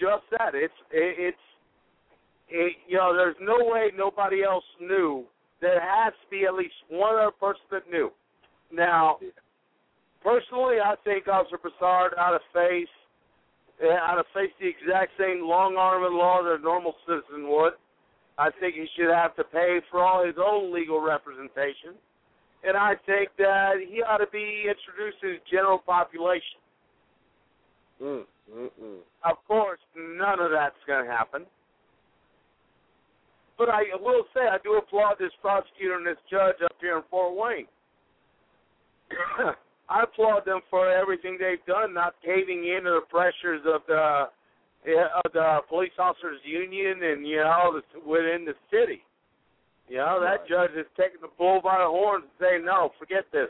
just 0.00 0.24
that. 0.38 0.54
It's 0.54 0.72
it, 0.90 1.16
it's 1.18 1.38
it, 2.48 2.76
you 2.86 2.96
know, 2.96 3.14
there's 3.14 3.36
no 3.40 3.58
way 3.60 3.90
nobody 3.96 4.42
else 4.42 4.64
knew. 4.80 5.24
There 5.60 5.80
has 5.80 6.12
to 6.12 6.30
be 6.30 6.46
at 6.46 6.54
least 6.54 6.74
one 6.88 7.16
other 7.16 7.32
person 7.32 7.62
that 7.72 7.90
knew. 7.90 8.10
Now, 8.72 9.18
personally, 10.22 10.76
I 10.82 10.94
think 11.04 11.28
Officer 11.28 11.58
Broussard 11.58 12.14
ought 12.18 12.38
to 12.38 12.40
face 12.52 12.88
ought 13.80 14.16
to 14.16 14.24
face 14.34 14.50
the 14.60 14.66
exact 14.66 15.12
same 15.18 15.42
long 15.42 15.76
arm 15.76 16.04
in 16.04 16.16
law 16.16 16.42
that 16.42 16.58
a 16.58 16.62
normal 16.62 16.94
citizen 17.06 17.48
would. 17.48 17.74
I 18.38 18.50
think 18.60 18.76
he 18.76 18.86
should 18.96 19.12
have 19.12 19.34
to 19.36 19.44
pay 19.44 19.80
for 19.90 20.02
all 20.02 20.24
his 20.24 20.36
own 20.38 20.72
legal 20.72 21.00
representation, 21.00 21.98
and 22.62 22.76
I 22.76 22.94
think 23.04 23.30
that 23.38 23.74
he 23.86 24.00
ought 24.02 24.18
to 24.18 24.30
be 24.32 24.62
introduced 24.62 25.20
to 25.22 25.34
the 25.34 25.38
general 25.50 25.78
population. 25.78 26.62
Mm, 28.00 28.24
mm, 28.54 28.70
mm. 28.80 28.98
Of 29.24 29.36
course, 29.48 29.80
none 29.96 30.38
of 30.38 30.52
that's 30.52 30.78
going 30.86 31.04
to 31.04 31.10
happen. 31.10 31.46
But 33.58 33.70
I 33.70 33.82
will 34.00 34.22
say, 34.32 34.42
I 34.42 34.58
do 34.62 34.74
applaud 34.74 35.16
this 35.18 35.32
prosecutor 35.42 35.96
and 35.96 36.06
this 36.06 36.16
judge 36.30 36.62
up 36.64 36.76
here 36.80 36.96
in 36.96 37.02
Fort 37.10 37.34
Wayne. 37.34 37.66
I 39.90 40.04
applaud 40.04 40.44
them 40.44 40.60
for 40.70 40.88
everything 40.88 41.38
they've 41.40 41.64
done, 41.66 41.92
not 41.92 42.14
caving 42.24 42.68
in 42.68 42.84
to 42.84 43.00
the 43.00 43.06
pressures 43.10 43.62
of 43.66 43.80
the 43.88 44.28
of 44.96 45.32
the 45.32 45.58
police 45.68 45.92
officers 45.98 46.40
union 46.44 47.02
and 47.02 47.26
you 47.26 47.36
know 47.36 47.80
the, 47.80 48.08
within 48.08 48.44
the 48.44 48.54
city. 48.70 49.02
You 49.88 49.98
know 49.98 50.20
that 50.20 50.48
judge 50.48 50.70
is 50.76 50.86
taking 50.96 51.20
the 51.20 51.28
bull 51.38 51.60
by 51.62 51.78
the 51.78 51.86
horns 51.86 52.24
and 52.24 52.32
saying, 52.40 52.64
"No, 52.64 52.92
forget 52.98 53.24
this. 53.32 53.48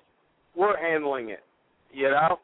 We're 0.56 0.78
handling 0.78 1.30
it." 1.30 1.44
You 1.92 2.10
know. 2.10 2.38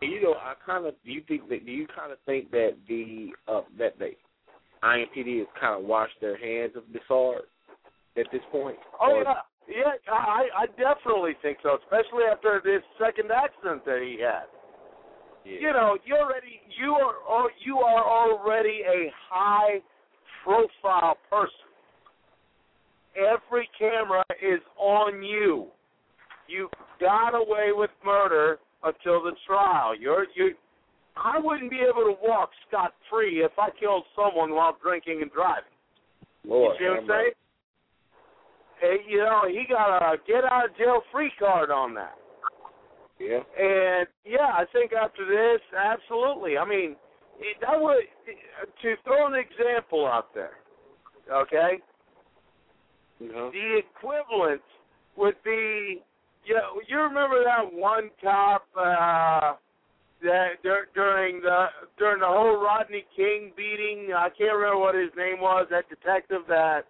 You 0.00 0.22
know, 0.22 0.34
I 0.34 0.54
kind 0.66 0.86
of 0.86 0.94
do 1.04 1.12
you 1.12 1.22
think 1.28 1.48
that 1.50 1.64
do 1.64 1.70
you 1.70 1.86
kind 1.86 2.10
of 2.10 2.18
think 2.26 2.50
that 2.50 2.72
the 2.88 3.30
uh, 3.46 3.60
that 3.78 3.96
the 3.98 4.10
IMPD 4.82 5.38
has 5.38 5.46
kind 5.60 5.80
of 5.80 5.86
washed 5.86 6.18
their 6.20 6.36
hands 6.36 6.72
of 6.76 6.82
Broussard 6.92 7.42
at 8.16 8.26
this 8.32 8.42
point? 8.50 8.76
Oh 9.00 9.12
Or- 9.14 9.22
yeah, 9.22 9.34
yeah. 9.68 10.12
I 10.12 10.48
I 10.56 10.66
definitely 10.76 11.34
think 11.42 11.58
so, 11.62 11.78
especially 11.82 12.24
after 12.30 12.60
this 12.64 12.82
second 12.98 13.30
accident 13.30 13.84
that 13.84 14.02
he 14.02 14.18
had. 14.20 14.50
You 15.48 15.72
know, 15.72 15.96
you 16.04 16.14
already 16.14 16.60
you 16.80 16.92
are 16.92 17.14
al- 17.28 17.50
you 17.64 17.78
are 17.78 18.04
already 18.04 18.82
a 18.86 19.10
high 19.30 19.80
profile 20.44 21.16
person. 21.30 21.52
Every 23.16 23.68
camera 23.78 24.24
is 24.42 24.60
on 24.78 25.22
you. 25.22 25.66
You 26.46 26.68
got 27.00 27.30
away 27.34 27.70
with 27.72 27.90
murder 28.04 28.58
until 28.84 29.22
the 29.22 29.32
trial. 29.46 29.98
You're 29.98 30.26
you. 30.34 30.54
I 31.16 31.40
wouldn't 31.42 31.70
be 31.70 31.78
able 31.78 32.14
to 32.14 32.16
walk 32.22 32.50
scot 32.68 32.92
free 33.10 33.42
if 33.42 33.52
I 33.58 33.70
killed 33.78 34.04
someone 34.14 34.54
while 34.54 34.76
drinking 34.80 35.20
and 35.22 35.32
driving. 35.32 35.64
Lord, 36.46 36.76
you 36.78 36.86
see 36.86 36.90
what 36.90 37.00
I'm 37.00 37.08
saying? 37.08 37.30
Hey, 38.80 38.96
you 39.08 39.18
know, 39.18 39.42
he 39.48 39.64
got 39.68 39.98
a 39.98 40.16
get 40.26 40.44
out 40.44 40.70
of 40.70 40.76
jail 40.76 41.02
free 41.10 41.32
card 41.38 41.70
on 41.70 41.94
that. 41.94 42.14
Yeah. 43.20 43.40
And 43.58 44.06
yeah, 44.24 44.52
I 44.54 44.64
think 44.72 44.92
after 44.92 45.26
this, 45.26 45.60
absolutely. 45.76 46.56
I 46.56 46.64
mean, 46.64 46.96
that 47.60 47.80
would 47.80 48.04
to 48.82 48.94
throw 49.04 49.26
an 49.26 49.34
example 49.34 50.06
out 50.06 50.34
there. 50.34 50.58
Okay, 51.30 51.78
Uh-huh. 53.20 53.50
the 53.52 53.78
equivalent 53.78 54.62
would 55.16 55.36
be, 55.44 56.02
you 56.44 56.54
know, 56.54 56.80
you 56.88 56.98
remember 57.00 57.44
that 57.44 57.70
one 57.72 58.10
cop 58.22 58.64
uh, 58.76 59.54
that 60.22 60.62
dur- 60.62 60.88
during 60.94 61.40
the 61.42 61.66
during 61.98 62.20
the 62.20 62.26
whole 62.26 62.56
Rodney 62.56 63.04
King 63.14 63.52
beating. 63.56 64.14
I 64.16 64.30
can't 64.30 64.54
remember 64.54 64.78
what 64.78 64.94
his 64.94 65.10
name 65.16 65.40
was. 65.40 65.66
That 65.70 65.88
detective 65.90 66.42
that 66.48 66.86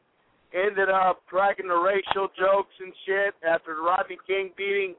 ended 0.54 0.88
up 0.88 1.22
cracking 1.26 1.68
the 1.68 1.76
racial 1.76 2.28
jokes 2.38 2.74
and 2.80 2.92
shit 3.04 3.34
after 3.46 3.74
the 3.74 3.82
Rodney 3.82 4.18
King 4.26 4.52
beating, 4.56 4.94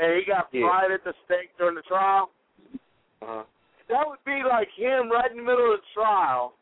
and 0.00 0.16
he 0.16 0.24
got 0.24 0.48
Yeah. 0.50 0.66
fried 0.66 0.90
at 0.90 1.04
the 1.04 1.12
stake 1.24 1.52
during 1.58 1.76
the 1.76 1.82
trial. 1.82 2.30
Uh-huh. 3.20 3.44
That 3.88 4.08
would 4.08 4.24
be 4.24 4.42
like 4.42 4.70
him 4.70 5.10
right 5.12 5.30
in 5.30 5.36
the 5.36 5.42
middle 5.42 5.74
of 5.74 5.80
the 5.80 5.86
trial, 5.92 6.54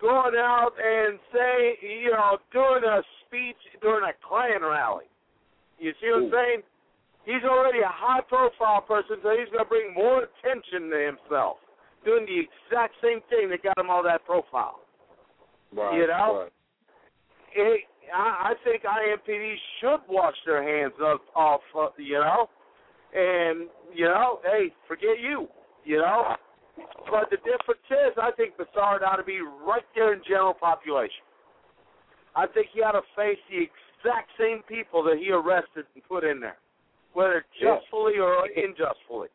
going 0.00 0.34
out 0.36 0.72
and 0.78 1.20
say, 1.32 1.78
you 1.80 2.10
know, 2.10 2.38
doing 2.50 2.82
a 2.82 3.02
speech 3.24 3.56
during 3.80 4.04
a 4.08 4.12
Klan 4.26 4.62
rally. 4.62 5.06
You 5.78 5.92
see 6.00 6.10
what 6.10 6.24
I'm 6.24 6.30
saying? 6.32 6.62
He's 7.24 7.44
already 7.44 7.80
a 7.80 7.88
high 7.88 8.22
profile 8.22 8.80
person, 8.82 9.18
so 9.22 9.30
he's 9.30 9.48
going 9.50 9.64
to 9.64 9.68
bring 9.68 9.92
more 9.94 10.24
attention 10.24 10.90
to 10.90 10.98
himself, 10.98 11.58
doing 12.04 12.24
the 12.24 12.40
exact 12.40 12.94
same 13.02 13.20
thing 13.28 13.50
that 13.50 13.62
got 13.62 13.78
him 13.78 13.90
all 13.90 14.02
that 14.02 14.24
profile. 14.24 14.80
Right. 15.74 15.94
You 15.98 16.06
know? 16.06 16.42
Right. 16.46 16.52
It, 17.54 17.80
I, 18.14 18.52
I 18.52 18.54
think 18.64 18.84
IMPD 18.84 19.54
should 19.80 20.00
wash 20.08 20.36
their 20.46 20.62
hands 20.62 20.94
of, 21.00 21.18
off, 21.34 21.60
uh, 21.76 21.88
you 21.98 22.14
know, 22.14 22.48
and 23.16 23.68
you 23.94 24.04
know, 24.04 24.40
hey, 24.44 24.72
forget 24.86 25.18
you, 25.20 25.48
you 25.84 25.96
know. 25.96 26.36
But 27.10 27.30
the 27.30 27.38
difference 27.38 27.88
is, 27.90 28.12
I 28.20 28.30
think 28.36 28.54
Bisard 28.58 29.02
ought 29.02 29.16
to 29.16 29.24
be 29.24 29.40
right 29.40 29.84
there 29.94 30.12
in 30.12 30.20
general 30.28 30.52
population. 30.52 31.24
I 32.34 32.46
think 32.46 32.66
he 32.74 32.82
ought 32.82 32.92
to 32.92 33.02
face 33.16 33.38
the 33.48 33.64
exact 33.64 34.28
same 34.38 34.62
people 34.68 35.02
that 35.04 35.16
he 35.18 35.30
arrested 35.30 35.86
and 35.94 36.04
put 36.06 36.22
in 36.24 36.38
there, 36.40 36.58
whether 37.14 37.46
Yeah. 37.58 37.76
justfully 37.78 38.18
or 38.18 38.44
unjustly. 38.54 39.28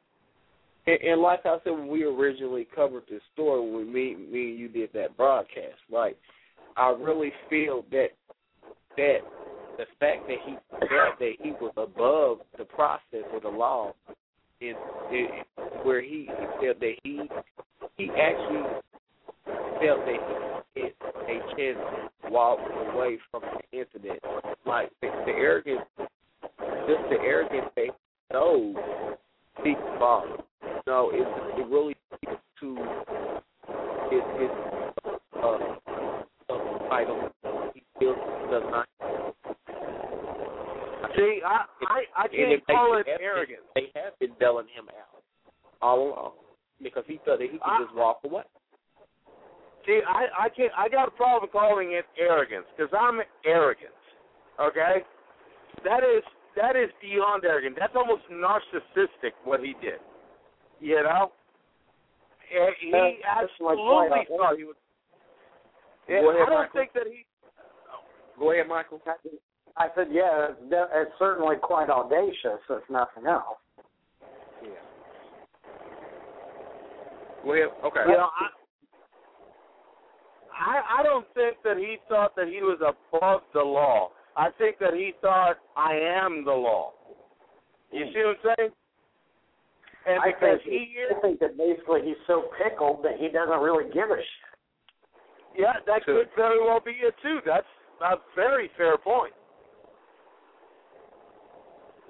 And, 0.86 1.02
and 1.02 1.22
like 1.22 1.46
I 1.46 1.58
said 1.64 1.72
when 1.72 1.88
we 1.88 2.04
originally 2.04 2.66
covered 2.76 3.04
this 3.10 3.22
story, 3.34 3.62
when 3.72 3.92
me, 3.92 4.16
me 4.16 4.52
and 4.52 4.60
you 4.60 4.68
did 4.68 4.94
that 4.94 5.18
broadcast, 5.18 5.80
like 5.90 6.18
I 6.78 6.90
really 6.92 7.34
feel 7.50 7.86
that 7.92 8.10
that 8.98 9.20
the 9.78 9.86
fact 10.00 10.28
that 10.28 10.38
he 10.46 10.56
felt 10.72 11.20
that 11.20 11.34
he 11.42 11.52
was 11.52 11.74
above 11.78 12.40
the 12.58 12.66
process 12.66 13.26
or 13.34 13.40
the 13.40 13.50
law 13.50 13.94
is, 14.60 14.76
where 15.84 16.02
he, 16.02 16.28
felt 16.62 16.80
that 16.80 16.94
he 17.04 17.22
he 17.98 18.10
actually 18.10 18.64
felt 19.80 20.06
that 20.06 20.62
he 20.76 20.82
had 20.82 20.92
a 21.28 21.56
chance 21.56 21.78
to 22.24 22.32
walk 22.32 22.60
away 22.94 23.18
from 23.30 23.42
the 23.42 23.80
incident. 23.80 24.20
Like 24.66 24.92
the, 25.02 25.08
the 25.26 25.32
arrogance, 25.32 25.82
just 25.98 27.04
the 27.10 27.18
arrogance 27.22 27.72
that 27.76 27.86
he 27.86 28.34
knows 28.34 28.76
speaks 29.60 29.80
volumes. 30.00 30.42
No, 30.88 31.12
it 31.14 31.60
it 31.60 31.68
really 31.68 31.96
speaks 32.16 32.34
to 32.60 32.76
his 34.10 34.22
his 34.40 34.50
uh, 35.42 35.58
uh 36.50 36.90
title. 36.90 37.30
He 37.74 37.84
he 38.00 38.06
does 38.06 38.64
not. 38.70 38.88
See, 41.16 41.42
I 41.46 41.66
I, 41.88 42.04
I 42.16 42.28
can't 42.28 42.66
call 42.68 42.98
it 42.98 43.06
they 43.06 43.12
have 43.12 43.20
been- 43.20 43.26
arrogance. 43.26 43.62
They 43.76 43.88
have 43.96 44.18
been 44.20 44.32
bailing 44.40 44.68
him 44.74 44.88
out 44.90 45.22
all 45.82 46.00
along 46.08 46.32
because 46.82 47.04
he 47.08 47.20
felt 47.26 47.40
that 47.40 47.46
he 47.52 47.58
could 47.58 47.62
I- 47.64 47.84
just 47.84 47.96
walk 47.96 48.20
away. 48.24 48.44
See, 49.86 50.00
I 50.08 50.46
I 50.46 50.50
can't. 50.50 50.72
I 50.78 50.88
got 50.90 51.08
a 51.08 51.12
problem 51.12 51.50
calling 51.52 51.94
it 51.94 52.06
arrogance 52.20 52.66
because 52.76 52.92
I'm 52.98 53.20
arrogant. 53.46 53.94
Okay, 54.60 55.02
that 55.84 56.04
is 56.04 56.24
that 56.56 56.76
is 56.76 56.90
beyond 57.02 57.46
arrogant. 57.46 57.78
That's 57.80 57.96
almost 57.96 58.22
narcissistic 58.32 59.32
what 59.44 59.60
he 59.62 59.74
did. 59.82 60.00
You 60.80 61.02
know, 61.04 61.32
And 62.54 62.76
he 62.82 62.92
That's- 62.92 63.14
that's 63.24 63.52
absolutely 63.54 64.10
point. 64.10 64.28
Thought 64.28 64.58
he 64.58 64.64
was. 64.66 64.76
Yeah, 66.10 66.18
ahead, 66.18 66.42
I 66.42 66.46
don't 66.46 66.60
Michael. 66.60 66.74
think 66.80 66.94
that 66.94 67.08
he. 67.08 67.26
Go 68.38 68.52
ahead, 68.52 68.68
Michael. 68.68 69.00
I 69.78 69.88
said, 69.96 70.08
yeah, 70.12 70.48
it's, 70.50 70.60
it's 70.70 71.12
certainly 71.18 71.56
quite 71.62 71.90
audacious, 71.90 72.60
if 72.70 72.84
nothing 72.90 73.26
else. 73.28 73.58
Yeah. 74.64 74.70
Well, 77.46 77.74
okay. 77.86 78.02
You 78.08 78.18
know, 78.18 78.30
I, 78.40 78.48
I 80.54 81.00
I 81.00 81.04
don't 81.04 81.26
think 81.34 81.58
that 81.64 81.78
he 81.78 81.98
thought 82.08 82.36
that 82.36 82.48
he 82.48 82.62
was 82.62 82.78
above 82.82 83.42
the 83.54 83.62
law. 83.62 84.12
I 84.38 84.50
think 84.58 84.78
that 84.80 84.94
he 84.94 85.14
thought 85.22 85.56
I 85.76 85.96
am 85.96 86.46
the 86.46 86.52
law. 86.52 86.94
You 87.92 88.06
see 88.14 88.22
what 88.24 88.38
I'm 88.44 88.56
saying? 88.58 88.72
And 90.06 90.20
I 90.20 90.32
because 90.32 90.60
think, 90.64 90.72
he 90.72 90.98
is, 90.98 91.12
I 91.18 91.22
think 91.22 91.40
that 91.40 91.58
basically 91.58 92.02
he's 92.06 92.22
so 92.28 92.50
pickled 92.62 93.04
that 93.04 93.18
he 93.20 93.28
doesn't 93.30 93.60
really 93.60 93.86
give 93.94 94.10
a 94.10 94.18
shit. 94.18 95.60
yeah, 95.60 95.74
that 95.86 96.06
could 96.06 96.30
very 96.36 96.60
well 96.64 96.80
be 96.84 96.92
it 96.92 97.14
too. 97.22 97.40
That's 97.46 97.68
a 98.02 98.16
very 98.36 98.70
fair 98.78 98.98
point. 98.98 99.34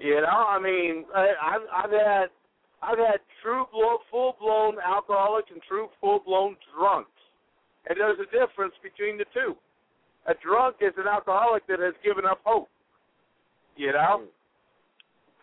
You 0.02 0.16
know, 0.22 0.46
I 0.50 0.60
mean, 0.60 1.06
I, 1.14 1.28
I've 1.42 1.86
I've 1.86 1.92
had 1.92 2.26
I've 2.82 2.98
had 2.98 3.20
true 3.44 3.66
full 3.72 4.36
blown 4.40 4.78
alcoholics 4.84 5.50
and 5.52 5.62
true 5.68 5.90
full 6.00 6.22
blown 6.26 6.58
drunks, 6.74 7.12
and 7.88 8.00
there's 8.00 8.18
a 8.18 8.26
difference 8.26 8.74
between 8.82 9.20
the 9.20 9.26
two. 9.32 9.56
A 10.26 10.34
drunk 10.44 10.78
is 10.82 10.94
an 10.98 11.08
alcoholic 11.08 11.68
that 11.68 11.80
has 11.80 11.94
given 12.04 12.26
up 12.26 12.40
hope. 12.44 12.68
You 13.76 13.92
know, 13.92 14.24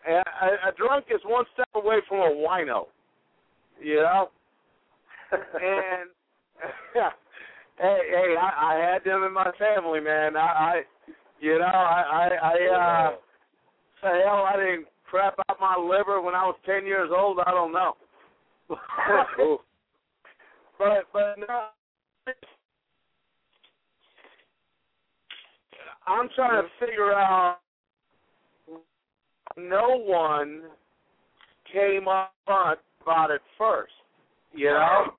a, 0.05 0.11
a, 0.11 0.69
a 0.69 0.71
drunk 0.77 1.05
is 1.09 1.21
one 1.23 1.45
step 1.53 1.69
away 1.73 1.99
from 2.09 2.19
a 2.19 2.35
wino. 2.35 2.87
You 3.81 4.01
know, 4.01 4.29
and 5.31 6.09
hey, 6.93 7.99
hey, 8.11 8.35
I, 8.37 8.73
I 8.75 8.91
had 8.91 9.05
them 9.05 9.23
in 9.23 9.33
my 9.33 9.51
family, 9.57 10.01
man. 10.01 10.35
I, 10.35 10.39
I 10.39 10.81
you 11.39 11.57
know, 11.57 11.65
I, 11.65 12.03
I, 12.11 12.29
I 12.43 13.07
uh, 13.07 13.15
the 14.01 14.21
hell 14.25 14.45
I 14.47 14.55
didn't 14.55 14.87
crap 15.09 15.35
out 15.49 15.57
my 15.59 15.75
liver 15.77 16.21
when 16.21 16.35
I 16.35 16.45
was 16.45 16.55
ten 16.65 16.85
years 16.85 17.09
old. 17.15 17.39
I 17.45 17.51
don't 17.51 17.73
know. 17.73 17.95
But 20.79 21.07
but 21.11 21.35
no, 21.37 22.33
I'm 26.07 26.29
trying 26.35 26.63
to 26.63 26.69
figure 26.79 27.11
out. 27.11 27.57
No 29.57 29.97
one 29.97 30.61
came 31.73 32.07
up 32.07 32.31
front 32.45 32.79
about 33.01 33.29
it 33.29 33.41
first. 33.57 33.91
You 34.53 34.67
know, 34.67 35.13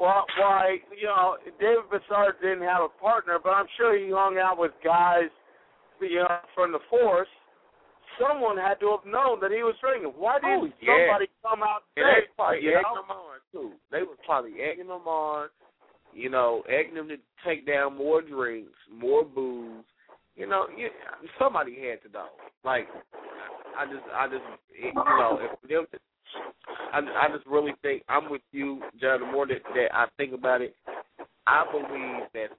well, 0.00 0.24
why? 0.36 0.78
You 1.00 1.06
know, 1.06 1.36
David 1.60 1.84
Bisard 1.88 2.40
didn't 2.42 2.62
have 2.62 2.82
a 2.82 3.00
partner, 3.00 3.38
but 3.42 3.50
I'm 3.50 3.66
sure 3.76 3.96
he 3.96 4.10
hung 4.10 4.38
out 4.38 4.58
with 4.58 4.72
guys, 4.82 5.30
you 6.00 6.16
know, 6.16 6.38
from 6.56 6.72
the 6.72 6.80
force. 6.90 7.28
Someone 8.18 8.56
had 8.56 8.80
to 8.80 8.90
have 8.96 9.04
known 9.06 9.40
that 9.40 9.50
he 9.52 9.62
was 9.62 9.74
drinking. 9.80 10.12
Why 10.16 10.38
didn't 10.40 10.50
Oh, 10.50 10.68
yeah. 10.80 11.06
somebody 11.06 11.26
come 11.42 11.62
out 11.62 11.82
And 11.96 12.04
and 12.04 12.16
they 12.16 12.20
say, 12.20 12.26
was 12.26 12.34
probably 12.36 12.60
you 12.64 12.70
egging 12.72 12.82
know? 12.82 12.94
them 13.00 13.10
on 13.10 13.36
too. 13.52 13.70
They 13.90 14.02
was 14.02 14.18
probably 14.26 14.54
egging 14.60 14.88
them 14.88 15.06
on, 15.06 15.48
you 16.12 16.28
know, 16.30 16.62
egging 16.68 16.94
them 16.94 17.08
to 17.08 17.16
take 17.46 17.66
down 17.66 17.96
more 17.96 18.20
drinks, 18.22 18.72
more 18.92 19.24
booze. 19.24 19.84
You 20.36 20.46
know, 20.46 20.66
you, 20.76 20.88
somebody 21.38 21.76
had 21.76 22.02
to 22.06 22.12
know. 22.12 22.28
Like, 22.64 22.88
I 23.76 23.84
just, 23.86 24.04
I 24.14 24.26
just, 24.28 24.44
you 24.78 24.92
know, 24.94 25.38
if 25.40 25.68
them, 25.68 25.86
I, 26.92 26.98
I 26.98 27.28
just 27.34 27.46
really 27.46 27.72
think 27.82 28.02
I'm 28.08 28.30
with 28.30 28.42
you, 28.52 28.80
John. 29.00 29.20
The 29.20 29.26
more 29.26 29.46
that, 29.46 29.62
that 29.74 29.88
I 29.94 30.06
think 30.16 30.32
about 30.32 30.62
it, 30.62 30.74
I 31.46 31.64
believe 31.70 32.28
that 32.34 32.50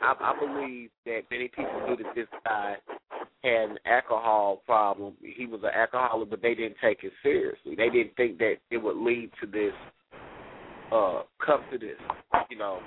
I, 0.00 0.14
I 0.20 0.38
believe 0.38 0.90
that 1.06 1.22
many 1.30 1.48
people 1.48 1.86
knew 1.86 1.96
that 1.96 2.14
this 2.14 2.26
guy 2.44 2.76
had 3.42 3.70
an 3.70 3.78
alcohol 3.86 4.62
problem. 4.66 5.14
He 5.22 5.46
was 5.46 5.60
an 5.62 5.70
alcoholic, 5.74 6.30
but 6.30 6.42
they 6.42 6.54
didn't 6.54 6.76
take 6.82 7.04
it 7.04 7.12
seriously. 7.22 7.74
They 7.76 7.88
didn't 7.88 8.14
think 8.16 8.38
that 8.38 8.56
it 8.70 8.78
would 8.78 8.96
lead 8.96 9.30
to 9.40 9.46
this, 9.46 9.72
uh, 10.92 11.22
come 11.44 11.62
to 11.72 11.78
this, 11.78 11.98
you 12.50 12.58
know, 12.58 12.80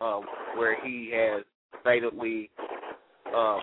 uh, 0.00 0.20
where 0.56 0.76
he 0.84 1.12
has 1.14 1.44
fatally, 1.82 2.50
uh, 3.28 3.58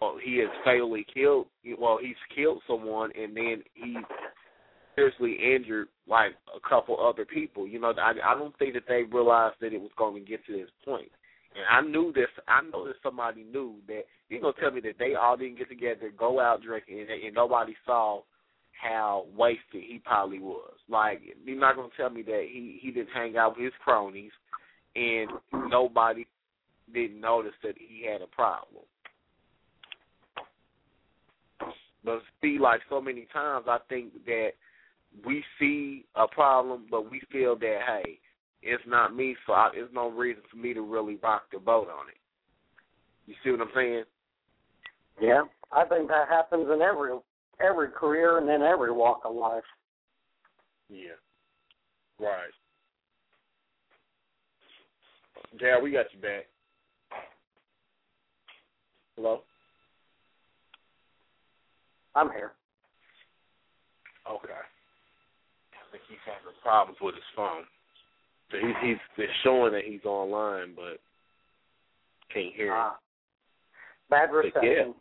well, 0.00 0.16
he 0.22 0.38
has 0.38 0.50
fatally 0.64 1.06
killed. 1.12 1.46
Well, 1.78 1.98
he's 2.00 2.16
killed 2.34 2.60
someone, 2.66 3.10
and 3.18 3.36
then 3.36 3.62
he 3.74 3.96
seriously 4.94 5.36
injured 5.54 5.88
like 6.06 6.32
a 6.54 6.68
couple 6.68 6.98
other 7.00 7.24
people. 7.24 7.66
You 7.66 7.80
know, 7.80 7.92
I 7.96 8.12
I 8.24 8.34
don't 8.34 8.56
think 8.58 8.74
that 8.74 8.84
they 8.88 9.02
realized 9.02 9.56
that 9.60 9.72
it 9.72 9.80
was 9.80 9.90
going 9.96 10.14
to 10.22 10.30
get 10.30 10.44
to 10.46 10.52
this 10.52 10.68
point. 10.84 11.10
And 11.54 11.64
I 11.70 11.88
knew 11.88 12.12
this. 12.12 12.28
I 12.48 12.62
know 12.62 12.86
that 12.86 12.96
somebody 13.02 13.44
knew 13.44 13.76
that. 13.86 14.02
You 14.28 14.40
gonna 14.40 14.54
tell 14.58 14.72
me 14.72 14.80
that 14.80 14.98
they 14.98 15.14
all 15.14 15.36
didn't 15.36 15.58
get 15.58 15.68
together, 15.68 16.10
go 16.16 16.40
out 16.40 16.62
drinking, 16.62 17.00
and, 17.00 17.10
and 17.10 17.34
nobody 17.34 17.74
saw 17.86 18.22
how 18.72 19.26
wasted 19.36 19.58
he 19.72 20.00
probably 20.04 20.40
was. 20.40 20.74
Like 20.88 21.22
you're 21.44 21.58
not 21.58 21.76
gonna 21.76 21.88
tell 21.96 22.10
me 22.10 22.22
that 22.22 22.46
he 22.50 22.78
he 22.82 22.90
didn't 22.90 23.14
hang 23.14 23.36
out 23.36 23.56
with 23.56 23.64
his 23.64 23.72
cronies, 23.82 24.32
and 24.96 25.30
nobody 25.70 26.26
didn't 26.92 27.20
notice 27.20 27.52
that 27.62 27.74
he 27.78 28.06
had 28.10 28.22
a 28.22 28.26
problem. 28.26 28.84
But 32.04 32.20
see, 32.42 32.58
like 32.60 32.80
so 32.90 33.00
many 33.00 33.26
times, 33.32 33.66
I 33.68 33.78
think 33.88 34.24
that 34.26 34.50
we 35.24 35.42
see 35.58 36.04
a 36.16 36.26
problem, 36.26 36.86
but 36.90 37.10
we 37.10 37.22
feel 37.32 37.56
that 37.56 37.78
hey, 37.86 38.18
it's 38.64 38.82
not 38.86 39.14
me, 39.14 39.36
so 39.46 39.52
I, 39.52 39.70
there's 39.74 39.90
no 39.92 40.10
reason 40.10 40.42
for 40.50 40.56
me 40.56 40.72
to 40.72 40.80
really 40.80 41.16
rock 41.22 41.44
the 41.52 41.58
boat 41.58 41.88
on 41.88 42.08
it. 42.08 42.16
You 43.26 43.34
see 43.44 43.50
what 43.50 43.60
I'm 43.60 43.68
saying? 43.74 44.04
Yeah, 45.20 45.42
I 45.70 45.84
think 45.84 46.08
that 46.08 46.28
happens 46.28 46.68
in 46.72 46.80
every 46.82 47.12
every 47.60 47.88
career 47.88 48.38
and 48.38 48.48
in 48.48 48.62
every 48.62 48.90
walk 48.90 49.20
of 49.24 49.34
life. 49.34 49.62
Yeah. 50.88 51.18
Right. 52.18 52.52
Dad, 55.60 55.82
we 55.82 55.92
got 55.92 56.06
you 56.12 56.20
back. 56.20 56.46
Hello. 59.16 59.42
I'm 62.14 62.30
here. 62.30 62.52
Okay. 64.28 64.52
I 64.52 65.84
think 65.92 66.02
he's 66.08 66.18
having 66.24 66.58
problems 66.62 66.98
with 67.00 67.14
his 67.14 67.24
phone. 67.36 67.64
So 68.54 68.66
he's 68.66 68.76
he's 68.82 68.96
it's 69.18 69.32
showing 69.42 69.72
that 69.72 69.84
he's 69.84 70.04
online, 70.04 70.74
but 70.76 71.00
can't 72.32 72.54
hear 72.54 72.68
him. 72.68 72.74
Ah, 72.76 72.96
bad 74.10 74.30
But 74.30 74.44
yeah. 74.62 74.70
reception. 74.70 74.94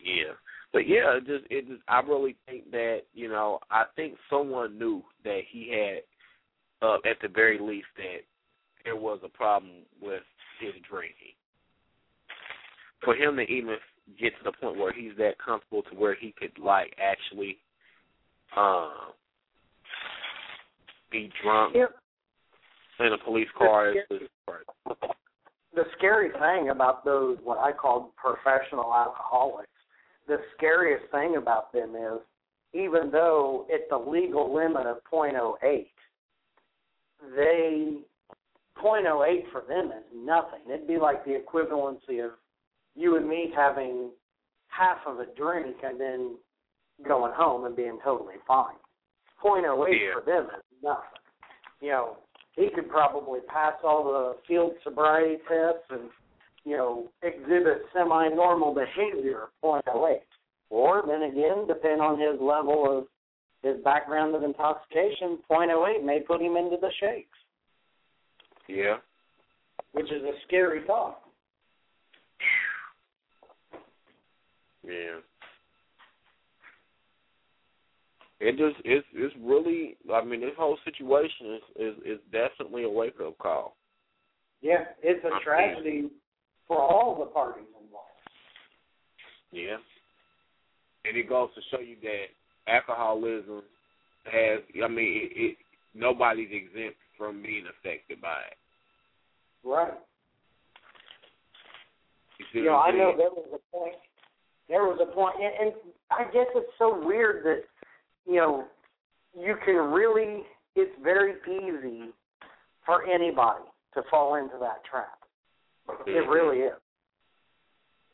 Yeah, 0.00 0.32
but 0.72 0.88
yeah, 0.88 1.16
it 1.16 1.26
just 1.26 1.44
it 1.50 1.68
just 1.68 1.82
I 1.88 2.00
really 2.00 2.36
think 2.46 2.70
that 2.70 3.00
you 3.14 3.28
know 3.28 3.60
I 3.70 3.84
think 3.96 4.14
someone 4.30 4.78
knew 4.78 5.02
that 5.24 5.40
he 5.50 5.70
had, 5.70 6.86
uh, 6.86 6.96
at 7.08 7.18
the 7.22 7.28
very 7.28 7.58
least, 7.58 7.88
that 7.96 8.22
there 8.84 8.96
was 8.96 9.20
a 9.24 9.28
problem 9.28 9.82
with 10.00 10.22
his 10.60 10.72
drinking. 10.88 11.34
For 13.04 13.14
him 13.14 13.36
to 13.36 13.42
even 13.42 13.76
get 14.18 14.32
to 14.38 14.44
the 14.44 14.52
point 14.52 14.78
where 14.78 14.92
he's 14.92 15.12
that 15.18 15.38
comfortable 15.44 15.82
to 15.82 15.96
where 15.96 16.14
he 16.14 16.34
could 16.36 16.58
like 16.58 16.94
actually, 17.00 17.58
um, 18.56 19.12
be 21.10 21.30
drunk. 21.42 21.74
In 23.00 23.12
a 23.12 23.18
police 23.18 23.48
car 23.56 23.90
is 23.90 23.96
Yeah. 24.10 24.16
is 24.16 24.28
right. 24.48 25.10
the 25.74 25.84
scary 25.96 26.30
thing 26.30 26.70
about 26.70 27.04
those 27.04 27.38
what 27.40 27.58
I 27.58 27.72
call 27.72 28.12
professional 28.16 28.92
alcoholics, 28.94 29.70
the 30.26 30.38
scariest 30.56 31.10
thing 31.12 31.36
about 31.36 31.72
them 31.72 31.94
is 31.94 32.20
even 32.72 33.10
though 33.10 33.66
it's 33.68 33.90
a 33.92 33.96
legal 33.96 34.52
limit 34.52 34.86
of 34.86 35.02
.08, 35.04 35.88
they 37.34 37.98
.08 38.82 39.50
for 39.50 39.62
them 39.62 39.90
is 39.90 40.04
nothing. 40.14 40.60
It'd 40.68 40.86
be 40.86 40.98
like 40.98 41.24
the 41.24 41.32
equivalency 41.40 42.24
of 42.24 42.32
you 42.94 43.16
and 43.16 43.28
me 43.28 43.52
having 43.54 44.10
half 44.68 44.98
of 45.06 45.18
a 45.20 45.26
drink 45.36 45.76
and 45.82 46.00
then 46.00 46.36
going 47.06 47.32
home 47.32 47.64
and 47.64 47.74
being 47.74 47.98
totally 48.04 48.36
fine. 48.46 48.76
.08 49.42 50.00
Yeah. 50.00 50.14
for 50.14 50.20
them 50.20 50.46
is 50.46 50.82
nothing. 50.82 51.20
You 51.80 51.90
know, 51.90 52.16
he 52.58 52.68
could 52.74 52.90
probably 52.90 53.40
pass 53.46 53.74
all 53.84 54.04
the 54.04 54.36
field 54.46 54.72
sobriety 54.82 55.36
tests 55.48 55.86
and, 55.90 56.10
you 56.64 56.76
know, 56.76 57.08
exhibit 57.22 57.82
semi-normal 57.94 58.74
behavior 58.74 59.44
at 59.64 59.86
.08. 59.86 60.18
Or 60.70 61.02
then 61.06 61.22
again, 61.22 61.66
depending 61.68 62.00
on 62.00 62.20
his 62.20 62.40
level 62.40 62.98
of 62.98 63.06
his 63.62 63.82
background 63.84 64.34
of 64.34 64.42
intoxication, 64.42 65.38
.08 65.50 66.04
may 66.04 66.20
put 66.20 66.42
him 66.42 66.56
into 66.56 66.76
the 66.80 66.90
shakes, 67.00 67.38
Yeah. 68.66 68.98
which 69.92 70.10
is 70.10 70.22
a 70.24 70.32
scary 70.46 70.82
thought. 70.82 71.22
Yeah. 74.82 75.20
It 78.40 78.52
just 78.52 78.76
it's 78.84 79.06
it's 79.14 79.34
really 79.42 79.96
I 80.14 80.24
mean 80.24 80.40
this 80.40 80.50
whole 80.56 80.78
situation 80.84 81.54
is 81.54 81.62
is, 81.76 81.94
is 82.04 82.18
definitely 82.30 82.84
a 82.84 82.88
wake 82.88 83.16
up 83.24 83.36
call. 83.38 83.76
Yeah, 84.60 84.84
it's 85.02 85.24
a 85.24 85.44
tragedy 85.44 86.10
for 86.66 86.78
all 86.78 87.16
the 87.18 87.26
parties 87.26 87.66
involved. 87.82 88.08
Yeah. 89.50 89.76
And 91.04 91.16
it 91.16 91.28
goes 91.28 91.48
to 91.54 91.60
show 91.70 91.80
you 91.80 91.96
that 92.02 92.72
alcoholism 92.72 93.62
has. 94.24 94.60
I 94.84 94.88
mean, 94.88 95.22
it, 95.24 95.32
it 95.34 95.56
nobody's 95.94 96.50
exempt 96.52 96.98
from 97.16 97.42
being 97.42 97.64
affected 97.66 98.20
by 98.20 98.40
it. 98.50 99.68
Right. 99.68 99.94
You, 102.38 102.46
see 102.52 102.58
You 102.60 102.64
know, 102.66 102.76
I 102.76 102.90
know 102.90 103.14
there 103.16 103.30
was 103.30 103.48
a 103.54 103.76
point. 103.76 103.94
There 104.68 104.82
was 104.82 105.00
a 105.00 105.12
point, 105.14 105.36
and, 105.36 105.68
and 105.68 105.72
I 106.10 106.24
guess 106.30 106.46
it's 106.54 106.70
so 106.78 107.02
weird 107.02 107.44
that 107.44 107.64
you 108.26 108.36
know 108.36 108.64
you 109.38 109.56
can 109.64 109.76
really. 109.76 110.44
It's 110.76 110.92
very 111.02 111.34
easy 111.50 112.12
for 112.86 113.04
anybody 113.04 113.64
to 113.94 114.02
fall 114.10 114.36
into 114.36 114.56
that 114.60 114.84
trap. 114.84 115.18
It 116.06 116.24
Mhm. 116.24 116.30
really 116.30 116.60
is. 116.60 116.78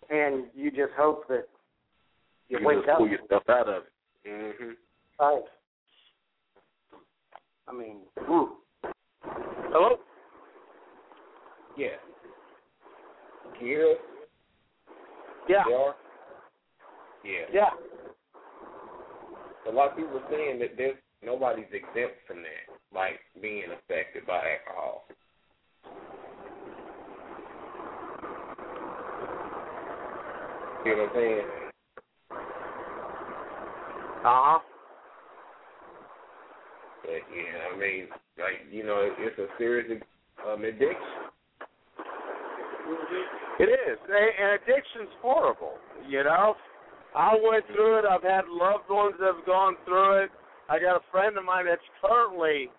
And 0.09 0.51
you 0.55 0.71
just 0.71 0.93
hope 0.95 1.27
that 1.29 1.47
you, 2.49 2.59
You 2.59 2.67
wake 2.67 2.79
just 2.79 2.89
up. 2.89 2.99
pull 2.99 3.09
yourself 3.09 3.49
out 3.49 3.69
of 3.69 3.85
it. 4.25 4.59
hmm 4.59 4.73
Right. 5.19 5.45
I 7.69 7.73
mean, 7.73 8.07
ooh. 8.31 8.57
Hello? 9.23 9.99
Yeah. 11.77 11.97
Can 13.59 13.67
you 13.67 13.77
hear 13.77 13.91
us? 13.93 13.99
Yeah. 15.49 15.65
Yeah. 17.25 17.47
Yeah. 17.53 17.71
A 19.69 19.73
lot 19.73 19.91
of 19.93 19.97
people 19.97 20.19
are 20.19 20.31
saying 20.31 20.59
that 20.61 20.77
there's 20.77 20.97
nobody's 21.25 21.65
exempt 21.73 22.17
from 22.27 22.39
that, 22.39 22.75
like 22.95 23.21
being 23.41 23.65
affected 23.65 24.27
by 24.27 24.43
alcohol. 24.69 25.07
See 30.85 30.91
what 30.91 30.99
I'm 30.99 31.11
saying? 31.15 31.47
Uh-huh. 34.25 34.59
But 37.03 37.11
yeah, 37.11 37.75
I 37.75 37.79
mean, 37.79 38.09
like 38.39 38.71
you 38.71 38.85
know, 38.85 39.11
it's 39.19 39.39
a 39.39 39.47
serious 39.59 40.03
um, 40.47 40.65
addiction. 40.65 41.33
It 43.61 43.71
is. 43.71 43.99
And 44.09 44.61
addiction's 44.61 45.15
horrible, 45.23 45.75
you 46.09 46.25
know? 46.25 46.55
I 47.15 47.35
went 47.43 47.65
through 47.69 48.01
it. 48.01 48.05
I've 48.05 48.23
had 48.23 48.43
loved 48.49 48.91
ones 48.91 49.15
that 49.21 49.35
have 49.35 49.47
gone 49.47 49.77
through 49.85 50.25
it. 50.25 50.31
I 50.69 50.79
got 50.79 50.97
a 50.97 51.01
friend 51.13 51.37
of 51.39 51.45
mine 51.45 51.67
that's 51.67 51.81
currently 52.01 52.71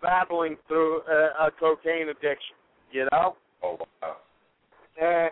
battling 0.00 0.56
through 0.68 1.02
a, 1.02 1.46
a 1.46 1.50
cocaine 1.58 2.08
addiction, 2.08 2.56
you 2.90 3.06
know? 3.12 3.36
Oh 3.62 3.78
wow. 4.02 4.16
And, 5.00 5.30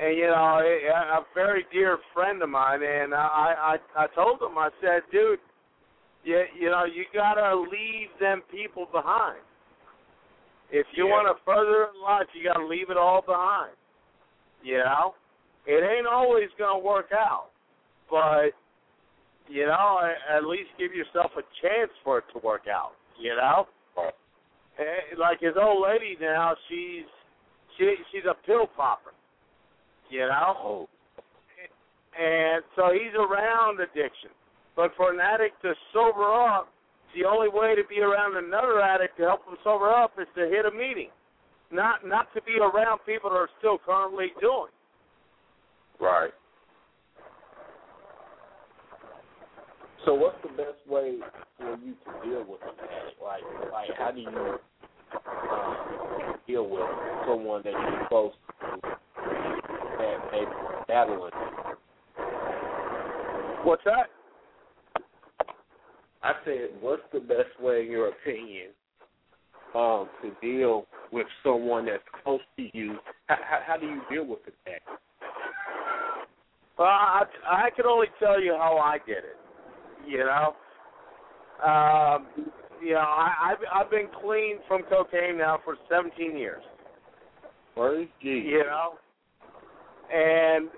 and 0.00 0.16
you 0.16 0.26
know, 0.26 0.60
a, 0.62 1.18
a 1.18 1.20
very 1.34 1.64
dear 1.72 1.98
friend 2.14 2.42
of 2.42 2.48
mine, 2.48 2.80
and 2.82 3.14
I, 3.14 3.76
I, 3.96 4.04
I 4.04 4.06
told 4.14 4.40
him, 4.40 4.56
I 4.56 4.70
said, 4.80 5.02
dude, 5.12 5.38
you, 6.24 6.42
you 6.58 6.70
know, 6.70 6.84
you 6.84 7.04
gotta 7.12 7.56
leave 7.56 8.08
them 8.20 8.42
people 8.50 8.86
behind. 8.90 9.40
If 10.70 10.86
you 10.94 11.06
Yeah. 11.06 11.12
want 11.12 11.36
to 11.36 11.44
further 11.44 11.88
in 11.94 12.00
life, 12.02 12.26
you 12.32 12.48
gotta 12.48 12.66
leave 12.66 12.88
it 12.90 12.96
all 12.96 13.20
behind. 13.20 13.72
You 14.62 14.78
know, 14.78 15.14
it 15.66 15.82
ain't 15.82 16.06
always 16.06 16.48
gonna 16.58 16.78
work 16.78 17.10
out, 17.12 17.50
but 18.10 18.50
you 19.48 19.66
know, 19.66 20.00
at 20.30 20.44
least 20.44 20.70
give 20.78 20.94
yourself 20.94 21.32
a 21.36 21.42
chance 21.60 21.90
for 22.04 22.18
it 22.18 22.24
to 22.32 22.38
work 22.44 22.62
out. 22.72 22.92
You 23.20 23.36
know. 23.36 23.66
Eh, 24.78 25.16
like 25.18 25.40
his 25.40 25.52
old 25.60 25.82
lady 25.82 26.16
now, 26.20 26.54
she's 26.68 27.04
she 27.76 27.94
she's 28.10 28.24
a 28.24 28.34
pill 28.46 28.66
popper. 28.74 29.12
You 30.08 30.20
know, 30.20 30.56
Oh. 30.58 30.88
and 32.18 32.62
so 32.76 32.90
he's 32.92 33.14
around 33.14 33.80
addiction. 33.80 34.30
But 34.76 34.92
for 34.96 35.12
an 35.12 35.20
addict 35.20 35.60
to 35.62 35.74
sober 35.92 36.24
up, 36.24 36.68
the 37.14 37.24
only 37.26 37.48
way 37.48 37.74
to 37.74 37.82
be 37.88 38.00
around 38.00 38.36
another 38.36 38.80
addict 38.80 39.18
to 39.18 39.24
help 39.24 39.44
them 39.44 39.56
sober 39.62 39.90
up 39.90 40.12
is 40.18 40.26
to 40.36 40.48
hit 40.48 40.64
a 40.64 40.70
meeting, 40.70 41.10
not 41.70 42.06
not 42.06 42.32
to 42.34 42.40
be 42.42 42.56
around 42.58 43.00
people 43.04 43.30
that 43.30 43.36
are 43.36 43.50
still 43.58 43.78
currently 43.84 44.32
doing. 44.40 44.72
Right. 46.02 46.32
So 50.04 50.14
what's 50.14 50.36
the 50.42 50.48
best 50.48 50.84
way 50.88 51.18
for 51.56 51.78
you 51.78 51.94
to 51.94 52.28
deal 52.28 52.44
with 52.48 52.60
addict? 52.60 53.22
Like, 53.22 53.42
like 53.72 53.88
how 53.96 54.10
do 54.10 54.20
you 54.20 54.58
um, 55.52 56.34
deal 56.48 56.68
with 56.68 56.82
someone 57.24 57.62
that 57.62 57.72
you're 57.72 58.08
close 58.08 58.32
to 58.58 58.80
that 59.98 60.16
may 60.32 60.40
be 60.40 60.50
battling? 60.88 61.30
What's 63.62 63.84
that? 63.84 64.06
I 66.24 66.32
said, 66.44 66.70
what's 66.80 67.02
the 67.12 67.20
best 67.20 67.60
way, 67.60 67.82
in 67.82 67.92
your 67.92 68.08
opinion, 68.08 68.70
um, 69.76 70.08
to 70.22 70.32
deal 70.40 70.86
with 71.12 71.28
someone 71.44 71.86
that's 71.86 72.02
close 72.24 72.40
to 72.56 72.68
you? 72.76 72.96
How, 73.28 73.36
how, 73.48 73.60
how 73.64 73.76
do 73.76 73.86
you 73.86 74.02
deal 74.10 74.26
with 74.26 74.40
addict? 74.66 74.88
Well, 76.78 76.88
I, 76.88 77.24
I 77.46 77.70
can 77.76 77.86
only 77.86 78.08
tell 78.18 78.40
you 78.40 78.54
how 78.58 78.78
I 78.78 78.98
did 79.06 79.18
it. 79.18 79.36
You 80.06 80.18
know, 80.18 80.54
um, 81.64 82.26
you 82.82 82.94
know, 82.94 82.98
I, 83.00 83.52
I've 83.52 83.58
I've 83.84 83.90
been 83.90 84.08
clean 84.20 84.56
from 84.66 84.82
cocaine 84.88 85.38
now 85.38 85.60
for 85.64 85.76
17 85.88 86.36
years. 86.36 86.62
Praise 87.76 88.08
Jesus. 88.20 88.50
you 88.50 88.64
know. 88.64 88.94
And 90.12 90.68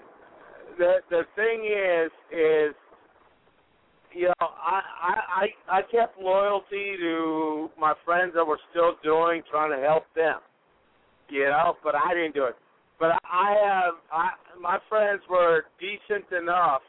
the 0.79 0.97
the 1.11 1.23
thing 1.35 1.65
is, 1.65 2.11
is 2.31 2.75
you 4.13 4.27
know, 4.27 4.35
I 4.41 4.81
I 5.03 5.47
I 5.71 5.79
I 5.79 5.83
kept 5.91 6.21
loyalty 6.21 6.97
to 7.01 7.71
my 7.79 7.95
friends 8.05 8.33
that 8.35 8.45
were 8.45 8.61
still 8.71 8.93
doing, 9.03 9.43
trying 9.51 9.71
to 9.71 9.87
help 9.87 10.05
them. 10.15 10.41
You 11.31 11.45
know, 11.45 11.77
but 11.83 11.95
I 11.95 12.13
didn't 12.13 12.35
do 12.35 12.45
it. 12.45 12.57
But 12.99 13.13
I 13.25 13.55
have 13.63 13.95
I 14.13 14.31
my 14.61 14.79
friends 14.89 15.21
were 15.29 15.65
decent 15.81 16.31
enough 16.33 16.83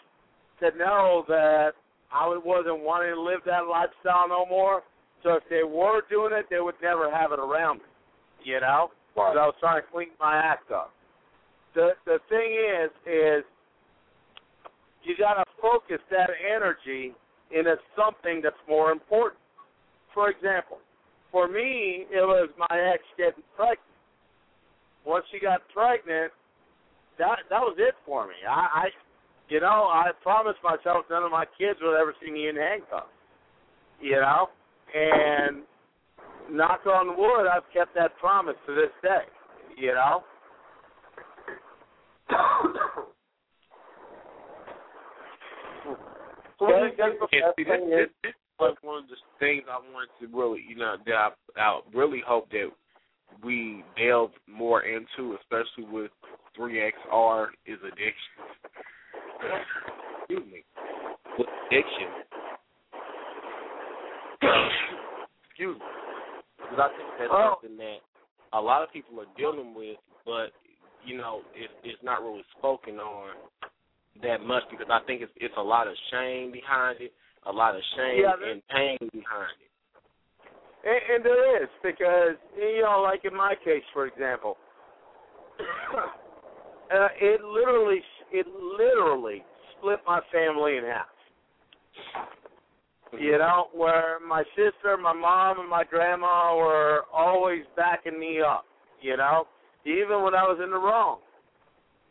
to 0.60 0.76
know 0.78 1.26
that 1.28 1.72
I 2.12 2.28
wasn't 2.28 2.82
wanting 2.82 3.14
to 3.14 3.22
live 3.22 3.42
that 3.46 3.68
lifestyle 3.70 4.30
no 4.30 4.46
more. 4.46 4.84
So 5.24 5.34
if 5.34 5.44
they 5.50 5.64
were 5.64 6.02
doing 6.10 6.32
it, 6.34 6.46
they 6.50 6.60
would 6.60 6.76
never 6.82 7.12
have 7.12 7.32
it 7.32 7.40
around 7.40 7.78
me. 7.78 7.90
You 8.44 8.62
know, 8.62 8.92
because 9.14 9.36
I 9.40 9.46
was 9.46 9.56
trying 9.60 9.82
to 9.82 9.88
clean 9.92 10.10
my 10.20 10.38
act 10.38 10.72
up. 10.72 10.92
The 11.74 11.92
the 12.06 12.20
thing 12.30 12.54
is, 12.54 12.92
is 13.06 13.44
you 15.04 15.16
got 15.18 15.36
to 15.36 15.46
focus 15.62 16.00
that 16.12 16.30
energy 16.46 17.14
into 17.52 17.76
something 17.96 18.42
that's 18.44 18.56
more 18.68 18.92
important. 18.92 19.42
For 20.14 20.30
example, 20.30 20.78
for 21.32 21.48
me, 21.48 22.06
it 22.12 22.26
was 22.26 22.50
my 22.58 22.94
ex 22.94 23.04
getting 23.18 23.44
pregnant. 23.56 23.80
Once 25.06 25.26
she 25.32 25.40
got 25.40 25.62
pregnant, 25.74 26.32
that 27.18 27.38
that 27.50 27.62
was 27.62 27.76
it 27.78 27.96
for 28.06 28.28
me. 28.28 28.34
I, 28.48 28.52
I 28.52 28.86
you 29.48 29.60
know, 29.60 29.88
I 29.92 30.10
promised 30.24 30.60
myself 30.64 31.06
none 31.10 31.24
of 31.24 31.32
my 31.32 31.46
kids 31.58 31.80
would 31.82 32.00
ever 32.00 32.16
see 32.24 32.32
me 32.32 32.50
in 32.50 32.56
handcuffs. 32.56 33.08
You 34.02 34.20
know, 34.20 34.50
and 34.94 35.64
knock 36.52 36.86
on 36.86 37.18
wood, 37.18 37.48
I've 37.48 37.64
kept 37.74 37.96
that 37.96 38.18
promise 38.18 38.56
to 38.68 38.76
this 38.76 38.92
day. 39.02 39.26
You 39.78 39.94
know. 39.94 40.24
So 46.58 46.66
what 46.66 46.80
do 46.80 46.86
you 46.88 46.96
think 46.96 47.20
the 47.20 47.28
Yeah, 47.36 47.52
see, 47.58 47.64
this, 47.68 47.84
this, 47.84 48.10
this 48.24 48.34
was 48.60 48.78
one 48.82 49.04
of 49.04 49.10
the 49.10 49.16
things 49.40 49.64
I 49.68 49.76
wanted 49.92 50.08
to 50.22 50.26
really, 50.32 50.64
you 50.68 50.78
know, 50.78 50.96
that 51.06 51.14
I, 51.14 51.30
I 51.60 51.80
really 51.94 52.24
hope 52.26 52.50
that 52.52 52.72
we 53.44 53.84
delve 53.98 54.32
more 54.48 54.84
into, 54.84 55.38
especially 55.42 55.86
with 55.92 56.12
3XR 56.58 57.48
is 57.66 57.80
addiction. 57.84 58.34
Excuse 60.22 60.52
me. 60.52 60.64
With 61.38 61.48
addiction. 61.68 62.10
Excuse 65.50 65.78
me. 65.78 65.86
Because 66.58 66.80
I 66.80 66.98
think 66.98 67.10
that's 67.20 67.32
Oh. 67.32 67.58
something 67.62 67.78
that 67.78 68.00
a 68.54 68.62
lot 68.62 68.82
of 68.84 68.92
people 68.92 69.20
are 69.20 69.28
dealing 69.38 69.74
with, 69.74 69.98
but, 70.26 70.52
you 71.04 71.18
know, 71.18 71.42
it, 71.54 71.70
it's 71.84 72.02
not 72.04 72.22
really 72.22 72.44
spoken 72.58 73.00
on 73.00 73.36
that 74.22 74.42
much 74.42 74.64
because 74.72 74.88
I 74.90 75.00
think 75.06 75.22
it's 75.22 75.32
it's 75.36 75.54
a 75.58 75.62
lot 75.62 75.88
of 75.88 75.94
shame 76.10 76.52
behind 76.52 77.02
it, 77.02 77.12
a 77.46 77.52
lot 77.52 77.76
of 77.76 77.82
shame 77.98 78.22
Yeah, 78.24 78.34
and 78.50 78.62
pain 78.70 78.98
behind 79.12 79.52
it. 79.60 79.70
And, 80.86 81.16
and 81.16 81.26
there 81.26 81.64
is 81.64 81.70
because 81.84 82.38
you 82.58 82.82
know, 82.82 83.02
like 83.02 83.26
in 83.26 83.36
my 83.36 83.56
case, 83.64 83.84
for 83.94 84.06
example, 84.06 84.58
uh, 86.94 87.08
it 87.20 87.42
literally, 87.44 88.02
it 88.32 88.46
literally 88.48 89.44
split 89.78 90.00
my 90.06 90.20
family 90.32 90.78
in 90.78 90.84
half. 90.84 91.08
You 93.20 93.38
know, 93.38 93.68
where 93.74 94.20
my 94.28 94.44
sister, 94.56 94.98
my 95.02 95.14
mom, 95.14 95.60
and 95.60 95.70
my 95.70 95.84
grandma 95.86 96.56
were 96.56 97.02
always 97.14 97.62
backing 97.76 98.20
me 98.20 98.42
up. 98.42 98.66
You 99.02 99.16
know, 99.18 99.46
even 99.86 100.22
when 100.22 100.36
I 100.36 100.44
was 100.44 100.60
in 100.64 100.70
the 100.70 100.78
wrong. 100.78 101.20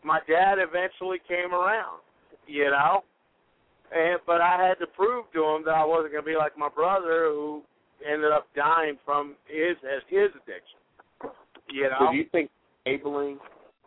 my 0.02 0.20
dad 0.28 0.56
eventually 0.58 1.18
came 1.28 1.52
around, 1.52 2.00
you 2.46 2.70
know. 2.70 3.02
And 3.92 4.18
but 4.26 4.40
I 4.40 4.66
had 4.66 4.78
to 4.80 4.86
prove 4.86 5.26
to 5.34 5.44
him 5.44 5.64
that 5.66 5.74
I 5.74 5.84
wasn't 5.84 6.12
going 6.12 6.24
to 6.24 6.30
be 6.30 6.36
like 6.36 6.56
my 6.56 6.68
brother 6.68 7.28
who 7.30 7.62
ended 8.10 8.32
up 8.32 8.46
dying 8.54 8.96
from 9.04 9.36
his 9.46 9.76
his 10.08 10.30
addiction. 10.30 11.32
You 11.70 11.84
know. 11.84 11.96
So 12.00 12.10
do 12.12 12.16
you 12.16 12.26
think 12.30 12.50
enabling, 12.86 13.38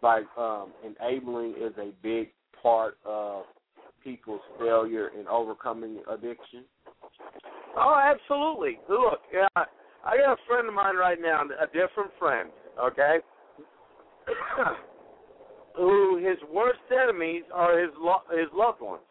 like 0.02 0.26
um, 0.38 0.72
enabling, 0.84 1.56
is 1.60 1.73
a 1.77 1.91
big 2.02 2.30
part 2.61 2.98
of 3.06 3.44
people's 4.03 4.41
failure 4.60 5.10
in 5.19 5.27
overcoming 5.27 5.99
addiction? 6.10 6.64
Oh, 7.76 7.95
absolutely. 8.02 8.80
Look, 8.89 9.19
yeah, 9.31 9.48
I 9.56 10.18
got 10.18 10.34
a 10.34 10.38
friend 10.48 10.68
of 10.68 10.73
mine 10.73 10.95
right 10.95 11.18
now, 11.22 11.44
a 11.44 11.68
different 11.68 12.11
friend, 12.18 12.49
okay, 12.81 13.18
who 15.76 16.18
his 16.18 16.38
worst 16.52 16.80
enemies 16.91 17.44
are 17.53 17.80
his 17.80 17.91
lo- 17.99 18.26
his 18.31 18.48
loved 18.53 18.81
ones 18.81 19.03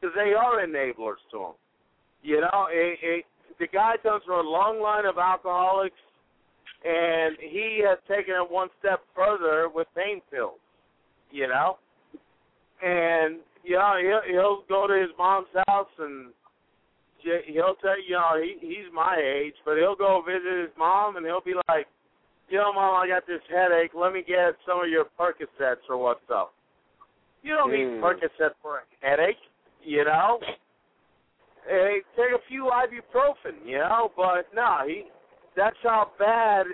because 0.00 0.14
they 0.16 0.32
are 0.32 0.66
enablers 0.66 1.20
to 1.32 1.38
him. 1.38 1.52
You 2.22 2.40
know, 2.40 2.66
it, 2.70 2.98
it, 3.02 3.24
the 3.58 3.66
guy 3.66 3.94
comes 4.02 4.22
from 4.26 4.46
a 4.46 4.48
long 4.48 4.80
line 4.80 5.06
of 5.06 5.18
alcoholics, 5.18 5.96
and 6.84 7.36
he 7.40 7.82
has 7.86 7.98
taken 8.08 8.34
it 8.34 8.50
one 8.50 8.68
step 8.78 9.00
further 9.14 9.68
with 9.72 9.86
pain 9.96 10.20
pills. 10.30 10.60
You 11.30 11.48
know, 11.48 11.78
and 12.82 13.38
you 13.64 13.76
know 13.76 13.94
he'll 14.00 14.32
he'll 14.32 14.64
go 14.68 14.86
to 14.86 14.94
his 14.94 15.10
mom's 15.18 15.48
house 15.66 15.88
and 15.98 16.32
he'll 17.46 17.74
tell 17.80 18.00
you, 18.06 18.14
know, 18.14 18.40
he 18.40 18.56
he's 18.60 18.92
my 18.92 19.16
age, 19.16 19.54
but 19.64 19.76
he'll 19.76 19.96
go 19.96 20.22
visit 20.26 20.60
his 20.60 20.70
mom 20.78 21.16
and 21.16 21.24
he'll 21.24 21.40
be 21.40 21.54
like, 21.68 21.86
you 22.48 22.58
know, 22.58 22.72
mom, 22.72 23.02
I 23.02 23.08
got 23.08 23.26
this 23.26 23.40
headache. 23.48 23.92
Let 23.94 24.12
me 24.12 24.22
get 24.26 24.54
some 24.66 24.84
of 24.84 24.90
your 24.90 25.06
Percocets 25.18 25.88
or 25.88 25.96
what's 25.96 26.28
up. 26.32 26.52
You 27.42 27.54
don't 27.54 27.72
need 27.72 27.86
Mm. 27.86 28.00
Percocet 28.00 28.52
for 28.62 28.78
a 28.78 29.06
headache, 29.06 29.40
you 29.82 30.04
know. 30.04 30.40
Hey, 31.68 31.98
take 32.16 32.32
a 32.34 32.42
few 32.48 32.70
ibuprofen, 32.72 33.66
you 33.66 33.78
know. 33.78 34.10
But 34.16 34.46
no, 34.54 34.78
he 34.86 35.04
that's 35.56 35.76
how 35.82 36.10
bad 36.18 36.66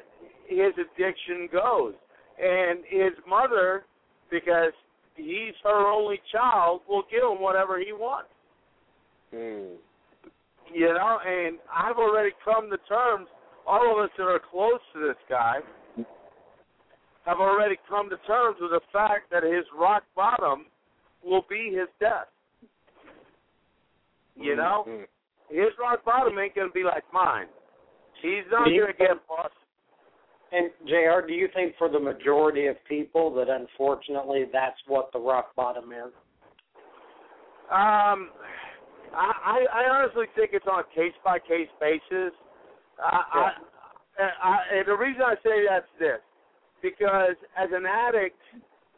his 0.49 0.73
addiction 0.75 1.49
goes. 1.53 1.95
And 2.43 2.81
his 2.89 3.13
mother, 3.29 3.85
because 4.31 4.73
he's 5.15 5.55
her 5.63 5.87
only 5.93 6.21
child, 6.33 6.81
will 6.89 7.05
give 7.11 7.23
him 7.23 7.43
whatever 7.43 7.79
he 7.79 7.93
wants. 7.93 8.31
Mm. 9.35 9.75
You 10.73 10.87
know, 10.87 11.19
and 11.25 11.59
I've 11.73 11.99
already 11.99 12.31
come 12.45 12.71
to 12.71 12.79
terms. 12.89 13.29
All 13.67 13.93
of 13.93 14.05
us 14.05 14.11
that 14.17 14.25
are 14.25 14.41
close 14.51 14.81
to 14.95 15.01
this 15.01 15.17
guy 15.29 15.59
have 17.27 17.39
already 17.39 17.77
come 17.89 18.09
to 18.09 18.17
terms 18.27 18.57
with 18.61 18.71
the 18.71 18.81
fact 18.93 19.31
that 19.31 19.43
his 19.43 19.65
rock 19.79 20.03
bottom 20.17 20.67
will 21.25 21.45
be 21.49 21.75
his 21.77 21.89
death. 22.01 22.29
You 24.41 24.57
know, 24.57 24.85
Mhm. 24.87 25.07
his 25.49 25.77
rock 25.79 26.03
bottom 26.05 26.39
ain't 26.39 26.55
gonna 26.55 26.71
be 26.71 26.83
like 26.83 27.05
mine. 27.13 27.49
He's 28.15 28.47
not 28.51 28.67
Do 28.67 28.81
gonna 28.81 28.93
get 28.93 29.27
busted. 29.27 29.53
And 30.53 30.73
JR, 30.87 31.21
do 31.21 31.33
you 31.33 31.47
think 31.49 31.77
for 31.77 31.89
the 31.89 32.01
majority 32.01 32.67
of 32.67 32.83
people 32.85 33.31
that 33.35 33.49
unfortunately 33.49 34.47
that's 34.47 34.85
what 34.87 35.13
the 35.13 35.19
rock 35.19 35.55
bottom 35.55 35.93
is? 35.93 36.13
Um, 37.71 38.33
I, 39.13 39.33
I 39.45 39.67
I 39.73 39.89
honestly 39.89 40.27
think 40.35 40.53
it's 40.53 40.67
on 40.67 40.81
a 40.81 40.85
case 40.85 41.15
by 41.23 41.39
case 41.39 41.71
basis. 41.79 42.33
I, 42.99 43.53
I, 44.19 44.31
I, 44.43 44.67
and 44.73 44.87
the 44.87 44.97
reason 44.97 45.23
I 45.23 45.37
say 45.43 45.65
that's 45.69 45.87
this, 45.99 46.21
because 46.83 47.37
as 47.57 47.71
an 47.73 47.87
addict 47.87 48.41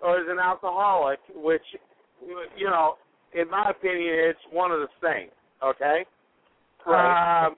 or 0.01 0.19
as 0.19 0.27
an 0.29 0.39
alcoholic, 0.39 1.21
which 1.35 1.63
you 2.57 2.67
know, 2.67 2.97
in 3.35 3.51
my 3.51 3.71
opinion, 3.71 4.15
it's 4.15 4.39
one 4.51 4.71
of 4.71 4.81
the 4.81 4.89
same. 5.03 5.29
Okay. 5.63 6.05
Right. 6.87 7.47
Um, 7.47 7.57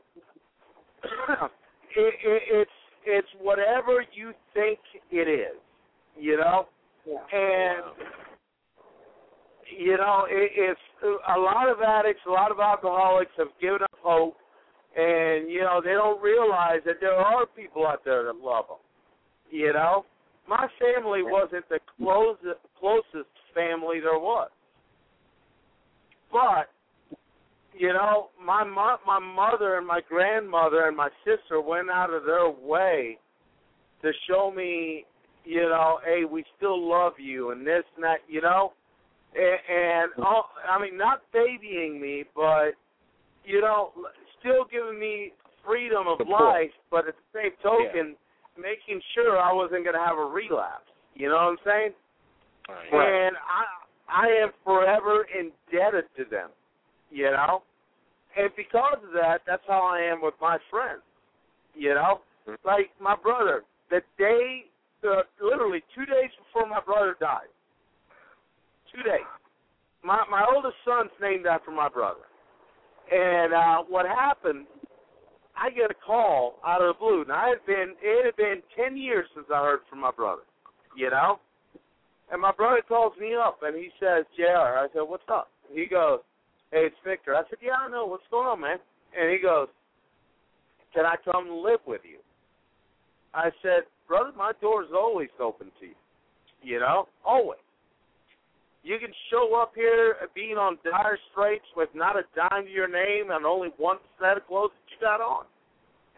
it, 1.97 2.15
it, 2.25 2.43
it's 2.51 2.71
it's 3.07 3.29
whatever 3.41 4.05
you 4.15 4.33
think 4.53 4.79
it 5.11 5.29
is. 5.29 5.57
You 6.19 6.37
know. 6.37 6.69
Yeah. 7.07 7.19
And 7.33 7.85
you 9.79 9.97
know, 9.97 10.27
it, 10.29 10.53
it's 10.55 10.81
a 11.03 11.39
lot 11.39 11.69
of 11.69 11.79
addicts, 11.81 12.23
a 12.27 12.31
lot 12.31 12.51
of 12.51 12.61
alcoholics 12.61 13.33
have 13.37 13.49
given 13.61 13.83
up 13.83 13.93
hope, 14.03 14.37
and 14.97 15.51
you 15.51 15.61
know 15.61 15.81
they 15.83 15.93
don't 15.93 16.23
realize 16.23 16.81
that 16.87 16.97
there 17.01 17.15
are 17.15 17.47
people 17.47 17.87
out 17.87 18.05
there 18.05 18.25
that 18.25 18.37
love 18.37 18.67
them. 18.69 18.79
You 19.51 19.73
know, 19.73 20.05
my 20.49 20.67
family 20.79 21.23
wasn't 21.23 21.69
the 21.69 21.81
closest 21.99 22.61
closest 22.79 23.31
family 23.55 24.01
there 24.01 24.19
was, 24.19 24.51
but 26.35 26.69
you 27.77 27.93
know, 27.93 28.29
my 28.45 28.65
mo- 28.65 28.99
my 29.07 29.19
mother 29.19 29.79
and 29.79 29.87
my 29.87 30.01
grandmother 30.09 30.87
and 30.87 30.97
my 30.97 31.09
sister 31.25 31.61
went 31.61 31.91
out 31.91 32.13
of 32.13 32.25
their 32.25 32.51
way 32.51 33.19
to 34.03 34.11
show 34.29 34.53
me, 34.55 35.05
you 35.45 35.63
know, 35.63 35.99
hey, 36.05 36.25
we 36.25 36.45
still 36.57 36.89
love 36.89 37.15
you 37.19 37.51
and 37.51 37.67
this 37.67 37.83
and 37.97 38.05
that, 38.05 38.19
you 38.29 38.41
know, 38.41 38.73
and, 39.35 39.59
and 39.69 40.25
all, 40.25 40.51
I 40.69 40.81
mean, 40.81 40.97
not 40.97 41.23
babying 41.33 42.01
me, 42.01 42.25
but 42.35 42.73
you 43.45 43.61
know, 43.61 43.91
still 44.41 44.65
giving 44.71 44.99
me 44.99 45.33
freedom 45.67 46.07
of 46.07 46.19
Support. 46.19 46.43
life, 46.43 46.75
but 46.91 47.09
at 47.09 47.15
the 47.15 47.41
same 47.41 47.53
token, 47.63 48.17
making 48.59 49.01
sure 49.15 49.39
I 49.39 49.53
wasn't 49.53 49.85
going 49.85 49.97
to 49.97 50.05
have 50.05 50.19
a 50.19 50.25
relapse. 50.25 50.91
You 51.15 51.29
know 51.29 51.35
what 51.35 51.41
I'm 51.41 51.57
saying? 51.65 51.93
Right. 52.69 53.27
And 53.27 53.37
I 53.37 53.84
I 54.09 54.27
am 54.43 54.51
forever 54.65 55.27
indebted 55.33 56.05
to 56.17 56.25
them. 56.31 56.51
You 57.11 57.31
know? 57.31 57.63
And 58.37 58.51
because 58.57 58.99
of 59.07 59.13
that, 59.15 59.43
that's 59.47 59.63
how 59.69 59.83
I 59.83 60.01
am 60.01 60.21
with 60.23 60.35
my 60.41 60.59
friends. 60.71 61.03
You 61.75 61.95
know? 61.95 62.21
Like 62.65 62.91
my 63.01 63.17
brother, 63.17 63.63
the 63.91 64.01
day 64.19 64.65
uh, 65.05 65.23
literally 65.43 65.83
two 65.95 66.05
days 66.07 66.31
before 66.47 66.69
my 66.69 66.81
brother 66.81 67.17
died. 67.21 67.53
Two 68.95 69.03
days. 69.03 69.27
My 70.03 70.25
my 70.31 70.45
oldest 70.55 70.77
son's 70.85 71.11
named 71.21 71.47
after 71.47 71.71
my 71.71 71.89
brother. 71.89 72.25
And 73.13 73.53
uh 73.53 73.83
what 73.89 74.07
happened 74.07 74.67
I 75.57 75.71
get 75.71 75.91
a 75.91 75.95
call 75.95 76.57
out 76.67 76.83
of 76.83 76.95
the 76.95 76.99
blue. 76.99 77.25
Now 77.27 77.47
I 77.47 77.49
had 77.51 77.67
been 77.67 77.95
it 78.03 78.25
had 78.27 78.37
been 78.37 78.63
ten 78.77 78.97
years 78.97 79.27
since 79.35 79.47
I 79.53 79.63
heard 79.63 79.81
from 79.89 80.01
my 80.01 80.11
brother. 80.11 80.43
You 80.97 81.11
know? 81.11 81.39
And 82.33 82.41
my 82.41 82.53
brother 82.53 82.83
calls 82.87 83.13
me 83.21 83.35
up 83.35 83.59
and 83.63 83.77
he 83.77 83.91
says, 84.01 84.25
JR, 84.37 84.79
I 84.79 84.87
said, 84.93 85.03
What's 85.03 85.29
up? 85.31 85.49
He 85.73 85.87
goes, 85.87 86.21
Hey, 86.71 86.87
it's 86.87 86.97
Victor. 87.07 87.35
I 87.35 87.43
said, 87.51 87.59
Yeah, 87.63 87.77
I 87.87 87.91
know, 87.91 88.07
what's 88.07 88.25
going 88.31 88.47
on, 88.47 88.61
man? 88.61 88.79
And 89.19 89.31
he 89.31 89.39
goes, 89.39 89.69
Can 90.95 91.05
I 91.05 91.17
come 91.25 91.63
live 91.65 91.81
with 91.87 92.01
you? 92.05 92.19
I 93.35 93.51
said, 93.63 93.83
Brother, 94.09 94.31
my 94.37 94.53
door's 94.61 94.89
always 94.95 95.31
open 95.41 95.69
to 95.81 95.87
you. 95.87 95.95
You 96.63 96.81
know? 96.81 97.09
Always. 97.25 97.59
You 98.83 98.99
can 98.99 99.13
show 99.31 99.59
up 99.61 99.73
here 99.75 100.17
being 100.35 100.57
on 100.57 100.77
dire 100.85 101.19
straits 101.33 101.65
with 101.75 101.89
not 101.95 102.17
a 102.17 102.23
dime 102.37 102.67
to 102.67 102.71
your 102.71 102.89
name 102.89 103.31
and 103.31 103.47
only 103.47 103.69
one 103.79 103.97
set 104.21 104.37
of 104.37 104.47
clothes 104.47 104.73
that 104.73 104.93
you 104.93 105.01
got 105.01 105.21
on. 105.21 105.45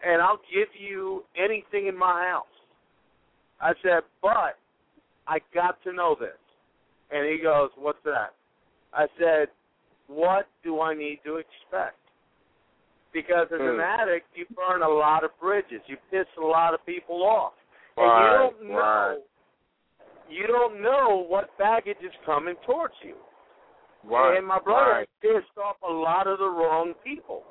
And 0.05 0.21
I'll 0.21 0.41
give 0.53 0.67
you 0.77 1.23
anything 1.37 1.87
in 1.87 1.97
my 1.97 2.27
house. 2.29 2.45
I 3.61 3.71
said, 3.81 4.01
but 4.21 4.59
I 5.27 5.39
got 5.53 5.81
to 5.83 5.93
know 5.93 6.15
this. 6.19 6.37
And 7.11 7.25
he 7.29 7.37
goes, 7.41 7.69
What's 7.77 7.99
that? 8.05 8.33
I 8.93 9.07
said, 9.19 9.47
What 10.07 10.47
do 10.63 10.81
I 10.81 10.93
need 10.93 11.19
to 11.25 11.37
expect? 11.37 11.97
Because 13.13 13.47
as 13.53 13.59
an 13.59 13.75
Hmm. 13.75 13.79
addict, 13.79 14.27
you 14.35 14.45
burn 14.55 14.81
a 14.83 14.89
lot 14.89 15.23
of 15.23 15.31
bridges. 15.39 15.81
You 15.87 15.97
piss 16.11 16.27
a 16.37 16.45
lot 16.45 16.73
of 16.73 16.85
people 16.85 17.23
off. 17.23 17.53
Right, 17.97 18.05
and 18.05 18.23
you 18.23 18.37
don't 18.37 18.69
know 18.71 18.77
right. 18.77 19.17
you 20.29 20.45
don't 20.47 20.81
know 20.81 21.25
what 21.27 21.57
baggage 21.57 21.97
is 22.03 22.11
coming 22.25 22.55
towards 22.65 22.93
you. 23.01 23.15
Right. 24.03 24.37
And 24.37 24.45
my 24.45 24.59
brother 24.59 24.91
right. 24.91 25.09
pissed 25.21 25.57
off 25.57 25.77
a 25.87 25.91
lot 25.91 26.27
of 26.27 26.37
the 26.39 26.47
wrong 26.49 26.93
people. 27.03 27.43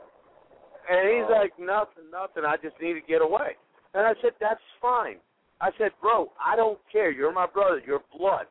And 0.89 1.09
he's 1.09 1.25
Oh. 1.29 1.33
like, 1.41 1.59
Nothing, 1.59 2.11
nothing, 2.13 2.45
I 2.45 2.57
just 2.59 2.79
need 2.81 2.95
to 2.95 3.01
get 3.01 3.21
away. 3.23 3.57
And 3.95 4.07
I 4.07 4.15
said, 4.23 4.33
That's 4.39 4.63
fine. 4.81 5.19
I 5.61 5.71
said, 5.79 5.93
Bro, 6.01 6.33
I 6.43 6.57
don't 6.57 6.79
care. 6.91 7.11
You're 7.11 7.33
my 7.33 7.47
brother, 7.47 7.83
you're 7.87 8.03
blood. 8.17 8.47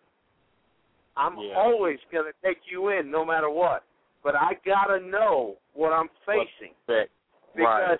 I'm 1.18 1.38
Yeah. 1.38 1.56
always 1.56 2.00
gonna 2.12 2.34
take 2.44 2.60
you 2.66 2.90
in 2.90 3.10
no 3.10 3.24
matter 3.24 3.50
what. 3.50 3.84
But 4.24 4.36
I 4.36 4.56
gotta 4.66 5.00
know 5.00 5.58
what 5.74 5.94
I'm 5.94 6.10
facing 6.26 6.74
Respect. 6.88 7.12
because 7.56 8.00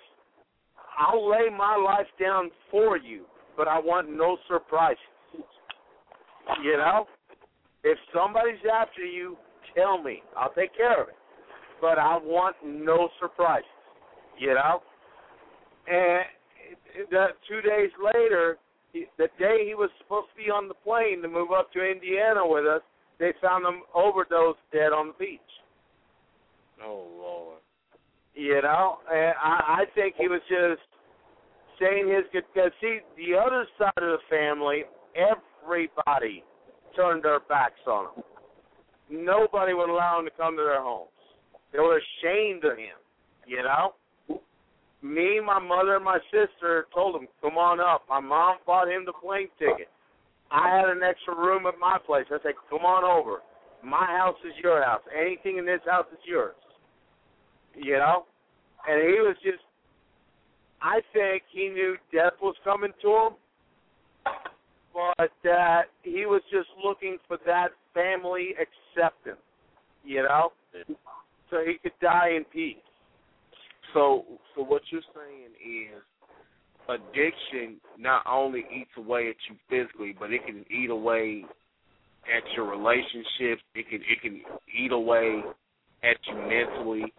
I'll 0.98 1.26
lay 1.26 1.48
my 1.50 1.76
life 1.76 2.08
down 2.18 2.50
for 2.70 2.96
you, 2.96 3.26
but 3.56 3.68
I 3.68 3.78
want 3.78 4.08
no 4.08 4.36
surprises. 4.48 5.02
You 6.60 6.76
know? 6.76 7.06
If 7.82 7.98
somebody's 8.12 8.64
after 8.66 9.04
you, 9.04 9.36
tell 9.74 9.98
me. 9.98 10.22
I'll 10.36 10.52
take 10.52 10.74
care 10.74 11.00
of 11.00 11.08
it. 11.08 11.16
But 11.80 11.98
I 11.98 12.16
want 12.16 12.56
no 12.62 13.08
surprises. 13.20 13.68
You 14.38 14.54
know? 14.54 14.82
And 15.86 16.24
the 17.10 17.36
two 17.46 17.60
days 17.62 17.90
later, 17.98 18.58
he, 18.96 19.06
the 19.18 19.28
day 19.38 19.66
he 19.66 19.74
was 19.74 19.90
supposed 19.98 20.28
to 20.32 20.42
be 20.42 20.50
on 20.50 20.68
the 20.68 20.74
plane 20.74 21.20
to 21.22 21.28
move 21.28 21.52
up 21.52 21.72
to 21.72 21.84
Indiana 21.84 22.40
with 22.46 22.64
us, 22.64 22.80
they 23.18 23.32
found 23.42 23.66
him 23.66 23.82
overdosed 23.94 24.58
dead 24.72 24.92
on 24.92 25.08
the 25.08 25.18
beach. 25.18 25.40
Oh 26.82 27.06
Lord. 27.18 27.60
You 28.34 28.60
know, 28.62 28.98
and 29.10 29.32
I, 29.42 29.80
I 29.80 29.84
think 29.94 30.14
he 30.18 30.28
was 30.28 30.42
just 30.48 30.84
saying 31.80 32.08
his 32.08 32.24
because 32.32 32.70
see 32.80 32.98
the 33.16 33.36
other 33.36 33.66
side 33.78 34.02
of 34.02 34.18
the 34.18 34.24
family, 34.28 34.84
everybody 35.16 36.44
turned 36.94 37.24
their 37.24 37.40
backs 37.40 37.80
on 37.86 38.08
him. 38.16 38.24
Nobody 39.08 39.72
would 39.72 39.88
allow 39.88 40.18
him 40.18 40.26
to 40.26 40.30
come 40.36 40.56
to 40.56 40.62
their 40.62 40.82
homes. 40.82 41.08
They 41.72 41.78
were 41.78 41.98
ashamed 41.98 42.64
of 42.64 42.76
him. 42.76 42.96
You 43.46 43.62
know. 43.62 43.94
Me, 45.06 45.40
my 45.40 45.60
mother, 45.60 45.96
and 45.96 46.04
my 46.04 46.18
sister 46.30 46.86
told 46.92 47.14
him, 47.14 47.28
"Come 47.40 47.56
on 47.56 47.80
up." 47.80 48.02
My 48.08 48.20
mom 48.20 48.58
bought 48.66 48.88
him 48.88 49.04
the 49.04 49.12
plane 49.12 49.48
ticket. 49.58 49.88
I 50.50 50.68
had 50.68 50.88
an 50.88 51.02
extra 51.02 51.34
room 51.34 51.66
at 51.66 51.78
my 51.78 51.98
place. 51.98 52.26
I 52.30 52.38
said, 52.42 52.54
"Come 52.68 52.84
on 52.84 53.04
over. 53.04 53.42
My 53.82 54.04
house 54.06 54.38
is 54.44 54.56
your 54.62 54.82
house. 54.82 55.02
Anything 55.14 55.58
in 55.58 55.66
this 55.66 55.80
house 55.84 56.06
is 56.12 56.18
yours." 56.24 56.56
You 57.74 57.98
know, 57.98 58.26
and 58.88 59.02
he 59.02 59.20
was 59.20 59.36
just. 59.42 59.62
I 60.82 61.00
think 61.12 61.42
he 61.50 61.68
knew 61.68 61.96
death 62.12 62.34
was 62.40 62.56
coming 62.64 62.92
to 63.02 63.08
him, 63.08 63.36
but 64.92 65.30
that 65.42 65.90
he 66.02 66.26
was 66.26 66.42
just 66.50 66.68
looking 66.82 67.18
for 67.26 67.38
that 67.46 67.72
family 67.94 68.54
acceptance. 68.56 69.40
You 70.04 70.22
know, 70.22 70.52
so 71.50 71.64
he 71.64 71.78
could 71.78 71.98
die 72.00 72.30
in 72.36 72.44
peace. 72.44 72.76
So, 73.96 74.26
so 74.54 74.62
what 74.62 74.82
you're 74.90 75.00
saying 75.14 75.56
is, 75.56 76.02
addiction 76.86 77.80
not 77.98 78.22
only 78.30 78.66
eats 78.70 78.90
away 78.98 79.30
at 79.30 79.36
you 79.48 79.56
physically, 79.70 80.14
but 80.20 80.30
it 80.34 80.44
can 80.44 80.66
eat 80.70 80.90
away 80.90 81.46
at 82.26 82.42
your 82.54 82.70
relationships. 82.70 83.62
It 83.74 83.88
can 83.88 84.00
it 84.02 84.20
can 84.20 84.42
eat 84.78 84.92
away 84.92 85.42
at 86.04 86.16
you 86.28 86.34
mentally. 86.36 87.14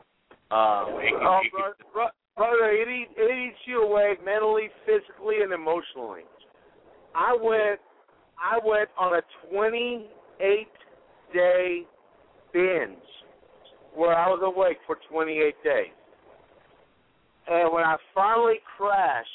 Um, 0.52 1.02
it 1.02 1.18
can, 1.18 1.28
Oh, 1.28 1.40
it 1.44 1.52
can, 1.52 1.60
brother, 1.60 1.76
bro- 1.92 2.16
brother, 2.38 2.70
it 2.70 2.88
eats, 2.88 3.12
it 3.18 3.48
eats 3.48 3.58
you 3.66 3.82
away 3.82 4.14
mentally, 4.24 4.70
physically, 4.86 5.38
and 5.42 5.52
emotionally. 5.52 6.26
I 7.16 7.36
went, 7.42 7.80
I 8.40 8.60
went 8.64 8.90
on 9.00 9.16
a 9.16 9.22
28 9.52 10.68
day 11.34 11.82
binge 12.54 12.98
where 13.96 14.16
I 14.16 14.28
was 14.28 14.42
awake 14.44 14.78
for 14.86 15.00
28 15.10 15.56
days. 15.64 15.88
And 17.50 17.72
when 17.72 17.84
I 17.84 17.96
finally 18.14 18.60
crashed, 18.78 19.30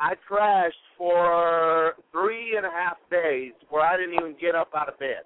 I 0.00 0.14
crashed 0.26 0.76
for 0.96 1.94
three 2.12 2.56
and 2.56 2.64
a 2.64 2.70
half 2.70 2.96
days 3.10 3.52
where 3.68 3.84
I 3.84 3.96
didn't 3.96 4.14
even 4.14 4.34
get 4.40 4.54
up 4.54 4.68
out 4.74 4.88
of 4.88 4.98
bed. 4.98 5.22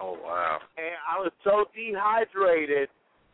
oh 0.00 0.16
wow. 0.24 0.58
And 0.78 0.94
I 1.10 1.18
was 1.18 1.32
so 1.44 1.66
dehydrated 1.74 2.88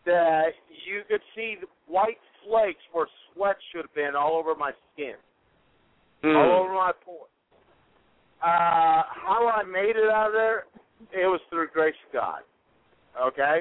that 0.07 0.49
you 0.87 1.03
could 1.09 1.21
see 1.35 1.57
the 1.61 1.67
white 1.87 2.19
flakes 2.47 2.83
where 2.93 3.07
sweat 3.33 3.57
should 3.73 3.83
have 3.83 3.95
been 3.95 4.17
all 4.17 4.35
over 4.37 4.55
my 4.55 4.73
skin, 4.93 5.15
Hmm. 6.23 6.37
all 6.37 6.65
over 6.65 6.75
my 6.75 6.93
pores. 7.05 7.31
Uh, 8.43 9.03
how 9.09 9.49
I 9.55 9.63
made 9.63 9.97
it 9.97 10.11
out 10.11 10.27
of 10.29 10.33
there, 10.33 10.65
it 11.13 11.27
was 11.27 11.41
through 11.49 11.69
grace 11.73 11.95
of 12.09 12.13
God. 12.13 12.41
Okay? 13.29 13.61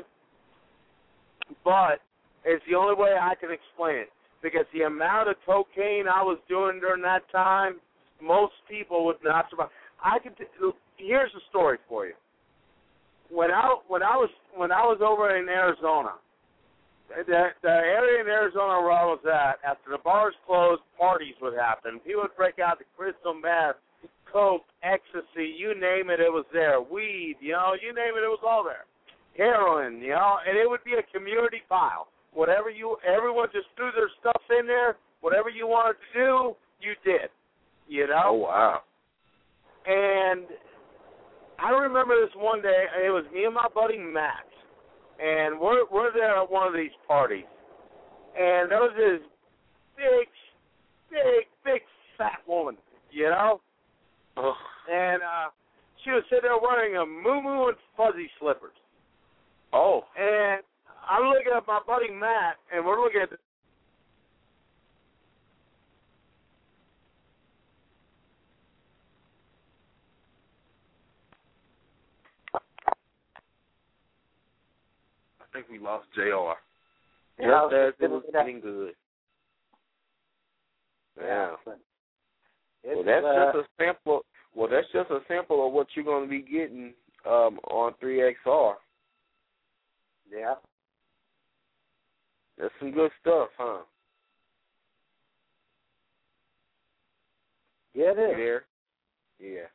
But 1.64 2.02
it's 2.46 2.64
the 2.70 2.76
only 2.76 2.96
way 2.96 3.16
I 3.20 3.36
can 3.36 3.50
explain 3.52 3.98
it. 3.98 4.10
Because 4.42 4.66
the 4.74 4.82
amount 4.82 5.30
of 5.30 5.36
cocaine 5.46 6.06
I 6.08 6.22
was 6.22 6.38
doing 6.50 6.80
during 6.82 7.02
that 7.04 7.24
time, 7.32 7.80
most 8.22 8.54
people 8.70 9.06
would 9.06 9.24
not 9.24 9.46
survive. 9.50 9.70
I 10.04 10.20
could. 10.20 10.34
Here's 10.98 11.32
a 11.32 11.44
story 11.50 11.78
for 11.88 12.06
you. 12.06 12.14
When 13.30 13.52
I 13.52 13.76
when 13.88 14.04
I 14.04 14.16
was 14.18 14.30
when 14.56 14.72
I 14.72 14.84
was 14.84 15.00
over 15.00 15.36
in 15.38 15.48
Arizona, 15.48 16.16
the 17.10 17.48
the 17.62 17.70
area 17.70 18.22
in 18.22 18.28
Arizona 18.28 18.82
where 18.84 18.92
I 18.92 19.06
was 19.06 19.20
at, 19.24 19.64
after 19.64 19.92
the 19.92 19.98
bars 20.04 20.36
closed, 20.46 20.82
parties 21.00 21.36
would 21.42 21.58
happen. 21.58 22.00
People 22.00 22.24
would 22.24 22.36
break 22.36 22.60
out 22.60 22.80
the 22.80 22.86
crystal 22.98 23.34
meth, 23.34 23.80
coke, 24.32 24.66
ecstasy, 24.82 25.54
you 25.56 25.74
name 25.80 26.10
it, 26.10 26.20
it 26.20 26.34
was 26.34 26.46
there. 26.52 26.82
Weed, 26.82 27.38
you 27.40 27.54
know, 27.54 27.78
you 27.80 27.94
name 27.94 28.18
it, 28.18 28.26
it 28.26 28.34
was 28.34 28.44
all 28.44 28.64
there. 28.64 28.86
Heroin, 29.38 30.02
you 30.02 30.12
know, 30.12 30.38
and 30.48 30.58
it 30.58 30.70
would 30.70 30.84
be 30.84 30.94
a 30.94 31.18
community 31.18 31.62
file. 31.70 32.08
Whatever 32.34 32.70
you, 32.70 32.98
everyone 33.06 33.48
just 33.54 33.68
threw 33.76 33.92
their 33.96 34.10
stuff 34.20 34.42
in 34.60 34.66
there. 34.68 34.98
Whatever 35.22 35.50
you 35.50 35.68
wanted 35.68 35.98
to 36.14 36.20
do, 36.20 36.56
you 36.82 36.94
did. 37.06 37.30
You 37.88 38.08
know. 38.08 38.24
Oh 38.26 38.34
wow. 38.34 38.82
And 39.86 40.46
I 41.60 41.72
remember 41.72 42.16
this 42.20 42.34
one 42.36 42.62
day. 42.62 42.86
It 43.06 43.10
was 43.10 43.26
me 43.34 43.46
and 43.46 43.54
my 43.54 43.68
buddy 43.74 43.98
Max, 43.98 44.46
and 45.20 45.60
we're 45.60 45.86
we're 45.92 46.14
there 46.14 46.42
at 46.42 46.50
one 46.50 46.68
of 46.68 46.74
these 46.74 46.96
parties, 47.08 47.46
and 48.38 48.72
there 48.72 48.80
was 48.80 48.94
this 48.98 49.22
big, 49.96 50.28
big, 51.12 51.46
big 51.64 51.82
fat 52.18 52.40
woman, 52.48 52.78
you 53.12 53.30
know, 53.30 53.62
Oh. 54.36 54.54
and 54.92 55.22
uh 55.22 55.50
she 56.04 56.10
was 56.12 56.24
sitting 56.30 56.44
there 56.50 56.58
wearing 56.58 56.98
a 56.98 57.06
moo 57.06 57.42
moo 57.42 57.68
and 57.68 57.78
fuzzy 57.96 58.30
slippers, 58.40 58.76
oh. 59.72 60.02
and 60.18 60.62
I'm 61.10 61.24
looking 61.30 61.52
at 61.56 61.68
my 61.68 61.80
buddy 61.86 62.12
Matt, 62.12 62.58
and 62.74 62.86
we're 62.86 63.02
looking 63.02 63.22
at. 63.22 63.30
The, 63.30 63.38
I 75.40 75.46
think 75.54 75.68
we 75.70 75.80
lost 75.80 76.08
Jr. 76.16 76.58
Yeah, 77.40 77.68
Just 77.70 77.74
as 77.74 77.94
it 78.00 78.10
was 78.12 78.24
getting 78.32 78.60
good. 78.60 78.94
Yeah. 81.20 81.52
Well, 82.86 83.04
that's 83.06 83.26
uh, 83.26 83.52
just 83.54 83.58
a 83.58 83.84
sample. 83.84 84.26
Well, 84.56 84.70
that's 84.70 84.88
just 84.94 85.10
a 85.10 85.20
sample 85.28 85.66
of 85.68 85.74
what 85.74 85.88
you're 85.96 86.06
going 86.06 86.24
to 86.24 86.30
be 86.30 86.42
getting 86.42 86.94
um, 87.26 87.60
on 87.72 87.94
3XR. 88.04 88.74
yeah. 90.32 90.56
That's 92.64 92.74
some 92.80 92.92
good 92.92 93.12
stuff, 93.20 93.50
huh? 93.58 93.82
Yeah, 97.94 98.12
it 98.12 98.18
You 98.18 98.38
there? 98.38 98.64
Yeah. 99.38 99.68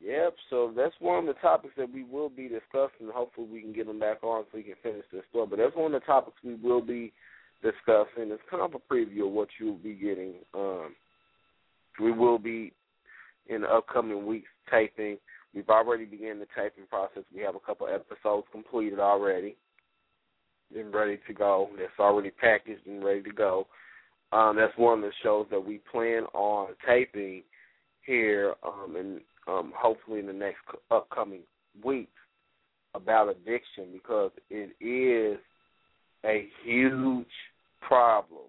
Yep. 0.00 0.36
So 0.50 0.72
that's 0.76 0.94
one 1.00 1.18
of 1.18 1.26
the 1.26 1.40
topics 1.40 1.74
that 1.76 1.92
we 1.92 2.04
will 2.04 2.28
be 2.28 2.44
discussing. 2.44 3.12
Hopefully, 3.12 3.48
we 3.52 3.60
can 3.60 3.72
get 3.72 3.88
them 3.88 3.98
back 3.98 4.22
on 4.22 4.44
so 4.44 4.58
we 4.58 4.62
can 4.62 4.74
finish 4.84 5.04
this 5.12 5.24
story. 5.30 5.48
But 5.50 5.58
that's 5.58 5.74
one 5.74 5.92
of 5.92 6.00
the 6.00 6.06
topics 6.06 6.36
we 6.44 6.54
will 6.54 6.80
be 6.80 7.12
discussing. 7.60 8.30
It's 8.30 8.40
kind 8.48 8.62
of 8.62 8.74
a 8.74 8.94
preview 8.94 9.26
of 9.26 9.32
what 9.32 9.48
you'll 9.58 9.74
be 9.74 9.94
getting. 9.94 10.34
Um, 10.54 10.94
we 12.00 12.12
will 12.12 12.38
be 12.38 12.72
in 13.48 13.62
the 13.62 13.68
upcoming 13.68 14.26
weeks 14.26 14.48
typing. 14.70 15.18
We've 15.56 15.68
already 15.68 16.04
begun 16.04 16.38
the 16.38 16.46
typing 16.54 16.86
process. 16.88 17.24
We 17.34 17.40
have 17.40 17.56
a 17.56 17.60
couple 17.60 17.88
episodes 17.88 18.46
completed 18.52 19.00
already 19.00 19.56
and 20.76 20.94
ready 20.94 21.18
to 21.26 21.32
go. 21.32 21.68
That's 21.78 21.90
already 21.98 22.30
packaged 22.30 22.86
and 22.86 23.04
ready 23.04 23.22
to 23.22 23.32
go. 23.32 23.66
Um, 24.32 24.56
that's 24.56 24.76
one 24.76 24.98
of 24.98 25.04
the 25.04 25.12
shows 25.22 25.46
that 25.50 25.64
we 25.64 25.80
plan 25.90 26.24
on 26.34 26.68
taping 26.86 27.42
here, 28.04 28.54
um, 28.64 28.96
and 28.96 29.20
um, 29.46 29.72
hopefully 29.76 30.20
in 30.20 30.26
the 30.26 30.32
next 30.32 30.60
upcoming 30.90 31.42
weeks 31.84 32.10
about 32.94 33.28
addiction 33.28 33.86
because 33.92 34.30
it 34.50 34.74
is 34.84 35.38
a 36.24 36.48
huge 36.64 37.26
problem, 37.80 38.48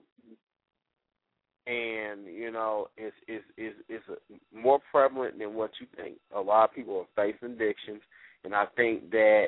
and 1.67 2.25
you 2.25 2.51
know 2.51 2.87
it's 2.97 3.15
it's 3.27 3.45
it's, 3.57 3.75
it's 3.89 4.05
a, 4.09 4.57
more 4.57 4.79
prevalent 4.91 5.37
than 5.37 5.53
what 5.53 5.71
you 5.79 5.87
think. 5.95 6.17
A 6.35 6.39
lot 6.39 6.69
of 6.69 6.75
people 6.75 7.05
are 7.05 7.23
facing 7.23 7.55
addictions, 7.55 8.01
and 8.43 8.55
I 8.55 8.65
think 8.75 9.11
that 9.11 9.47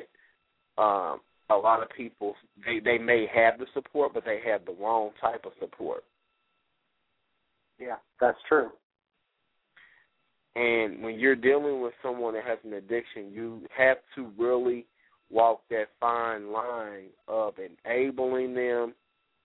um, 0.76 1.20
a 1.50 1.56
lot 1.56 1.82
of 1.82 1.88
people 1.96 2.34
they 2.64 2.80
they 2.80 2.98
may 2.98 3.26
have 3.34 3.58
the 3.58 3.66
support, 3.74 4.12
but 4.14 4.24
they 4.24 4.40
have 4.46 4.64
the 4.64 4.76
wrong 4.80 5.10
type 5.20 5.44
of 5.44 5.52
support. 5.60 6.04
Yeah, 7.78 7.96
that's 8.20 8.38
true. 8.48 8.70
And 10.56 11.02
when 11.02 11.18
you're 11.20 11.36
dealing 11.36 11.80
with 11.82 11.92
someone 12.02 12.34
that 12.34 12.44
has 12.44 12.58
an 12.64 12.72
addiction, 12.72 13.30
you 13.32 13.62
have 13.76 13.98
to 14.16 14.30
really 14.36 14.86
walk 15.30 15.60
that 15.70 15.86
fine 16.00 16.52
line 16.52 17.10
of 17.28 17.54
enabling 17.58 18.54
them 18.54 18.94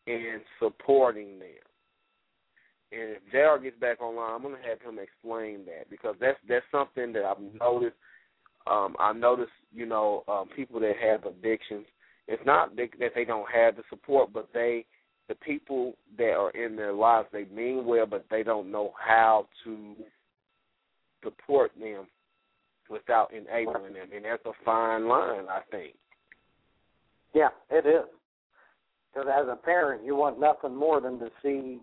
and 0.08 0.42
supporting 0.60 1.40
them. 1.40 1.50
And 2.92 3.18
if 3.18 3.34
Daryl 3.34 3.62
gets 3.62 3.80
back 3.80 4.02
online, 4.02 4.32
I'm 4.36 4.42
going 4.42 4.56
to 4.56 4.70
have 4.70 4.82
him 4.82 5.00
explain 5.00 5.66
that 5.66 5.90
because 5.90 6.16
that's 6.20 6.38
that's 6.48 6.66
something 6.72 7.14
that 7.14 7.26
I've 7.26 7.42
noticed. 7.60 7.96
Um, 8.68 8.96
I 9.00 9.14
noticed, 9.14 9.52
you 9.74 9.86
know, 9.86 10.24
um, 10.28 10.48
people 10.56 10.80
that 10.80 10.94
have 11.02 11.26
addictions. 11.26 11.86
It's 12.28 12.46
not 12.46 12.76
that 12.78 13.12
they 13.16 13.26
don't 13.26 13.50
have 13.54 13.76
the 13.76 13.84
support, 13.90 14.32
but 14.34 14.50
they, 14.54 14.86
the 15.28 15.36
people 15.36 15.96
that 16.18 16.32
are 16.32 16.52
in 16.52 16.76
their 16.76 16.94
lives, 16.94 17.28
they 17.32 17.46
mean 17.46 17.86
well, 17.86 18.06
but 18.06 18.26
they 18.30 18.44
don't 18.44 18.72
know 18.72 18.94
how 18.98 19.48
to 19.64 19.96
support 21.24 21.72
them 21.80 22.08
without 22.90 23.34
enabling 23.34 23.94
them, 23.94 24.08
and 24.16 24.26
that's 24.26 24.46
a 24.46 24.52
fine 24.64 25.08
line, 25.08 25.46
I 25.50 25.62
think. 25.72 25.96
Yeah, 27.34 27.50
it 27.70 27.86
is. 27.86 28.06
Because 29.14 29.30
as 29.34 29.48
a 29.48 29.56
parent, 29.56 30.06
you 30.06 30.16
want 30.16 30.40
nothing 30.40 30.76
more 30.76 31.02
than 31.02 31.20
to 31.20 31.30
see, 31.42 31.80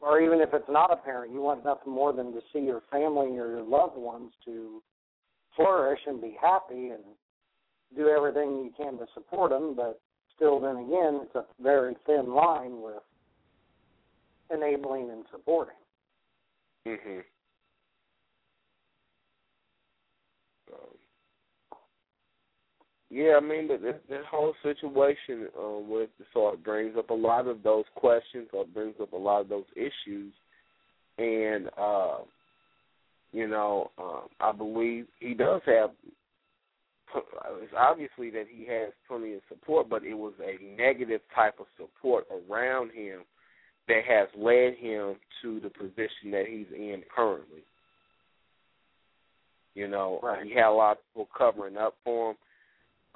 or 0.00 0.20
even 0.20 0.40
if 0.40 0.50
it's 0.52 0.68
not 0.68 0.92
a 0.92 0.96
parent, 0.96 1.32
you 1.32 1.40
want 1.40 1.64
nothing 1.64 1.92
more 1.92 2.12
than 2.12 2.32
to 2.32 2.40
see 2.52 2.60
your 2.60 2.82
family 2.90 3.38
or 3.38 3.48
your 3.50 3.62
loved 3.62 3.96
ones 3.96 4.32
to 4.44 4.82
flourish 5.56 6.00
and 6.06 6.20
be 6.20 6.36
happy 6.40 6.88
and 6.88 7.02
do 7.96 8.08
everything 8.08 8.64
you 8.64 8.72
can 8.76 8.98
to 8.98 9.06
support 9.14 9.50
them. 9.50 9.74
But 9.76 10.00
still, 10.34 10.60
then 10.60 10.76
again, 10.76 11.20
it's 11.22 11.34
a 11.34 11.44
very 11.62 11.96
thin 12.06 12.34
line 12.34 12.80
with 12.80 13.02
enabling 14.50 15.10
and 15.10 15.24
supporting. 15.30 15.74
Mhm. 16.86 17.24
yeah, 23.14 23.36
I 23.36 23.40
mean, 23.40 23.68
but 23.68 23.80
this, 23.80 23.94
this 24.08 24.24
whole 24.28 24.54
situation 24.64 25.46
um, 25.56 25.88
with 25.88 26.10
so 26.32 26.48
it 26.48 26.64
brings 26.64 26.96
up 26.98 27.10
a 27.10 27.14
lot 27.14 27.46
of 27.46 27.62
those 27.62 27.84
questions, 27.94 28.48
or 28.52 28.66
brings 28.66 28.96
up 29.00 29.12
a 29.12 29.16
lot 29.16 29.40
of 29.40 29.48
those 29.48 29.66
issues, 29.76 30.32
and 31.18 31.70
uh, 31.78 32.18
you 33.34 33.48
know, 33.48 33.90
um, 33.98 34.28
I 34.38 34.52
believe 34.52 35.06
he 35.18 35.34
does 35.34 35.60
have. 35.66 35.90
It's 37.62 37.72
obviously 37.76 38.30
that 38.30 38.46
he 38.48 38.64
has 38.66 38.92
plenty 39.08 39.34
of 39.34 39.40
support, 39.48 39.88
but 39.88 40.04
it 40.04 40.14
was 40.14 40.34
a 40.40 40.76
negative 40.76 41.20
type 41.34 41.54
of 41.58 41.66
support 41.76 42.26
around 42.30 42.92
him 42.92 43.20
that 43.88 44.02
has 44.08 44.28
led 44.36 44.74
him 44.74 45.16
to 45.42 45.60
the 45.60 45.68
position 45.68 46.30
that 46.30 46.44
he's 46.48 46.66
in 46.74 47.02
currently. 47.14 47.64
You 49.74 49.88
know, 49.88 50.20
right. 50.22 50.44
he 50.44 50.54
had 50.54 50.68
a 50.68 50.70
lot 50.70 50.92
of 50.92 50.98
people 51.12 51.28
covering 51.36 51.76
up 51.76 51.94
for 52.04 52.30
him. 52.30 52.36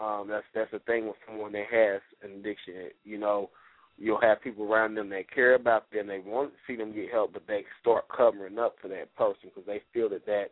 Um, 0.01 0.27
that's 0.29 0.45
that's 0.53 0.71
the 0.73 0.81
thing 0.81 1.07
with 1.07 1.17
someone 1.27 1.53
that 1.53 1.67
has 1.71 2.01
an 2.23 2.39
addiction. 2.41 2.91
You 3.05 3.19
know, 3.19 3.51
you'll 3.99 4.21
have 4.21 4.43
people 4.43 4.73
around 4.73 4.95
them 4.95 5.11
that 5.11 5.33
care 5.33 5.55
about 5.55 5.91
them, 5.91 6.07
they 6.07 6.21
want 6.21 6.51
to 6.51 6.57
see 6.67 6.77
them 6.77 6.95
get 6.95 7.11
help, 7.11 7.33
but 7.33 7.47
they 7.47 7.65
start 7.81 8.05
covering 8.15 8.59
up 8.59 8.77
for 8.81 8.89
that 8.89 9.15
person 9.17 9.43
because 9.45 9.65
they 9.67 9.83
feel 9.93 10.09
that 10.11 10.27
that 10.27 10.51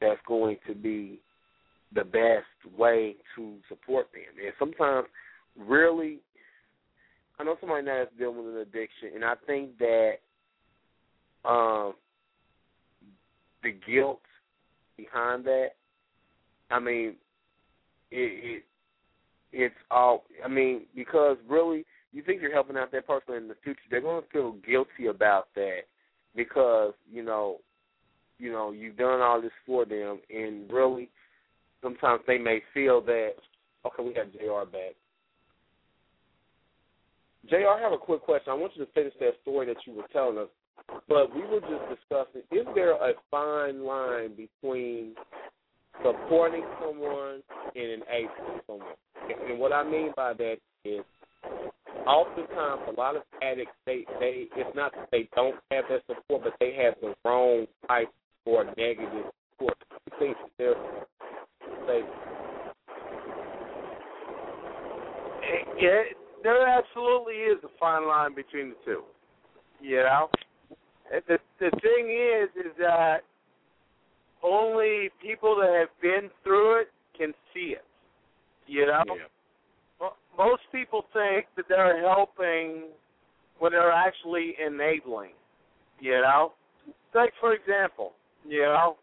that's 0.00 0.20
going 0.26 0.56
to 0.66 0.74
be 0.74 1.20
the 1.94 2.04
best 2.04 2.76
way 2.78 3.16
to 3.36 3.56
support 3.68 4.08
them. 4.12 4.22
And 4.42 4.54
sometimes, 4.58 5.06
really, 5.58 6.20
I 7.38 7.44
know 7.44 7.56
somebody 7.60 7.84
now 7.84 7.98
that's 7.98 8.16
dealing 8.18 8.38
with 8.38 8.54
an 8.54 8.60
addiction, 8.60 9.10
and 9.14 9.24
I 9.24 9.34
think 9.46 9.78
that 9.78 10.14
um, 11.44 11.94
the 13.62 13.74
guilt 13.86 14.20
behind 14.96 15.44
that. 15.44 15.70
I 16.70 16.78
mean, 16.78 17.14
it, 18.10 18.62
it 18.62 18.64
it's 19.52 19.74
all. 19.90 20.24
I 20.44 20.48
mean, 20.48 20.82
because 20.94 21.36
really, 21.48 21.84
you 22.12 22.22
think 22.22 22.42
you're 22.42 22.52
helping 22.52 22.76
out 22.76 22.92
that 22.92 23.06
person 23.06 23.34
in 23.34 23.48
the 23.48 23.56
future, 23.62 23.80
they're 23.90 24.00
going 24.00 24.22
to 24.22 24.28
feel 24.30 24.52
guilty 24.66 25.06
about 25.08 25.48
that 25.54 25.82
because 26.34 26.92
you 27.10 27.22
know, 27.22 27.58
you 28.38 28.50
know, 28.50 28.72
you've 28.72 28.96
done 28.96 29.20
all 29.20 29.40
this 29.40 29.50
for 29.66 29.84
them, 29.84 30.18
and 30.30 30.70
really, 30.72 31.08
sometimes 31.82 32.22
they 32.26 32.38
may 32.38 32.62
feel 32.72 33.00
that. 33.02 33.32
Okay, 33.86 34.02
we 34.02 34.14
got 34.14 34.32
Jr. 34.32 34.70
back. 34.70 34.94
Jr. 37.48 37.68
I 37.68 37.80
have 37.80 37.92
a 37.92 37.98
quick 37.98 38.22
question. 38.22 38.52
I 38.52 38.54
want 38.54 38.72
you 38.76 38.84
to 38.84 38.92
finish 38.92 39.14
that 39.20 39.32
story 39.42 39.66
that 39.66 39.76
you 39.86 39.94
were 39.94 40.04
telling 40.12 40.38
us, 40.38 40.48
but 41.08 41.34
we 41.34 41.42
were 41.42 41.60
just 41.60 42.00
discussing: 42.00 42.42
is 42.50 42.66
there 42.74 42.92
a 42.92 43.12
fine 43.30 43.84
line 43.84 44.30
between 44.36 45.14
supporting 46.02 46.64
someone 46.80 47.42
and 47.74 48.02
enabling 48.02 48.60
someone? 48.66 48.94
And 49.48 49.58
what 49.58 49.72
I 49.72 49.84
mean 49.84 50.12
by 50.16 50.32
that 50.34 50.56
is, 50.84 51.04
oftentimes 52.06 52.82
a 52.88 52.98
lot 52.98 53.16
of 53.16 53.22
addicts 53.42 53.72
they 53.86 54.04
they 54.18 54.46
it's 54.56 54.74
not 54.74 54.92
that 54.92 55.08
they 55.12 55.28
don't 55.34 55.56
have 55.70 55.84
that 55.90 56.02
support, 56.06 56.44
but 56.44 56.54
they 56.60 56.72
have 56.82 56.94
the 57.00 57.14
wrong 57.24 57.66
type 57.88 58.08
or 58.44 58.64
negative 58.76 59.26
support. 59.52 59.76
I 59.92 60.18
think 60.18 60.36
they're 60.58 60.74
they 61.86 62.02
Yeah, 65.80 66.02
there 66.42 66.66
absolutely 66.66 67.34
is 67.34 67.58
a 67.64 67.68
fine 67.78 68.06
line 68.06 68.34
between 68.34 68.70
the 68.70 68.76
two. 68.84 69.02
You 69.80 69.96
know, 69.96 70.28
the 71.10 71.38
the 71.58 71.70
thing 71.82 72.10
is, 72.10 72.66
is 72.66 72.72
that 72.78 73.20
only 74.42 75.10
people 75.22 75.56
that 75.56 75.70
have 75.78 76.00
been 76.00 76.30
through 76.42 76.82
it 76.82 76.88
can 77.16 77.32
see 77.52 77.74
it. 77.76 77.84
You 78.66 78.86
know, 78.86 79.02
yeah. 79.06 79.26
Most 80.36 80.62
people 80.72 81.04
think 81.12 81.46
that 81.56 81.66
they're 81.68 82.00
helping 82.00 82.84
when 83.58 83.72
they're 83.72 83.92
actually 83.92 84.54
enabling. 84.64 85.32
You 86.00 86.12
know, 86.22 86.52
like 87.14 87.32
for 87.40 87.52
example, 87.52 88.12
you 88.48 88.62
know, 88.62 88.96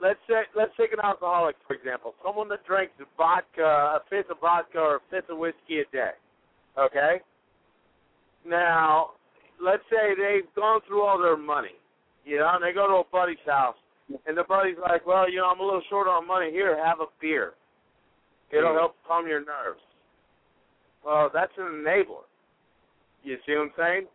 let's 0.00 0.20
say 0.28 0.42
let's 0.54 0.70
take 0.78 0.92
an 0.92 1.00
alcoholic 1.02 1.56
for 1.66 1.74
example, 1.74 2.14
someone 2.24 2.48
that 2.50 2.64
drinks 2.66 2.94
vodka, 3.16 3.62
a 3.62 4.00
fifth 4.08 4.30
of 4.30 4.40
vodka 4.40 4.78
or 4.78 4.96
a 4.96 5.00
fifth 5.10 5.30
of 5.30 5.38
whiskey 5.38 5.80
a 5.80 5.84
day. 5.92 6.12
Okay. 6.78 7.20
Now, 8.46 9.10
let's 9.60 9.82
say 9.90 10.14
they've 10.14 10.46
gone 10.54 10.80
through 10.86 11.02
all 11.02 11.18
their 11.18 11.36
money, 11.36 11.74
you 12.24 12.38
know, 12.38 12.50
and 12.54 12.62
they 12.62 12.72
go 12.72 12.86
to 12.86 12.94
a 12.94 13.04
buddy's 13.10 13.42
house, 13.44 13.74
and 14.26 14.36
the 14.36 14.44
buddy's 14.44 14.78
like, 14.78 15.04
"Well, 15.04 15.28
you 15.28 15.38
know, 15.38 15.46
I'm 15.50 15.58
a 15.58 15.64
little 15.64 15.82
short 15.90 16.06
on 16.06 16.26
money. 16.28 16.52
Here, 16.52 16.78
have 16.84 17.00
a 17.00 17.06
beer. 17.20 17.54
It'll 18.52 18.70
Mm. 18.70 18.78
help 18.78 18.96
calm 19.04 19.26
your 19.26 19.40
nerves." 19.40 19.82
Well, 21.06 21.30
that's 21.32 21.52
an 21.56 21.84
enabler. 21.84 22.26
You 23.22 23.36
see 23.46 23.52
what 23.54 23.62
I'm 23.62 23.72
saying? 23.78 24.06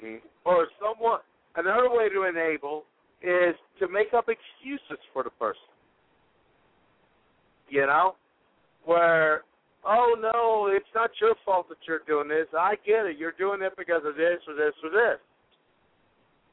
hmm 0.00 0.16
Or 0.44 0.66
someone 0.82 1.20
another 1.54 1.88
way 1.88 2.08
to 2.08 2.24
enable 2.24 2.82
is 3.22 3.54
to 3.78 3.86
make 3.88 4.12
up 4.12 4.28
excuses 4.28 4.98
for 5.12 5.22
the 5.22 5.30
person. 5.30 5.62
You 7.68 7.86
know, 7.86 8.16
where 8.84 9.42
oh 9.86 10.16
no, 10.20 10.66
it's 10.74 10.92
not 10.96 11.10
your 11.20 11.34
fault 11.44 11.68
that 11.68 11.78
you're 11.86 12.02
doing 12.08 12.28
this. 12.28 12.46
I 12.58 12.74
get 12.84 13.06
it. 13.06 13.16
You're 13.16 13.32
doing 13.38 13.62
it 13.62 13.72
because 13.78 14.02
of 14.04 14.16
this 14.16 14.40
or 14.48 14.54
this 14.54 14.74
or 14.82 14.90
this. 14.90 15.20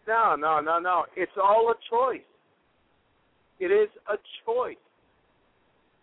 No, 0.07 0.35
no, 0.37 0.59
no, 0.59 0.79
no. 0.79 1.05
It's 1.15 1.31
all 1.41 1.71
a 1.71 1.75
choice. 1.89 2.21
It 3.59 3.71
is 3.71 3.89
a 4.07 4.17
choice. 4.45 4.75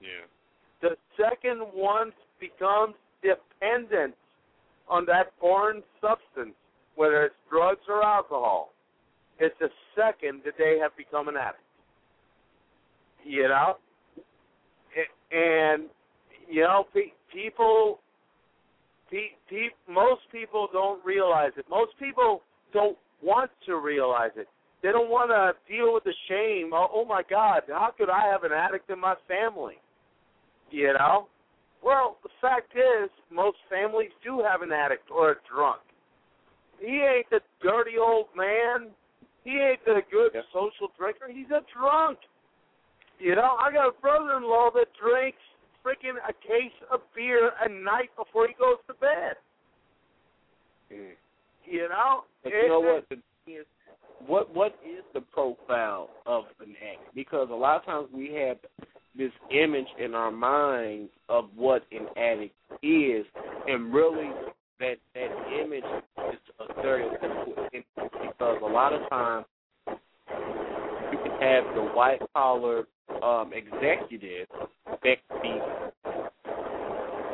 Yeah. 0.00 0.26
The 0.82 0.96
second 1.16 1.60
one 1.72 2.12
becomes 2.40 2.94
dependent 3.22 4.14
on 4.88 5.04
that 5.06 5.32
foreign 5.40 5.82
substance, 6.00 6.54
whether 6.96 7.24
it's 7.24 7.34
drugs 7.50 7.80
or 7.88 8.02
alcohol. 8.02 8.72
It's 9.38 9.54
the 9.60 9.68
second 9.94 10.42
that 10.44 10.54
they 10.58 10.78
have 10.80 10.96
become 10.96 11.28
an 11.28 11.36
addict. 11.36 11.62
You 13.24 13.48
know, 13.48 13.76
and 15.30 15.84
you 16.48 16.62
know, 16.62 16.86
pe- 16.94 17.12
people, 17.32 18.00
pe- 19.10 19.36
most 19.88 20.22
people 20.32 20.68
don't 20.72 21.04
realize 21.04 21.52
it. 21.56 21.66
Most 21.68 21.92
people 21.98 22.42
don't 22.72 22.96
want 23.22 23.50
to 23.66 23.76
realize 23.76 24.30
it. 24.36 24.48
They 24.82 24.90
don't 24.90 25.10
want 25.10 25.30
to 25.30 25.72
deal 25.72 25.92
with 25.92 26.04
the 26.04 26.14
shame. 26.28 26.70
Oh, 26.72 26.86
oh 26.92 27.04
my 27.04 27.22
God, 27.28 27.62
how 27.68 27.92
could 27.96 28.08
I 28.08 28.30
have 28.30 28.44
an 28.44 28.52
addict 28.52 28.90
in 28.90 29.00
my 29.00 29.14
family? 29.26 29.74
You 30.70 30.92
know? 30.94 31.28
Well, 31.82 32.18
the 32.22 32.30
fact 32.40 32.72
is, 32.74 33.10
most 33.30 33.58
families 33.70 34.10
do 34.24 34.40
have 34.40 34.62
an 34.62 34.72
addict 34.72 35.10
or 35.10 35.32
a 35.32 35.34
drunk. 35.48 35.80
He 36.80 37.00
ain't 37.02 37.28
the 37.30 37.40
dirty 37.62 37.98
old 37.98 38.26
man. 38.36 38.90
He 39.44 39.58
ain't 39.58 39.84
the 39.84 40.02
good 40.10 40.34
Yeah. 40.34 40.42
social 40.52 40.88
drinker. 40.96 41.28
He's 41.28 41.50
a 41.50 41.62
drunk. 41.72 42.18
You 43.18 43.34
know, 43.34 43.56
I 43.58 43.72
got 43.72 43.88
a 43.88 43.92
brother-in-law 43.92 44.70
that 44.72 44.92
drinks 44.94 45.42
freaking 45.84 46.16
a 46.28 46.32
case 46.32 46.74
of 46.90 47.00
beer 47.14 47.52
a 47.60 47.68
night 47.68 48.14
before 48.16 48.46
he 48.46 48.54
goes 48.54 48.78
to 48.86 48.94
bed. 48.94 49.36
Mm. 50.90 51.16
You 51.64 51.88
know, 51.88 52.24
But 52.42 52.52
you 52.52 52.68
know 52.68 52.80
what? 52.80 53.08
The 53.08 53.18
what 54.26 54.52
what 54.54 54.74
is 54.84 55.04
the 55.14 55.20
profile 55.20 56.10
of 56.26 56.44
an 56.60 56.76
addict? 56.82 57.14
Because 57.14 57.48
a 57.50 57.54
lot 57.54 57.76
of 57.76 57.84
times 57.84 58.08
we 58.12 58.32
have 58.34 58.58
this 59.18 59.32
image 59.50 59.88
in 59.98 60.14
our 60.14 60.30
minds 60.30 61.10
of 61.28 61.46
what 61.56 61.84
an 61.92 62.06
addict 62.16 62.54
is, 62.82 63.26
and 63.66 63.92
really 63.92 64.30
that 64.78 64.96
that 65.14 65.30
image 65.60 65.84
is 66.32 66.38
a 66.60 66.80
image 67.74 67.86
because 67.96 68.58
a 68.62 68.66
lot 68.66 68.92
of 68.92 69.08
times 69.10 69.44
you 69.88 71.18
can 71.18 71.32
have 71.40 71.64
the 71.74 71.82
white 71.94 72.20
collar 72.32 72.84
um, 73.22 73.52
executive 73.52 74.46
that 75.02 75.16
be 75.42 75.58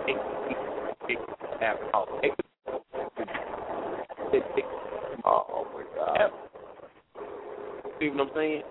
it- 0.06 0.35
Oh 5.24 5.66
my 5.73 5.85
God. 5.94 6.32
See 7.98 8.09
what 8.11 8.20
I'm 8.20 8.31
saying? 8.35 8.62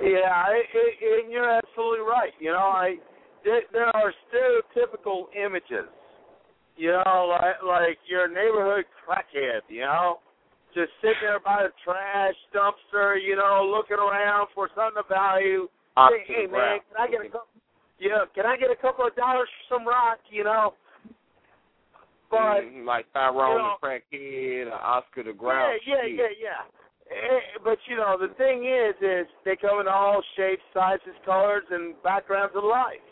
Yeah, 0.00 0.48
it, 0.56 0.66
it, 0.72 1.24
and 1.24 1.32
you're 1.32 1.48
absolutely 1.48 2.00
right. 2.00 2.32
You 2.40 2.52
know, 2.52 2.72
I 2.72 2.96
there, 3.44 3.62
there 3.72 3.94
are 3.96 4.12
stereotypical 4.28 5.28
images. 5.36 5.88
You 6.76 6.92
know, 6.92 7.36
like 7.36 7.60
like 7.62 7.98
your 8.08 8.28
neighborhood 8.28 8.86
crackhead. 9.04 9.60
You 9.68 9.82
know, 9.82 10.18
just 10.74 10.90
sitting 11.02 11.20
there 11.20 11.40
by 11.40 11.68
the 11.68 11.72
trash 11.84 12.34
dumpster. 12.54 13.20
You 13.20 13.36
know, 13.36 13.68
looking 13.68 14.00
around 14.00 14.48
for 14.54 14.68
something 14.74 15.04
of 15.04 15.08
value. 15.08 15.68
Hey, 15.96 16.24
hey 16.26 16.46
man, 16.46 16.80
can 16.88 16.96
I 16.96 17.10
get 17.10 17.20
a 17.20 17.28
couple? 17.28 17.60
Yeah, 17.98 18.24
can 18.34 18.46
I 18.46 18.56
get 18.56 18.70
a 18.70 18.80
couple 18.80 19.06
of 19.06 19.14
dollars 19.16 19.48
for 19.68 19.76
some 19.76 19.86
rock? 19.86 20.18
You 20.30 20.44
know. 20.44 20.72
But 22.30 22.62
mm, 22.62 22.86
like 22.86 23.12
Tyrone 23.12 23.52
you 23.52 23.58
know, 23.58 23.74
the 23.76 23.86
crackhead, 24.16 24.66
or 24.72 24.80
Oscar 24.80 25.24
the 25.24 25.32
Grouch. 25.32 25.82
Yeah, 25.84 26.06
yeah, 26.06 26.24
yeah, 26.24 26.32
yeah. 26.40 26.79
Eh, 27.10 27.58
but 27.64 27.78
you 27.88 27.96
know 27.96 28.16
the 28.18 28.32
thing 28.34 28.64
is, 28.64 28.94
is 29.02 29.26
they 29.44 29.56
come 29.56 29.80
in 29.80 29.88
all 29.88 30.22
shapes, 30.36 30.62
sizes, 30.72 31.16
colors, 31.24 31.64
and 31.70 32.00
backgrounds 32.02 32.54
of 32.56 32.62
life. 32.62 33.02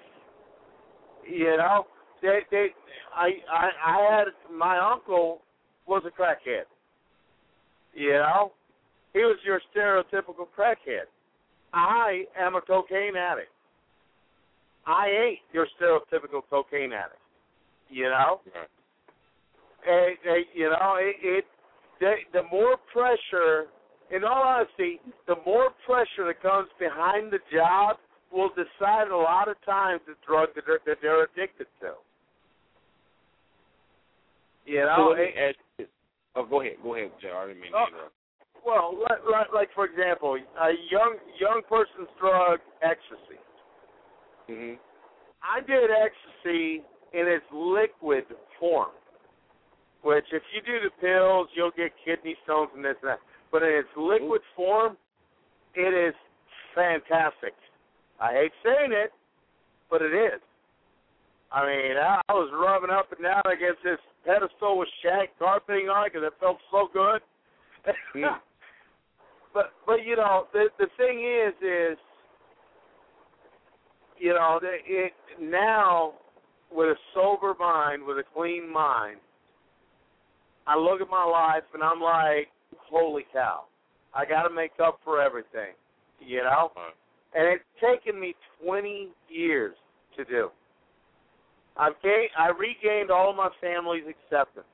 You 1.28 1.56
know, 1.56 1.86
they 2.22 2.40
they 2.50 2.68
I 3.14 3.30
I 3.52 3.70
I 3.84 4.16
had 4.16 4.56
my 4.56 4.78
uncle 4.78 5.42
was 5.86 6.02
a 6.06 6.10
crackhead. 6.10 6.64
You 7.92 8.12
know, 8.12 8.52
he 9.14 9.20
was 9.20 9.38
your 9.44 9.60
stereotypical 9.74 10.46
crackhead. 10.56 11.08
I 11.72 12.24
am 12.38 12.54
a 12.54 12.60
cocaine 12.60 13.16
addict. 13.16 13.50
I 14.86 15.08
ain't 15.08 15.38
your 15.52 15.66
stereotypical 15.80 16.42
cocaine 16.48 16.92
addict. 16.92 17.18
You 17.88 18.04
know, 18.04 18.40
right. 18.54 18.68
and, 19.88 20.34
and, 20.36 20.44
you 20.54 20.70
know 20.70 20.96
it. 21.00 21.16
it 21.22 21.44
the, 22.00 22.12
the 22.32 22.42
more 22.52 22.76
pressure 22.92 23.66
in 24.10 24.24
all 24.24 24.43
honesty, 24.43 25.01
the 25.26 25.36
more 25.44 25.70
pressure 25.86 26.26
that 26.26 26.40
comes 26.43 26.68
behind 26.78 27.32
the 27.32 27.39
job 27.52 27.97
will 28.32 28.51
decide 28.51 29.09
a 29.09 29.16
lot 29.16 29.48
of 29.48 29.56
times 29.64 30.01
the 30.06 30.14
drug 30.26 30.48
that 30.55 30.64
they're, 30.66 30.80
that 30.86 30.98
they're 31.01 31.24
addicted 31.24 31.66
to. 31.80 31.93
You 34.66 34.85
know, 34.85 35.14
so 35.16 35.16
it, 35.16 35.56
oh, 36.36 36.44
go 36.44 36.60
ahead, 36.60 36.76
go 36.82 36.94
ahead, 36.94 37.10
Joe. 37.22 37.40
I 37.40 37.47
didn't 37.48 37.62
mean 37.62 37.72
to 37.72 37.78
oh, 37.78 37.89
interrupt. 37.89 38.12
Well, 38.66 38.98
like, 39.01 39.24
like, 39.24 39.48
like 39.55 39.68
for 39.74 39.86
example, 39.86 40.36
a 40.36 40.70
young 40.93 41.16
young 41.40 41.62
person's 41.68 42.12
drug, 42.20 42.60
ecstasy. 42.82 43.40
hmm 44.47 44.74
I 45.40 45.60
did 45.60 45.89
ecstasy 45.89 46.85
in 47.14 47.24
its 47.24 47.47
liquid 47.48 48.24
form, 48.60 48.93
which 50.02 50.26
if 50.32 50.43
you 50.52 50.60
do 50.60 50.85
the 50.85 50.93
pills, 51.01 51.48
you'll 51.56 51.72
get 51.72 51.93
kidney 52.05 52.36
stones 52.44 52.68
and 52.74 52.85
this 52.85 52.97
and 53.01 53.16
that 53.16 53.20
but 53.50 53.62
in 53.62 53.70
its 53.70 53.88
liquid 53.96 54.40
form, 54.54 54.96
it 55.74 56.08
is 56.08 56.14
fantastic. 56.74 57.54
I 58.20 58.32
hate 58.32 58.52
saying 58.64 58.92
it, 58.92 59.12
but 59.90 60.02
it 60.02 60.12
is. 60.12 60.40
I 61.50 61.64
mean, 61.64 61.96
I, 61.96 62.20
I 62.28 62.32
was 62.34 62.50
rubbing 62.52 62.94
up 62.94 63.10
and 63.12 63.22
down 63.22 63.42
against 63.46 63.82
this 63.82 63.98
pedestal 64.26 64.78
with 64.78 64.88
shag 65.02 65.28
carpeting 65.38 65.88
on 65.88 66.06
it 66.06 66.12
because 66.12 66.26
it 66.26 66.34
felt 66.40 66.58
so 66.70 66.88
good. 66.92 67.20
mm. 68.16 68.38
But 69.54 69.72
but 69.86 70.04
you 70.04 70.14
know 70.14 70.46
the 70.52 70.66
the 70.78 70.86
thing 70.98 71.24
is 71.24 71.54
is 71.62 71.98
you 74.18 74.34
know 74.34 74.58
the, 74.60 74.76
it 74.84 75.12
now 75.40 76.12
with 76.70 76.88
a 76.88 76.96
sober 77.14 77.54
mind 77.58 78.02
with 78.04 78.18
a 78.18 78.24
clean 78.34 78.70
mind, 78.70 79.16
I 80.66 80.76
look 80.76 81.00
at 81.00 81.08
my 81.08 81.24
life 81.24 81.64
and 81.72 81.82
I'm 81.82 82.00
like, 82.00 82.48
holy 82.90 83.27
cow, 83.32 83.65
I 84.15 84.24
got 84.24 84.43
to 84.48 84.55
make 84.55 84.73
up 84.82 85.01
for 85.05 85.20
everything, 85.20 85.74
you 86.20 86.39
know? 86.39 86.70
And 87.35 87.47
it's 87.47 87.65
taken 87.81 88.20
me 88.20 88.35
20 88.65 89.09
years 89.28 89.74
to 90.16 90.24
do. 90.24 90.51
I've 91.77 92.01
gained, 92.02 92.31
I 92.36 92.48
regained 92.48 93.10
all 93.10 93.32
my 93.32 93.51
family's 93.60 94.05
acceptance, 94.09 94.66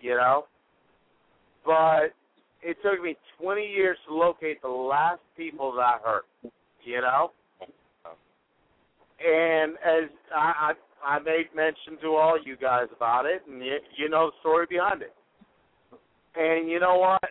you 0.00 0.14
know? 0.14 0.46
But 1.64 2.14
it 2.62 2.76
took 2.82 3.02
me 3.02 3.16
20 3.40 3.66
years 3.66 3.98
to 4.08 4.14
locate 4.14 4.62
the 4.62 4.68
last 4.68 5.20
people 5.36 5.72
that 5.72 5.80
I 5.80 5.98
hurt, 6.02 6.24
you 6.84 7.00
know? 7.00 7.32
And 9.18 9.72
as 9.74 10.10
I, 10.34 10.72
I, 11.02 11.16
I 11.16 11.18
made 11.20 11.46
mention 11.54 12.00
to 12.02 12.08
all 12.08 12.38
you 12.42 12.56
guys 12.56 12.86
about 12.94 13.26
it, 13.26 13.42
and 13.48 13.64
you, 13.64 13.76
you 13.96 14.08
know 14.08 14.26
the 14.30 14.32
story 14.40 14.66
behind 14.68 15.02
it. 15.02 15.14
And 16.34 16.68
you 16.68 16.80
know 16.80 16.96
what? 16.96 17.30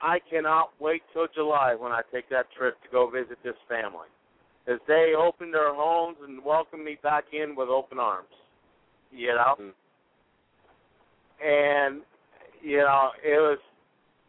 I 0.00 0.18
cannot 0.30 0.70
wait 0.78 1.02
till 1.12 1.26
July 1.34 1.74
when 1.78 1.92
I 1.92 2.02
take 2.12 2.28
that 2.30 2.46
trip 2.56 2.80
to 2.82 2.88
go 2.90 3.10
visit 3.10 3.38
this 3.42 3.56
family. 3.68 4.08
As 4.68 4.78
they 4.86 5.14
open 5.18 5.50
their 5.50 5.74
homes 5.74 6.18
and 6.22 6.44
welcome 6.44 6.84
me 6.84 6.98
back 7.02 7.24
in 7.32 7.56
with 7.56 7.68
open 7.68 7.98
arms. 7.98 8.28
You 9.10 9.28
know? 9.28 9.54
Mm-hmm. 9.60 9.70
And, 11.44 12.02
you 12.62 12.78
know, 12.78 13.10
it 13.24 13.38
was 13.38 13.58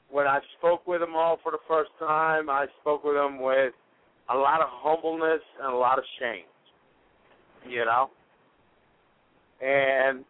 when 0.09 0.27
I 0.27 0.39
spoke 0.57 0.87
with 0.87 1.01
them 1.01 1.15
all 1.15 1.37
for 1.43 1.51
the 1.51 1.59
first 1.67 1.91
time, 1.99 2.49
I 2.49 2.65
spoke 2.81 3.03
with 3.03 3.15
them 3.15 3.41
with 3.41 3.73
a 4.29 4.35
lot 4.35 4.61
of 4.61 4.67
humbleness 4.69 5.41
and 5.61 5.73
a 5.73 5.77
lot 5.77 5.97
of 5.99 6.05
shame. 6.19 6.45
You 7.69 7.85
know? 7.85 8.09
And 9.61 10.23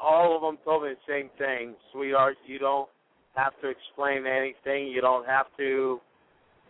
all 0.00 0.36
of 0.36 0.42
them 0.42 0.58
told 0.64 0.84
me 0.84 0.90
the 0.90 1.12
same 1.12 1.30
thing, 1.36 1.74
sweetheart, 1.92 2.36
you 2.46 2.58
don't 2.58 2.88
have 3.36 3.52
to 3.62 3.68
explain 3.68 4.26
anything. 4.26 4.88
You 4.88 5.00
don't 5.00 5.26
have 5.26 5.46
to, 5.58 6.00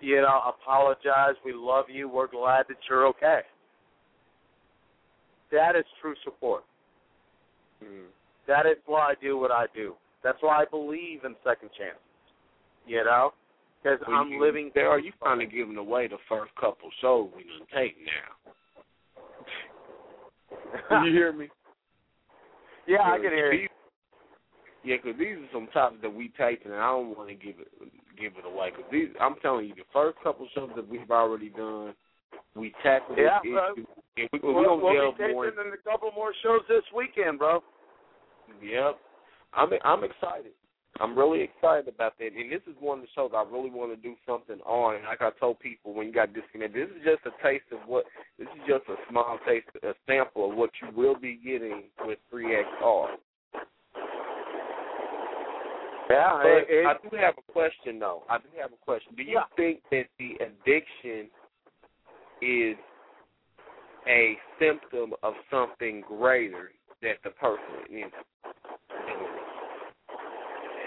you 0.01 0.17
know, 0.17 0.41
apologize. 0.47 1.35
We 1.45 1.53
love 1.55 1.87
you. 1.89 2.09
We're 2.09 2.29
glad 2.29 2.67
that 2.69 2.77
you're 2.89 3.07
okay. 3.09 3.41
That 5.53 5.77
is 5.77 5.85
true 6.01 6.15
support. 6.25 6.65
Mm-hmm. 7.83 8.07
That 8.49 8.67
is 8.67 8.77
why 8.87 9.11
I 9.11 9.15
do 9.21 9.39
what 9.39 9.51
I 9.51 9.67
do. 9.75 9.95
That's 10.23 10.39
why 10.41 10.63
I 10.63 10.65
believe 10.71 11.25
in 11.25 11.35
second 11.45 11.71
chances. 11.79 12.01
You 12.87 13.05
know, 13.05 13.33
because 13.83 13.99
well, 14.07 14.17
I'm 14.17 14.31
you, 14.31 14.41
living. 14.41 14.71
There, 14.75 14.89
are 14.89 15.01
you 15.01 15.13
kind 15.23 15.43
of 15.43 15.51
giving 15.51 15.77
away 15.77 16.07
the 16.09 16.19
first 16.29 16.55
couple 16.55 16.89
shows 17.01 17.31
we 17.37 17.43
done 17.43 17.67
take 17.75 17.97
now? 18.07 18.53
Can 20.89 21.05
you 21.05 21.13
hear 21.13 21.33
me? 21.33 21.49
Yeah, 22.87 23.03
I 23.03 23.17
can 23.17 23.33
hear 23.33 23.53
you. 23.53 23.69
Yeah, 24.87 25.03
because 25.03 25.19
these 25.19 25.35
are 25.35 25.51
some 25.53 25.67
topics 25.75 26.01
that 26.03 26.15
we 26.15 26.31
taking, 26.39 26.71
and 26.71 26.81
I 26.81 26.95
don't 26.95 27.19
want 27.19 27.29
to 27.29 27.35
give 27.35 27.59
it 27.59 27.67
give 28.15 28.39
it 28.39 28.47
away. 28.47 28.71
Because 28.71 28.87
these, 28.93 29.09
I'm 29.21 29.35
telling 29.43 29.67
you, 29.67 29.75
the 29.75 29.91
first 29.93 30.17
couple 30.23 30.47
shows 30.55 30.71
that 30.77 30.89
we've 30.89 31.11
already 31.11 31.51
done, 31.51 31.93
we 32.55 32.73
tackled 32.85 33.19
yeah, 33.19 33.43
this 33.43 33.51
bro. 33.51 33.73
issue, 33.75 33.87
and 34.17 34.29
we, 34.33 34.39
we'll, 34.39 34.55
we 34.55 34.63
don't 34.63 34.83
we'll 34.83 34.95
delve 34.95 35.19
be 35.19 35.35
more. 35.35 35.51
taking 35.51 35.75
a 35.75 35.91
couple 35.91 36.13
more 36.15 36.31
shows 36.41 36.63
this 36.69 36.87
weekend, 36.95 37.41
bro. 37.41 37.65
Yep, 38.63 38.95
I'm 39.55 39.71
I'm 39.83 40.05
excited. 40.05 40.55
I'm 41.01 41.19
really 41.19 41.43
excited 41.43 41.93
about 41.93 42.17
that, 42.19 42.31
and 42.31 42.47
this 42.51 42.63
is 42.71 42.79
one 42.79 43.01
of 43.01 43.05
the 43.05 43.11
shows 43.13 43.33
I 43.35 43.43
really 43.43 43.71
want 43.71 43.91
to 43.91 43.99
do 44.01 44.15
something 44.25 44.61
on. 44.65 44.95
And 44.95 45.05
like 45.05 45.21
I 45.21 45.31
told 45.41 45.59
people 45.59 45.95
when 45.95 46.07
you 46.07 46.13
got 46.13 46.33
disconnected, 46.33 46.79
this 46.89 46.95
is 46.95 47.03
just 47.03 47.27
a 47.27 47.35
taste 47.43 47.67
of 47.73 47.81
what. 47.89 48.05
This 48.39 48.47
is 48.55 48.63
just 48.71 48.87
a 48.89 48.95
small 49.11 49.37
taste, 49.47 49.67
a 49.83 49.99
sample 50.07 50.49
of 50.49 50.57
what 50.57 50.71
you 50.81 50.97
will 50.97 51.19
be 51.19 51.41
getting 51.43 51.91
with 52.07 52.19
3XR. 52.33 53.19
Yeah, 56.09 56.39
but 56.43 56.49
it, 56.49 56.67
it, 56.69 56.87
I 56.87 56.95
do 57.03 57.17
have 57.17 57.35
a 57.37 57.53
question 57.53 57.99
though. 57.99 58.23
I 58.31 58.39
do 58.39 58.45
have 58.61 58.73
a 58.73 58.85
question. 58.85 59.15
Do 59.17 59.23
you 59.23 59.35
yeah. 59.35 59.57
think 59.57 59.81
that 59.91 60.07
the 60.19 60.35
addiction 60.45 61.29
is 62.43 62.77
a 64.07 64.37
symptom 64.61 65.15
of 65.23 65.35
something 65.51 66.05
greater 66.07 66.71
that 67.03 67.17
the 67.25 67.31
person 67.31 67.91
is? 67.91 68.13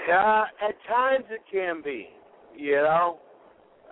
Uh, 0.09 0.43
at 0.67 0.75
times 0.87 1.25
it 1.29 1.41
can 1.51 1.81
be, 1.83 2.07
you 2.55 2.75
know. 2.75 3.19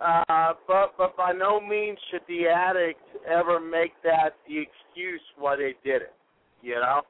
Uh, 0.00 0.52
but 0.66 0.94
but 0.96 1.16
by 1.16 1.32
no 1.32 1.60
means 1.60 1.98
should 2.10 2.22
the 2.28 2.46
addict 2.46 3.02
ever 3.28 3.60
make 3.60 3.92
that 4.04 4.30
the 4.46 4.58
excuse 4.58 5.20
why 5.36 5.56
they 5.56 5.74
did 5.84 6.02
it. 6.02 6.14
You 6.62 6.76
know, 6.76 7.02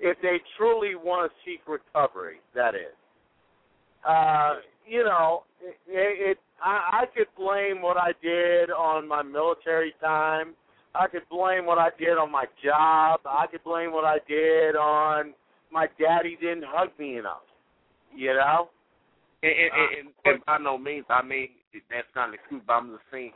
if 0.00 0.18
they 0.20 0.36
truly 0.56 0.94
want 0.96 1.30
to 1.30 1.36
seek 1.44 1.60
recovery, 1.66 2.40
that 2.54 2.74
is 2.74 2.97
uh, 4.06 4.54
you 4.86 5.04
know, 5.04 5.44
it, 5.62 5.76
it 5.88 6.38
I, 6.62 7.02
I 7.02 7.04
could 7.16 7.28
blame 7.36 7.82
what 7.82 7.96
I 7.96 8.12
did 8.22 8.70
on 8.70 9.08
my 9.08 9.22
military 9.22 9.94
time. 10.00 10.54
I 10.94 11.06
could 11.06 11.28
blame 11.30 11.66
what 11.66 11.78
I 11.78 11.90
did 11.98 12.18
on 12.18 12.32
my 12.32 12.46
job. 12.64 13.20
I 13.24 13.46
could 13.50 13.62
blame 13.62 13.92
what 13.92 14.04
I 14.04 14.18
did 14.26 14.74
on 14.74 15.34
my 15.72 15.86
daddy 16.00 16.36
didn't 16.40 16.64
hug 16.66 16.90
me 16.98 17.18
enough. 17.18 17.44
You 18.16 18.34
know. 18.34 18.70
And, 19.42 19.52
and, 19.52 19.70
and, 19.98 20.08
and 20.24 20.44
by 20.46 20.58
no 20.58 20.78
means, 20.78 21.04
I 21.08 21.22
mean 21.22 21.48
that's 21.90 22.08
not 22.16 22.28
an 22.28 22.34
excuse. 22.34 22.62
But 22.66 22.72
I'm 22.72 22.90
just 22.90 23.02
saying, 23.12 23.32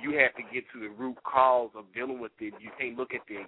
you 0.00 0.18
have 0.18 0.34
to 0.36 0.42
get 0.54 0.64
to 0.72 0.80
the 0.80 0.88
root 0.88 1.16
cause 1.24 1.70
of 1.76 1.84
dealing 1.94 2.20
with 2.20 2.32
it. 2.40 2.54
You 2.60 2.70
can't 2.78 2.96
look 2.96 3.12
at 3.12 3.20
the 3.28 3.44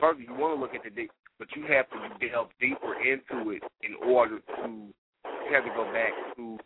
first. 0.00 0.20
You 0.20 0.32
want 0.34 0.56
to 0.56 0.60
look 0.60 0.74
at 0.74 0.82
the, 0.82 1.08
but 1.38 1.48
you 1.54 1.62
have 1.68 1.90
to 1.90 2.26
delve 2.26 2.48
deeper 2.60 2.94
into 2.94 3.50
it 3.50 3.62
in 3.82 3.94
order 4.08 4.38
to 4.38 4.88
you 5.48 5.54
have 5.54 5.64
to 5.64 5.70
go 5.70 5.84
back 5.92 6.12
to 6.36 6.58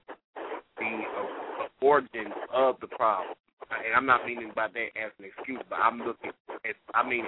the 0.79 1.03
uh, 1.19 1.85
origin 1.85 2.33
of 2.53 2.77
the 2.81 2.87
problem. 2.89 3.35
and 3.71 3.95
I'm 3.95 4.07
not 4.07 4.27
meaning 4.27 4.53
by 4.55 4.69
that 4.69 4.89
as 5.01 5.13
an 5.19 5.27
excuse, 5.27 5.61
but 5.69 5.77
I'm 5.77 5.99
looking 5.99 6.31
at, 6.65 6.75
I 6.95 7.07
mean, 7.09 7.25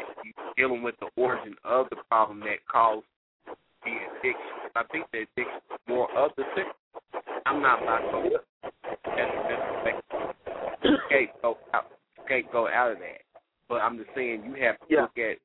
dealing 0.57 0.83
with 0.83 0.95
the 1.01 1.09
origin 1.17 1.55
of 1.65 1.87
the 1.91 1.97
problem 2.09 2.41
that 2.41 2.67
caused 2.71 3.05
the 3.85 3.91
addiction. 3.91 4.71
I 4.75 4.83
think 4.91 5.07
the 5.13 5.19
addiction 5.19 5.61
is 5.71 5.79
more 5.89 6.09
of 6.17 6.33
the 6.37 6.45
symptom. 6.57 6.75
I'm 7.47 7.61
not 7.63 7.81
bipolar. 7.81 8.39
That's 9.05 9.33
that's 9.49 10.97
scapegoat 11.09 11.59
out, 11.75 11.87
scapegoat 12.25 12.71
out 12.73 12.93
of 12.93 12.99
that. 12.99 13.21
But 13.69 13.77
I'm 13.77 13.99
just 13.99 14.11
saying 14.15 14.45
you 14.45 14.63
have 14.65 14.79
to 14.81 14.87
Yeah. 14.89 15.03
look 15.03 15.19
at 15.19 15.39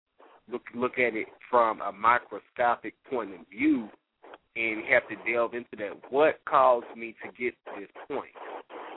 look 0.50 0.64
look 0.74 0.94
at 1.00 1.16
it 1.16 1.28
from 1.50 1.82
a 1.82 1.92
microscopic 1.92 2.94
point 3.10 3.34
of 3.34 3.48
view, 3.50 3.90
and 4.58 4.84
have 4.90 5.08
to 5.10 5.16
delve 5.32 5.54
into 5.54 5.76
that. 5.78 5.92
What 6.10 6.40
caused 6.50 6.88
me 6.96 7.16
to 7.24 7.30
get 7.40 7.54
to 7.66 7.82
this 7.82 7.90
point? 8.08 8.34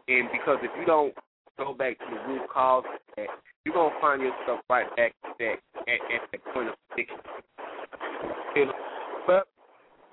And 0.09 0.29
because 0.33 0.59
if 0.63 0.71
you 0.79 0.87
don't 0.87 1.15
go 1.59 1.75
back 1.75 1.99
to 1.99 2.05
the 2.09 2.33
root 2.33 2.49
cause, 2.53 2.85
that, 3.17 3.27
you're 3.65 3.75
gonna 3.75 3.95
find 4.01 4.23
yourself 4.23 4.61
right 4.71 4.89
back 4.97 5.13
at 5.25 5.39
that 5.39 5.57
at, 5.87 6.01
at 6.15 6.31
the 6.33 6.39
point 6.53 6.69
of 6.69 6.75
addiction. 6.93 7.19
You 8.57 8.67
know, 8.67 8.73
But 9.27 9.49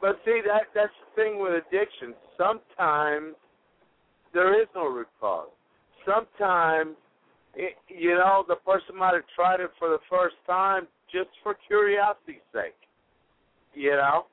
but 0.01 0.19
see 0.25 0.41
that 0.45 0.63
that's 0.75 0.91
the 1.15 1.23
thing 1.23 1.39
with 1.39 1.53
addiction. 1.53 2.13
Sometimes 2.37 3.35
there 4.33 4.61
is 4.61 4.67
no 4.75 4.87
root 4.87 5.07
cause. 5.19 5.47
Sometimes 6.05 6.95
you 7.87 8.15
know 8.15 8.43
the 8.47 8.57
person 8.57 8.97
might 8.97 9.13
have 9.13 9.23
tried 9.33 9.61
it 9.61 9.71
for 9.79 9.89
the 9.89 9.99
first 10.09 10.35
time 10.45 10.87
just 11.11 11.29
for 11.41 11.55
curiosity's 11.67 12.43
sake. 12.53 12.75
You 13.73 13.91
know, 13.91 14.25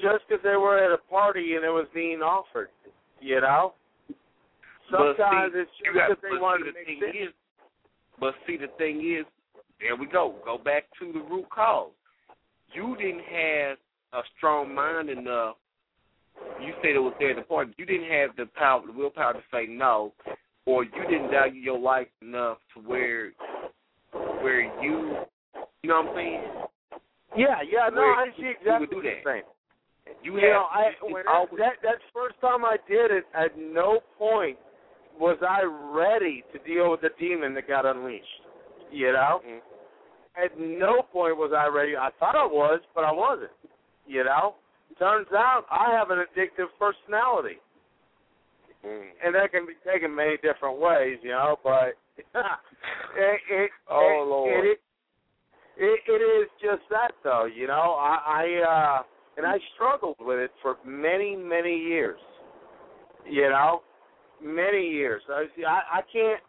just 0.00 0.24
because 0.28 0.42
they 0.42 0.56
were 0.56 0.78
at 0.78 0.92
a 0.92 0.98
party 1.10 1.54
and 1.54 1.64
it 1.64 1.70
was 1.70 1.86
being 1.94 2.20
offered. 2.20 2.68
You 3.20 3.40
know. 3.40 3.74
Sometimes 4.90 5.52
see, 5.52 5.60
it's 5.60 5.70
just 5.84 5.96
that 5.96 6.18
they 6.22 6.38
wanted 6.38 6.64
to 6.66 6.72
the 6.72 6.78
make 6.78 6.86
thing 6.86 7.00
sense. 7.00 7.28
is, 7.28 7.34
But 8.20 8.34
see, 8.46 8.56
the 8.56 8.68
thing 8.78 9.00
is, 9.18 9.26
there 9.80 9.96
we 9.96 10.06
go. 10.06 10.36
Go 10.44 10.58
back 10.58 10.84
to 11.00 11.12
the 11.12 11.20
root 11.20 11.48
cause. 11.50 11.90
You 12.72 12.96
didn't 12.96 13.24
have 13.24 13.78
a 14.12 14.22
strong 14.36 14.74
mind 14.74 15.10
enough. 15.10 15.56
You 16.60 16.72
said 16.82 16.90
it 16.94 16.98
was 17.00 17.14
there 17.18 17.30
at 17.30 17.36
the 17.36 17.42
point. 17.42 17.74
You 17.78 17.86
didn't 17.86 18.10
have 18.10 18.36
the 18.36 18.46
power, 18.54 18.82
the 18.86 18.92
willpower 18.92 19.32
to 19.32 19.40
say 19.52 19.66
no, 19.68 20.12
or 20.66 20.84
you 20.84 21.02
didn't 21.10 21.30
value 21.30 21.60
your 21.60 21.78
life 21.78 22.08
enough 22.22 22.58
to 22.74 22.80
where, 22.80 23.32
where 24.12 24.60
you, 24.82 25.16
you 25.82 25.88
know 25.88 26.02
what 26.02 26.10
I'm 26.10 26.16
saying? 26.16 26.42
Yeah, 27.36 27.56
yeah, 27.70 27.88
no, 27.92 28.00
Where 28.02 28.14
I 28.14 28.26
see 28.38 28.52
exactly 28.60 28.88
what 28.94 29.04
you're 29.04 29.14
saying. 29.24 29.42
You 30.22 30.34
You 30.38 30.46
have 30.46 30.50
know, 30.52 30.66
I 30.70 30.92
when 31.02 31.26
always, 31.28 31.58
that 31.58 31.82
that 31.82 31.98
first 32.14 32.40
time 32.40 32.64
I 32.64 32.76
did 32.88 33.10
it, 33.10 33.24
at 33.34 33.56
no 33.58 34.00
point 34.18 34.58
was 35.18 35.36
I 35.42 35.62
ready 35.64 36.44
to 36.52 36.58
deal 36.60 36.90
with 36.90 37.00
the 37.00 37.10
demon 37.18 37.54
that 37.54 37.66
got 37.66 37.86
unleashed. 37.86 38.42
You 38.90 39.12
know, 39.12 39.40
Mhm. 39.44 39.60
at 40.36 40.56
no 40.58 41.02
point 41.02 41.36
was 41.36 41.52
I 41.52 41.66
ready. 41.66 41.96
I 41.96 42.10
thought 42.20 42.36
I 42.36 42.44
was, 42.46 42.80
but 42.94 43.04
I 43.04 43.12
wasn't. 43.12 43.50
You 44.06 44.22
know, 44.24 44.54
turns 44.98 45.32
out 45.32 45.64
I 45.70 45.90
have 45.90 46.10
an 46.10 46.18
addictive 46.24 46.68
personality, 46.78 47.58
Mm. 48.84 49.10
and 49.24 49.34
that 49.34 49.50
can 49.50 49.66
be 49.66 49.74
taken 49.84 50.14
many 50.14 50.36
different 50.38 50.78
ways. 50.78 51.18
You 51.22 51.30
know, 51.30 51.58
but 51.64 51.96
it, 52.16 53.40
it, 53.50 53.70
Oh, 53.88 54.22
it, 54.22 54.28
Lord. 54.28 54.64
it, 54.66 54.80
it, 55.76 56.00
it 56.06 56.22
is 56.22 56.48
just 56.60 56.88
that 56.90 57.12
though, 57.24 57.46
you 57.46 57.66
know. 57.66 57.94
I, 57.98 58.20
I 58.24 59.00
uh 59.00 59.02
and 59.36 59.46
I 59.46 59.58
struggled 59.74 60.16
with 60.20 60.38
it 60.38 60.50
for 60.62 60.76
many, 60.84 61.36
many 61.36 61.76
years. 61.76 62.18
You 63.28 63.50
know, 63.50 63.82
many 64.42 64.88
years. 64.88 65.22
I, 65.28 65.46
I, 65.66 65.98
I 65.98 66.00
can't, 66.12 66.40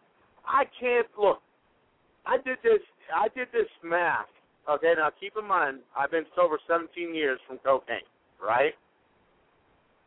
I 0.46 0.64
can't 0.80 1.08
look. 1.20 1.42
I 2.26 2.38
did 2.38 2.58
this. 2.64 2.80
I 3.16 3.28
did 3.36 3.48
this 3.52 3.68
math. 3.84 4.26
Okay, 4.70 4.94
now 4.98 5.10
keep 5.20 5.34
in 5.42 5.48
mind, 5.48 5.80
I've 5.98 6.12
been 6.12 6.26
sober 6.36 6.60
17 6.68 7.16
years 7.16 7.40
from 7.48 7.58
cocaine. 7.60 7.98
Right. 8.42 8.74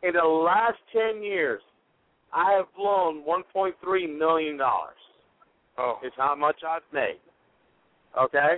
In 0.03 0.13
the 0.15 0.27
last 0.27 0.79
10 0.93 1.23
years, 1.23 1.61
I 2.33 2.53
have 2.53 2.67
blown 2.77 3.25
1.3 3.25 4.19
million 4.19 4.57
dollars. 4.57 4.97
Oh, 5.79 5.99
Is 6.05 6.13
how 6.17 6.35
much 6.37 6.57
I've 6.67 6.83
made. 6.93 7.21
Okay? 8.19 8.57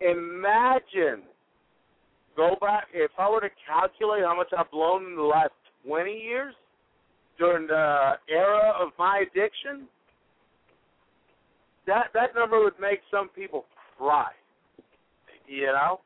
Imagine 0.00 1.22
go 2.36 2.56
back 2.60 2.86
if 2.92 3.10
I 3.18 3.28
were 3.30 3.40
to 3.40 3.50
calculate 3.66 4.22
how 4.24 4.36
much 4.36 4.48
I've 4.56 4.70
blown 4.70 5.06
in 5.06 5.16
the 5.16 5.22
last 5.22 5.52
twenty 5.86 6.18
years 6.18 6.54
during 7.38 7.66
the 7.66 8.12
era 8.28 8.72
of 8.78 8.90
my 8.98 9.24
addiction, 9.26 9.88
that 11.86 12.06
that 12.14 12.34
number 12.34 12.62
would 12.62 12.78
make 12.80 13.00
some 13.10 13.28
people 13.28 13.64
cry. 13.98 14.30
You 15.46 15.66
know? 15.66 16.00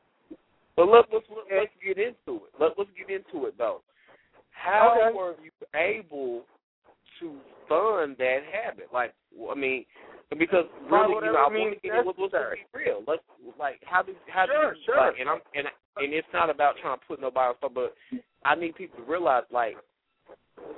But 0.76 0.88
let, 0.88 1.04
let's 1.12 1.26
let, 1.30 1.58
let's 1.58 1.72
get 1.84 1.98
into 1.98 2.44
it. 2.44 2.52
Let, 2.60 2.72
let's 2.78 2.90
get 2.96 3.14
into 3.14 3.46
it 3.46 3.54
though. 3.58 3.80
How 4.50 4.98
Okay. 5.00 5.16
were 5.16 5.34
you 5.42 5.50
able 5.74 6.44
to 7.20 7.36
fund 7.68 8.16
that 8.18 8.40
habit? 8.50 8.88
Like, 8.92 9.14
I 9.50 9.54
mean, 9.54 9.84
because 10.30 10.64
really, 10.90 11.14
you 11.14 11.20
know, 11.20 11.36
I 11.36 11.48
want 11.48 11.74
to 11.74 11.80
get 11.80 12.06
let's 12.06 12.18
be 12.18 12.78
real. 12.78 13.02
Let's 13.06 13.22
like, 13.58 13.80
how 13.84 14.02
do 14.02 14.12
how 14.28 14.46
Sure, 14.46 14.72
do 14.72 14.78
you, 14.78 14.84
sure. 14.84 14.96
Like, 14.96 15.14
and 15.20 15.28
I'm 15.28 15.40
and 15.54 15.66
and 15.98 16.12
it's 16.12 16.26
not 16.32 16.50
about 16.50 16.74
trying 16.82 16.98
to 16.98 17.04
put 17.06 17.20
nobody 17.20 17.48
on, 17.48 17.54
stuff, 17.58 17.72
but 17.74 17.94
I 18.44 18.54
need 18.54 18.74
people 18.74 19.04
to 19.04 19.10
realize 19.10 19.44
like, 19.50 19.76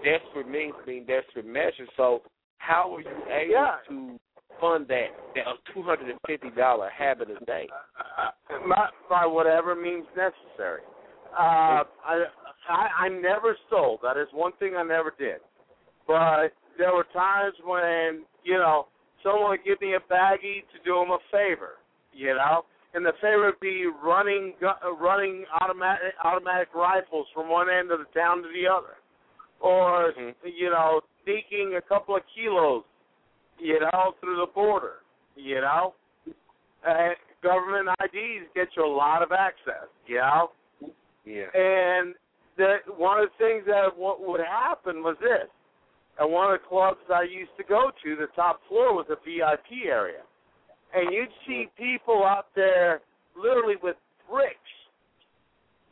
desperate 0.05 0.49
means 0.49 0.75
being 0.87 1.07
desperate 1.07 1.47
measures. 1.47 1.89
So, 1.97 2.23
how 2.59 2.95
are 2.95 3.01
you 3.01 3.09
able 3.31 3.53
Yeah. 3.53 3.77
to 3.89 4.21
fund 4.61 4.87
that 4.89 5.09
that 5.35 5.45
two 5.75 5.83
hundred 5.83 6.11
and 6.11 6.19
fifty 6.27 6.51
dollar 6.51 6.91
habit 6.91 7.29
a 7.31 7.45
day? 7.45 7.69
by, 8.69 8.89
by 9.09 9.27
whatever 9.27 9.75
means 9.75 10.07
necessary. 10.17 10.83
Uh, 11.33 11.85
I, 12.05 12.25
I 12.69 12.89
I 13.05 13.09
never 13.09 13.57
stole. 13.67 13.99
That 14.03 14.17
is 14.17 14.29
one 14.33 14.53
thing 14.59 14.75
I 14.77 14.83
never 14.83 15.15
did. 15.19 15.41
But 16.09 16.57
there 16.79 16.95
were 16.95 17.07
times 17.13 17.55
when 17.65 18.25
you 18.43 18.55
know 18.55 18.89
someone 19.23 19.51
would 19.51 19.65
give 19.65 19.81
me 19.81 19.95
a 19.95 20.13
baggie 20.13 20.65
to 20.73 20.79
do 20.85 20.95
them 20.95 21.11
a 21.11 21.19
favor. 21.31 21.77
You 22.13 22.35
know, 22.35 22.65
and 22.95 23.05
the 23.05 23.13
favor 23.21 23.47
would 23.47 23.61
be 23.61 23.85
running 24.03 24.55
running 24.99 25.45
automatic 25.61 26.15
automatic 26.25 26.69
rifles 26.75 27.27
from 27.35 27.51
one 27.51 27.69
end 27.69 27.93
of 27.93 28.01
the 28.01 28.19
town 28.19 28.43
to 28.43 28.49
the 28.49 28.67
other, 28.67 28.97
or 29.61 30.13
Mhm. 30.13 30.35
you 30.45 30.71
know 30.71 31.03
sneaking 31.25 31.77
a 31.77 31.83
couple 31.83 32.17
of 32.17 32.23
kilos, 32.35 32.85
you 33.59 33.79
know, 33.79 34.15
through 34.21 34.37
the 34.39 34.47
border. 34.47 35.03
You 35.37 35.61
know, 35.61 35.95
uh, 36.87 37.11
government 37.43 37.91
IDs 38.01 38.49
get 38.55 38.75
you 38.77 38.85
a 38.85 38.87
lot 38.87 39.23
of 39.23 39.31
access. 39.31 39.89
You 40.07 40.17
know. 40.17 40.53
Yeah. 41.25 41.51
And 41.53 42.15
the 42.57 42.79
one 42.97 43.21
of 43.21 43.29
the 43.31 43.37
things 43.37 43.67
that 43.67 43.95
what 43.95 44.21
would 44.27 44.41
happen 44.41 45.03
was 45.03 45.17
this. 45.19 45.49
At 46.21 46.29
one 46.29 46.53
of 46.53 46.61
the 46.61 46.67
clubs 46.67 46.99
I 47.15 47.23
used 47.23 47.55
to 47.59 47.65
go 47.65 47.91
to, 48.03 48.17
the 48.17 48.27
top 48.35 48.61
floor 48.69 48.93
was 48.95 49.07
a 49.09 49.17
VIP 49.17 49.87
area. 49.87 50.23
And 50.95 51.13
you'd 51.13 51.29
see 51.47 51.69
people 51.77 52.25
out 52.25 52.47
there 52.57 53.01
literally 53.37 53.77
with 53.83 53.97
bricks, 54.29 54.57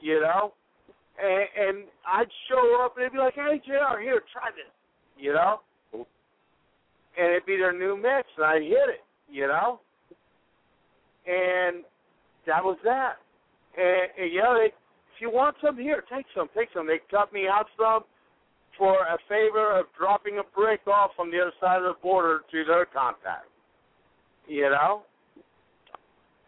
you 0.00 0.20
know? 0.20 0.52
And, 1.22 1.46
and 1.68 1.84
I'd 2.06 2.28
show 2.48 2.82
up 2.84 2.96
and 2.96 3.04
they'd 3.04 3.12
be 3.12 3.18
like, 3.18 3.34
hey, 3.34 3.60
JR, 3.64 4.00
here, 4.00 4.20
try 4.32 4.50
this, 4.50 4.72
you 5.16 5.32
know? 5.32 5.60
And 5.92 7.30
it'd 7.30 7.46
be 7.46 7.56
their 7.56 7.72
new 7.72 7.96
mix, 7.96 8.28
and 8.36 8.46
I'd 8.46 8.62
hit 8.62 8.88
it, 8.88 9.04
you 9.30 9.46
know? 9.46 9.80
And 11.26 11.84
that 12.46 12.62
was 12.64 12.78
that. 12.84 13.14
And, 13.78 14.10
and 14.18 14.32
you 14.32 14.42
know, 14.42 14.54
they, 14.58 14.66
if 14.66 15.20
you 15.20 15.30
want 15.30 15.56
some, 15.64 15.78
here, 15.78 16.02
take 16.12 16.26
some, 16.34 16.48
take 16.54 16.68
some. 16.74 16.86
They 16.86 17.00
cut 17.10 17.32
me 17.32 17.46
out 17.48 17.66
some 17.78 18.02
for 18.78 18.94
a 18.94 19.18
favor 19.28 19.78
of 19.78 19.86
dropping 19.98 20.38
a 20.38 20.42
brick 20.54 20.80
off 20.86 21.12
on 21.18 21.30
the 21.30 21.40
other 21.40 21.52
side 21.60 21.78
of 21.78 21.84
the 21.84 22.00
border 22.02 22.40
to 22.50 22.64
their 22.64 22.86
contact. 22.86 23.48
You 24.46 24.70
know, 24.70 25.02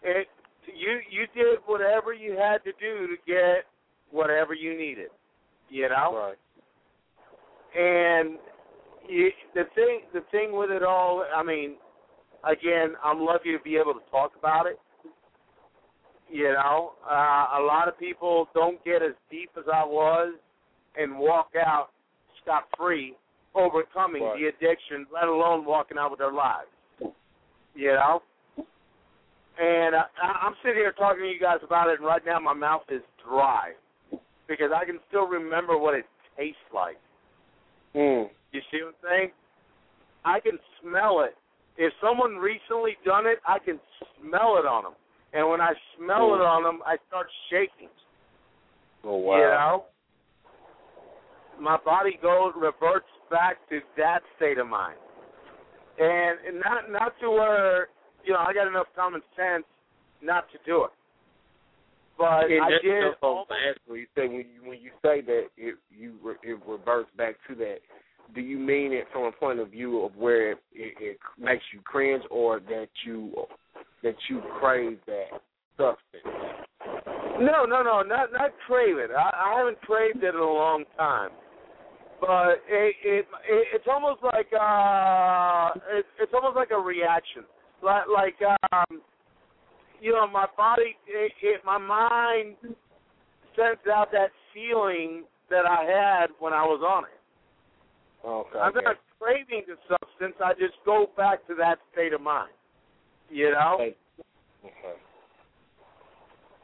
it 0.02 0.28
you 0.66 1.00
you 1.10 1.26
did 1.34 1.58
whatever 1.66 2.12
you 2.12 2.32
had 2.32 2.58
to 2.64 2.72
do 2.78 3.08
to 3.08 3.16
get 3.26 3.64
whatever 4.10 4.54
you 4.54 4.76
needed. 4.76 5.08
You 5.68 5.88
know, 5.88 6.34
Right. 6.34 6.38
and 7.76 8.38
you, 9.08 9.30
the 9.54 9.64
thing 9.74 10.02
the 10.12 10.22
thing 10.30 10.56
with 10.56 10.70
it 10.70 10.82
all, 10.82 11.24
I 11.34 11.42
mean, 11.42 11.76
again, 12.44 12.94
I'm 13.04 13.20
lucky 13.20 13.52
to 13.52 13.62
be 13.62 13.76
able 13.76 13.94
to 13.94 14.10
talk 14.10 14.32
about 14.38 14.66
it. 14.66 14.78
You 16.30 16.52
know, 16.52 16.92
uh, 17.10 17.58
a 17.58 17.62
lot 17.62 17.88
of 17.88 17.98
people 17.98 18.48
don't 18.54 18.82
get 18.84 19.02
as 19.02 19.14
deep 19.30 19.50
as 19.56 19.64
I 19.72 19.84
was 19.84 20.34
and 20.96 21.18
walk 21.18 21.50
out 21.56 21.88
scot 22.48 22.64
free, 22.76 23.14
overcoming 23.54 24.24
Right. 24.24 24.38
the 24.38 24.46
addiction, 24.46 25.06
let 25.10 25.28
alone 25.28 25.64
walking 25.64 25.98
out 25.98 26.10
with 26.10 26.18
their 26.18 26.32
lives. 26.32 26.70
You 27.74 27.92
know, 27.92 28.22
and 29.58 29.94
I- 29.94 30.08
I'm 30.16 30.56
sitting 30.62 30.78
here 30.78 30.92
talking 30.92 31.22
to 31.22 31.28
you 31.28 31.38
guys 31.38 31.62
about 31.62 31.88
it, 31.90 31.98
and 31.98 32.06
right 32.06 32.24
now 32.24 32.38
my 32.38 32.54
mouth 32.54 32.90
is 32.90 33.02
dry 33.18 33.74
because 34.46 34.72
I 34.72 34.84
can 34.84 34.98
still 35.08 35.26
remember 35.26 35.76
what 35.76 35.94
it 35.94 36.06
tastes 36.36 36.72
like. 36.72 36.98
Mm. 37.94 38.30
You 38.52 38.62
see 38.70 38.82
what 38.82 38.94
I'm 39.02 39.08
saying? 39.08 39.32
I 40.24 40.40
can 40.40 40.58
smell 40.80 41.20
it. 41.20 41.36
If 41.76 41.92
someone 42.00 42.38
recently 42.38 42.96
done 43.04 43.26
it, 43.26 43.40
I 43.46 43.58
can 43.58 43.80
smell 44.16 44.56
it 44.56 44.66
on 44.66 44.84
them. 44.84 44.96
And 45.32 45.48
when 45.48 45.60
I 45.60 45.74
smell 45.96 46.34
it 46.34 46.40
on 46.40 46.62
them, 46.62 46.82
I 46.84 46.96
start 47.08 47.30
shaking. 47.50 47.90
Oh 49.04 49.16
wow. 49.16 49.36
You 49.36 49.42
know, 49.42 49.86
my 51.60 51.78
body 51.84 52.18
goes 52.22 52.52
reverts 52.56 53.06
back 53.30 53.56
to 53.68 53.80
that 53.96 54.20
state 54.36 54.58
of 54.58 54.66
mind, 54.66 54.98
and, 55.98 56.38
and 56.46 56.60
not 56.64 56.90
not 56.90 57.12
to 57.20 57.30
where 57.30 57.88
you 58.24 58.32
know 58.32 58.40
I 58.40 58.52
got 58.52 58.66
enough 58.66 58.86
common 58.94 59.22
sense 59.36 59.64
not 60.22 60.50
to 60.52 60.58
do 60.66 60.84
it. 60.84 60.90
But 62.16 62.50
And 62.50 62.64
I 62.64 62.70
that's 62.70 62.82
did. 62.82 63.02
just 63.12 63.22
what 63.22 63.46
I'm 63.50 63.56
asking. 63.70 63.96
You 63.96 64.06
say 64.16 64.26
when 64.26 64.38
you 64.38 64.70
when 64.70 64.80
you 64.80 64.90
say 65.02 65.20
that 65.20 65.46
it 65.56 65.76
you 65.90 66.14
it 66.42 66.58
reverts 66.66 67.10
back 67.16 67.36
to 67.48 67.54
that. 67.56 67.78
Do 68.34 68.40
you 68.42 68.58
mean 68.58 68.92
it 68.92 69.06
from 69.12 69.24
a 69.24 69.32
point 69.32 69.58
of 69.58 69.70
view 69.70 70.04
of 70.04 70.14
where 70.16 70.52
it, 70.52 70.58
it, 70.74 70.94
it 71.00 71.18
makes 71.38 71.62
you 71.72 71.80
cringe, 71.82 72.24
or 72.30 72.60
that 72.60 72.88
you 73.06 73.32
that 74.02 74.16
you 74.28 74.42
crave 74.60 74.98
that 75.06 75.40
substance? 75.76 76.24
No, 77.40 77.64
no, 77.64 77.82
no, 77.82 78.02
not 78.02 78.32
not 78.32 78.50
crave 78.66 78.98
it. 78.98 79.10
I, 79.12 79.30
I 79.34 79.58
haven't 79.58 79.80
craved 79.82 80.22
it 80.24 80.34
in 80.34 80.40
a 80.40 80.44
long 80.44 80.84
time, 80.96 81.30
but 82.20 82.62
it, 82.68 82.96
it, 83.04 83.26
it 83.48 83.66
it's 83.74 83.86
almost 83.90 84.22
like 84.22 84.48
uh, 84.52 85.70
it, 85.96 86.06
it's 86.20 86.32
almost 86.34 86.56
like 86.56 86.70
a 86.70 86.80
reaction, 86.80 87.44
like 87.82 88.04
like 88.12 88.36
um, 88.72 89.00
you 90.00 90.12
know, 90.12 90.26
my 90.26 90.46
body, 90.56 90.96
it, 91.06 91.32
it, 91.42 91.60
my 91.64 91.78
mind 91.78 92.56
sends 93.56 93.80
out 93.92 94.10
that 94.12 94.30
feeling 94.54 95.24
that 95.50 95.66
I 95.66 95.84
had 95.84 96.30
when 96.38 96.52
I 96.52 96.62
was 96.62 96.82
on 96.86 97.04
it. 97.04 98.26
Okay. 98.26 98.58
I'm 98.58 98.74
not 98.74 98.96
craving 99.20 99.62
the 99.66 99.76
substance. 99.88 100.34
I 100.44 100.52
just 100.54 100.74
go 100.84 101.10
back 101.16 101.46
to 101.48 101.54
that 101.56 101.78
state 101.92 102.12
of 102.12 102.20
mind. 102.20 102.52
You 103.30 103.52
know. 103.52 103.78
Okay. 103.80 103.96
Okay. 104.64 104.98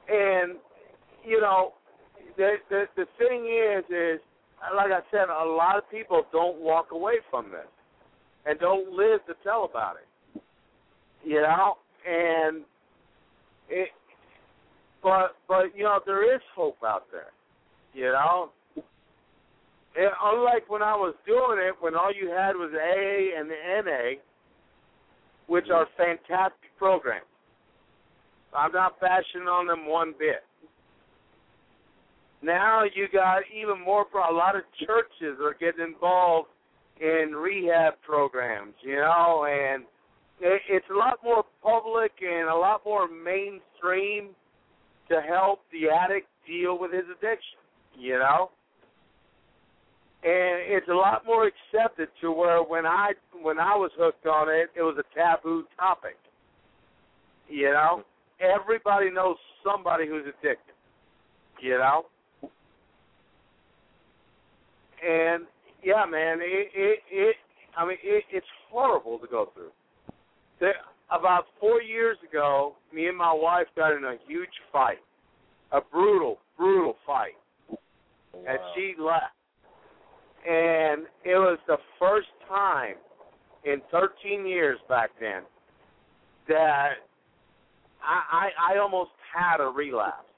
And 0.09 0.59
you 1.25 1.41
know, 1.41 1.73
the 2.37 2.57
the 2.71 2.85
the 2.97 3.07
thing 3.19 3.47
is, 3.47 3.85
is 3.91 4.21
like 4.77 4.91
I 4.91 5.01
said, 5.11 5.29
a 5.29 5.45
lot 5.45 5.77
of 5.77 5.91
people 5.91 6.23
don't 6.33 6.61
walk 6.61 6.93
away 6.93 7.15
from 7.31 7.51
this 7.51 7.69
and 8.47 8.59
don't 8.59 8.93
live 8.93 9.21
to 9.27 9.35
tell 9.43 9.65
about 9.65 9.97
it. 9.97 10.41
You 11.25 11.41
know, 11.41 11.75
and 12.07 12.63
it, 13.69 13.89
but 15.03 15.37
but 15.49 15.77
you 15.77 15.85
know, 15.85 16.01
there 16.05 16.35
is 16.35 16.41
hope 16.55 16.79
out 16.85 17.05
there. 17.11 17.33
You 17.93 18.13
know. 18.13 18.51
And 19.97 20.11
unlike 20.23 20.69
when 20.69 20.83
I 20.83 20.97
was 20.97 21.15
doing 21.25 21.59
it, 21.61 21.75
when 21.81 21.95
all 21.95 22.13
you 22.13 22.29
had 22.29 22.57
was 22.57 22.73
AA 22.75 23.39
and 23.39 23.49
the 23.49 23.55
NA, 23.85 24.21
which 25.47 25.67
mm-hmm. 25.67 25.73
are 25.73 25.87
fantastic 25.97 26.71
programs. 26.79 27.27
I'm 28.57 28.73
not 28.73 29.01
bashing 29.01 29.49
on 29.49 29.67
them 29.67 29.87
one 29.87 30.15
bit. 30.19 30.43
Now 32.45 32.83
you 32.85 33.09
got 33.11 33.39
even 33.51 33.83
more. 33.83 34.05
A 34.15 34.33
lot 34.33 34.55
of 34.55 34.63
churches 34.87 35.39
are 35.43 35.55
getting 35.59 35.95
involved 35.95 36.49
in 37.01 37.33
rehab 37.33 37.95
programs, 38.07 38.75
you 38.83 38.97
know, 38.97 39.47
and 39.49 39.85
it, 40.41 40.61
it's 40.69 40.87
a 40.91 40.97
lot 40.97 41.19
more 41.25 41.45
public 41.63 42.13
and 42.21 42.49
a 42.49 42.55
lot 42.55 42.83
more 42.85 43.09
mainstream 43.09 44.31
to 45.09 45.21
help 45.23 45.61
the 45.73 45.89
addict 45.89 46.29
deal 46.47 46.79
with 46.79 46.93
his 46.93 47.05
addiction, 47.05 47.59
you 47.99 48.19
know. 48.19 48.51
And 50.23 50.61
it's 50.69 50.89
a 50.89 50.95
lot 50.95 51.23
more 51.27 51.49
accepted 51.49 52.09
to 52.21 52.31
where 52.31 52.63
when 52.63 52.87
I 52.87 53.13
when 53.43 53.59
I 53.59 53.75
was 53.75 53.91
hooked 53.99 54.27
on 54.27 54.49
it, 54.49 54.71
it 54.77 54.83
was 54.83 54.97
a 54.99 55.19
taboo 55.19 55.65
topic. 55.79 56.17
You 57.49 57.71
know, 57.73 58.05
everybody 58.41 59.11
knows 59.11 59.37
somebody 59.63 60.07
who's 60.07 60.25
addicted. 60.25 60.75
You 61.61 61.79
know, 61.79 62.07
and 65.03 65.45
yeah, 65.83 66.05
man, 66.09 66.39
it 66.41 66.69
it, 66.75 66.99
it 67.11 67.37
I 67.77 67.87
mean 67.87 67.99
it, 68.03 68.25
it's 68.33 68.47
horrible 68.71 69.19
to 69.19 69.27
go 69.27 69.51
through. 69.55 69.71
There, 70.61 70.75
about 71.11 71.45
four 71.61 71.83
years 71.83 72.17
ago, 72.29 72.75
me 72.93 73.07
and 73.07 73.17
my 73.17 73.33
wife 73.33 73.67
got 73.77 73.97
in 73.97 74.05
a 74.05 74.17
huge 74.27 74.49
fight, 74.73 74.99
a 75.73 75.81
brutal, 75.81 76.39
brutal 76.57 76.97
fight, 77.07 77.35
and 77.69 78.59
she 78.75 78.95
left. 78.99 79.35
And 80.47 81.05
it 81.25 81.37
was 81.37 81.59
the 81.67 81.79
first 81.99 82.29
time 82.49 82.97
in 83.65 83.81
13 83.91 84.47
years 84.47 84.79
back 84.89 85.11
then 85.21 85.43
that 86.49 86.91
I, 88.03 88.51
I 88.61 88.75
I 88.75 88.79
almost 88.79 89.11
had 89.35 89.61
a 89.61 89.69
relapse, 89.69 90.29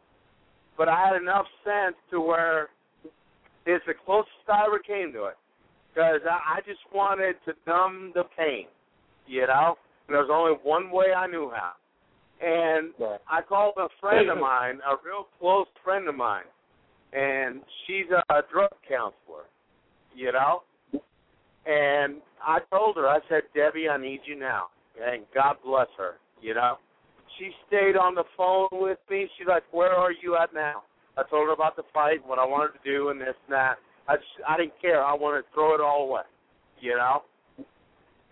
but 0.79 0.89
I 0.89 1.09
had 1.09 1.21
enough 1.21 1.47
sense 1.65 1.97
to 2.11 2.21
where 2.21 2.69
it's 3.67 3.85
the 3.87 3.95
closest 4.05 4.31
I 4.49 4.65
ever 4.67 4.79
came 4.79 5.13
to 5.13 5.25
it, 5.27 5.37
because 5.93 6.21
I, 6.29 6.59
I 6.59 6.61
just 6.67 6.81
wanted 6.95 7.37
to 7.47 7.53
numb 7.67 8.13
the 8.15 8.25
pain, 8.37 8.67
you 9.27 9.47
know. 9.47 9.77
And 10.07 10.15
there 10.15 10.23
was 10.23 10.31
only 10.33 10.59
one 10.63 10.91
way 10.91 11.07
I 11.17 11.27
knew 11.27 11.51
how, 11.55 11.73
and 12.41 12.93
Right. 12.99 13.21
I 13.29 13.43
called 13.43 13.75
a 13.77 13.89
friend 14.01 14.31
of 14.31 14.39
mine, 14.39 14.81
a 14.89 14.95
real 15.05 15.27
close 15.39 15.67
friend 15.83 16.09
of 16.09 16.15
mine, 16.15 16.45
and 17.13 17.61
she's 17.87 18.07
a, 18.11 18.35
a 18.35 18.43
drug 18.53 18.71
counselor, 18.89 19.45
you 20.15 20.33
know. 20.33 20.63
And 21.67 22.23
I 22.41 22.61
told 22.71 22.95
her, 22.97 23.09
I 23.09 23.19
said, 23.29 23.43
Debbie, 23.53 23.89
I 23.89 23.97
need 23.97 24.21
you 24.25 24.39
now, 24.39 24.67
and 25.05 25.25
God 25.35 25.57
bless 25.65 25.89
her, 25.99 26.15
you 26.41 26.55
know. 26.55 26.77
She 27.39 27.51
stayed 27.67 27.97
on 27.97 28.15
the 28.15 28.25
phone 28.37 28.69
with 28.73 28.99
me. 29.11 29.29
She's 29.37 29.49
like, 29.49 29.65
"Where 29.71 29.93
are 29.93 30.13
you 30.23 30.37
at 30.37 30.55
now?" 30.55 30.85
I 31.17 31.23
told 31.31 31.49
her 31.49 31.53
about 31.53 31.77
the 31.77 31.83
fight, 31.95 32.27
what 32.27 32.39
I 32.39 32.45
wanted 32.45 32.73
to 32.79 32.85
do, 32.85 33.09
and 33.09 33.21
this 33.21 33.35
and 33.47 33.53
that. 33.55 33.77
I 34.09 34.17
just, 34.17 34.29
I 34.47 34.57
didn't 34.57 34.81
care. 34.81 35.03
I 35.03 35.15
wanted 35.15 35.43
to 35.43 35.49
throw 35.55 35.75
it 35.75 35.81
all 35.81 36.09
away, 36.09 36.23
you 36.81 36.95
know. 36.95 37.23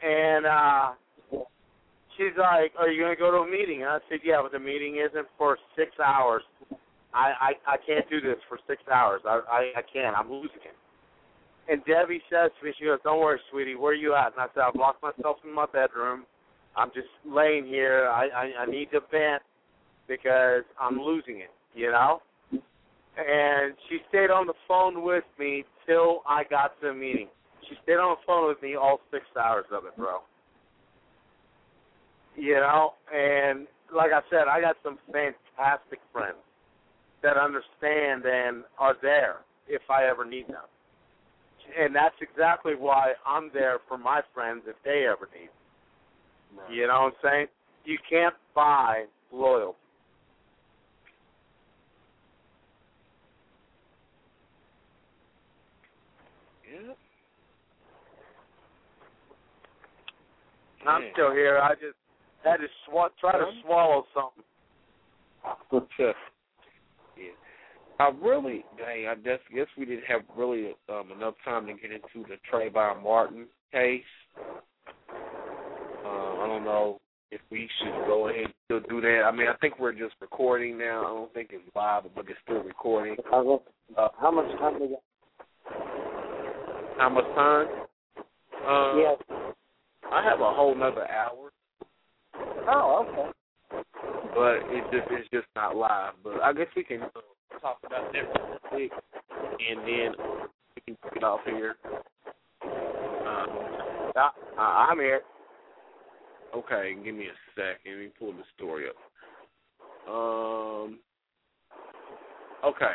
And 0.03 0.47
uh 0.47 0.93
she's 2.17 2.37
like, 2.39 2.73
"Are 2.79 2.89
you 2.89 3.03
gonna 3.03 3.17
go 3.17 3.31
to 3.31 3.39
a 3.39 3.51
meeting?" 3.51 3.83
And 3.83 3.91
I 3.91 3.99
said, 4.09 4.21
"Yeah, 4.23 4.41
but 4.43 4.53
the 4.53 4.59
meeting 4.59 4.97
isn't 4.97 5.27
for 5.39 5.59
six 5.77 5.91
hours. 5.99 6.43
I 7.13 7.55
I, 7.67 7.75
I 7.75 7.77
can't 7.87 8.09
do 8.11 8.21
this 8.21 8.37
for 8.49 8.59
six 8.67 8.83
hours. 8.93 9.23
I, 9.25 9.41
I 9.51 9.61
I 9.81 9.83
can't. 9.83 10.17
I'm 10.17 10.31
losing 10.31 10.63
it." 10.65 10.77
And 11.67 11.83
Debbie 11.87 12.23
says 12.29 12.51
to 12.61 12.67
me, 12.67 12.75
she 12.79 12.85
goes, 12.85 12.99
"Don't 13.03 13.21
worry, 13.21 13.41
sweetie. 13.51 13.75
Where 13.75 13.93
are 13.93 13.95
you 13.95 14.15
at?" 14.15 14.33
And 14.33 14.41
I 14.41 14.47
said, 14.55 14.63
"I've 14.63 14.77
locked 14.77 15.03
myself 15.03 15.39
in 15.45 15.53
my 15.53 15.67
bedroom. 15.67 16.27
I'm 16.77 16.91
just 16.95 17.09
laying 17.25 17.67
here. 17.67 18.09
I 18.09 18.29
I, 18.29 18.45
I 18.63 18.67
need 18.67 18.91
to 18.93 19.01
vent 19.11 19.43
because 20.07 20.65
I'm 20.79 21.01
losing 21.01 21.39
it, 21.39 21.51
you 21.75 21.91
know." 21.91 22.21
And 23.17 23.75
she 23.89 23.99
stayed 24.09 24.31
on 24.31 24.47
the 24.47 24.55
phone 24.67 25.05
with 25.05 25.25
me 25.39 25.65
till 25.87 26.23
I 26.29 26.43
got 26.45 26.81
to 26.81 26.89
the 26.89 26.95
meeting. 26.95 27.29
She 27.69 27.77
stayed 27.83 27.95
on 27.95 28.17
the 28.17 28.23
phone 28.27 28.49
with 28.49 28.61
me 28.63 28.75
all 28.75 29.01
six 29.11 29.25
hours 29.41 29.67
of 29.73 29.85
it, 29.85 29.97
bro. 29.97 30.19
You 32.37 32.55
know, 32.55 32.95
and 33.15 33.67
like 33.95 34.11
I 34.13 34.21
said, 34.29 34.49
I 34.51 34.61
got 34.61 34.77
some 34.83 34.99
fantastic 35.13 36.01
friends 36.13 36.39
that 37.23 37.37
understand 37.37 38.25
and 38.27 38.65
are 38.79 38.97
there 39.01 39.37
if 39.69 39.83
I 39.89 40.05
ever 40.07 40.25
need 40.25 40.49
them. 40.49 40.67
And 41.79 41.95
that's 41.95 42.17
exactly 42.21 42.75
why 42.75 43.13
I'm 43.27 43.51
there 43.55 43.79
for 43.89 43.97
my 43.97 44.21
friends 44.35 44.63
if 44.67 44.77
they 44.85 45.07
ever 45.11 45.29
need. 45.33 45.49
me. 46.69 46.77
You 46.77 46.87
know 46.89 47.05
what 47.05 47.15
I'm 47.15 47.31
saying? 47.31 47.47
You 47.85 47.99
can't 48.11 48.35
buy 48.55 49.05
loyalty. 49.33 49.79
Yeah. 56.71 56.95
I'm 60.87 61.03
Man. 61.03 61.11
still 61.13 61.33
here. 61.33 61.59
I 61.59 61.75
just 61.75 61.97
had 62.45 62.59
to 62.59 62.67
sw- 62.87 63.19
try 63.21 63.33
to 63.33 63.51
swallow 63.63 64.05
something. 64.15 64.45
yeah. 67.17 67.31
I 68.01 68.11
really, 68.21 68.65
hey, 68.77 69.07
I 69.09 69.15
just 69.15 69.43
guess 69.55 69.67
we 69.79 69.85
didn't 69.85 70.05
have 70.07 70.23
really 70.37 70.75
um, 70.89 71.13
enough 71.17 71.35
time 71.45 71.67
to 71.67 71.75
get 71.75 71.93
into 71.93 72.29
the 72.29 72.37
Trayvon 72.53 73.03
Martin 73.03 73.47
case. 73.73 74.03
Um, 76.05 76.41
I 76.41 76.47
don't 76.47 76.65
know 76.65 77.01
if 77.31 77.41
we 77.51 77.69
should 77.79 78.07
go 78.07 78.29
ahead 78.29 78.45
and 78.47 78.55
still 78.67 78.81
do 78.89 79.01
that. 79.01 79.23
I 79.27 79.31
mean, 79.31 79.47
I 79.49 79.55
think 79.57 79.79
we're 79.79 79.93
just 79.93 80.15
recording 80.21 80.77
now. 80.77 81.05
I 81.05 81.09
don't 81.09 81.35
think 81.35 81.51
it's 81.53 81.65
live, 81.77 82.05
but 82.15 82.27
it's 82.29 82.39
still 82.45 82.63
recording. 82.63 83.17
Uh, 83.33 84.09
How 84.21 84.31
much 84.31 84.51
time 84.59 84.79
do 84.79 84.85
you 84.85 84.97
how 86.99 87.09
much 87.09 87.25
time? 87.35 87.67
Uh, 88.67 88.97
Yes. 88.97 89.19
I 90.13 90.23
have 90.23 90.41
a 90.41 90.53
whole 90.53 90.75
nother 90.75 91.09
hour, 91.11 91.51
Oh, 92.69 93.07
okay. 93.09 93.83
but 94.35 94.57
it 94.73 94.85
just 94.93 95.07
it's 95.11 95.29
just 95.31 95.47
not 95.57 95.77
live. 95.77 96.15
But 96.23 96.43
I 96.43 96.53
guess 96.53 96.67
we 96.77 96.85
can 96.85 97.03
uh, 97.03 97.59
talk 97.61 97.79
about 97.85 98.13
that 98.13 98.23
real 98.23 98.59
quick, 98.69 98.93
and 99.31 99.81
then 99.81 100.15
we 100.77 100.83
can 100.87 100.97
get 101.13 101.25
off 101.25 101.41
here. 101.45 101.77
Um, 102.63 103.49
uh, 104.17 104.31
I'm 104.59 104.99
here. 104.99 105.23
Okay, 106.55 106.95
give 107.05 107.15
me 107.15 107.27
a 107.27 107.37
second. 107.57 107.93
Let 107.93 107.99
me 107.99 108.11
pull 108.19 108.33
the 108.33 108.45
story 108.57 108.85
up. 108.89 110.13
Um. 110.13 110.99
Okay. 112.65 112.95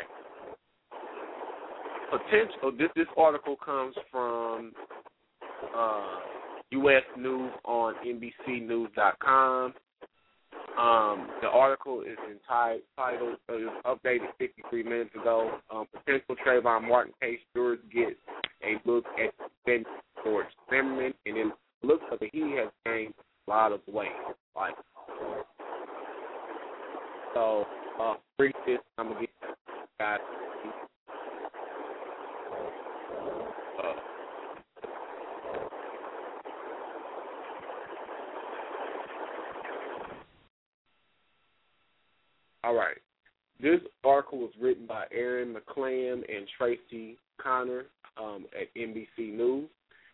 Potential. 2.10 2.72
This 2.76 2.88
this 2.96 3.06
article 3.16 3.56
comes 3.56 3.94
from 4.10 4.72
uh, 5.76 6.18
U.S. 6.72 7.02
News 7.18 7.50
on 7.64 7.94
NBCNews.com. 8.06 9.74
Um, 10.78 11.28
the 11.42 11.48
article 11.48 12.02
is 12.02 12.16
entitled, 12.30 12.82
titled, 12.96 13.36
uh, 13.48 13.54
was 13.54 13.98
updated 14.04 14.28
53 14.38 14.82
minutes 14.84 15.10
ago. 15.14 15.58
Um, 15.70 15.86
potential 15.92 16.36
Trayvon 16.46 16.88
Martin 16.88 17.12
case 17.20 17.40
jurors 17.54 17.80
get 17.92 18.16
a 18.62 18.76
look 18.88 19.04
at 19.22 19.34
Ben 19.66 19.84
George 20.24 20.46
Zimmerman, 20.70 21.12
and 21.26 21.36
it 21.36 21.46
looks 21.82 22.04
like 22.10 22.30
he 22.32 22.54
has 22.56 22.68
gained 22.86 23.14
a 23.46 23.50
lot 23.50 23.72
of 23.72 23.80
weight. 23.88 24.08
Like, 24.54 24.74
so, 27.34 27.64
uh, 28.00 28.14
brief 28.38 28.54
this, 28.66 28.78
I'm 28.96 29.08
gonna 29.08 29.20
get 29.20 29.30
guys. 29.98 30.18
All 42.64 42.74
right. 42.74 42.96
This 43.60 43.80
article 44.04 44.38
was 44.38 44.52
written 44.60 44.86
by 44.86 45.04
Erin 45.12 45.54
McClam 45.54 46.22
and 46.28 46.46
Tracy 46.56 47.18
Connor 47.42 47.84
um, 48.18 48.46
at 48.58 48.74
NBC 48.74 49.34
News. 49.34 49.68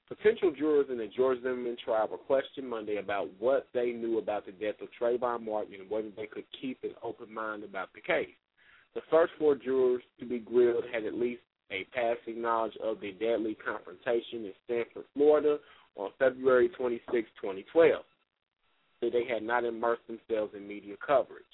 Potential 0.08 0.52
jurors 0.56 0.86
in 0.90 0.98
the 0.98 1.08
George 1.16 1.42
Zimmerman 1.42 1.76
trial 1.84 2.08
were 2.08 2.16
questioned 2.16 2.68
Monday 2.68 2.96
about 2.98 3.28
what 3.40 3.66
they 3.74 3.90
knew 3.90 4.18
about 4.18 4.46
the 4.46 4.52
death 4.52 4.76
of 4.80 4.88
Trayvon 5.00 5.44
Martin 5.44 5.74
and 5.80 5.90
whether 5.90 6.10
they 6.16 6.26
could 6.26 6.44
keep 6.60 6.78
an 6.84 6.94
open 7.02 7.32
mind 7.32 7.64
about 7.64 7.88
the 7.94 8.00
case. 8.00 8.28
The 8.94 9.00
first 9.10 9.32
four 9.38 9.56
jurors 9.56 10.02
to 10.20 10.26
be 10.26 10.38
grilled 10.38 10.84
had 10.92 11.04
at 11.04 11.14
least 11.14 11.42
a 11.72 11.84
passing 11.92 12.40
knowledge 12.40 12.76
of 12.82 13.00
the 13.00 13.12
deadly 13.12 13.56
confrontation 13.56 14.44
in 14.44 14.52
Sanford, 14.68 15.04
Florida 15.14 15.58
on 15.96 16.10
February 16.18 16.68
26, 16.68 17.28
2012. 17.40 18.04
They 19.02 19.24
had 19.28 19.42
not 19.42 19.64
immersed 19.64 20.06
themselves 20.06 20.54
in 20.56 20.66
media 20.66 20.94
coverage. 21.04 21.44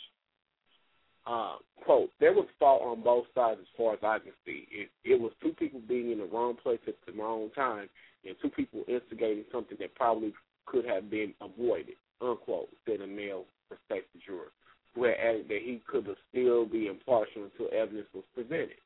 Uh, 1.25 1.57
quote, 1.85 2.11
there 2.19 2.33
was 2.33 2.47
fault 2.59 2.83
on 2.83 3.03
both 3.03 3.27
sides 3.35 3.61
as 3.61 3.67
far 3.77 3.95
as 3.95 4.01
I 4.03 4.19
can 4.19 4.33
see. 4.45 4.67
It, 4.71 4.91
it 5.05 5.21
was 5.21 5.33
two 5.41 5.53
people 5.53 5.81
being 5.87 6.11
in 6.11 6.19
the 6.19 6.27
wrong 6.27 6.57
place 6.61 6.81
at 6.89 6.95
the 7.07 7.13
wrong 7.13 7.51
time 7.55 7.89
and 8.25 8.37
two 8.43 8.51
people 8.51 8.83
instigating 8.89 9.45
something 9.53 9.77
that 9.81 9.95
probably 9.95 10.33
could 10.67 10.85
have 10.85 11.11
been 11.11 11.35
avoided, 11.41 11.95
unquote, 12.21 12.69
said 12.87 13.01
a 13.01 13.07
male 13.07 13.45
prospective 13.69 14.21
juror, 14.25 14.53
who 14.95 15.05
had 15.05 15.15
added 15.23 15.49
that 15.49 15.63
he 15.63 15.81
could 15.87 16.07
still 16.31 16.67
be 16.67 16.87
impartial 16.87 17.45
until 17.45 17.73
evidence 17.77 18.07
was 18.15 18.25
presented. 18.35 18.79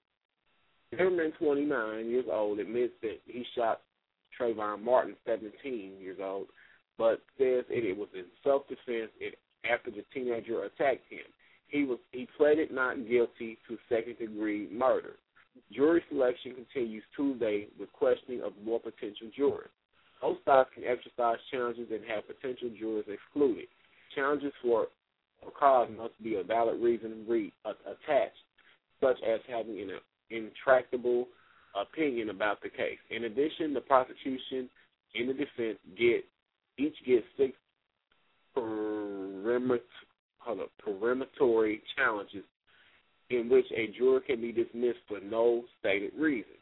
Zimmerman, 0.96 1.32
29 1.38 2.08
years 2.08 2.26
old, 2.32 2.58
admits 2.58 2.94
that 3.02 3.18
he 3.26 3.44
shot 3.54 3.82
Trayvon 4.38 4.82
Martin, 4.82 5.16
17 5.26 5.52
years 6.00 6.18
old, 6.22 6.46
but 6.98 7.20
says 7.36 7.64
it, 7.68 7.84
it 7.84 7.96
was 7.96 8.08
in 8.14 8.24
self-defense 8.44 9.10
after 9.70 9.90
the 9.90 10.04
teenager 10.14 10.64
attacked 10.64 11.10
him. 11.10 11.26
He 11.68 11.84
was 11.84 11.98
he 12.12 12.28
pleaded 12.36 12.70
not 12.70 13.08
guilty 13.08 13.58
to 13.68 13.76
second 13.88 14.18
degree 14.18 14.68
murder. 14.72 15.14
Jury 15.72 16.02
selection 16.08 16.54
continues 16.54 17.02
Tuesday 17.16 17.66
with 17.78 17.92
questioning 17.92 18.42
of 18.42 18.52
more 18.64 18.80
potential 18.80 19.28
jurors. 19.36 19.70
Both 20.20 20.38
sides 20.44 20.68
can 20.74 20.84
exercise 20.84 21.38
challenges 21.50 21.88
and 21.90 22.02
have 22.08 22.26
potential 22.26 22.70
jurors 22.78 23.04
excluded. 23.08 23.66
Challenges 24.14 24.52
for 24.62 24.86
a 25.46 25.50
cause 25.50 25.88
must 25.96 26.22
be 26.22 26.36
a 26.36 26.42
valid 26.42 26.80
reason 26.80 27.24
re- 27.28 27.52
uh, 27.64 27.72
attached, 27.84 28.36
such 29.00 29.16
as 29.26 29.40
having 29.48 29.80
an 29.80 29.90
intractable 30.30 31.28
opinion 31.74 32.30
about 32.30 32.62
the 32.62 32.70
case. 32.70 32.98
In 33.10 33.24
addition, 33.24 33.74
the 33.74 33.80
prosecution 33.80 34.70
and 35.14 35.28
the 35.28 35.34
defense 35.34 35.78
get 35.98 36.24
each 36.78 36.96
get 37.06 37.24
six 37.36 37.52
perimeter 38.54 39.82
hold 40.46 40.60
peremptory 40.78 41.82
challenges 41.96 42.44
in 43.30 43.48
which 43.48 43.66
a 43.74 43.88
juror 43.98 44.20
can 44.20 44.40
be 44.40 44.52
dismissed 44.52 45.00
for 45.08 45.20
no 45.20 45.64
stated 45.80 46.12
reason. 46.16 46.52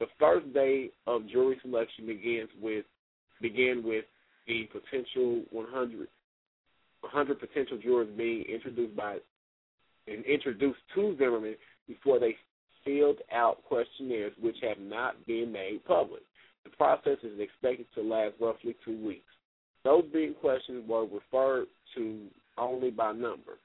The 0.00 0.06
first 0.18 0.52
day 0.52 0.90
of 1.06 1.28
jury 1.28 1.58
selection 1.62 2.06
begins 2.06 2.48
with 2.60 2.84
began 3.40 3.82
with 3.84 4.04
the 4.46 4.68
potential 4.72 5.42
100, 5.50 6.08
100 7.00 7.40
potential 7.40 7.78
jurors 7.78 8.08
being 8.16 8.44
introduced 8.44 8.96
by 8.96 9.18
and 10.06 10.24
introduced 10.24 10.80
to 10.94 11.16
Zimmerman 11.18 11.56
before 11.86 12.18
they 12.18 12.36
filled 12.84 13.18
out 13.32 13.64
questionnaires 13.64 14.32
which 14.40 14.56
have 14.62 14.78
not 14.78 15.24
been 15.26 15.50
made 15.52 15.84
public. 15.86 16.22
The 16.64 16.70
process 16.70 17.18
is 17.22 17.38
expected 17.40 17.86
to 17.94 18.02
last 18.02 18.34
roughly 18.40 18.76
two 18.84 19.04
weeks. 19.04 19.24
Those 19.84 20.04
being 20.12 20.34
questioned 20.34 20.88
were 20.88 21.04
referred 21.04 21.66
to 21.94 22.20
only 22.58 22.90
by 22.90 23.12
number. 23.12 23.58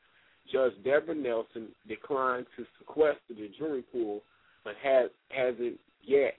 Judge 0.51 0.73
Deborah 0.83 1.15
Nelson 1.15 1.67
declined 1.87 2.45
to 2.57 2.65
sequester 2.79 3.19
the 3.29 3.51
jury 3.57 3.83
pool, 3.91 4.21
but 4.63 4.73
has 4.81 5.09
hasn't 5.29 5.79
yet 6.03 6.35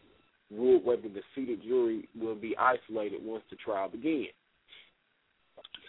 ruled 0.50 0.84
whether 0.84 1.08
the 1.08 1.22
seated 1.34 1.62
jury 1.62 2.08
will 2.20 2.34
be 2.34 2.56
isolated 2.56 3.20
once 3.22 3.44
the 3.50 3.56
trial 3.56 3.88
begins. 3.88 4.28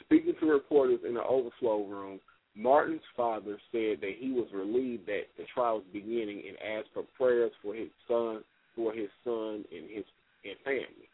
Speaking 0.06 0.36
to 0.40 0.46
reporters 0.46 1.00
in 1.08 1.16
the 1.16 1.24
overflow 1.24 1.84
room, 1.86 2.20
Martin's 2.56 3.02
father 3.16 3.58
said 3.72 4.02
that 4.02 4.16
he 4.20 4.32
was 4.32 4.48
relieved 4.54 5.06
that 5.08 5.28
the 5.38 5.46
trial 5.54 5.76
was 5.76 5.86
beginning 5.94 6.44
and 6.48 6.58
asked 6.78 6.90
for 6.94 7.04
prayers 7.18 7.52
for 7.64 7.74
his 7.74 7.88
son, 8.08 8.44
for 8.76 8.94
his 8.94 9.10
son 9.24 9.64
and 9.72 9.90
his 9.90 10.04
and 10.44 10.58
family. 10.64 11.08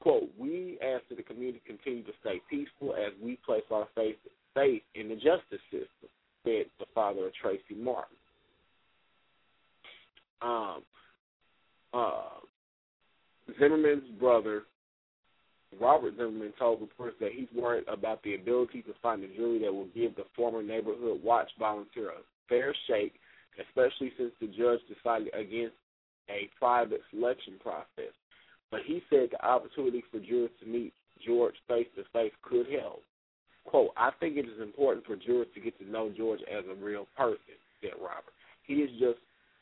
Quote, 0.00 0.30
we 0.38 0.78
ask 0.82 1.02
that 1.08 1.16
the 1.16 1.22
community 1.22 1.62
continue 1.66 2.04
to 2.04 2.12
stay 2.20 2.40
peaceful 2.50 2.94
as 2.94 3.12
we 3.22 3.38
place 3.46 3.64
our 3.70 3.88
faith 3.94 4.16
faith 4.58 4.82
in 4.94 5.08
the 5.08 5.14
justice 5.14 5.62
system, 5.70 6.08
said 6.44 6.66
the 6.78 6.86
father 6.94 7.26
of 7.26 7.32
Tracy 7.34 7.74
Martin. 7.76 8.16
Um, 10.40 10.82
uh, 11.92 12.40
Zimmerman's 13.58 14.08
brother, 14.20 14.62
Robert 15.80 16.14
Zimmerman, 16.16 16.52
told 16.58 16.80
reporters 16.80 17.14
that 17.20 17.32
he's 17.32 17.48
worried 17.54 17.84
about 17.88 18.22
the 18.22 18.34
ability 18.34 18.82
to 18.82 18.94
find 19.02 19.22
a 19.22 19.28
jury 19.28 19.58
that 19.60 19.72
will 19.72 19.88
give 19.94 20.16
the 20.16 20.24
former 20.36 20.62
neighborhood 20.62 21.20
watch 21.22 21.48
volunteer 21.58 22.10
a 22.10 22.20
fair 22.48 22.74
shake, 22.86 23.14
especially 23.60 24.12
since 24.16 24.32
the 24.40 24.46
judge 24.46 24.80
decided 24.88 25.28
against 25.34 25.74
a 26.30 26.48
private 26.58 27.00
selection 27.10 27.54
process. 27.60 28.14
But 28.70 28.80
he 28.86 29.02
said 29.08 29.28
the 29.32 29.44
opportunity 29.44 30.04
for 30.10 30.20
jurors 30.20 30.50
to 30.60 30.66
meet 30.66 30.92
George 31.24 31.54
face 31.66 31.88
to 31.96 32.04
face 32.12 32.32
could 32.42 32.66
help. 32.70 33.02
Quote, 33.64 33.90
I 33.96 34.10
think 34.18 34.36
it 34.36 34.46
is 34.46 34.60
important 34.62 35.04
for 35.06 35.16
jurors 35.16 35.48
to 35.54 35.60
get 35.60 35.78
to 35.78 35.90
know 35.90 36.10
George 36.16 36.40
as 36.50 36.64
a 36.70 36.84
real 36.84 37.06
person, 37.16 37.38
said 37.80 37.92
Robert. 38.00 38.32
He 38.66 38.74
is 38.74 38.90
just 38.98 39.18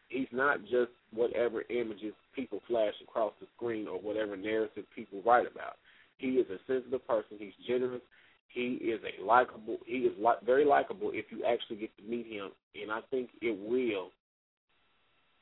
he's 0.08 0.28
not 0.32 0.62
just 0.62 0.92
whatever 1.12 1.62
images 1.70 2.14
people 2.34 2.60
flash 2.68 2.94
across 3.02 3.32
the 3.40 3.46
screen 3.56 3.88
or 3.88 3.98
whatever 3.98 4.36
narrative 4.36 4.84
people 4.94 5.20
write 5.24 5.46
about. 5.50 5.76
He 6.18 6.28
is 6.28 6.46
a 6.50 6.58
sensitive 6.66 7.06
person. 7.06 7.36
He's 7.38 7.52
generous. 7.66 8.02
He 8.48 8.74
is 8.74 9.00
a 9.04 9.24
likable. 9.24 9.78
He 9.86 9.98
is 9.98 10.12
li- 10.18 10.40
very 10.44 10.64
likable 10.64 11.10
if 11.12 11.26
you 11.30 11.44
actually 11.44 11.76
get 11.76 11.96
to 11.98 12.02
meet 12.04 12.26
him, 12.26 12.50
and 12.80 12.90
I 12.90 13.00
think 13.10 13.30
it 13.42 13.58
will. 13.58 14.10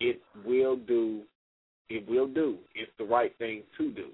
It 0.01 0.21
will 0.45 0.77
do. 0.77 1.23
It 1.89 2.09
will 2.09 2.27
do. 2.27 2.59
It's 2.75 2.91
the 2.99 3.05
right 3.05 3.37
thing 3.39 3.63
to 3.79 3.91
do. 3.93 4.09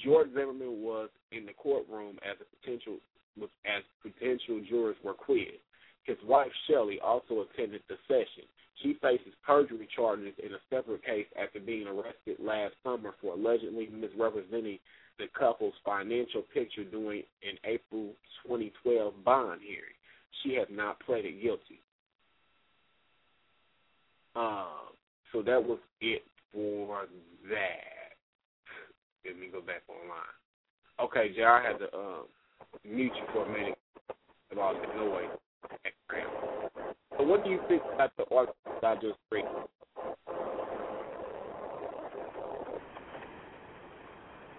George 0.00 0.28
Zimmerman 0.32 0.82
was 0.82 1.10
in 1.32 1.46
the 1.46 1.52
courtroom 1.52 2.18
as 2.28 2.36
a 2.40 2.56
potential 2.56 2.96
as 3.42 3.82
potential 4.02 4.60
jurors 4.68 4.96
were 5.04 5.14
quizzed. 5.14 5.62
His 6.04 6.16
wife, 6.24 6.50
Shellie, 6.68 6.98
also 7.04 7.44
attended 7.44 7.82
the 7.88 7.96
session. 8.08 8.48
She 8.82 8.94
faces 9.02 9.32
perjury 9.44 9.88
charges 9.94 10.34
in 10.42 10.52
a 10.54 10.58
separate 10.70 11.04
case 11.04 11.26
after 11.40 11.60
being 11.60 11.86
arrested 11.86 12.38
last 12.38 12.74
summer 12.82 13.14
for 13.20 13.34
allegedly 13.34 13.88
misrepresenting 13.92 14.78
the 15.18 15.26
couple's 15.38 15.74
financial 15.84 16.42
picture 16.54 16.84
during 16.84 17.24
an 17.42 17.58
April 17.64 18.14
2012 18.46 19.24
bond 19.24 19.60
hearing. 19.62 19.98
She 20.42 20.54
has 20.54 20.68
not 20.70 21.00
pleaded 21.00 21.42
guilty. 21.42 21.82
Uh, 24.36 24.66
so 25.32 25.42
that 25.42 25.62
was 25.62 25.78
it 26.00 26.22
for 26.52 27.06
that. 27.50 28.14
Let 29.26 29.38
me 29.38 29.48
go 29.50 29.60
back 29.60 29.82
online. 29.88 30.38
Okay, 31.00 31.34
I 31.42 31.62
had 31.62 31.78
to 31.78 31.94
um, 31.94 32.24
mute 32.84 33.12
you 33.14 33.26
for 33.32 33.46
a 33.46 33.52
minute 33.52 33.78
about 34.52 34.74
the 34.80 35.04
noise. 35.04 35.28
So 37.16 37.24
what 37.24 37.44
do 37.44 37.50
you 37.50 37.60
think 37.68 37.82
about 37.94 38.12
the 38.16 38.24
article 38.34 38.54
I 38.82 38.94
just 38.96 39.18
read? 39.30 39.44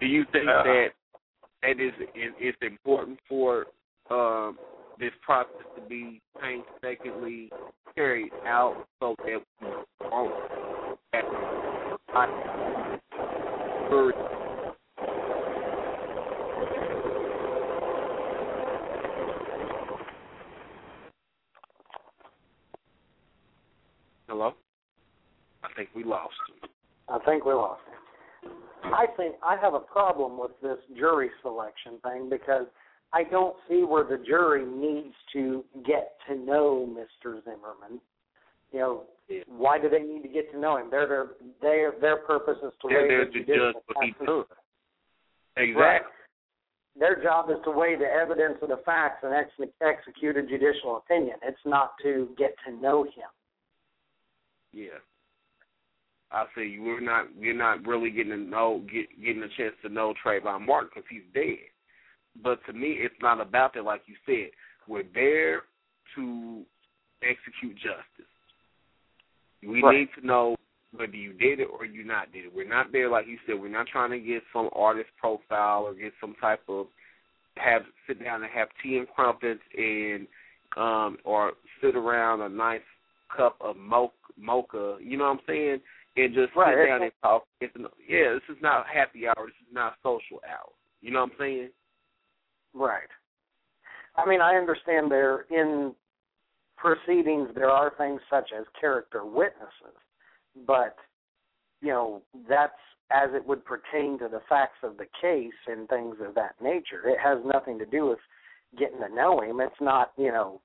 Do 0.00 0.06
you 0.06 0.24
think 0.32 0.44
Yeah. 0.44 0.62
that 0.62 0.92
that 1.62 1.80
is 1.80 1.92
it, 1.98 2.34
it's 2.38 2.58
important 2.62 3.18
for 3.28 3.66
um, 4.10 4.58
this 4.98 5.12
process 5.22 5.66
to 5.76 5.82
be 5.82 6.20
painstakingly 6.40 7.50
carried 7.94 8.32
out 8.46 8.86
so 8.98 9.14
that 9.24 9.42
we 9.60 9.68
won't 10.00 10.34
have 11.12 12.40
Hello? 24.30 24.52
I 25.64 25.68
think 25.74 25.88
we 25.92 26.04
lost 26.04 26.34
him. 26.62 26.70
I 27.08 27.18
think 27.24 27.44
we 27.44 27.52
lost 27.52 27.80
him. 27.90 28.52
I 28.84 29.06
think 29.16 29.34
I 29.42 29.56
have 29.60 29.74
a 29.74 29.80
problem 29.80 30.38
with 30.38 30.52
this 30.62 30.78
jury 30.96 31.30
selection 31.42 31.98
thing 32.04 32.30
because 32.30 32.66
I 33.12 33.24
don't 33.24 33.56
see 33.68 33.82
where 33.82 34.04
the 34.04 34.22
jury 34.24 34.64
needs 34.64 35.14
to 35.32 35.64
get 35.84 36.12
to 36.28 36.36
know 36.36 36.88
Mr. 36.88 37.42
Zimmerman. 37.42 38.00
You 38.72 38.78
know, 38.78 39.02
Yeah. 39.28 39.42
why 39.48 39.80
do 39.80 39.88
they 39.88 40.00
need 40.02 40.22
to 40.22 40.28
get 40.28 40.48
to 40.52 40.58
know 40.58 40.76
him? 40.76 40.90
Their 40.90 41.06
their 41.08 41.28
their 41.60 41.90
their 42.00 42.16
purpose 42.18 42.58
is 42.62 42.72
to 42.82 42.88
They're 42.88 43.08
weigh 43.08 43.24
the 43.24 43.32
to 43.32 43.44
judge 43.44 43.74
what 43.86 44.04
he 44.04 44.12
does. 44.24 44.46
Right. 45.56 45.68
Exactly. 45.68 46.12
Their 46.96 47.20
job 47.20 47.50
is 47.50 47.58
to 47.64 47.70
weigh 47.72 47.96
the 47.96 48.06
evidence 48.06 48.58
of 48.62 48.68
the 48.68 48.76
facts 48.78 49.24
and 49.24 49.34
ex- 49.34 49.72
execute 49.80 50.36
a 50.36 50.42
judicial 50.42 50.98
opinion. 50.98 51.38
It's 51.42 51.64
not 51.66 51.98
to 52.02 52.28
get 52.38 52.54
to 52.66 52.72
know 52.72 53.02
him. 53.02 53.28
Yeah. 54.72 54.98
I 56.32 56.44
say 56.54 56.66
you 56.66 56.82
we're 56.82 57.00
not 57.00 57.26
we're 57.36 57.56
not 57.56 57.84
really 57.86 58.10
getting 58.10 58.30
to 58.30 58.36
know 58.36 58.82
get, 58.92 59.06
getting 59.20 59.42
a 59.42 59.48
chance 59.56 59.74
to 59.82 59.88
know 59.88 60.14
Trayvon 60.24 60.66
Martin 60.66 60.90
because 60.94 61.08
he's 61.10 61.22
dead. 61.34 61.58
But 62.42 62.64
to 62.66 62.72
me, 62.72 62.98
it's 63.00 63.14
not 63.20 63.40
about 63.40 63.74
that. 63.74 63.84
Like 63.84 64.02
you 64.06 64.14
said, 64.24 64.50
we're 64.86 65.04
there 65.12 65.62
to 66.14 66.62
execute 67.22 67.76
justice. 67.76 68.30
We 69.62 69.82
Right. 69.82 69.98
need 69.98 70.08
to 70.20 70.26
know 70.26 70.56
whether 70.92 71.16
you 71.16 71.32
did 71.32 71.60
it 71.60 71.64
or 71.64 71.84
you 71.84 72.04
not 72.04 72.32
did 72.32 72.46
it. 72.46 72.52
We're 72.52 72.68
not 72.68 72.92
there, 72.92 73.08
like 73.08 73.26
you 73.26 73.38
said. 73.46 73.60
We're 73.60 73.68
not 73.68 73.88
trying 73.88 74.10
to 74.10 74.18
get 74.20 74.42
some 74.52 74.70
artist 74.72 75.10
profile 75.18 75.82
or 75.82 75.94
get 75.94 76.12
some 76.20 76.34
type 76.40 76.62
of 76.68 76.86
have 77.56 77.82
sit 78.06 78.22
down 78.22 78.42
and 78.42 78.52
have 78.52 78.68
tea 78.82 78.96
and 78.98 79.08
crumpets 79.08 79.60
and 79.76 80.26
um 80.76 81.18
or 81.24 81.52
sit 81.80 81.96
around 81.96 82.40
a 82.40 82.48
nice 82.48 82.80
cup 83.36 83.56
of 83.60 83.76
mo- 83.76 84.12
mocha. 84.38 84.98
You 85.00 85.16
know 85.16 85.24
what 85.24 85.38
I'm 85.38 85.40
saying? 85.46 85.80
And 86.16 86.34
just 86.34 86.54
Right, 86.56 86.76
sit 86.76 86.86
down 86.88 87.02
and 87.02 87.12
talk. 87.22 87.44
It's, 87.60 87.74
yeah, 88.08 88.34
this 88.34 88.56
is 88.56 88.60
not 88.62 88.86
happy 88.92 89.28
hour. 89.28 89.46
This 89.46 89.68
is 89.68 89.72
not 89.72 89.94
social 90.02 90.40
hour. 90.48 90.72
You 91.00 91.12
know 91.12 91.20
what 91.20 91.30
I'm 91.32 91.38
saying? 91.38 91.70
Right. 92.74 93.08
I 94.16 94.28
mean, 94.28 94.40
I 94.40 94.56
understand 94.56 95.10
there 95.10 95.46
in 95.50 95.94
proceedings 96.76 97.48
there 97.54 97.70
are 97.70 97.92
things 97.96 98.20
such 98.30 98.50
as 98.58 98.64
character 98.80 99.24
witnesses, 99.24 99.96
but 100.66 100.96
you 101.82 101.88
know 101.88 102.22
that's 102.48 102.72
as 103.10 103.30
it 103.34 103.44
would 103.46 103.64
pertain 103.64 104.18
to 104.18 104.28
the 104.28 104.40
facts 104.48 104.78
of 104.82 104.96
the 104.96 105.06
case 105.20 105.52
and 105.66 105.88
things 105.88 106.16
of 106.26 106.34
that 106.34 106.54
nature. 106.62 107.06
It 107.06 107.18
has 107.22 107.38
nothing 107.44 107.78
to 107.78 107.86
do 107.86 108.06
with 108.06 108.18
getting 108.78 109.00
to 109.00 109.14
know 109.14 109.40
him. 109.40 109.60
It's 109.60 109.80
not, 109.80 110.12
you 110.16 110.30
know, 110.30 110.60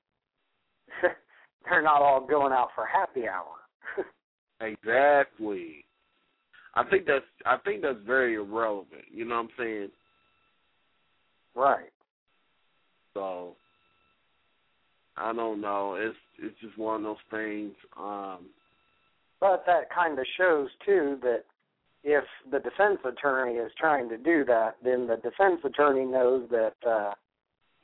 they're 1.68 1.82
not 1.82 2.02
all 2.02 2.26
going 2.26 2.52
out 2.52 2.68
for 2.74 2.86
happy 2.86 3.28
hour. 3.28 3.46
Exactly. 4.60 5.84
I 6.74 6.82
think 6.84 7.06
that's 7.06 7.24
I 7.44 7.58
think 7.58 7.82
that's 7.82 7.98
very 8.06 8.34
irrelevant. 8.34 9.04
You 9.12 9.26
know 9.26 9.36
what 9.36 9.42
I'm 9.42 9.48
saying? 9.58 9.88
right. 11.54 11.90
So 13.12 13.54
I 15.16 15.32
don't 15.34 15.60
know. 15.60 15.96
It's 15.98 16.16
it's 16.38 16.58
just 16.60 16.78
one 16.78 16.96
of 16.96 17.02
those 17.02 17.16
things. 17.30 17.72
Um 17.98 18.46
But 19.40 19.64
that 19.66 19.90
kind 19.94 20.18
of 20.18 20.24
shows 20.38 20.68
too 20.84 21.18
that 21.22 21.44
if 22.02 22.24
the 22.50 22.60
defense 22.60 23.00
attorney 23.04 23.54
is 23.56 23.72
trying 23.78 24.08
to 24.08 24.16
do 24.16 24.44
that, 24.46 24.76
then 24.82 25.06
the 25.06 25.16
defense 25.16 25.60
attorney 25.64 26.04
knows 26.04 26.48
that 26.50 26.74
uh 26.88 27.12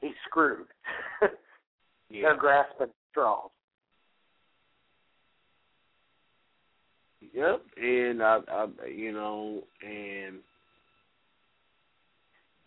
he's 0.00 0.12
screwed. 0.26 0.68
yeah. 2.10 2.22
They're 2.22 2.36
grasping 2.36 2.88
straws. 3.10 3.50
Yep. 7.32 7.62
And 7.76 8.22
I, 8.22 8.38
I 8.50 8.66
you 8.88 9.12
know, 9.12 9.62
and 9.82 10.38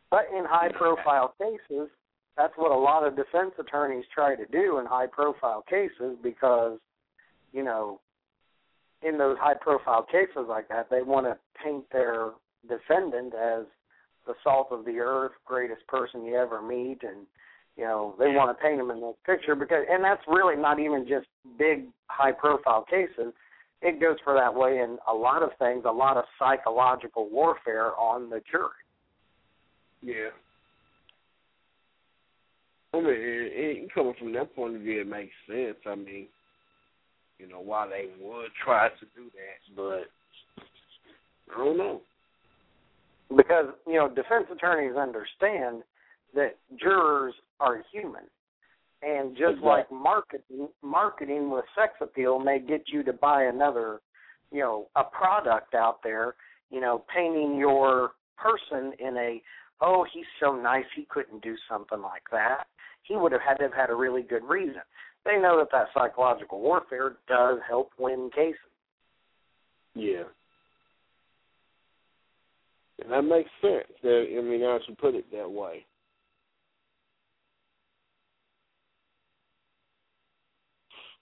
But 0.09 0.25
in 0.35 0.45
high 0.45 0.71
profile 0.71 1.33
cases, 1.39 1.89
that's 2.37 2.53
what 2.57 2.71
a 2.71 2.77
lot 2.77 3.05
of 3.05 3.15
defense 3.15 3.51
attorneys 3.59 4.05
try 4.13 4.35
to 4.35 4.45
do 4.47 4.79
in 4.79 4.85
high 4.85 5.07
profile 5.07 5.63
cases 5.69 6.17
because, 6.21 6.79
you 7.53 7.63
know, 7.63 7.99
in 9.03 9.17
those 9.17 9.37
high 9.39 9.53
profile 9.53 10.03
cases 10.03 10.45
like 10.49 10.67
that, 10.69 10.89
they 10.89 11.01
want 11.01 11.25
to 11.27 11.37
paint 11.63 11.85
their 11.91 12.31
defendant 12.67 13.33
as 13.35 13.65
the 14.25 14.33
salt 14.43 14.69
of 14.71 14.85
the 14.85 14.97
earth, 14.97 15.33
greatest 15.45 15.85
person 15.87 16.25
you 16.25 16.35
ever 16.35 16.61
meet 16.61 17.03
and 17.03 17.27
you 17.77 17.83
know, 17.83 18.15
they 18.17 18.27
want 18.27 18.57
to 18.57 18.63
paint 18.63 18.79
him 18.79 18.89
in 18.89 19.01
that 19.01 19.15
picture 19.25 19.53
because 19.53 19.83
and 19.89 20.01
that's 20.03 20.21
really 20.27 20.55
not 20.55 20.79
even 20.79 21.05
just 21.07 21.27
big 21.59 21.87
high 22.07 22.31
profile 22.31 22.85
cases. 22.89 23.33
It 23.81 23.99
goes 24.01 24.17
for 24.23 24.33
that 24.33 24.53
way 24.55 24.79
in 24.79 24.97
a 25.07 25.13
lot 25.13 25.43
of 25.43 25.49
things, 25.59 25.83
a 25.85 25.91
lot 25.91 26.17
of 26.17 26.23
psychological 26.39 27.29
warfare 27.29 27.95
on 27.97 28.29
the 28.29 28.41
jury. 28.49 28.69
yeah. 30.01 30.29
I 32.93 32.97
mean, 33.01 33.07
it, 33.09 33.51
it, 33.83 33.93
coming 33.93 34.13
from 34.17 34.31
that 34.33 34.55
point 34.55 34.75
of 34.77 34.81
view, 34.81 35.01
it 35.01 35.07
makes 35.07 35.33
sense. 35.47 35.75
I 35.85 35.95
mean, 35.95 36.27
you 37.39 37.47
know, 37.49 37.59
why 37.59 37.87
they 37.87 38.05
would 38.23 38.51
try 38.63 38.87
to 38.87 39.05
do 39.13 39.29
that, 39.35 39.75
but 39.75 40.63
I 41.53 41.57
don't 41.57 41.77
know. 41.77 42.01
because 43.35 43.65
you 43.85 43.95
know 43.95 44.07
defense 44.07 44.45
attorneys 44.51 44.95
understand 44.95 45.83
that 46.33 46.55
jurors 46.79 47.33
are 47.59 47.83
human 47.91 48.23
and 49.05 49.31
just 49.31 49.57
Exactly. 49.57 49.67
like 49.69 49.91
marketing 49.91 50.67
marketing 50.81 51.49
with 51.51 51.65
sex 51.75 51.93
appeal 52.01 52.39
may 52.39 52.59
get 52.59 52.83
you 52.87 53.03
to 53.03 53.13
buy 53.13 53.43
another 53.43 54.01
you 54.51 54.59
know 54.59 54.87
a 54.95 55.03
product 55.03 55.75
out 55.75 55.99
there 56.03 56.35
you 56.71 56.81
know 56.81 57.03
painting 57.13 57.57
your 57.57 58.11
person 58.37 58.93
in 58.99 59.15
a 59.17 59.41
oh 59.81 60.05
he's 60.13 60.25
so 60.39 60.55
nice 60.55 60.85
he 60.95 61.05
couldn't 61.09 61.41
do 61.43 61.55
something 61.69 62.01
like 62.01 62.23
that 62.31 62.65
he 63.03 63.15
would 63.15 63.31
have 63.31 63.41
had 63.41 63.55
to 63.55 63.63
have 63.63 63.73
had 63.73 63.89
a 63.89 63.95
really 63.95 64.23
good 64.23 64.43
reason 64.43 64.81
they 65.25 65.37
know 65.37 65.57
that 65.57 65.69
that 65.71 65.87
psychological 65.93 66.59
warfare 66.59 67.15
does 67.27 67.59
help 67.67 67.91
win 67.99 68.29
cases 68.33 68.59
Yeah. 69.95 70.23
And 73.03 73.11
that 73.11 73.23
makes 73.23 73.49
sense. 73.61 73.91
I 74.03 74.41
mean, 74.41 74.61
now 74.61 74.79
to 74.87 74.95
put 74.95 75.15
it 75.15 75.25
that 75.31 75.49
way. 75.49 75.85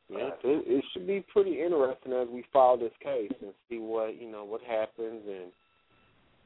Yeah, 0.10 0.30
it, 0.44 0.64
it 0.68 0.86
should 0.92 1.08
be 1.08 1.26
pretty 1.32 1.62
interesting 1.62 2.14
as 2.14 2.28
we 2.30 2.44
follow 2.52 2.78
this 2.78 2.92
case 3.02 3.32
and 3.42 3.54
see 3.70 3.80
what 3.80 4.20
you 4.20 4.32
know 4.32 4.44
what 4.44 4.62
happens. 4.62 5.22
And 5.28 5.52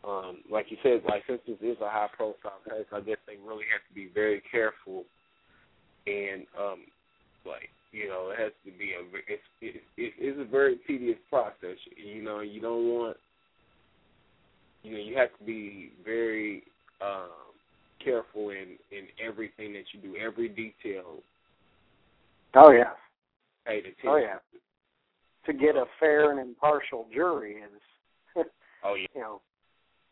um 0.03 0.37
like 0.49 0.67
you 0.69 0.77
said, 0.83 1.01
like 1.07 1.23
since 1.27 1.41
this 1.47 1.57
is 1.61 1.77
a 1.81 1.89
high 1.89 2.09
profile 2.15 2.61
case, 2.69 2.85
I 2.93 3.01
guess 3.01 3.17
they 3.25 3.35
really 3.45 3.65
have 3.71 3.81
to 3.87 3.93
be 3.95 4.09
very 4.13 4.41
careful. 4.51 5.03
And 6.05 6.45
um 6.59 6.79
like 7.45 7.69
you 7.91 8.07
know 8.07 8.29
it 8.29 8.39
has 8.39 8.51
to 8.65 8.71
be 8.77 8.91
a 8.91 9.01
it's 9.27 9.41
it, 9.61 9.81
it, 9.97 10.13
it's 10.17 10.39
a 10.39 10.49
very 10.49 10.77
tedious 10.85 11.17
process. 11.29 11.77
You 11.97 12.21
know 12.21 12.41
you 12.41 12.61
don't 12.61 12.87
want 12.87 13.17
you 14.83 14.91
know 14.91 14.99
you 14.99 15.17
have 15.17 15.35
to 15.39 15.43
be 15.43 15.91
very 16.05 16.63
um 17.01 17.31
careful 18.03 18.51
in 18.51 18.77
in 18.91 19.07
everything 19.25 19.73
that 19.73 19.85
you 19.93 19.99
do, 19.99 20.15
every 20.15 20.47
detail. 20.47 21.17
Oh 22.53 22.71
yeah 22.71 22.93
paid 23.67 23.79
attention. 23.79 24.09
oh 24.09 24.17
yeah 24.17 24.37
to 25.45 25.53
get 25.53 25.75
a 25.75 25.85
fair 25.99 26.31
and 26.31 26.39
impartial 26.39 27.07
jury 27.13 27.55
is 27.55 27.81
Oh 28.83 28.95
yeah. 28.95 29.07
you 29.15 29.21
know, 29.21 29.41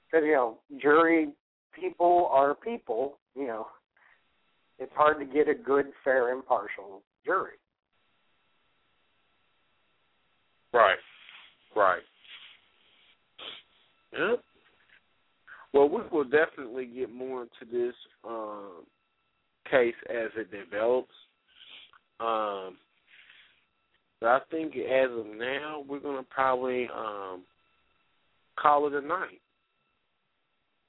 because 0.06 0.26
you 0.26 0.34
know, 0.34 0.58
jury 0.82 1.30
people 1.74 2.30
are 2.32 2.56
people. 2.56 3.20
You 3.36 3.48
know, 3.48 3.68
it's 4.80 4.92
hard 4.96 5.20
to 5.20 5.26
get 5.26 5.48
a 5.48 5.54
good, 5.54 5.88
fair, 6.04 6.30
impartial 6.32 7.04
jury. 7.26 7.54
Right. 10.74 10.98
Right. 11.76 12.02
Yep. 14.18 14.40
Well, 15.74 15.90
we 15.90 16.02
will 16.12 16.24
definitely 16.24 16.86
get 16.86 17.14
more 17.14 17.44
into 17.44 17.72
this 17.72 17.96
um, 18.28 18.84
case 19.70 19.94
as 20.10 20.30
it 20.38 20.50
develops. 20.50 21.12
Um, 22.22 22.78
but 24.22 24.28
I 24.28 24.40
think 24.52 24.76
as 24.76 25.12
of 25.12 25.26
now, 25.38 25.84
we're 25.88 26.00
going 26.00 26.24
to 26.24 26.30
probably 26.30 26.88
um, 26.96 27.44
call 28.60 28.88
it 28.88 28.94
a 28.94 29.02
night. 29.02 29.42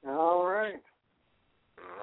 All 0.07 0.47
right. 0.47 0.81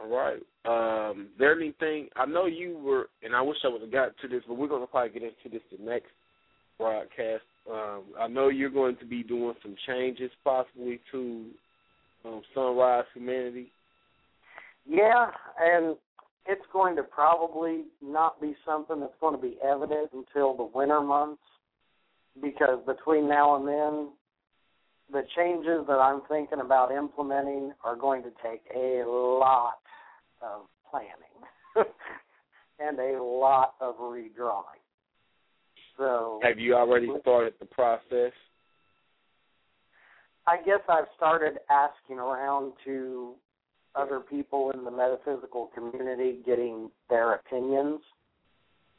All 0.01 0.09
right. 0.09 0.41
Um, 0.65 1.27
there 1.37 1.57
anything 1.59 2.07
I 2.15 2.25
know 2.25 2.45
you 2.45 2.77
were, 2.77 3.09
and 3.23 3.35
I 3.35 3.41
wish 3.41 3.57
I 3.63 3.67
would 3.67 3.81
have 3.81 3.91
got 3.91 4.11
to 4.21 4.27
this, 4.27 4.43
but 4.47 4.55
we're 4.55 4.67
gonna 4.67 4.87
probably 4.87 5.19
get 5.19 5.23
into 5.23 5.49
this 5.51 5.61
the 5.77 5.83
next 5.83 6.11
broadcast. 6.77 7.43
Um, 7.69 8.03
I 8.19 8.27
know 8.27 8.49
you're 8.49 8.69
going 8.69 8.97
to 8.97 9.05
be 9.05 9.23
doing 9.23 9.55
some 9.61 9.75
changes 9.87 10.31
possibly 10.43 10.99
to 11.11 11.45
um, 12.25 12.41
Sunrise 12.53 13.05
Humanity. 13.13 13.71
Yeah, 14.85 15.27
and 15.61 15.95
it's 16.45 16.65
going 16.71 16.95
to 16.95 17.03
probably 17.03 17.83
not 18.01 18.41
be 18.41 18.55
something 18.65 18.99
that's 18.99 19.13
going 19.21 19.35
to 19.35 19.41
be 19.41 19.57
evident 19.63 20.09
until 20.13 20.55
the 20.55 20.69
winter 20.73 21.01
months 21.01 21.41
because 22.41 22.79
between 22.85 23.29
now 23.29 23.55
and 23.55 23.67
then 23.67 24.09
the 25.11 25.21
changes 25.35 25.85
that 25.87 25.99
I'm 25.99 26.21
thinking 26.29 26.59
about 26.59 26.91
implementing 26.91 27.73
are 27.83 27.95
going 27.95 28.23
to 28.23 28.31
take 28.43 28.61
a 28.75 29.03
lot 29.07 29.79
of 30.41 30.61
planning 30.89 31.07
and 32.79 32.99
a 32.99 33.23
lot 33.23 33.75
of 33.79 33.95
redrawing. 33.97 34.81
So 35.97 36.39
Have 36.43 36.59
you 36.59 36.75
already 36.75 37.09
started 37.21 37.53
the 37.59 37.65
process? 37.65 38.31
I 40.47 40.57
guess 40.65 40.79
I've 40.89 41.05
started 41.15 41.59
asking 41.69 42.17
around 42.17 42.73
to 42.85 43.35
other 43.95 44.19
people 44.19 44.71
in 44.71 44.83
the 44.83 44.91
metaphysical 44.91 45.69
community 45.73 46.39
getting 46.45 46.89
their 47.09 47.33
opinions 47.33 47.99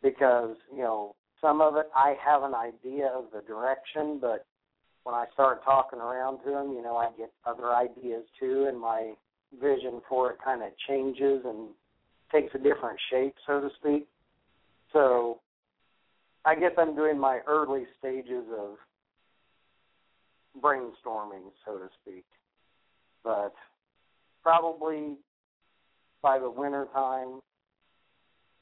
because, 0.03 0.57
you 0.73 0.83
know, 0.83 1.15
some 1.41 1.61
of 1.61 1.77
it 1.77 1.89
I 1.95 2.17
have 2.25 2.43
an 2.43 2.55
idea 2.55 3.07
of 3.07 3.25
the 3.33 3.41
direction, 3.41 4.19
but 4.21 4.47
when 5.03 5.15
I 5.15 5.27
start 5.33 5.65
talking 5.65 5.99
around 5.99 6.39
to 6.45 6.51
them, 6.51 6.73
you 6.73 6.83
know, 6.83 6.97
I 6.97 7.11
get 7.17 7.33
other 7.45 7.75
ideas 7.75 8.25
too, 8.41 8.67
and 8.69 8.81
my 8.81 9.13
vision 9.61 10.01
for 10.09 10.31
it 10.31 10.39
kind 10.43 10.63
of 10.63 10.71
changes 10.89 11.43
and 11.45 11.69
takes 12.33 12.55
a 12.55 12.59
different 12.59 12.99
shape, 13.11 13.35
so 13.47 13.61
to 13.61 13.69
speak. 13.79 14.07
So 14.93 15.41
I 16.45 16.55
guess 16.55 16.73
I'm 16.79 16.97
doing 16.97 17.19
my 17.19 17.41
early 17.47 17.85
stages 17.99 18.45
of 18.59 18.77
brainstorming, 20.63 21.51
so 21.65 21.79
to 21.79 21.89
speak. 22.03 22.25
But 23.23 23.55
probably 24.45 25.17
by 26.23 26.39
the 26.39 26.49
winter 26.49 26.87
time, 26.95 27.41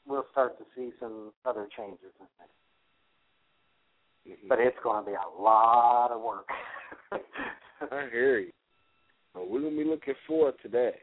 we'll 0.07 0.25
start 0.31 0.57
to 0.57 0.65
see 0.75 0.91
some 0.99 1.31
other 1.45 1.67
changes 1.77 2.11
in. 2.19 2.25
Mm-hmm. 4.31 4.47
But 4.47 4.59
it's 4.59 4.77
going 4.81 5.03
to 5.03 5.11
be 5.11 5.15
a 5.15 5.41
lot 5.41 6.11
of 6.11 6.21
work. 6.21 6.47
I 7.91 8.07
hear 8.11 8.39
you. 8.39 8.51
Well, 9.35 9.47
we're 9.49 9.61
gonna 9.61 9.75
be 9.75 9.83
looking 9.83 10.13
forward 10.25 10.55
to 10.63 10.69
that. 10.69 10.93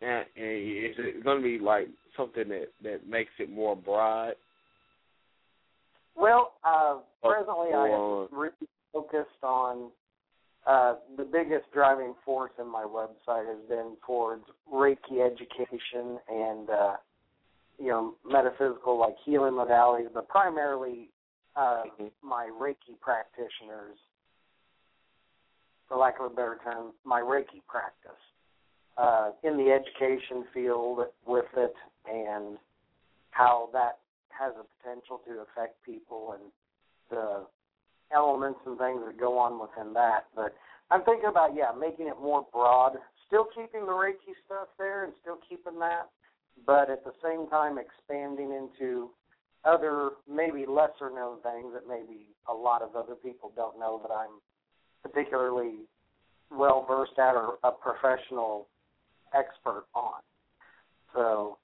And, 0.00 0.24
and 0.36 0.46
is 0.46 0.96
it 0.98 1.24
going 1.24 1.42
to 1.42 1.42
be 1.42 1.58
like 1.62 1.88
something 2.16 2.48
that 2.48 2.68
that 2.82 3.06
makes 3.08 3.32
it 3.38 3.50
more 3.50 3.76
broad? 3.76 4.34
well, 6.16 6.54
uh, 6.64 6.98
Or- 7.22 7.34
presently 7.34 7.74
I 7.74 7.88
am 7.88 8.28
really 8.30 8.52
focused 8.92 9.42
on 9.42 9.90
uh, 10.66 10.96
the 11.16 11.24
biggest 11.24 11.70
driving 11.72 12.14
force 12.24 12.52
in 12.58 12.70
my 12.70 12.84
website 12.84 13.46
has 13.46 13.68
been 13.68 13.96
towards 14.06 14.44
Reiki 14.72 15.24
education 15.24 16.18
and 16.28 16.68
uh, 16.70 16.96
you 17.78 17.88
know 17.88 18.14
metaphysical 18.26 18.98
like 18.98 19.14
healing 19.24 19.54
modalities, 19.54 20.08
but 20.12 20.28
primarily 20.28 21.08
uh, 21.56 21.82
my 22.22 22.50
Reiki 22.60 22.98
practitioners, 23.00 23.96
for 25.88 25.96
lack 25.96 26.20
of 26.20 26.26
a 26.30 26.34
better 26.34 26.58
term, 26.62 26.92
my 27.04 27.20
Reiki 27.20 27.62
practice. 27.66 28.10
Uh, 28.98 29.30
in 29.44 29.56
the 29.56 29.70
education 29.70 30.44
field 30.52 30.98
with 31.26 31.46
it 31.56 31.74
and 32.06 32.58
how 33.30 33.70
that 33.72 33.98
has 34.28 34.52
a 34.60 34.64
potential 34.82 35.22
to 35.26 35.40
affect 35.40 35.82
people 35.86 36.34
and 36.34 36.50
the 37.08 37.46
elements 38.14 38.60
and 38.66 38.78
things 38.78 39.00
that 39.06 39.18
go 39.18 39.38
on 39.38 39.60
within 39.60 39.92
that. 39.94 40.26
But 40.34 40.54
I'm 40.90 41.02
thinking 41.04 41.28
about 41.28 41.54
yeah, 41.54 41.70
making 41.78 42.06
it 42.08 42.18
more 42.20 42.46
broad, 42.52 42.96
still 43.26 43.46
keeping 43.54 43.86
the 43.86 43.92
Reiki 43.92 44.34
stuff 44.46 44.68
there 44.78 45.04
and 45.04 45.12
still 45.20 45.38
keeping 45.48 45.78
that, 45.78 46.10
but 46.66 46.90
at 46.90 47.04
the 47.04 47.12
same 47.22 47.48
time 47.48 47.78
expanding 47.78 48.52
into 48.52 49.10
other 49.64 50.10
maybe 50.28 50.64
lesser 50.66 51.10
known 51.14 51.40
things 51.42 51.72
that 51.74 51.86
maybe 51.86 52.26
a 52.48 52.54
lot 52.54 52.82
of 52.82 52.96
other 52.96 53.14
people 53.14 53.52
don't 53.54 53.78
know 53.78 54.00
that 54.02 54.12
I'm 54.12 54.40
particularly 55.02 55.86
well 56.50 56.84
versed 56.88 57.18
at 57.18 57.34
or 57.34 57.58
a 57.62 57.70
professional 57.70 58.66
expert 59.34 59.84
on. 59.94 60.20
So 61.14 61.58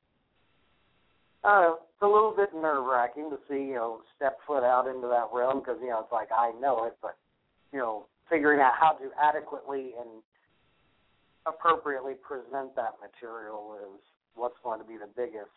uh, 1.42 1.74
it's 1.96 2.02
a 2.02 2.06
little 2.06 2.34
bit 2.36 2.52
nerve 2.52 2.84
wracking 2.84 3.30
to 3.30 3.38
see, 3.48 3.72
you 3.72 3.80
know, 3.80 4.00
step 4.14 4.36
foot 4.46 4.62
out 4.62 4.86
into 4.86 5.08
that 5.08 5.32
realm 5.32 5.60
because, 5.60 5.78
you 5.80 5.88
know, 5.88 6.00
it's 6.00 6.12
like 6.12 6.28
I 6.28 6.52
know 6.60 6.84
it, 6.84 6.96
but, 7.00 7.16
you 7.72 7.78
know, 7.78 8.04
figuring 8.28 8.60
out 8.60 8.74
how 8.78 8.92
to 9.00 9.08
adequately 9.16 9.94
and 9.98 10.20
appropriately 11.46 12.12
present 12.20 12.76
that 12.76 13.00
material 13.00 13.78
is 13.80 14.00
what's 14.34 14.60
going 14.62 14.78
to 14.78 14.84
be 14.84 14.98
the 14.98 15.08
biggest 15.16 15.56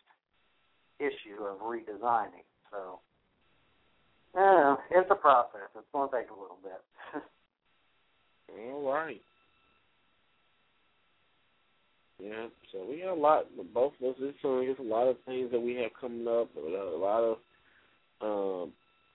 issue 0.98 1.44
of 1.44 1.58
redesigning. 1.60 2.48
So, 2.70 3.00
yeah, 4.34 4.76
it's 4.92 5.10
a 5.10 5.16
process. 5.16 5.68
It's 5.76 5.92
going 5.92 6.08
to 6.08 6.16
take 6.16 6.30
a 6.30 6.40
little 6.40 6.58
bit. 6.62 7.20
All 8.56 8.90
right. 8.90 9.20
Yeah, 12.22 12.46
so 12.72 12.86
we 12.88 13.00
got 13.00 13.12
a 13.12 13.20
lot. 13.20 13.44
Both 13.72 13.94
of 14.00 14.10
us, 14.10 14.16
it's, 14.20 14.38
uh, 14.44 14.58
it's 14.58 14.80
a 14.80 14.82
lot 14.82 15.08
of 15.08 15.16
things 15.24 15.50
that 15.52 15.60
we 15.60 15.74
have 15.76 15.90
coming 15.98 16.26
up. 16.26 16.50
A 16.56 16.96
lot 16.98 17.22
of 17.22 17.36
um, 18.20 18.72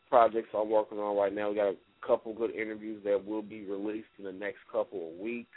projects 0.09 0.50
I'm 0.53 0.69
working 0.69 0.98
on 0.98 1.16
right 1.16 1.34
now. 1.34 1.50
We 1.50 1.56
got 1.56 1.67
a 1.67 1.75
couple 2.06 2.34
good 2.34 2.51
interviews 2.51 3.01
that 3.06 3.24
will 3.25 3.42
be 3.42 3.64
released 3.66 4.08
in 4.17 4.25
the 4.25 4.32
next 4.32 4.59
couple 4.72 5.11
of 5.11 5.19
weeks. 5.19 5.50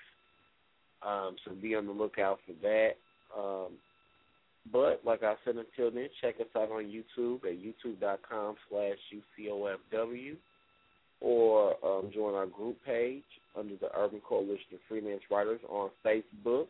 Um, 1.06 1.36
so 1.44 1.52
be 1.54 1.74
on 1.74 1.86
the 1.86 1.92
lookout 1.92 2.38
for 2.46 2.52
that. 2.62 2.92
Um, 3.38 3.72
but 4.70 5.00
like 5.04 5.22
I 5.22 5.34
said, 5.44 5.56
until 5.56 5.90
then, 5.90 6.08
check 6.20 6.36
us 6.40 6.46
out 6.56 6.70
on 6.70 6.84
YouTube 6.84 7.44
at 7.44 7.58
youtube.com 7.58 8.56
slash 8.68 8.96
UCOFW 9.40 10.36
or 11.20 11.74
um, 11.84 12.10
join 12.14 12.34
our 12.34 12.46
group 12.46 12.76
page 12.84 13.24
under 13.58 13.76
the 13.76 13.88
Urban 13.96 14.20
Coalition 14.26 14.74
of 14.74 14.80
Freelance 14.88 15.22
Writers 15.30 15.60
on 15.68 15.90
Facebook, 16.04 16.66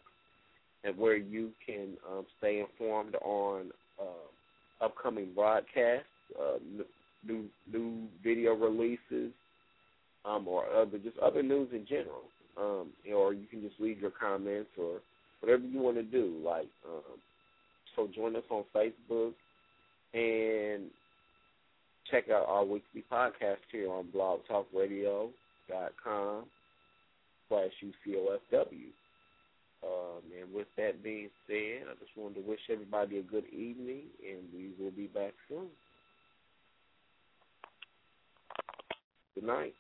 and 0.84 0.96
where 0.96 1.16
you 1.16 1.50
can 1.64 1.96
um, 2.10 2.26
stay 2.38 2.60
informed 2.60 3.14
on 3.16 3.70
uh, 4.00 4.84
upcoming 4.84 5.32
broadcasts, 5.34 6.06
uh, 6.40 6.58
new 7.26 7.46
new 7.72 8.06
video 8.22 8.54
releases, 8.54 9.32
um, 10.24 10.46
or 10.46 10.70
other 10.70 10.98
just 10.98 11.18
other 11.18 11.42
news 11.42 11.68
in 11.72 11.84
general. 11.86 12.22
Um, 12.56 12.88
or 13.14 13.34
you 13.34 13.46
can 13.46 13.62
just 13.62 13.78
leave 13.78 14.00
your 14.00 14.10
comments 14.10 14.70
or 14.76 15.00
whatever 15.40 15.64
you 15.64 15.78
want 15.78 15.96
to 15.96 16.02
do. 16.02 16.40
Like, 16.44 16.66
um, 16.88 17.20
so 17.94 18.08
join 18.14 18.34
us 18.34 18.42
on 18.50 18.64
Facebook 18.74 19.34
and 20.12 20.90
check 22.10 22.30
out 22.30 22.46
our 22.48 22.64
weekly 22.64 23.04
podcast 23.10 23.58
here 23.70 23.92
on 23.92 24.08
blogtalkradio.com 24.14 26.44
slash 27.48 27.70
UCOFW. 27.84 28.90
Um, 29.82 30.22
and 30.40 30.52
with 30.52 30.66
that 30.76 31.02
being 31.02 31.30
said, 31.46 31.86
I 31.90 31.94
just 32.00 32.16
wanted 32.16 32.36
to 32.36 32.40
wish 32.48 32.60
everybody 32.70 33.18
a 33.18 33.22
good 33.22 33.46
evening, 33.52 34.04
and 34.28 34.40
we 34.52 34.70
will 34.78 34.90
be 34.90 35.06
back 35.06 35.34
soon. 35.48 35.68
Good 39.34 39.44
night. 39.44 39.74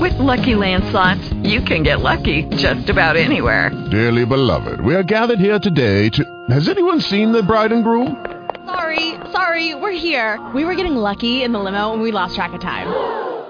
With 0.00 0.18
Lucky 0.18 0.54
Land 0.54 0.84
slots, 0.90 1.32
you 1.42 1.60
can 1.60 1.82
get 1.82 2.00
lucky 2.00 2.44
just 2.56 2.88
about 2.88 3.16
anywhere. 3.16 3.70
Dearly 3.90 4.24
beloved, 4.24 4.80
we 4.80 4.94
are 4.94 5.02
gathered 5.02 5.38
here 5.38 5.58
today 5.58 6.08
to. 6.10 6.46
Has 6.48 6.68
anyone 6.68 7.00
seen 7.00 7.32
the 7.32 7.42
bride 7.42 7.72
and 7.72 7.84
groom? 7.84 8.24
Sorry, 8.66 9.14
sorry, 9.32 9.74
we're 9.74 9.92
here. 9.92 10.44
We 10.54 10.64
were 10.64 10.74
getting 10.74 10.96
lucky 10.96 11.42
in 11.42 11.52
the 11.52 11.58
limo 11.58 11.92
and 11.92 12.02
we 12.02 12.10
lost 12.10 12.34
track 12.34 12.54
of 12.54 12.60
time. 12.60 13.33